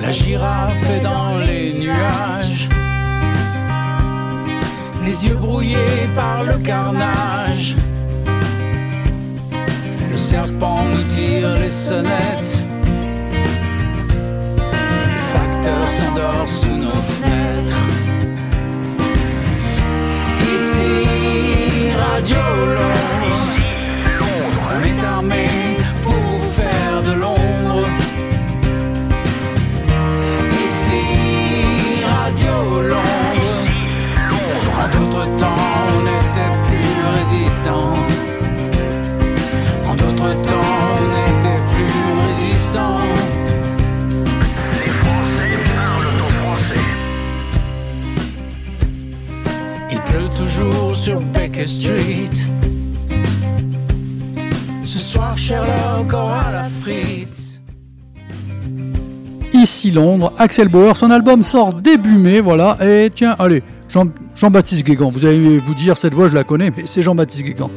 La 0.00 0.12
girafe 0.12 0.90
est 0.90 1.02
dans 1.02 1.38
les 1.38 1.72
nuages 1.80 2.68
les 5.04 5.26
yeux 5.26 5.34
brouillés 5.34 6.06
par 6.14 6.44
le 6.44 6.56
carnage. 6.58 7.74
Le 10.08 10.16
serpent 10.16 10.84
nous 10.92 11.02
tire 11.14 11.58
les 11.58 11.68
sonnettes. 11.68 12.67
S'endort 16.18 16.48
sous 16.48 16.76
nos 16.76 16.90
fenêtres. 16.90 17.37
Axel 60.38 60.68
Bauer, 60.68 60.96
son 60.96 61.10
album 61.10 61.42
sort 61.42 61.72
début 61.74 62.16
mai, 62.18 62.40
voilà. 62.40 62.76
Et 62.80 63.10
tiens, 63.14 63.34
allez, 63.38 63.62
Jean- 63.88 64.10
Jean-Baptiste 64.36 64.84
Guégan, 64.86 65.10
vous 65.12 65.24
allez 65.24 65.58
vous 65.58 65.74
dire, 65.74 65.96
cette 65.98 66.14
voix 66.14 66.28
je 66.28 66.34
la 66.34 66.44
connais, 66.44 66.70
mais 66.76 66.84
c'est 66.86 67.02
Jean-Baptiste 67.02 67.44
Guégan. 67.44 67.70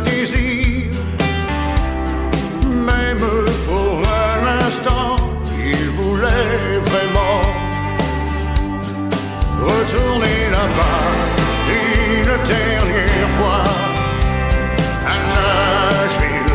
Désir. 0.00 0.90
Même 2.66 3.26
pour 3.66 4.02
un 4.06 4.66
instant 4.66 5.16
il 5.56 5.88
voulait 5.90 6.78
vraiment 6.84 7.60
Retourner 9.62 10.48
là-bas 10.50 11.10
une 11.68 12.24
dernière 12.24 13.30
fois. 13.38 13.64
À 15.06 15.16
Nashville 15.34 16.54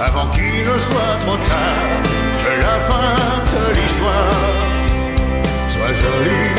avant 0.00 0.28
qu'il 0.30 0.60
ne 0.60 0.78
soit 0.78 1.16
trop 1.20 1.36
tard, 1.44 2.02
que 2.42 2.52
la 2.66 2.80
fin 2.88 3.16
de 3.52 3.74
l'histoire 3.74 4.54
soit 5.68 5.94
jolie. 6.02 6.54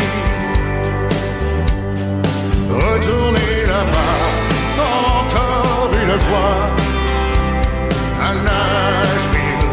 Retourner 2.70 3.66
là-bas 3.68 4.31
encore 4.82 5.90
une 6.04 6.20
fois 6.28 6.56
à 8.28 8.34
Nashville 8.48 9.70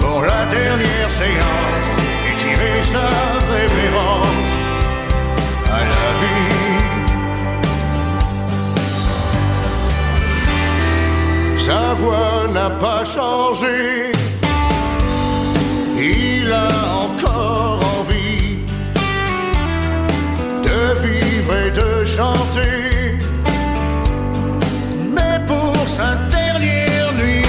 pour 0.00 0.22
la 0.22 0.46
dernière 0.46 1.10
séance 1.10 1.90
et 2.28 2.34
tirer 2.38 2.82
sa 2.82 3.08
révérence 3.56 4.52
à 5.78 5.80
la 5.92 6.06
vie. 6.20 6.62
Sa 11.58 11.94
voix 11.94 12.48
n'a 12.52 12.70
pas 12.70 13.04
changé, 13.04 14.10
il 15.96 16.52
a 16.52 16.68
encore 17.04 17.80
envie 17.98 18.58
de 20.64 20.80
vivre 21.06 21.54
et 21.66 21.70
de 21.70 22.04
chanter. 22.04 22.91
Sa 26.02 26.16
dernière 26.30 27.12
nuit, 27.14 27.46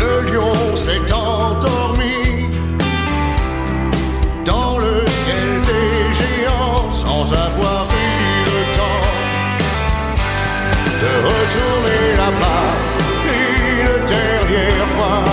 le 0.00 0.12
lion 0.30 0.52
s'est 0.76 1.10
endormi 1.12 2.50
dans 4.44 4.78
le 4.78 4.94
ciel 5.20 5.50
des 5.70 5.90
géants 6.18 6.90
sans 6.92 7.32
avoir 7.32 7.86
eu 8.04 8.44
le 8.52 8.60
temps 8.78 9.06
de 11.02 11.12
retourner 11.28 12.02
là-bas 12.22 12.66
une 13.24 14.06
dernière 14.06 14.88
fois. 14.96 15.24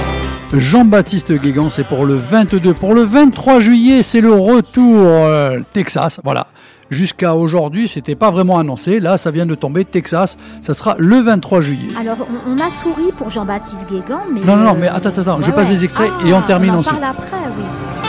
Jean-Baptiste 0.53 1.33
Guégan, 1.33 1.69
c'est 1.69 1.83
pour 1.83 2.05
le 2.05 2.15
22. 2.15 2.73
Pour 2.73 2.93
le 2.93 3.01
23 3.01 3.59
juillet, 3.59 4.01
c'est 4.01 4.21
le 4.21 4.33
retour 4.33 5.01
euh, 5.01 5.59
Texas. 5.73 6.21
Voilà. 6.23 6.47
Jusqu'à 6.91 7.35
aujourd'hui, 7.35 7.87
c'était 7.87 8.15
pas 8.15 8.29
vraiment 8.29 8.59
annoncé. 8.59 8.99
Là, 8.99 9.17
ça 9.17 9.31
vient 9.31 9.45
de 9.45 9.55
tomber. 9.55 9.85
Texas, 9.85 10.37
ça 10.61 10.73
sera 10.73 10.95
le 10.99 11.19
23 11.19 11.61
juillet. 11.61 11.87
Alors, 11.99 12.17
on, 12.47 12.51
on 12.51 12.59
a 12.59 12.69
souri 12.69 13.11
pour 13.17 13.29
Jean-Baptiste 13.31 13.87
Guégan, 13.89 14.21
mais... 14.31 14.41
Non, 14.41 14.55
non, 14.55 14.63
non, 14.65 14.75
euh, 14.75 14.77
mais 14.81 14.87
attends, 14.87 15.09
attends, 15.09 15.41
je 15.41 15.47
ouais, 15.47 15.53
passe 15.53 15.67
ouais. 15.67 15.73
des 15.73 15.83
extraits 15.83 16.11
Ah, 16.23 16.27
et 16.27 16.33
on 16.33 16.41
termine 16.41 16.71
en 16.71 16.77
ensuite. 16.79 16.99
parle 16.99 17.15
après, 17.17 17.37
oui. 17.57 18.04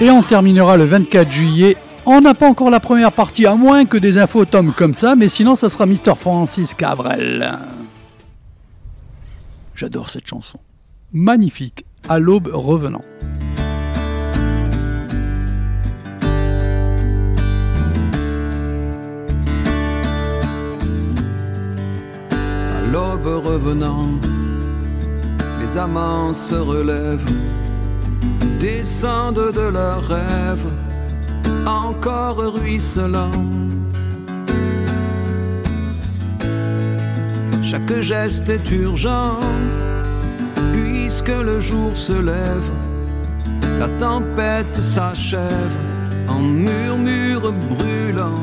Et 0.00 0.10
on 0.10 0.22
terminera 0.22 0.76
le 0.76 0.84
24 0.84 1.30
juillet. 1.30 1.76
On 2.06 2.20
n'a 2.20 2.32
pas 2.32 2.48
encore 2.48 2.70
la 2.70 2.78
première 2.78 3.10
partie, 3.10 3.46
à 3.46 3.56
moins 3.56 3.84
que 3.84 3.96
des 3.96 4.16
infos 4.16 4.44
tombent 4.44 4.72
comme 4.72 4.94
ça, 4.94 5.16
mais 5.16 5.28
sinon, 5.28 5.56
ça 5.56 5.68
sera 5.68 5.86
Mr. 5.86 6.14
Francis 6.16 6.72
Cabrel. 6.72 7.58
J'adore 9.74 10.08
cette 10.08 10.26
chanson. 10.26 10.58
Magnifique. 11.12 11.84
À 12.08 12.18
l'aube 12.18 12.48
revenant. 12.52 13.04
À 22.30 22.80
l'aube 22.90 23.26
revenant, 23.44 24.12
les 25.60 25.76
amants 25.76 26.32
se 26.32 26.54
relèvent, 26.54 27.32
descendent 28.60 29.52
de 29.52 29.68
leurs 29.68 30.06
rêves, 30.06 30.66
encore 31.66 32.38
ruisselants. 32.38 33.44
Chaque 37.62 38.00
geste 38.00 38.48
est 38.48 38.70
urgent, 38.70 39.38
puisque 40.72 41.28
le 41.28 41.60
jour 41.60 41.94
se 41.94 42.14
lève, 42.14 42.70
la 43.78 43.88
tempête 43.90 44.74
s'achève 44.74 45.76
en 46.28 46.40
murmure 46.40 47.52
brûlant. 47.52 48.42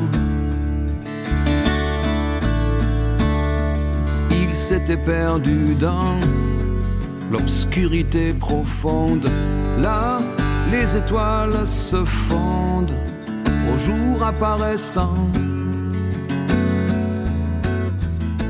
Il 4.30 4.54
s'était 4.54 4.96
perdu 4.96 5.74
dans 5.74 6.18
l'obscurité 7.30 8.32
profonde. 8.32 9.28
Là, 9.78 10.20
les 10.70 10.96
étoiles 10.96 11.66
se 11.66 12.04
fondent 12.04 12.94
au 13.72 13.76
jour 13.76 14.22
apparaissant. 14.22 15.14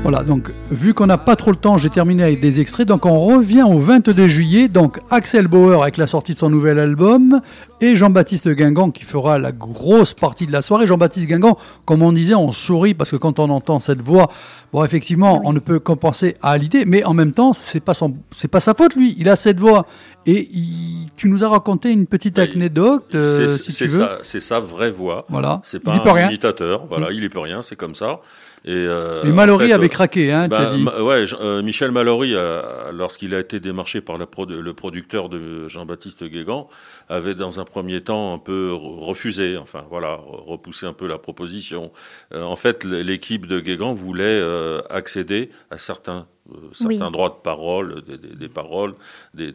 Voilà, 0.09 0.23
donc 0.23 0.53
vu 0.71 0.93
qu'on 0.93 1.05
n'a 1.05 1.17
pas 1.17 1.35
trop 1.35 1.51
le 1.51 1.57
temps, 1.57 1.77
j'ai 1.77 1.89
terminé 1.89 2.23
avec 2.23 2.39
des 2.39 2.61
extraits. 2.61 2.87
Donc 2.87 3.05
on 3.05 3.19
revient 3.19 3.63
au 3.63 3.77
22 3.77 4.25
juillet. 4.27 4.69
Donc 4.69 5.01
Axel 5.09 5.49
Bauer 5.49 5.81
avec 5.83 5.97
la 5.97 6.07
sortie 6.07 6.33
de 6.33 6.37
son 6.39 6.49
nouvel 6.49 6.79
album 6.79 7.41
et 7.81 7.93
Jean-Baptiste 7.97 8.47
Guingamp 8.47 8.91
qui 8.91 9.03
fera 9.03 9.37
la 9.37 9.51
grosse 9.51 10.13
partie 10.13 10.47
de 10.47 10.53
la 10.53 10.61
soirée. 10.61 10.87
Jean-Baptiste 10.87 11.27
Guingamp, 11.27 11.57
comme 11.83 12.03
on 12.03 12.13
disait, 12.13 12.35
on 12.35 12.53
sourit 12.53 12.93
parce 12.93 13.11
que 13.11 13.17
quand 13.17 13.37
on 13.39 13.49
entend 13.49 13.79
cette 13.79 14.01
voix, 14.01 14.29
bon 14.71 14.81
effectivement, 14.85 15.41
on 15.43 15.51
ne 15.51 15.59
peut 15.59 15.79
qu'en 15.79 15.97
penser 15.97 16.37
à 16.41 16.57
l'idée, 16.57 16.85
mais 16.85 17.03
en 17.03 17.13
même 17.13 17.33
temps, 17.33 17.51
c'est 17.51 17.81
pas 17.81 17.93
son, 17.93 18.15
c'est 18.31 18.47
pas 18.47 18.61
sa 18.61 18.73
faute 18.73 18.95
lui. 18.95 19.13
Il 19.19 19.27
a 19.27 19.35
cette 19.35 19.59
voix 19.59 19.87
et 20.25 20.47
il- 20.53 21.09
tu 21.17 21.27
nous 21.27 21.43
as 21.43 21.49
raconté 21.49 21.91
une 21.91 22.07
petite 22.07 22.39
anecdote. 22.39 23.03
euh, 23.13 23.23
C'est 23.23 23.49
si 23.49 23.71
c'est 23.73 23.85
tu 23.87 23.91
veux. 23.91 23.99
sa, 23.99 24.09
c'est 24.23 24.39
sa 24.39 24.59
vraie 24.61 24.91
voix. 24.91 25.25
Voilà. 25.27 25.59
C'est 25.65 25.79
Il 25.79 25.83
pas 25.83 25.99
peut 25.99 26.09
un 26.11 26.13
rien. 26.13 26.27
imitateur. 26.29 26.85
Voilà, 26.87 27.07
Mm. 27.07 27.13
il 27.13 27.23
y 27.25 27.29
peut 27.29 27.39
rien. 27.39 27.61
C'est 27.61 27.75
comme 27.75 27.93
ça. 27.95 28.21
Et, 28.67 28.71
euh, 28.71 29.23
Et 29.23 29.31
en 29.31 29.33
Mallory 29.33 29.67
fait, 29.67 29.71
avait 29.73 29.85
euh, 29.85 29.87
craqué, 29.87 30.29
hein, 30.31 30.49
bah, 30.49 30.59
as 30.71 30.75
dit. 30.75 30.83
ma- 30.83 31.01
ouais, 31.01 31.25
Jean- 31.25 31.37
euh, 31.41 31.61
Michel 31.63 31.91
Mallory, 31.91 32.33
euh, 32.35 32.91
lorsqu'il 32.91 33.33
a 33.33 33.39
été 33.39 33.61
démarché 33.61 34.01
par 34.01 34.17
la 34.17 34.25
produ- 34.25 34.59
le 34.59 34.73
producteur 34.73 35.29
de 35.29 35.69
Jean-Baptiste 35.69 36.25
Guégan, 36.25 36.67
avait 37.07 37.33
dans 37.33 37.61
un 37.61 37.63
premier 37.63 38.01
temps 38.01 38.33
un 38.33 38.39
peu 38.39 38.71
re- 38.73 38.99
refusé, 39.05 39.55
enfin 39.57 39.85
voilà, 39.89 40.15
re- 40.17 40.43
repoussé 40.49 40.85
un 40.85 40.91
peu 40.91 41.07
la 41.07 41.17
proposition. 41.17 41.91
Euh, 42.33 42.43
en 42.43 42.57
fait, 42.57 42.83
l'équipe 42.83 43.45
de 43.47 43.61
Guégan 43.61 43.93
voulait 43.93 44.23
euh, 44.25 44.81
accéder 44.89 45.49
à 45.71 45.77
certains 45.77 46.27
certains 46.73 47.05
Oui. 47.05 47.11
droits 47.11 47.29
de 47.29 47.41
parole, 47.43 48.01
des, 48.03 48.17
des- 48.17 48.35
des 48.35 48.49
paroles, 48.49 48.95
des, 49.33 49.53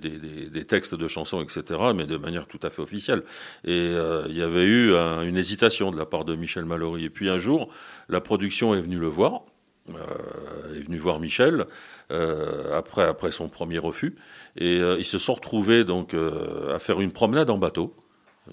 textes 0.66 0.94
de 0.94 1.09
chansons, 1.09 1.43
etc., 1.43 1.81
mais 1.94 2.05
de 2.06 2.16
manière 2.16 2.47
tout 2.47 2.60
à 2.62 2.70
fait 2.70 2.82
officielle. 2.82 3.23
Et 3.64 3.70
euh, 3.73 4.24
il 4.28 4.36
y 4.36 4.43
avait 4.43 4.64
eu 4.64 4.94
un- 4.94 5.23
une 5.23 5.36
hésitation 5.36 5.90
de 5.90 5.98
la 5.98 6.06
part 6.06 6.24
de 6.24 6.35
Michel 6.35 6.64
Mallory. 6.64 7.05
Et 7.05 7.10
puis 7.10 7.28
un 7.28 7.39
jour, 7.39 7.69
la 8.09 8.20
production 8.20 8.74
est 8.74 8.81
venue 8.81 8.98
le 8.98 9.09
voir, 9.09 9.43
euh, 9.90 10.77
est 10.77 10.81
venue 10.82 10.98
voir 10.98 11.19
Michel 11.20 11.66
euh, 12.10 12.77
après, 12.77 13.05
après 13.05 13.31
son 13.32 13.48
premier 13.48 13.78
refus, 13.78 14.16
et 14.56 14.78
euh, 14.81 14.97
ils 14.98 15.05
se 15.05 15.19
sont 15.19 15.35
retrouvés 15.35 15.85
donc 15.85 16.14
euh, 16.14 16.74
à 16.74 16.78
faire 16.78 17.01
une 17.01 17.12
promenade 17.12 17.51
en 17.51 17.59
bateau. 17.59 17.94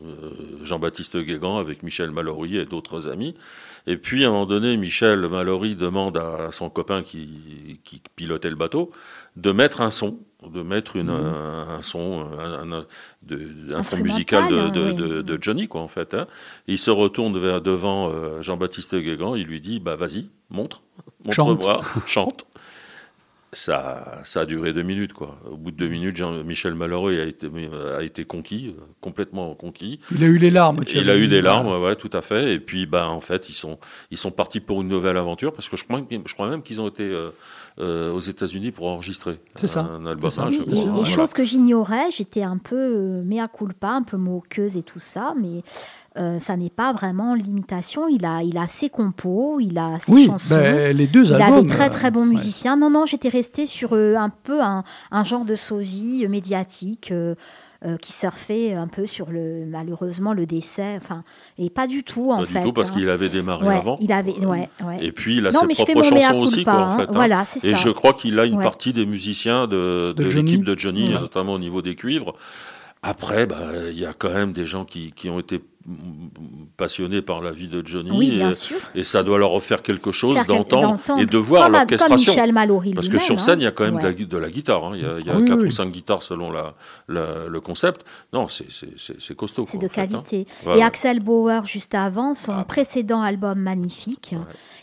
Euh, 0.03 0.31
Jean-Baptiste 0.63 1.17
Guégan 1.17 1.57
avec 1.57 1.81
Michel 1.81 2.11
Mallory 2.11 2.57
et 2.57 2.65
d'autres 2.65 3.09
amis. 3.09 3.33
Et 3.91 3.97
puis, 3.97 4.23
à 4.23 4.27
un 4.27 4.31
moment 4.31 4.45
donné, 4.45 4.77
Michel 4.77 5.19
Mallory 5.27 5.75
demande 5.75 6.15
à 6.17 6.51
son 6.51 6.69
copain 6.69 7.01
qui, 7.01 7.81
qui 7.83 8.01
pilotait 8.15 8.49
le 8.51 8.55
bateau 8.55 8.91
de 9.35 9.51
mettre 9.51 9.81
un 9.81 9.89
son, 9.89 10.19
de 10.47 10.61
mettre 10.61 10.95
une, 10.95 11.09
un, 11.09 11.67
un 11.77 11.81
son, 11.81 12.21
un, 12.37 12.71
un- 12.71 12.85
de- 13.23 13.73
un 13.73 13.81
son 13.83 13.95
musical 14.03 14.43
de, 14.69 14.81
hein, 14.91 14.93
de- 15.21 15.39
Johnny, 15.41 15.67
quoi, 15.67 15.81
en 15.81 15.87
fait. 15.87 16.13
hein. 16.13 16.27
Il 16.67 16.77
se 16.77 16.91
retourne 16.91 17.37
vers, 17.39 17.61
devant 17.61 18.11
euh, 18.13 18.41
Jean-Baptiste 18.41 18.95
Guégan, 18.95 19.33
il 19.35 19.45
lui 19.47 19.59
dit, 19.59 19.79
bah 19.79 19.95
vas-y, 19.95 20.29
montre, 20.51 20.83
montre-moi, 21.55 21.81
chante. 22.05 22.45
Ça, 23.51 24.19
ça 24.25 24.41
a 24.41 24.45
duré 24.45 24.73
deux 24.73 24.83
minutes, 24.83 25.13
quoi. 25.13 25.39
Au 25.49 25.57
bout 25.57 25.71
de 25.71 25.75
deux 25.77 25.87
minutes, 25.87 26.15
Jean, 26.15 26.43
Michel 26.43 26.75
Mallory 26.75 27.19
a 27.19 27.23
été, 27.25 27.49
a 27.97 28.03
été 28.03 28.23
conquis, 28.23 28.75
euh, 28.77 28.81
complètement 29.01 29.55
conquis. 29.55 29.99
Il 30.11 30.23
a 30.23 30.27
eu 30.27 30.37
les 30.37 30.51
larmes. 30.51 30.85
tu 30.85 30.97
Il 30.99 31.09
as 31.09 31.13
a 31.13 31.15
eu 31.17 31.27
des 31.27 31.41
larmes, 31.41 31.65
ouais, 31.67 31.83
ouais, 31.83 31.95
tout 31.95 32.11
à 32.13 32.21
fait. 32.21 32.53
Et 32.53 32.59
puis, 32.59 32.85
bah, 32.85 33.09
en 33.09 33.19
fait, 33.19 33.49
ils 33.49 33.53
sont, 33.55 33.79
ils 34.11 34.17
sont 34.19 34.29
partis 34.29 34.59
pour 34.59 34.83
une 34.83 34.87
nouvelle 34.87 35.17
aventure 35.17 35.51
parce 35.51 35.67
que 35.67 35.77
je 35.77 35.83
crois, 35.83 35.99
je 36.11 36.33
crois 36.35 36.47
même 36.47 36.61
qu'ils 36.61 36.79
ont 36.79 36.87
été 36.89 37.03
euh, 37.03 37.31
euh, 37.79 38.11
aux 38.11 38.19
États-Unis 38.19 38.71
pour 38.71 38.87
enregistrer 38.87 39.39
C'est 39.55 39.65
ça. 39.65 39.81
un 39.81 40.05
album. 40.05 40.29
C'est 40.29 40.35
ça. 40.35 40.43
hein, 40.43 40.49
je 40.51 40.59
Oui, 40.59 40.65
crois. 40.67 40.75
et, 40.77 40.85
et 40.85 40.89
Voilà. 40.91 41.05
chose 41.05 41.33
que 41.33 41.43
j'ignorais, 41.43 42.11
j'étais 42.15 42.43
un 42.43 42.57
peu 42.57 42.75
euh, 42.75 43.23
mea 43.23 43.47
culpa, 43.47 43.89
un 43.89 44.03
peu 44.03 44.17
moqueuse 44.17 44.77
et 44.77 44.83
tout 44.83 44.99
ça, 44.99 45.33
mais 45.41 45.63
euh, 46.17 46.39
ça 46.39 46.57
n'est 46.57 46.69
pas 46.71 46.91
vraiment 46.93 47.35
l'imitation. 47.35 48.07
Il 48.07 48.25
a, 48.25 48.41
il 48.43 48.57
a 48.57 48.67
ses 48.67 48.89
compos, 48.89 49.59
il 49.59 49.77
a 49.77 49.99
ses 49.99 50.11
Oui, 50.11 50.25
chansons. 50.25 50.55
ben, 50.55 50.95
les 50.95 51.07
deux 51.07 51.25
il 51.27 51.33
a 51.33 51.45
albums, 51.45 51.63
de 51.65 51.69
très 51.69 51.87
euh, 51.87 51.89
très 51.91 52.11
bons 52.11 52.27
ouais. 52.27 52.35
musiciens. 52.35 52.75
Non, 52.77 52.89
non, 52.89 53.05
j'étais 53.05 53.29
restée 53.29 53.67
sur 53.67 53.89
euh, 53.93 54.15
un 54.15 54.29
peu 54.29 54.61
un, 54.61 54.83
un 55.11 55.23
genre 55.23 55.45
de 55.45 55.55
sosie 55.55 56.23
euh, 56.25 56.29
médiatique. 56.29 57.11
euh, 57.11 57.35
euh, 57.85 57.95
qui 57.95 58.11
surfait 58.11 58.73
un 58.73 58.87
peu 58.87 59.05
sur 59.05 59.31
le 59.31 59.63
malheureusement 59.65 60.33
le 60.33 60.45
décès 60.45 60.97
enfin 61.01 61.23
et 61.57 61.69
pas 61.69 61.87
du 61.87 62.03
tout 62.03 62.29
en 62.33 62.39
Pas 62.39 62.45
fait 62.45 62.59
du 62.59 62.65
tout 62.65 62.73
parce 62.73 62.91
hein. 62.91 62.93
qu'il 62.95 63.09
avait 63.09 63.29
démarré 63.29 63.65
Ouais, 63.65 63.75
avant. 63.77 63.97
il 64.01 64.11
avait 64.11 64.33
ouais, 64.45 64.67
ouais. 64.83 64.97
Et 64.99 65.13
puis 65.13 65.37
il 65.37 65.47
a 65.47 65.51
Non, 65.51 65.61
ses 65.61 65.67
mais 65.67 65.75
je 65.75 65.85
fais 65.85 65.93
propres 65.93 66.09
chansons 66.09 66.39
aussi, 66.39 66.65
quoi, 66.65 66.73
en 66.73 66.77
hein. 66.89 66.97
fait. 66.97 67.03
hein. 67.03 67.11
Voilà, 67.13 67.45
c'est 67.45 67.63
Et 67.65 67.71
ça. 67.75 67.77
je 67.77 67.89
crois 67.91 68.11
qu'il 68.11 68.37
a 68.37 68.43
une 68.43 68.57
Ouais. 68.57 68.63
partie 68.63 68.91
des 68.91 69.05
musiciens 69.05 69.65
de, 69.65 70.11
De 70.11 70.23
l'équipe 70.25 70.65
de 70.65 70.77
Johnny, 70.77 71.07
Ouais. 71.13 71.21
notamment 71.21 71.53
au 71.53 71.59
niveau 71.59 71.81
des 71.81 71.95
cuivres. 71.95 72.33
Après, 73.01 73.47
bah, 73.47 73.59
il 73.89 73.97
y 73.97 74.05
a 74.05 74.11
quand 74.11 74.33
même 74.33 74.51
des 74.51 74.65
gens 74.65 74.83
qui, 74.83 75.13
qui 75.13 75.29
ont 75.29 75.39
été 75.39 75.61
passionnés 76.77 77.21
par 77.21 77.41
la 77.41 77.51
vie 77.51 77.67
de 77.67 77.85
Johnny. 77.85 78.11
Oui, 78.11 78.31
bien 78.31 78.49
et, 78.49 78.53
sûr. 78.53 78.77
et 78.95 79.03
ça 79.03 79.23
doit 79.23 79.37
leur 79.37 79.49
refaire 79.51 79.81
quelque 79.81 80.11
chose 80.11 80.37
d'entendre 80.47 80.99
et 81.19 81.25
de 81.25 81.37
voir 81.37 81.69
l'orchestration. 81.69 82.33
Parce 82.95 83.09
que 83.09 83.19
sur 83.19 83.39
scène, 83.39 83.59
il 83.59 83.63
y 83.63 83.65
a 83.65 83.69
hein. 83.69 83.73
quand 83.75 83.83
même 83.85 83.97
de, 83.99 84.37
la, 84.37 84.47
de 84.47 84.53
guitare. 84.53 84.83
hein. 84.85 84.91
Il 84.95 85.01
y 85.01 85.05
a, 85.05 85.19
il 85.19 85.25
y 85.25 85.29
a 85.29 85.33
Ah 85.35 85.39
oui, 85.39 85.45
quatre 85.45 85.59
oui. 85.61 85.67
ou 85.67 85.71
cinq 85.71 85.91
guitares 85.91 86.23
selon 86.23 86.51
la, 86.51 86.73
la- 87.07 87.47
le 87.47 87.61
concept. 87.61 88.05
Non, 88.33 88.47
c'est 88.47 89.35
costaud. 89.35 89.65
C'est 89.67 89.77
de 89.77 89.85
en 89.85 89.89
fait, 89.89 90.01
hein. 90.01 90.07
qualité. 90.07 90.47
Ouais, 90.65 90.79
et. 90.79 90.83
Axel 90.83 91.19
Bauer, 91.19 91.65
juste 91.65 91.95
avant, 91.95 92.35
son 92.35 92.53
Ah. 92.53 92.63
précédent 92.63 93.21
album 93.21 93.59
magnifique. 93.59 94.35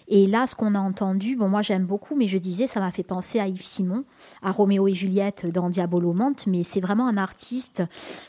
Et 0.08 0.26
là, 0.28 0.46
ce 0.46 0.54
qu'on 0.54 0.76
a 0.76 0.78
entendu, 0.78 1.34
bon, 1.34 1.48
moi 1.48 1.62
j'aime 1.62 1.84
beaucoup, 1.84 2.14
mais 2.14 2.28
je 2.28 2.38
disais, 2.38 2.68
ça 2.68 2.78
m'a 2.78 2.92
fait 2.92 3.02
penser 3.02 3.40
à 3.40 3.48
Yves 3.48 3.64
Simon, 3.64 4.04
à 4.40 4.52
Roméo 4.52 4.86
et 4.86 4.94
Juliette 4.94 5.50
dans 5.52 5.68
Diabolo 5.68 6.12
Monte, 6.12 6.46
mais 6.46 6.62
c'est 6.62 6.80
vraiment 6.80 7.08
un 7.08 7.16
artiste 7.16 7.82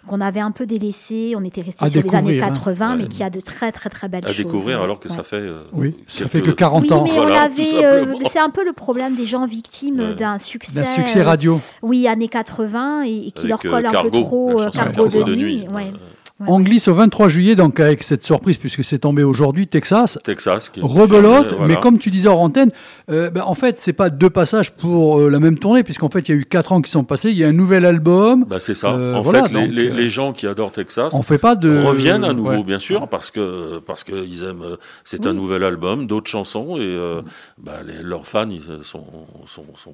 qu'on 0.07 0.19
avait 0.19 0.39
un 0.39 0.49
peu 0.49 0.65
délaissé. 0.65 1.33
On 1.37 1.43
était 1.43 1.61
resté 1.61 1.87
sur 1.87 2.01
les 2.01 2.15
années 2.15 2.33
découvrir, 2.33 2.43
hein. 2.69 2.73
80, 2.75 2.95
mais 2.97 3.07
qui 3.07 3.23
a 3.23 3.29
de 3.29 3.39
très, 3.39 3.71
très, 3.71 3.89
très 3.89 4.07
belles 4.07 4.25
À 4.25 4.27
choses. 4.27 4.37
découvrir 4.37 4.77
ouais. 4.79 4.83
alors 4.83 4.99
que 4.99 5.07
Ouais. 5.07 5.15
ça 5.15 5.23
fait. 5.23 5.35
euh, 5.37 5.63
Oui, 5.73 5.95
ça 6.07 6.19
quelques- 6.25 6.31
fait 6.31 6.41
que 6.41 6.51
40 6.51 6.83
Oui, 6.83 6.93
ans. 6.93 7.03
mais 7.03 7.11
Voilà, 7.11 7.45
on 7.45 7.55
tout 7.55 7.61
avait. 7.61 7.85
euh, 7.85 8.05
c'est 8.29 8.39
un 8.39 8.49
peu 8.49 8.63
le 8.65 8.73
problème 8.73 9.15
des 9.15 9.25
gens 9.25 9.45
victimes 9.45 9.99
Ouais. 9.99 10.15
d'un 10.15 10.39
succès. 10.39 10.81
D'un 10.81 10.85
succès 10.85 11.21
euh, 11.21 11.25
radio. 11.25 11.59
oui, 11.81 12.07
années 12.07 12.27
80 12.27 13.03
et, 13.05 13.27
et 13.27 13.31
qui 13.31 13.47
Avec, 13.47 13.49
leur 13.49 13.59
euh, 13.65 13.69
colle 13.77 13.85
un 13.85 14.03
peu 14.03 14.11
trop 14.11 14.59
euh, 14.61 14.69
Cargo 14.69 15.07
de 15.07 15.23
de 15.23 15.35
nuit. 15.35 15.65
Ouais. 16.39 16.45
On 16.49 16.59
glisse 16.59 16.87
au 16.87 16.93
23 16.95 17.27
juillet, 17.29 17.55
donc 17.55 17.79
avec 17.79 18.03
cette 18.03 18.23
surprise, 18.23 18.57
puisque 18.57 18.83
c'est 18.83 18.99
tombé 18.99 19.23
aujourd'hui, 19.23 19.67
Texas. 19.67 20.19
Texas. 20.23 20.69
Qui 20.69 20.79
est 20.79 20.83
Rebelote, 20.83 21.53
voilà. 21.53 21.67
mais 21.67 21.79
comme 21.79 21.97
tu 21.99 22.11
disais 22.11 22.27
hors 22.27 22.39
antenne, 22.41 22.71
euh, 23.09 23.29
ben, 23.29 23.43
en 23.45 23.53
fait, 23.55 23.79
c'est 23.79 23.93
pas 23.93 24.09
deux 24.09 24.29
passages 24.29 24.71
pour 24.71 25.19
euh, 25.19 25.29
la 25.29 25.39
même 25.39 25.57
tournée, 25.57 25.83
puisqu'en 25.83 26.09
fait, 26.09 26.27
il 26.29 26.31
y 26.31 26.37
a 26.37 26.41
eu 26.41 26.45
quatre 26.45 26.71
ans 26.71 26.81
qui 26.81 26.91
sont 26.91 27.03
passés, 27.03 27.31
il 27.31 27.37
y 27.37 27.43
a 27.43 27.47
un 27.47 27.53
nouvel 27.53 27.85
album. 27.85 28.45
Bah, 28.47 28.59
c'est 28.59 28.73
ça. 28.75 28.91
Euh, 28.93 29.15
en 29.15 29.21
voilà, 29.21 29.45
fait, 29.45 29.53
les, 29.53 29.61
donc, 29.67 29.71
les- 29.75 29.89
euh, 29.89 29.93
les 29.93 30.09
gens 30.09 30.33
qui 30.33 30.47
adorent 30.47 30.71
Texas 30.71 31.13
On 31.13 31.21
fait 31.21 31.37
pas 31.37 31.55
de. 31.55 31.69
reviennent 31.85 32.23
à 32.25 32.33
nouveau, 32.33 32.49
Ouais. 32.51 32.63
bien 32.63 32.79
sûr, 32.79 33.07
parce 33.07 33.31
que 33.31 33.79
parce 33.79 34.03
que 34.03 34.13
ils 34.25 34.43
aiment. 34.43 34.61
euh, 34.63 34.75
C'est 35.03 35.25
un 35.27 35.33
nouvel 35.33 35.63
album, 35.63 36.07
d'autres 36.07 36.29
chansons, 36.29 36.77
et 36.77 36.81
euh, 36.81 37.21
bah, 37.57 37.77
les- 37.85 38.03
leurs 38.03 38.27
fans 38.27 38.49
ils 38.49 38.61
sont, 38.83 39.03
sont, 39.45 39.65
sont 39.75 39.93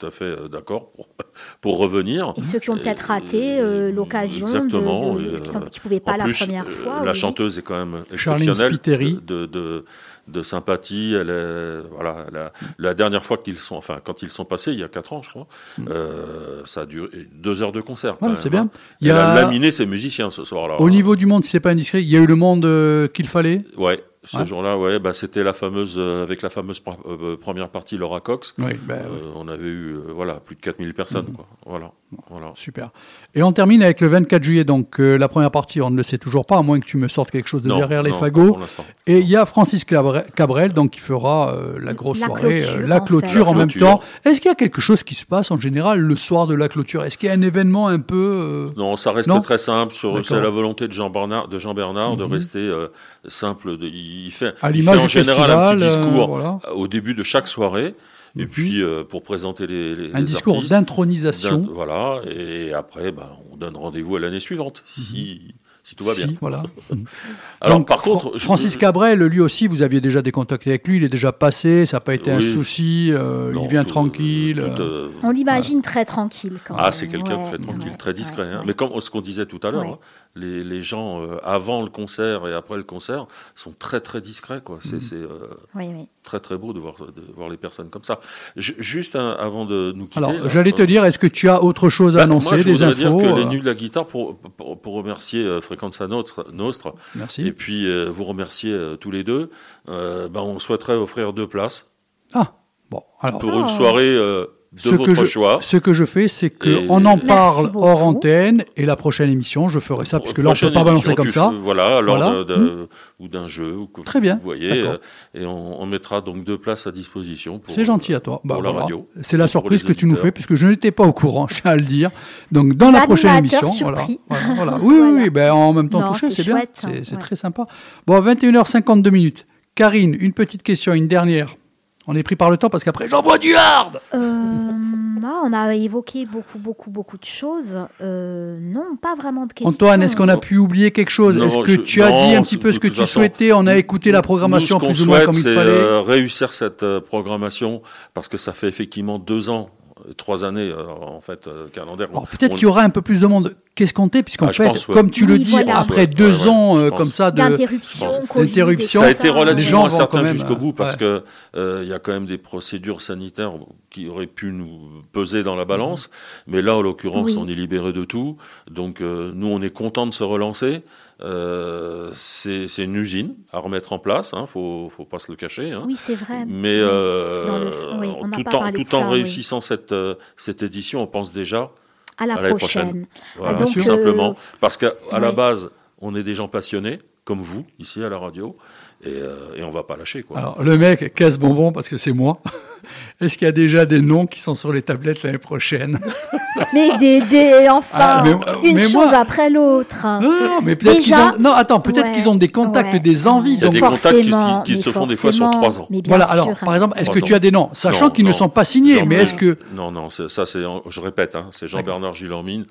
tout 0.00 0.06
à 0.06 0.10
fait 0.10 0.24
euh, 0.24 0.48
d'accord 0.48 0.90
pour, 0.92 1.08
pour 1.60 1.78
revenir. 1.78 2.32
Et 2.36 2.42
ceux 2.42 2.58
qui 2.58 2.70
ont 2.70 2.76
peut-être 2.76 3.00
raté 3.00 3.60
euh, 3.60 3.92
l'occasion 3.92 4.46
de, 4.46 4.50
Exactement, 4.56 5.14
de- 5.14 5.20
qui 5.38 5.50
euh, 5.56 5.60
ne 5.60 5.80
pouvaient 5.80 6.00
pas 6.00 6.12
en 6.14 6.16
la 6.16 6.24
plus, 6.24 6.38
première 6.38 6.66
euh, 6.66 6.70
fois. 6.72 7.02
la 7.04 7.12
oui. 7.12 7.18
chanteuse 7.18 7.58
est 7.58 7.62
quand 7.62 7.78
même 7.78 8.02
exceptionnelle 8.12 8.72
Spiteri. 8.74 9.18
de, 9.26 9.46
de, 9.46 9.84
de 10.28 10.42
sympathie. 10.42 11.14
Elle 11.14 11.30
est, 11.30 11.88
voilà, 11.94 12.26
la, 12.32 12.52
la 12.78 12.94
dernière 12.94 13.24
fois 13.24 13.36
qu'ils 13.36 13.58
sont, 13.58 13.76
enfin, 13.76 13.98
quand 14.02 14.22
ils 14.22 14.30
sont 14.30 14.44
passés, 14.44 14.72
il 14.72 14.78
y 14.78 14.84
a 14.84 14.88
quatre 14.88 15.12
ans, 15.12 15.22
je 15.22 15.30
crois, 15.30 15.46
euh, 15.88 16.62
ça 16.64 16.82
a 16.82 16.86
duré 16.86 17.08
deux 17.34 17.62
heures 17.62 17.72
de 17.72 17.80
concert. 17.80 18.20
Ouais, 18.22 18.30
c'est 18.36 18.50
bien. 18.50 18.62
hein. 18.62 18.70
Il 19.00 19.06
y 19.06 19.10
Elle 19.10 19.16
a 19.16 19.30
a- 19.30 19.34
laminé 19.34 19.70
ses 19.70 19.86
musiciens 19.86 20.30
ce 20.30 20.44
soir-là. 20.44 20.80
Au 20.80 20.90
niveau 20.90 21.16
du 21.16 21.26
monde, 21.26 21.44
si 21.44 21.50
c'est 21.50 21.60
pas 21.60 21.70
indiscret, 21.70 22.02
il 22.02 22.08
y 22.08 22.16
a 22.16 22.20
eu 22.20 22.26
le 22.26 22.36
monde 22.36 22.64
euh, 22.64 23.08
qu'il 23.08 23.28
fallait? 23.28 23.62
Ouais, 23.76 24.02
ce 24.24 24.36
Ouais. 24.38 24.46
jour-là, 24.46 24.76
ouais, 24.78 24.98
bah, 24.98 25.12
c'était 25.12 25.42
la 25.42 25.52
fameuse, 25.52 25.96
euh, 25.98 26.22
avec 26.22 26.42
la 26.42 26.50
fameuse 26.50 26.80
pr- 26.80 26.96
euh, 27.06 27.36
première 27.36 27.68
partie, 27.70 27.96
Laura 27.96 28.20
Cox. 28.20 28.54
Oui, 28.58 28.74
ben, 28.82 28.96
Euh, 29.06 29.32
on 29.34 29.48
avait 29.48 29.68
eu, 29.68 29.94
euh, 29.94 30.12
voilà, 30.14 30.34
plus 30.40 30.56
de 30.56 30.60
4000 30.60 30.92
personnes, 30.94 31.26
Mhm. 31.28 31.34
quoi. 31.36 31.46
Voilà, 31.66 31.92
voilà. 32.28 32.52
Super. 32.56 32.90
Et 33.34 33.42
on 33.42 33.52
termine 33.52 33.82
avec 33.82 34.00
le 34.00 34.08
24 34.08 34.42
juillet. 34.42 34.64
Donc, 34.64 34.98
euh, 35.00 35.16
la 35.16 35.28
première 35.28 35.50
partie, 35.52 35.80
on 35.80 35.90
ne 35.90 35.96
le 35.96 36.02
sait 36.02 36.18
toujours 36.18 36.44
pas, 36.44 36.58
à 36.58 36.62
moins 36.62 36.80
que 36.80 36.86
tu 36.86 36.96
me 36.96 37.06
sortes 37.06 37.30
quelque 37.30 37.48
chose 37.48 37.62
de 37.62 37.68
Non, 37.68 37.78
derrière 37.78 38.02
les 38.02 38.10
non, 38.10 38.18
fagots. 38.18 38.58
Et 39.06 39.20
il 39.20 39.28
y 39.28 39.36
a 39.36 39.46
Francis 39.46 39.84
Cabre- 39.84 40.24
Cabrel, 40.34 40.72
donc, 40.72 40.90
qui 40.90 41.00
fera 41.00 41.54
euh, 41.54 41.78
la 41.80 41.92
grosse 41.94 42.18
La 42.20 42.26
soirée, 42.26 42.60
clôture, 42.62 42.76
euh, 42.82 42.86
la 42.86 42.96
en 42.96 43.04
clôture 43.04 43.30
fait. 43.44 43.50
en 43.50 43.52
La 43.52 43.58
même 43.66 43.70
temps. 43.70 44.00
Est-ce 44.24 44.40
qu'il 44.40 44.48
y 44.48 44.52
a 44.52 44.56
quelque 44.56 44.80
chose 44.80 45.04
qui 45.04 45.14
se 45.14 45.24
passe 45.24 45.50
en 45.52 45.58
général 45.60 46.00
le 46.00 46.16
soir 46.16 46.46
de 46.48 46.54
la 46.54 46.68
clôture? 46.68 47.04
Est-ce 47.04 47.16
qu'il 47.16 47.28
y 47.28 47.32
a 47.32 47.34
un 47.34 47.42
événement 47.42 47.86
un 47.88 48.00
peu. 48.00 48.16
euh, 48.16 48.68
Non, 48.76 48.96
ça 48.96 49.12
reste 49.12 49.28
Non? 49.28 49.40
très 49.40 49.58
simple. 49.58 49.94
C'est 50.22 50.40
la 50.40 50.48
volonté 50.50 50.88
de 50.88 50.92
Jean 50.92 51.10
Bernard, 51.10 51.46
de 51.48 51.58
Jean 51.60 51.74
Bernard 51.74 52.16
de 52.16 52.24
Mhm. 52.24 52.32
rester 52.32 52.58
euh, 52.58 52.88
simple. 53.28 53.76
De, 53.78 53.86
il 53.86 54.30
fait, 54.32 54.54
À 54.62 54.70
il 54.70 54.76
l'image 54.76 54.96
fait 54.98 55.04
en 55.04 55.08
général 55.08 55.50
un 55.50 55.74
petit 55.76 55.84
euh, 55.84 55.88
discours 55.88 56.28
voilà. 56.28 56.58
au 56.74 56.88
début 56.88 57.14
de 57.14 57.22
chaque 57.22 57.46
soirée, 57.46 57.94
et 58.38 58.42
Mhm. 58.42 58.48
puis 58.48 58.82
euh, 58.82 59.04
pour 59.04 59.22
présenter 59.22 59.66
les, 59.66 59.96
les 59.96 60.14
Un 60.14 60.18
les 60.18 60.24
discours 60.24 60.62
d'intronisation. 60.62 61.66
Voilà, 61.72 62.20
et 62.28 62.72
après, 62.72 63.12
ben, 63.12 63.28
on 63.52 63.56
donne 63.56 63.76
rendez-vous 63.76 64.16
à 64.16 64.20
l'année 64.20 64.40
suivante, 64.40 64.82
si, 64.86 65.54
si 65.82 65.94
tout 65.96 66.04
va 66.04 66.14
bien. 66.14 66.26
Si, 66.28 66.38
voilà. 66.40 66.62
Alors, 67.60 67.78
Donc, 67.78 67.88
par 67.88 68.00
contre, 68.02 68.32
je- 68.38 68.44
Francis 68.44 68.76
Cabrel, 68.76 69.18
lui 69.20 69.40
aussi, 69.40 69.66
vous 69.66 69.82
aviez 69.82 70.00
déjà 70.00 70.22
des 70.22 70.30
contacts 70.32 70.66
avec 70.66 70.86
lui, 70.86 70.96
il 70.98 71.04
est 71.04 71.08
déjà 71.08 71.32
passé, 71.32 71.86
ça 71.86 71.96
n'a 71.96 72.00
pas 72.00 72.14
été 72.14 72.30
un 72.30 72.40
souci, 72.40 73.08
euh, 73.10 73.52
Non, 73.52 73.64
il 73.64 73.68
vient 73.70 73.84
tout- 73.84 73.90
tranquille. 73.90 74.62
tout, 74.76 74.82
euh, 74.82 75.08
On 75.22 75.30
l'imagine 75.30 75.82
très 75.82 76.04
tranquille 76.04 76.58
quand 76.66 76.74
Ah, 76.78 76.84
même. 76.84 76.92
c'est 76.92 77.08
quelqu'un 77.08 77.34
de 77.36 77.42
Ouais, 77.42 77.48
très 77.48 77.58
tranquille, 77.58 77.90
ouais, 77.90 77.96
très 77.96 78.12
discret. 78.12 78.42
ouais, 78.42 78.48
hein. 78.48 78.58
ouais. 78.60 78.64
Mais 78.66 78.74
comme 78.74 78.98
ce 79.00 79.10
qu'on 79.10 79.20
disait 79.20 79.46
tout 79.46 79.60
à 79.62 79.70
l'heure, 79.70 79.84
Ouais. 79.86 79.92
hein, 79.94 79.98
les, 80.36 80.62
les 80.62 80.82
gens 80.82 81.20
euh, 81.22 81.38
avant 81.42 81.82
le 81.82 81.90
concert 81.90 82.46
et 82.46 82.54
après 82.54 82.76
le 82.76 82.84
concert 82.84 83.26
sont 83.56 83.72
très 83.76 84.00
très 84.00 84.20
discrets. 84.20 84.60
quoi. 84.64 84.78
C'est 84.80 84.96
Mhm. 85.12 85.24
euh, 85.24 85.38
Oui, 85.74 85.88
oui. 85.92 86.08
très 86.22 86.38
très 86.38 86.56
beau 86.56 86.72
de 86.72 86.78
voir, 86.78 86.94
de 86.98 87.22
voir 87.34 87.48
les 87.48 87.56
personnes 87.56 87.90
comme 87.90 88.04
ça. 88.04 88.20
Ju- 88.56 88.76
juste 88.78 89.16
un- 89.16 89.32
avant 89.32 89.64
de 89.66 89.92
nous 89.96 90.06
quitter. 90.06 90.24
Alors, 90.24 90.48
j'allais 90.48 90.70
te 90.72 90.82
euh, 90.82 90.86
dire, 90.86 91.04
est-ce 91.04 91.18
que 91.18 91.26
tu 91.26 91.48
as 91.48 91.62
autre 91.62 91.88
chose 91.88 92.16
à 92.16 92.18
bah, 92.18 92.24
annoncer, 92.24 92.50
moi, 92.50 92.58
je 92.58 92.64
des 92.70 92.82
infos 92.84 92.94
dire 92.94 93.16
que 93.34 93.38
les 93.40 93.44
Nuits 93.44 93.60
de 93.60 93.66
la 93.66 93.74
guitare, 93.74 94.06
pour, 94.06 94.36
pour, 94.38 94.80
pour 94.80 94.94
remercier 94.94 95.60
Frequenza 95.60 96.06
Nostra, 96.06 96.44
Nostra, 96.52 96.94
Merci. 97.16 97.46
et 97.46 97.52
puis 97.52 97.86
vous 98.08 98.24
remercier 98.24 98.76
tous 99.00 99.10
les 99.10 99.24
deux, 99.24 99.50
bah, 99.88 100.28
on 100.42 100.58
souhaiterait 100.60 100.94
offrir 100.94 101.32
deux 101.32 101.48
places 101.48 101.90
Ah, 102.34 102.52
bon, 102.90 103.02
alors. 103.20 103.40
pour 103.40 103.58
une 103.58 103.68
soirée 103.68 104.14
euh, 104.16 104.46
de 104.72 104.80
ce 104.80 104.88
votre 104.90 105.04
que 105.06 105.14
je, 105.14 105.24
choix. 105.24 105.58
Ce 105.62 105.76
que 105.76 105.92
je 105.92 106.04
fais, 106.04 106.28
c'est 106.28 106.48
qu'on 106.48 107.04
en 107.04 107.18
parle 107.18 107.72
hors 107.74 108.04
antenne 108.04 108.64
et 108.76 108.84
la 108.86 108.94
prochaine 108.94 109.28
émission, 109.28 109.68
je 109.68 109.80
ferai 109.80 110.04
ça, 110.04 110.20
puisque 110.20 110.38
là, 110.38 110.50
on 110.50 110.52
ne 110.52 110.58
peut 110.60 110.72
pas 110.72 110.84
balancer 110.84 111.12
comme 111.16 111.28
ça. 111.28 111.50
fais- 111.50 111.56
Voilà, 111.60 112.00
lors 112.00 112.16
Voilà. 112.18 112.44
de- 112.44 112.54
de- 112.54 112.88
ou 113.18 113.26
d'un 113.26 113.48
jeu. 113.48 113.74
Ou 113.76 113.86
comme 113.88 114.04
Très 114.04 114.20
bien, 114.20 114.36
Vous 114.36 114.42
voyez, 114.44 114.70
euh, 114.70 114.96
et 115.34 115.44
on, 115.44 115.82
on 115.82 115.86
mettra 115.86 116.20
donc 116.20 116.44
deux 116.44 116.56
places 116.56 116.86
à 116.86 116.92
disposition. 116.92 117.58
pour- 117.58 117.74
C'est 117.74 117.84
gentil 117.84 118.14
à 118.14 118.20
toi. 118.20 118.38
pour 118.38 118.46
Bah, 118.48 118.54
la 118.56 118.60
voilà. 118.70 118.80
radio. 118.82 119.08
C'est 119.22 119.36
la 119.36 119.44
pour 119.44 119.50
surprise 119.50 119.82
que 119.82 119.92
tu 119.92 120.06
nous 120.06 120.14
fais, 120.14 120.30
puisque 120.30 120.54
je 120.54 120.68
n'étais 120.68 120.92
pas 120.92 121.04
au 121.04 121.12
courant, 121.12 121.48
je 121.50 121.60
tiens 121.62 121.72
à 121.72 121.76
le 121.76 121.82
dire. 121.82 122.12
Donc, 122.52 122.74
dans 122.74 122.92
la 122.92 123.00
prochaine 123.02 123.34
émission. 123.38 123.68
Voilà, 123.80 123.98
surpris. 123.98 124.20
voilà, 124.28 124.54
voilà. 124.54 124.78
Oui, 124.82 124.94
oui, 124.94 125.00
Voilà. 125.00 125.22
oui, 125.24 125.30
ben, 125.30 125.52
en 125.52 125.72
même 125.72 125.88
temps 125.88 126.12
touché, 126.12 126.30
c'est 126.30 126.44
bien. 126.44 126.56
hein, 126.58 126.62
c'est 127.02 127.10
ouais. 127.12 127.18
très 127.18 127.34
sympa. 127.34 127.66
Bon, 128.06 128.20
21h52 128.20 129.10
minutes. 129.10 129.46
Karine, 129.74 130.16
une 130.20 130.32
petite 130.32 130.62
question, 130.62 130.92
une 130.94 131.08
dernière. 131.08 131.56
On 132.06 132.16
est 132.16 132.22
pris 132.22 132.36
par 132.36 132.50
le 132.50 132.56
temps 132.56 132.70
parce 132.70 132.82
qu'après, 132.82 133.08
j'envoie 133.08 133.38
du 133.38 133.54
hard 133.54 134.00
Euh, 134.14 134.18
ah, 135.24 135.40
on 135.44 135.52
a 135.52 135.74
évoqué 135.74 136.26
beaucoup, 136.26 136.58
beaucoup, 136.58 136.90
beaucoup 136.90 137.18
de 137.18 137.24
choses. 137.24 137.76
Euh, 138.00 138.58
non, 138.60 138.96
pas 139.00 139.14
vraiment 139.14 139.46
de 139.46 139.52
questions. 139.52 139.68
Antoine, 139.68 140.02
est-ce 140.02 140.16
qu'on 140.16 140.28
a 140.28 140.36
pu 140.38 140.56
oublier 140.56 140.90
quelque 140.90 141.10
chose? 141.10 141.36
Non, 141.36 141.46
Est-ce 141.46 141.58
que 141.58 141.66
je- 141.72 141.80
tu 141.80 142.02
as 142.02 142.10
non, 142.10 142.28
dit 142.28 142.34
un 142.34 142.42
petit 142.42 142.56
peu 142.56 142.72
ce 142.72 142.78
que 142.78 142.88
tu 142.88 142.94
façon, 142.94 143.20
souhaitais? 143.20 143.52
On 143.52 143.66
a 143.66 143.76
écouté 143.76 144.10
la 144.12 144.22
programmation 144.22 144.78
Nous, 144.78 144.86
ce 144.86 144.86
plus 144.92 145.02
ou 145.02 145.06
moins 145.06 145.18
souhaite, 145.18 145.26
comme 145.26 145.52
il 145.52 145.54
fallait. 145.56 145.70
euh, 145.70 146.00
réussir 146.00 146.52
cette 146.52 146.82
euh, 146.82 147.00
programmation 147.00 147.82
parce 148.14 148.28
que 148.28 148.38
ça 148.38 148.52
fait 148.54 148.68
effectivement 148.68 149.18
deux 149.18 149.50
ans, 149.50 149.68
trois 150.16 150.44
années 150.44 150.70
euh, 150.70 150.86
en 150.88 151.20
fait 151.20 151.46
euh, 151.46 151.68
calendaire. 151.68 152.08
Alors 152.10 152.26
peut-être 152.26 152.52
On- 152.52 152.54
qu'il 152.54 152.64
y 152.64 152.66
aura 152.66 152.82
un 152.82 152.90
peu 152.90 153.02
plus 153.02 153.20
de 153.20 153.26
monde 153.26 153.54
qu'escompté, 153.74 154.22
puisqu'en 154.22 154.48
Ah, 154.48 154.52
je 154.52 154.62
fait, 154.62 154.68
pense, 154.68 154.88
ouais. 154.88 154.94
comme 154.94 155.10
tu 155.10 155.26
le 155.26 155.38
dis, 155.38 155.50
voilà. 155.50 155.78
après 155.78 156.02
Ouais, 156.02 156.06
deux 156.06 156.42
ouais, 156.42 156.48
ans 156.48 156.78
euh, 156.78 156.90
comme 156.90 157.10
ça 157.10 157.30
de 157.30 157.36
D'interruption, 157.36 158.12
Ça 158.12 159.04
a 159.06 159.10
été 159.10 159.22
Les 159.24 159.28
gens 159.28 159.34
relativement 159.40 159.78
vont 159.78 159.82
quand 159.88 159.94
incertain 159.94 160.22
même, 160.22 160.32
jusqu'au 160.34 160.56
bout 160.56 160.72
parce 160.72 160.92
ouais. 160.92 160.98
que 160.98 161.22
euh, 161.56 161.80
il 161.82 161.88
y 161.88 161.92
a 161.92 161.98
quand 161.98 162.12
même 162.12 162.26
des 162.26 162.38
procédures 162.38 163.00
sanitaires 163.00 163.52
qui 163.90 164.08
auraient 164.08 164.26
pu 164.26 164.52
nous 164.52 165.02
peser 165.12 165.42
dans 165.42 165.56
la 165.56 165.64
balance, 165.64 166.10
mais 166.46 166.62
là 166.62 166.76
en 166.76 166.82
l'occurrence 166.82 167.30
Oui. 167.32 167.38
on 167.40 167.48
est 167.48 167.54
libéré 167.54 167.92
de 167.92 168.04
tout, 168.04 168.36
donc 168.70 169.00
euh, 169.00 169.32
nous 169.34 169.46
on 169.48 169.62
est 169.62 169.70
content 169.70 170.06
de 170.06 170.12
se 170.12 170.24
relancer. 170.24 170.82
Euh, 171.22 172.10
c'est 172.14 172.66
une 172.78 172.94
usine 172.96 173.34
à 173.52 173.58
remettre 173.58 173.92
en 173.92 173.98
place, 173.98 174.32
hein, 174.32 174.46
faut 174.46 174.88
faut 174.94 175.04
pas 175.04 175.18
se 175.18 175.30
le 175.30 175.36
cacher. 175.36 175.70
Hein. 175.72 175.84
Oui, 175.86 175.94
c'est 175.96 176.14
vrai. 176.14 176.44
Mais 176.46 176.78
euh, 176.80 177.64
le- 177.66 177.98
oui, 178.00 178.14
tout, 178.44 178.94
en, 178.94 179.08
oui. 179.08 179.14
réussissant 179.16 179.60
cette, 179.60 179.92
euh, 179.92 180.14
cette 180.36 180.62
édition, 180.62 181.02
on 181.02 181.06
pense 181.06 181.32
déjà 181.32 181.70
À 182.16 182.26
la 182.26 182.34
à 182.34 182.36
prochaine. 182.36 182.56
prochaine. 182.56 183.06
Voilà, 183.36 183.58
donc, 183.58 183.72
tout 183.72 183.82
simplement. 183.82 184.34
Parce 184.60 184.76
qu'à 184.78 184.92
la 185.12 185.32
base, 185.32 185.70
on 186.00 186.14
est 186.14 186.22
des 186.22 186.34
gens 186.34 186.48
passionnés, 186.48 186.98
comme 187.24 187.40
vous, 187.40 187.66
ici 187.78 188.02
à 188.02 188.08
la 188.08 188.18
radio, 188.18 188.56
et, 189.04 189.08
euh, 189.08 189.56
et 189.56 189.62
on 189.62 189.70
va 189.70 189.82
pas 189.82 189.96
lâcher. 189.96 190.22
Quoi. 190.22 190.38
Alors, 190.38 190.62
le 190.62 190.76
mec 190.78 191.14
casse 191.14 191.38
bonbon 191.38 191.72
parce 191.72 191.88
que 191.88 191.96
c'est 191.96 192.12
moi. 192.12 192.40
Est-ce 193.20 193.36
qu'il 193.38 193.44
y 193.44 193.48
a 193.48 193.52
déjà 193.52 193.84
des 193.86 194.00
noms 194.00 194.26
qui 194.26 194.40
sont 194.40 194.54
sur 194.54 194.72
les 194.72 194.82
tablettes 194.82 195.22
l'année 195.22 195.38
prochaine? 195.38 196.00
Mais 196.74 196.96
des, 196.98 197.20
des- 197.22 197.68
enfin, 197.70 197.96
Ah, 197.98 198.22
mais- 198.24 198.68
une 198.68 198.76
mais 198.76 198.82
chose 198.84 198.92
moi- 198.92 199.14
après 199.16 199.48
l'autre. 199.48 199.96
Non, 200.04 200.20
non, 200.20 200.60
mais 200.62 200.76
peut-être 200.76 201.00
qu'ils 201.00 201.14
ont. 201.14 201.32
Non, 201.38 201.52
attends, 201.52 201.80
peut-être 201.80 202.08
Ouais, 202.08 202.12
qu'ils 202.12 202.28
ont 202.28 202.34
des 202.34 202.48
contacts, 202.48 202.92
ouais. 202.92 202.98
des 203.00 203.26
envies. 203.28 203.52
Il 203.54 203.58
y 203.60 203.62
a 203.62 203.66
donc- 203.66 203.72
des 203.74 203.80
contacts 203.80 204.20
qui, 204.20 204.74
qui 204.74 204.82
se 204.82 204.90
font 204.90 205.06
des 205.06 205.16
fois 205.16 205.32
sur 205.32 205.48
trois 205.50 205.80
ans. 205.80 205.86
Mais 205.90 206.02
bien 206.02 206.10
Voilà, 206.10 206.24
sûr. 206.26 206.32
alors, 206.34 206.58
par 206.58 206.74
exemple, 206.74 206.98
est-ce 206.98 207.10
que 207.10 207.20
tu 207.20 207.34
as 207.34 207.38
des 207.38 207.50
noms? 207.50 207.70
Sachant 207.72 208.10
qu'ils 208.10 208.26
ne 208.26 208.32
sont 208.32 208.48
pas 208.48 208.64
signés, 208.64 208.96
Jean- 208.98 209.06
mais 209.06 209.16
est-ce 209.16 209.34
que. 209.34 209.56
Non, 209.74 209.90
non, 209.90 210.10
ça 210.10 210.44
c'est, 210.44 210.60
je 210.88 211.00
répète, 211.00 211.36
hein, 211.36 211.46
c'est 211.52 211.68
Jean-Bernard 211.68 212.14
Gilormine 212.14 212.66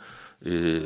et 0.45 0.49
euh, 0.51 0.81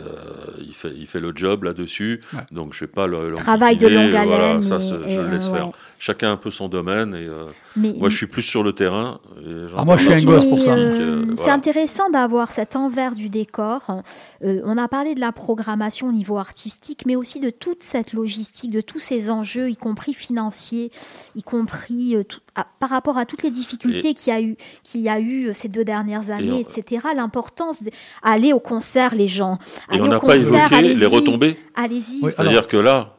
il, 0.66 0.74
fait, 0.74 0.92
il 0.96 1.06
fait 1.06 1.20
le 1.20 1.32
job 1.36 1.64
là-dessus, 1.64 2.22
Ouais. 2.34 2.40
donc 2.52 2.74
je 2.74 2.80
vais 2.82 2.88
pas 2.88 3.06
le 3.08 3.34
Travail 3.36 3.78
de 3.78 3.88
longue 3.88 4.10
voilà, 4.12 4.50
haleine 4.50 4.62
ça 4.64 4.78
et- 4.78 4.82
c'est- 4.82 5.10
je 5.10 5.20
et, 5.20 5.24
le 5.24 5.30
laisse 5.30 5.50
euh, 5.50 5.54
faire. 5.54 5.68
ouais. 5.68 5.74
Chacun 6.00 6.32
un 6.32 6.38
peu 6.38 6.50
son 6.52 6.70
domaine 6.70 7.14
et 7.14 7.28
euh, 7.28 7.46
Mais, 7.76 7.94
moi 7.98 8.10
je 8.10 8.18
suis 8.18 8.28
plus 8.28 8.44
sur 8.44 8.62
le 8.64 8.74
terrain. 8.74 9.20
et 9.46 9.66
Ah, 9.76 9.84
moi, 9.84 9.98
je 9.98 10.04
suis 10.10 10.14
un 10.14 10.24
gosse 10.24 10.46
pour 10.46 10.62
ça. 10.62 10.74
Euh, 10.74 10.96
euh, 11.00 11.26
C'est 11.30 11.34
voilà. 11.36 11.54
intéressant 11.54 12.10
d'avoir 12.12 12.52
cet 12.52 12.76
envers 12.76 13.16
du 13.16 13.30
décor. 13.30 13.82
Euh, 14.44 14.62
on 14.64 14.78
a 14.78 14.88
parlé 14.88 15.16
de 15.16 15.20
la 15.20 15.32
programmation 15.32 16.08
au 16.10 16.12
niveau 16.12 16.38
artistique, 16.38 17.04
mais 17.08 17.16
aussi 17.16 17.40
de 17.40 17.50
toute 17.50 17.82
cette 17.82 18.14
logistique, 18.14 18.70
de 18.72 18.82
tous 18.82 19.00
ces 19.00 19.30
enjeux, 19.32 19.70
y 19.70 19.76
compris 19.76 20.14
financiers, 20.14 20.92
y 21.36 21.42
compris 21.44 22.16
euh, 22.16 22.24
tout- 22.24 22.40
à- 22.56 22.68
par 22.80 22.90
rapport 22.92 23.18
à 23.18 23.26
toutes 23.26 23.42
les 23.44 23.50
difficultés 23.52 24.14
qu'il 24.14 24.32
y 24.32 24.36
a 24.36 24.42
eu, 24.42 24.56
qu'il 24.84 25.02
y 25.02 25.10
a 25.10 25.20
eu 25.20 25.48
euh, 25.50 25.54
ces 25.54 25.68
deux 25.70 25.84
dernières 25.84 26.30
années, 26.30 26.52
on- 26.52 26.60
etc. 26.60 27.08
L'importance 27.16 27.82
d'aller 28.24 28.54
au 28.54 28.60
concert, 28.60 29.16
les 29.16 29.28
gens. 29.28 29.58
Et 29.92 30.00
on 30.00 30.08
n'a 30.08 30.20
pas 30.20 30.36
évoqué 30.38 30.94
les 30.94 31.06
retombées. 31.06 31.58
Allez-y. 31.76 32.20
Oui, 32.22 32.32
C'est-à-dire 32.36 32.68
que 32.68 32.78
là, 32.78 33.10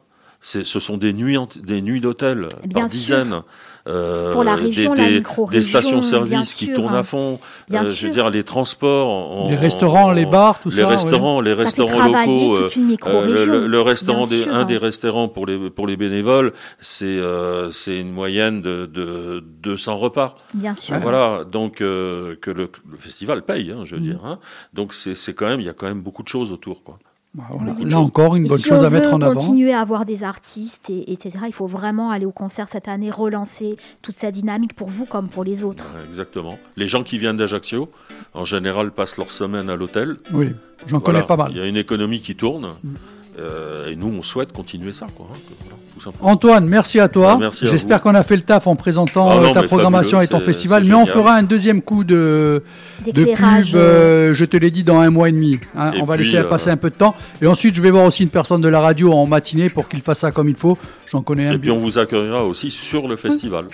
ce 0.47 0.79
sont 0.79 0.99
des 0.99 1.13
nuits, 1.15 1.39
des 1.63 1.81
nuits 1.81 2.01
d'hôtel 2.01 2.49
par 2.73 2.83
sûr. 2.83 2.89
dizaines. 2.91 3.41
euh, 3.87 4.33
Pour 4.33 4.45
la 4.45 4.57
des- 4.57 4.63
région, 4.65 4.95
des, 4.95 5.07
des, 5.07 5.15
micro-région, 5.17 5.63
stations-service 5.81 6.55
qui 6.55 6.73
tournent 6.73 6.95
à 6.95 7.03
fond. 7.03 7.39
Bien 7.69 7.83
euh, 7.83 7.85
je 7.87 7.93
sûr. 7.93 8.09
veux 8.09 8.15
dire, 8.15 8.31
les 8.31 8.43
transports. 8.43 9.09
en- 9.11 9.49
Les 9.51 9.57
en- 9.57 9.61
restaurants, 9.61 10.13
les 10.13 10.25
bars, 10.27 10.59
tout 10.61 10.69
les 10.71 10.77
ça, 10.77 10.83
ouais. 10.83 10.93
Restaurants, 10.95 11.41
Les 11.41 11.51
Ça 11.53 11.57
fait 11.57 11.63
restaurants 11.65 12.05
locaux. 12.07 12.63
toute 12.63 12.77
une 12.77 12.83
euh, 12.85 12.87
micro-région, 12.89 13.53
le, 13.53 13.67
le 13.67 13.81
restaurant 13.81 14.27
des, 14.27 14.43
sûr. 14.43 14.55
un 14.55 14.65
des 14.65 14.77
restaurants 14.79 15.29
pour 15.29 15.47
les, 15.47 15.71
pour 15.71 15.87
les 15.87 15.97
bénévoles, 15.97 16.53
c'est 16.79 17.05
euh, 17.07 17.71
c'est 17.71 17.99
une 17.99 18.11
moyenne 18.13 18.61
de, 18.63 18.87
de 18.87 19.43
200 19.63 19.97
repas. 19.99 20.35
Bien 20.55 20.75
sûr. 20.75 20.97
Voilà, 21.01 21.45
donc 21.45 21.81
euh, 21.81 22.37
que 22.41 22.51
le, 22.51 22.71
le 22.91 22.97
festival 22.99 23.43
paye, 23.45 23.71
hein, 23.71 23.81
je 23.85 23.95
veux 23.97 24.01
Mm. 24.01 24.05
dire. 24.05 24.21
Hein. 24.25 24.39
Donc 24.75 24.93
c'est 24.95 25.15
c'est 25.15 25.33
quand 25.35 25.47
même, 25.47 25.61
il 25.61 25.67
y 25.67 25.71
a 25.71 25.75
quand 25.75 25.87
même 25.87 26.01
beaucoup 26.03 26.23
de 26.23 26.29
choses 26.29 26.53
autour, 26.53 26.83
quoi. 26.85 26.99
Bah, 27.35 27.45
voilà. 27.51 27.73
De 27.73 27.89
Là 27.91 27.99
encore, 27.99 28.37
une 28.37 28.47
bonne 28.47 28.59
si 28.59 28.69
chose 28.69 28.85
à 28.85 28.91
mettre 28.91 29.13
en 29.13 29.21
avant. 29.21 29.35
continuer 29.35 29.73
à 29.73 29.81
avoir 29.81 30.05
des 30.05 30.23
artistes, 30.23 30.89
et, 30.89 31.13
etc., 31.13 31.39
il 31.47 31.53
faut 31.53 31.67
vraiment 31.67 32.11
aller 32.11 32.27
au 32.27 32.31
concert 32.33 32.69
cette 32.71 32.87
année, 32.87 33.11
relancer 33.11 33.77
toute 34.03 34.15
cette 34.15 34.35
dynamique 34.35 34.75
pour 34.75 34.89
vous 34.89 35.05
comme 35.05 35.29
pour 35.29 35.43
les 35.43 35.65
autres. 35.65 35.97
Exactement. 36.07 36.59
Les 36.77 36.87
gens 36.87 37.03
qui 37.03 37.19
viennent 37.19 37.37
d'Ajaccio, 37.37 37.91
en 38.35 38.45
général, 38.45 38.93
passent 38.93 39.19
leur 39.19 39.31
semaine 39.33 39.69
à 39.69 39.75
l'hôtel. 39.77 40.17
Oui, 40.33 40.53
j'en 40.87 41.01
Voilà. 41.01 41.21
connais 41.23 41.27
pas 41.27 41.37
mal. 41.37 41.51
Il 41.51 41.57
y 41.59 41.61
a 41.61 41.67
une 41.67 41.77
économie 41.77 42.21
qui 42.21 42.37
tourne. 42.37 42.69
Mm. 42.85 42.95
Euh, 43.39 43.91
et 43.91 43.97
nous, 43.97 44.13
on 44.19 44.23
souhaite 44.23 44.53
continuer 44.53 44.93
ça, 44.93 45.07
quoi. 45.15 45.27
hein, 45.31 45.35
que- 45.49 45.55
voilà, 45.65 45.77
tout 45.95 46.01
simplement. 46.01 46.29
Antoine, 46.31 46.67
merci 46.67 46.99
à 47.01 47.09
toi. 47.09 47.37
Merci 47.39 47.67
à 47.67 47.71
J'espère 47.71 48.01
qu'on 48.03 48.15
a 48.15 48.23
fait 48.23 48.37
le 48.37 48.43
taf 48.43 48.67
en 48.67 48.77
présentant 48.77 49.31
Ah 49.31 49.37
non, 49.37 49.51
euh, 49.51 49.53
ta 49.53 49.63
programmation 49.63 50.19
fabuleux, 50.19 50.37
et 50.37 50.41
ton 50.41 50.45
festival. 50.45 50.85
Mais 50.85 50.95
on 50.95 51.07
fera 51.07 51.35
un 51.35 51.43
deuxième 51.43 51.83
coup 51.83 52.05
de, 52.05 52.63
de 53.07 53.25
pub, 53.25 53.75
euh, 53.75 54.35
je 54.35 54.45
te 54.45 54.57
l'ai 54.57 54.71
dit, 54.71 54.83
dans 54.85 54.99
un 54.99 55.11
mois 55.11 55.29
et 55.29 55.33
demi. 55.33 55.59
hein. 55.77 55.93
Et 55.95 56.01
on 56.03 56.05
va 56.05 56.17
puis, 56.17 56.25
laisser 56.25 56.39
euh, 56.39 56.45
passer 56.45 56.71
un 56.71 56.77
peu 56.77 56.91
de 56.91 56.95
temps. 56.97 57.15
Et 57.43 57.47
ensuite, 57.47 57.75
je 57.75 57.83
vais 57.83 57.91
voir 57.91 58.05
aussi 58.07 58.23
une 58.23 58.29
personne 58.29 58.61
de 58.61 58.69
la 58.69 58.81
radio 58.81 59.13
en 59.13 59.27
matinée 59.27 59.69
pour 59.71 59.89
qu'il 59.89 60.01
fasse 60.03 60.21
ça 60.21 60.31
comme 60.33 60.49
il 60.49 60.57
faut. 60.57 60.77
J'en 61.07 61.23
connais 61.23 61.47
un 61.47 61.53
Et 61.53 61.59
puis, 61.59 61.71
bien. 61.71 61.75
on 61.75 61.79
vous 61.79 61.99
accueillera 61.99 62.45
aussi 62.45 62.71
sur 62.71 63.07
le 63.09 63.17
festival. 63.17 63.67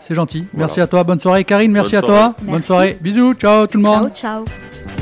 C'est 0.00 0.14
gentil. 0.14 0.44
Voilà. 0.52 0.66
Merci 0.66 0.80
à 0.80 0.86
toi. 0.86 1.04
Bonne 1.04 1.20
soirée, 1.20 1.44
Karine. 1.44 1.70
Merci 1.70 1.92
Bonne 1.96 2.04
à 2.04 2.06
toi. 2.06 2.34
Bonne 2.42 2.62
soirée. 2.62 2.98
Bisous. 3.00 3.34
Ciao 3.34 3.66
tout 3.66 3.78
le 3.78 3.84
monde. 3.84 4.10
Ciao, 4.14 4.44
ciao. 4.44 4.97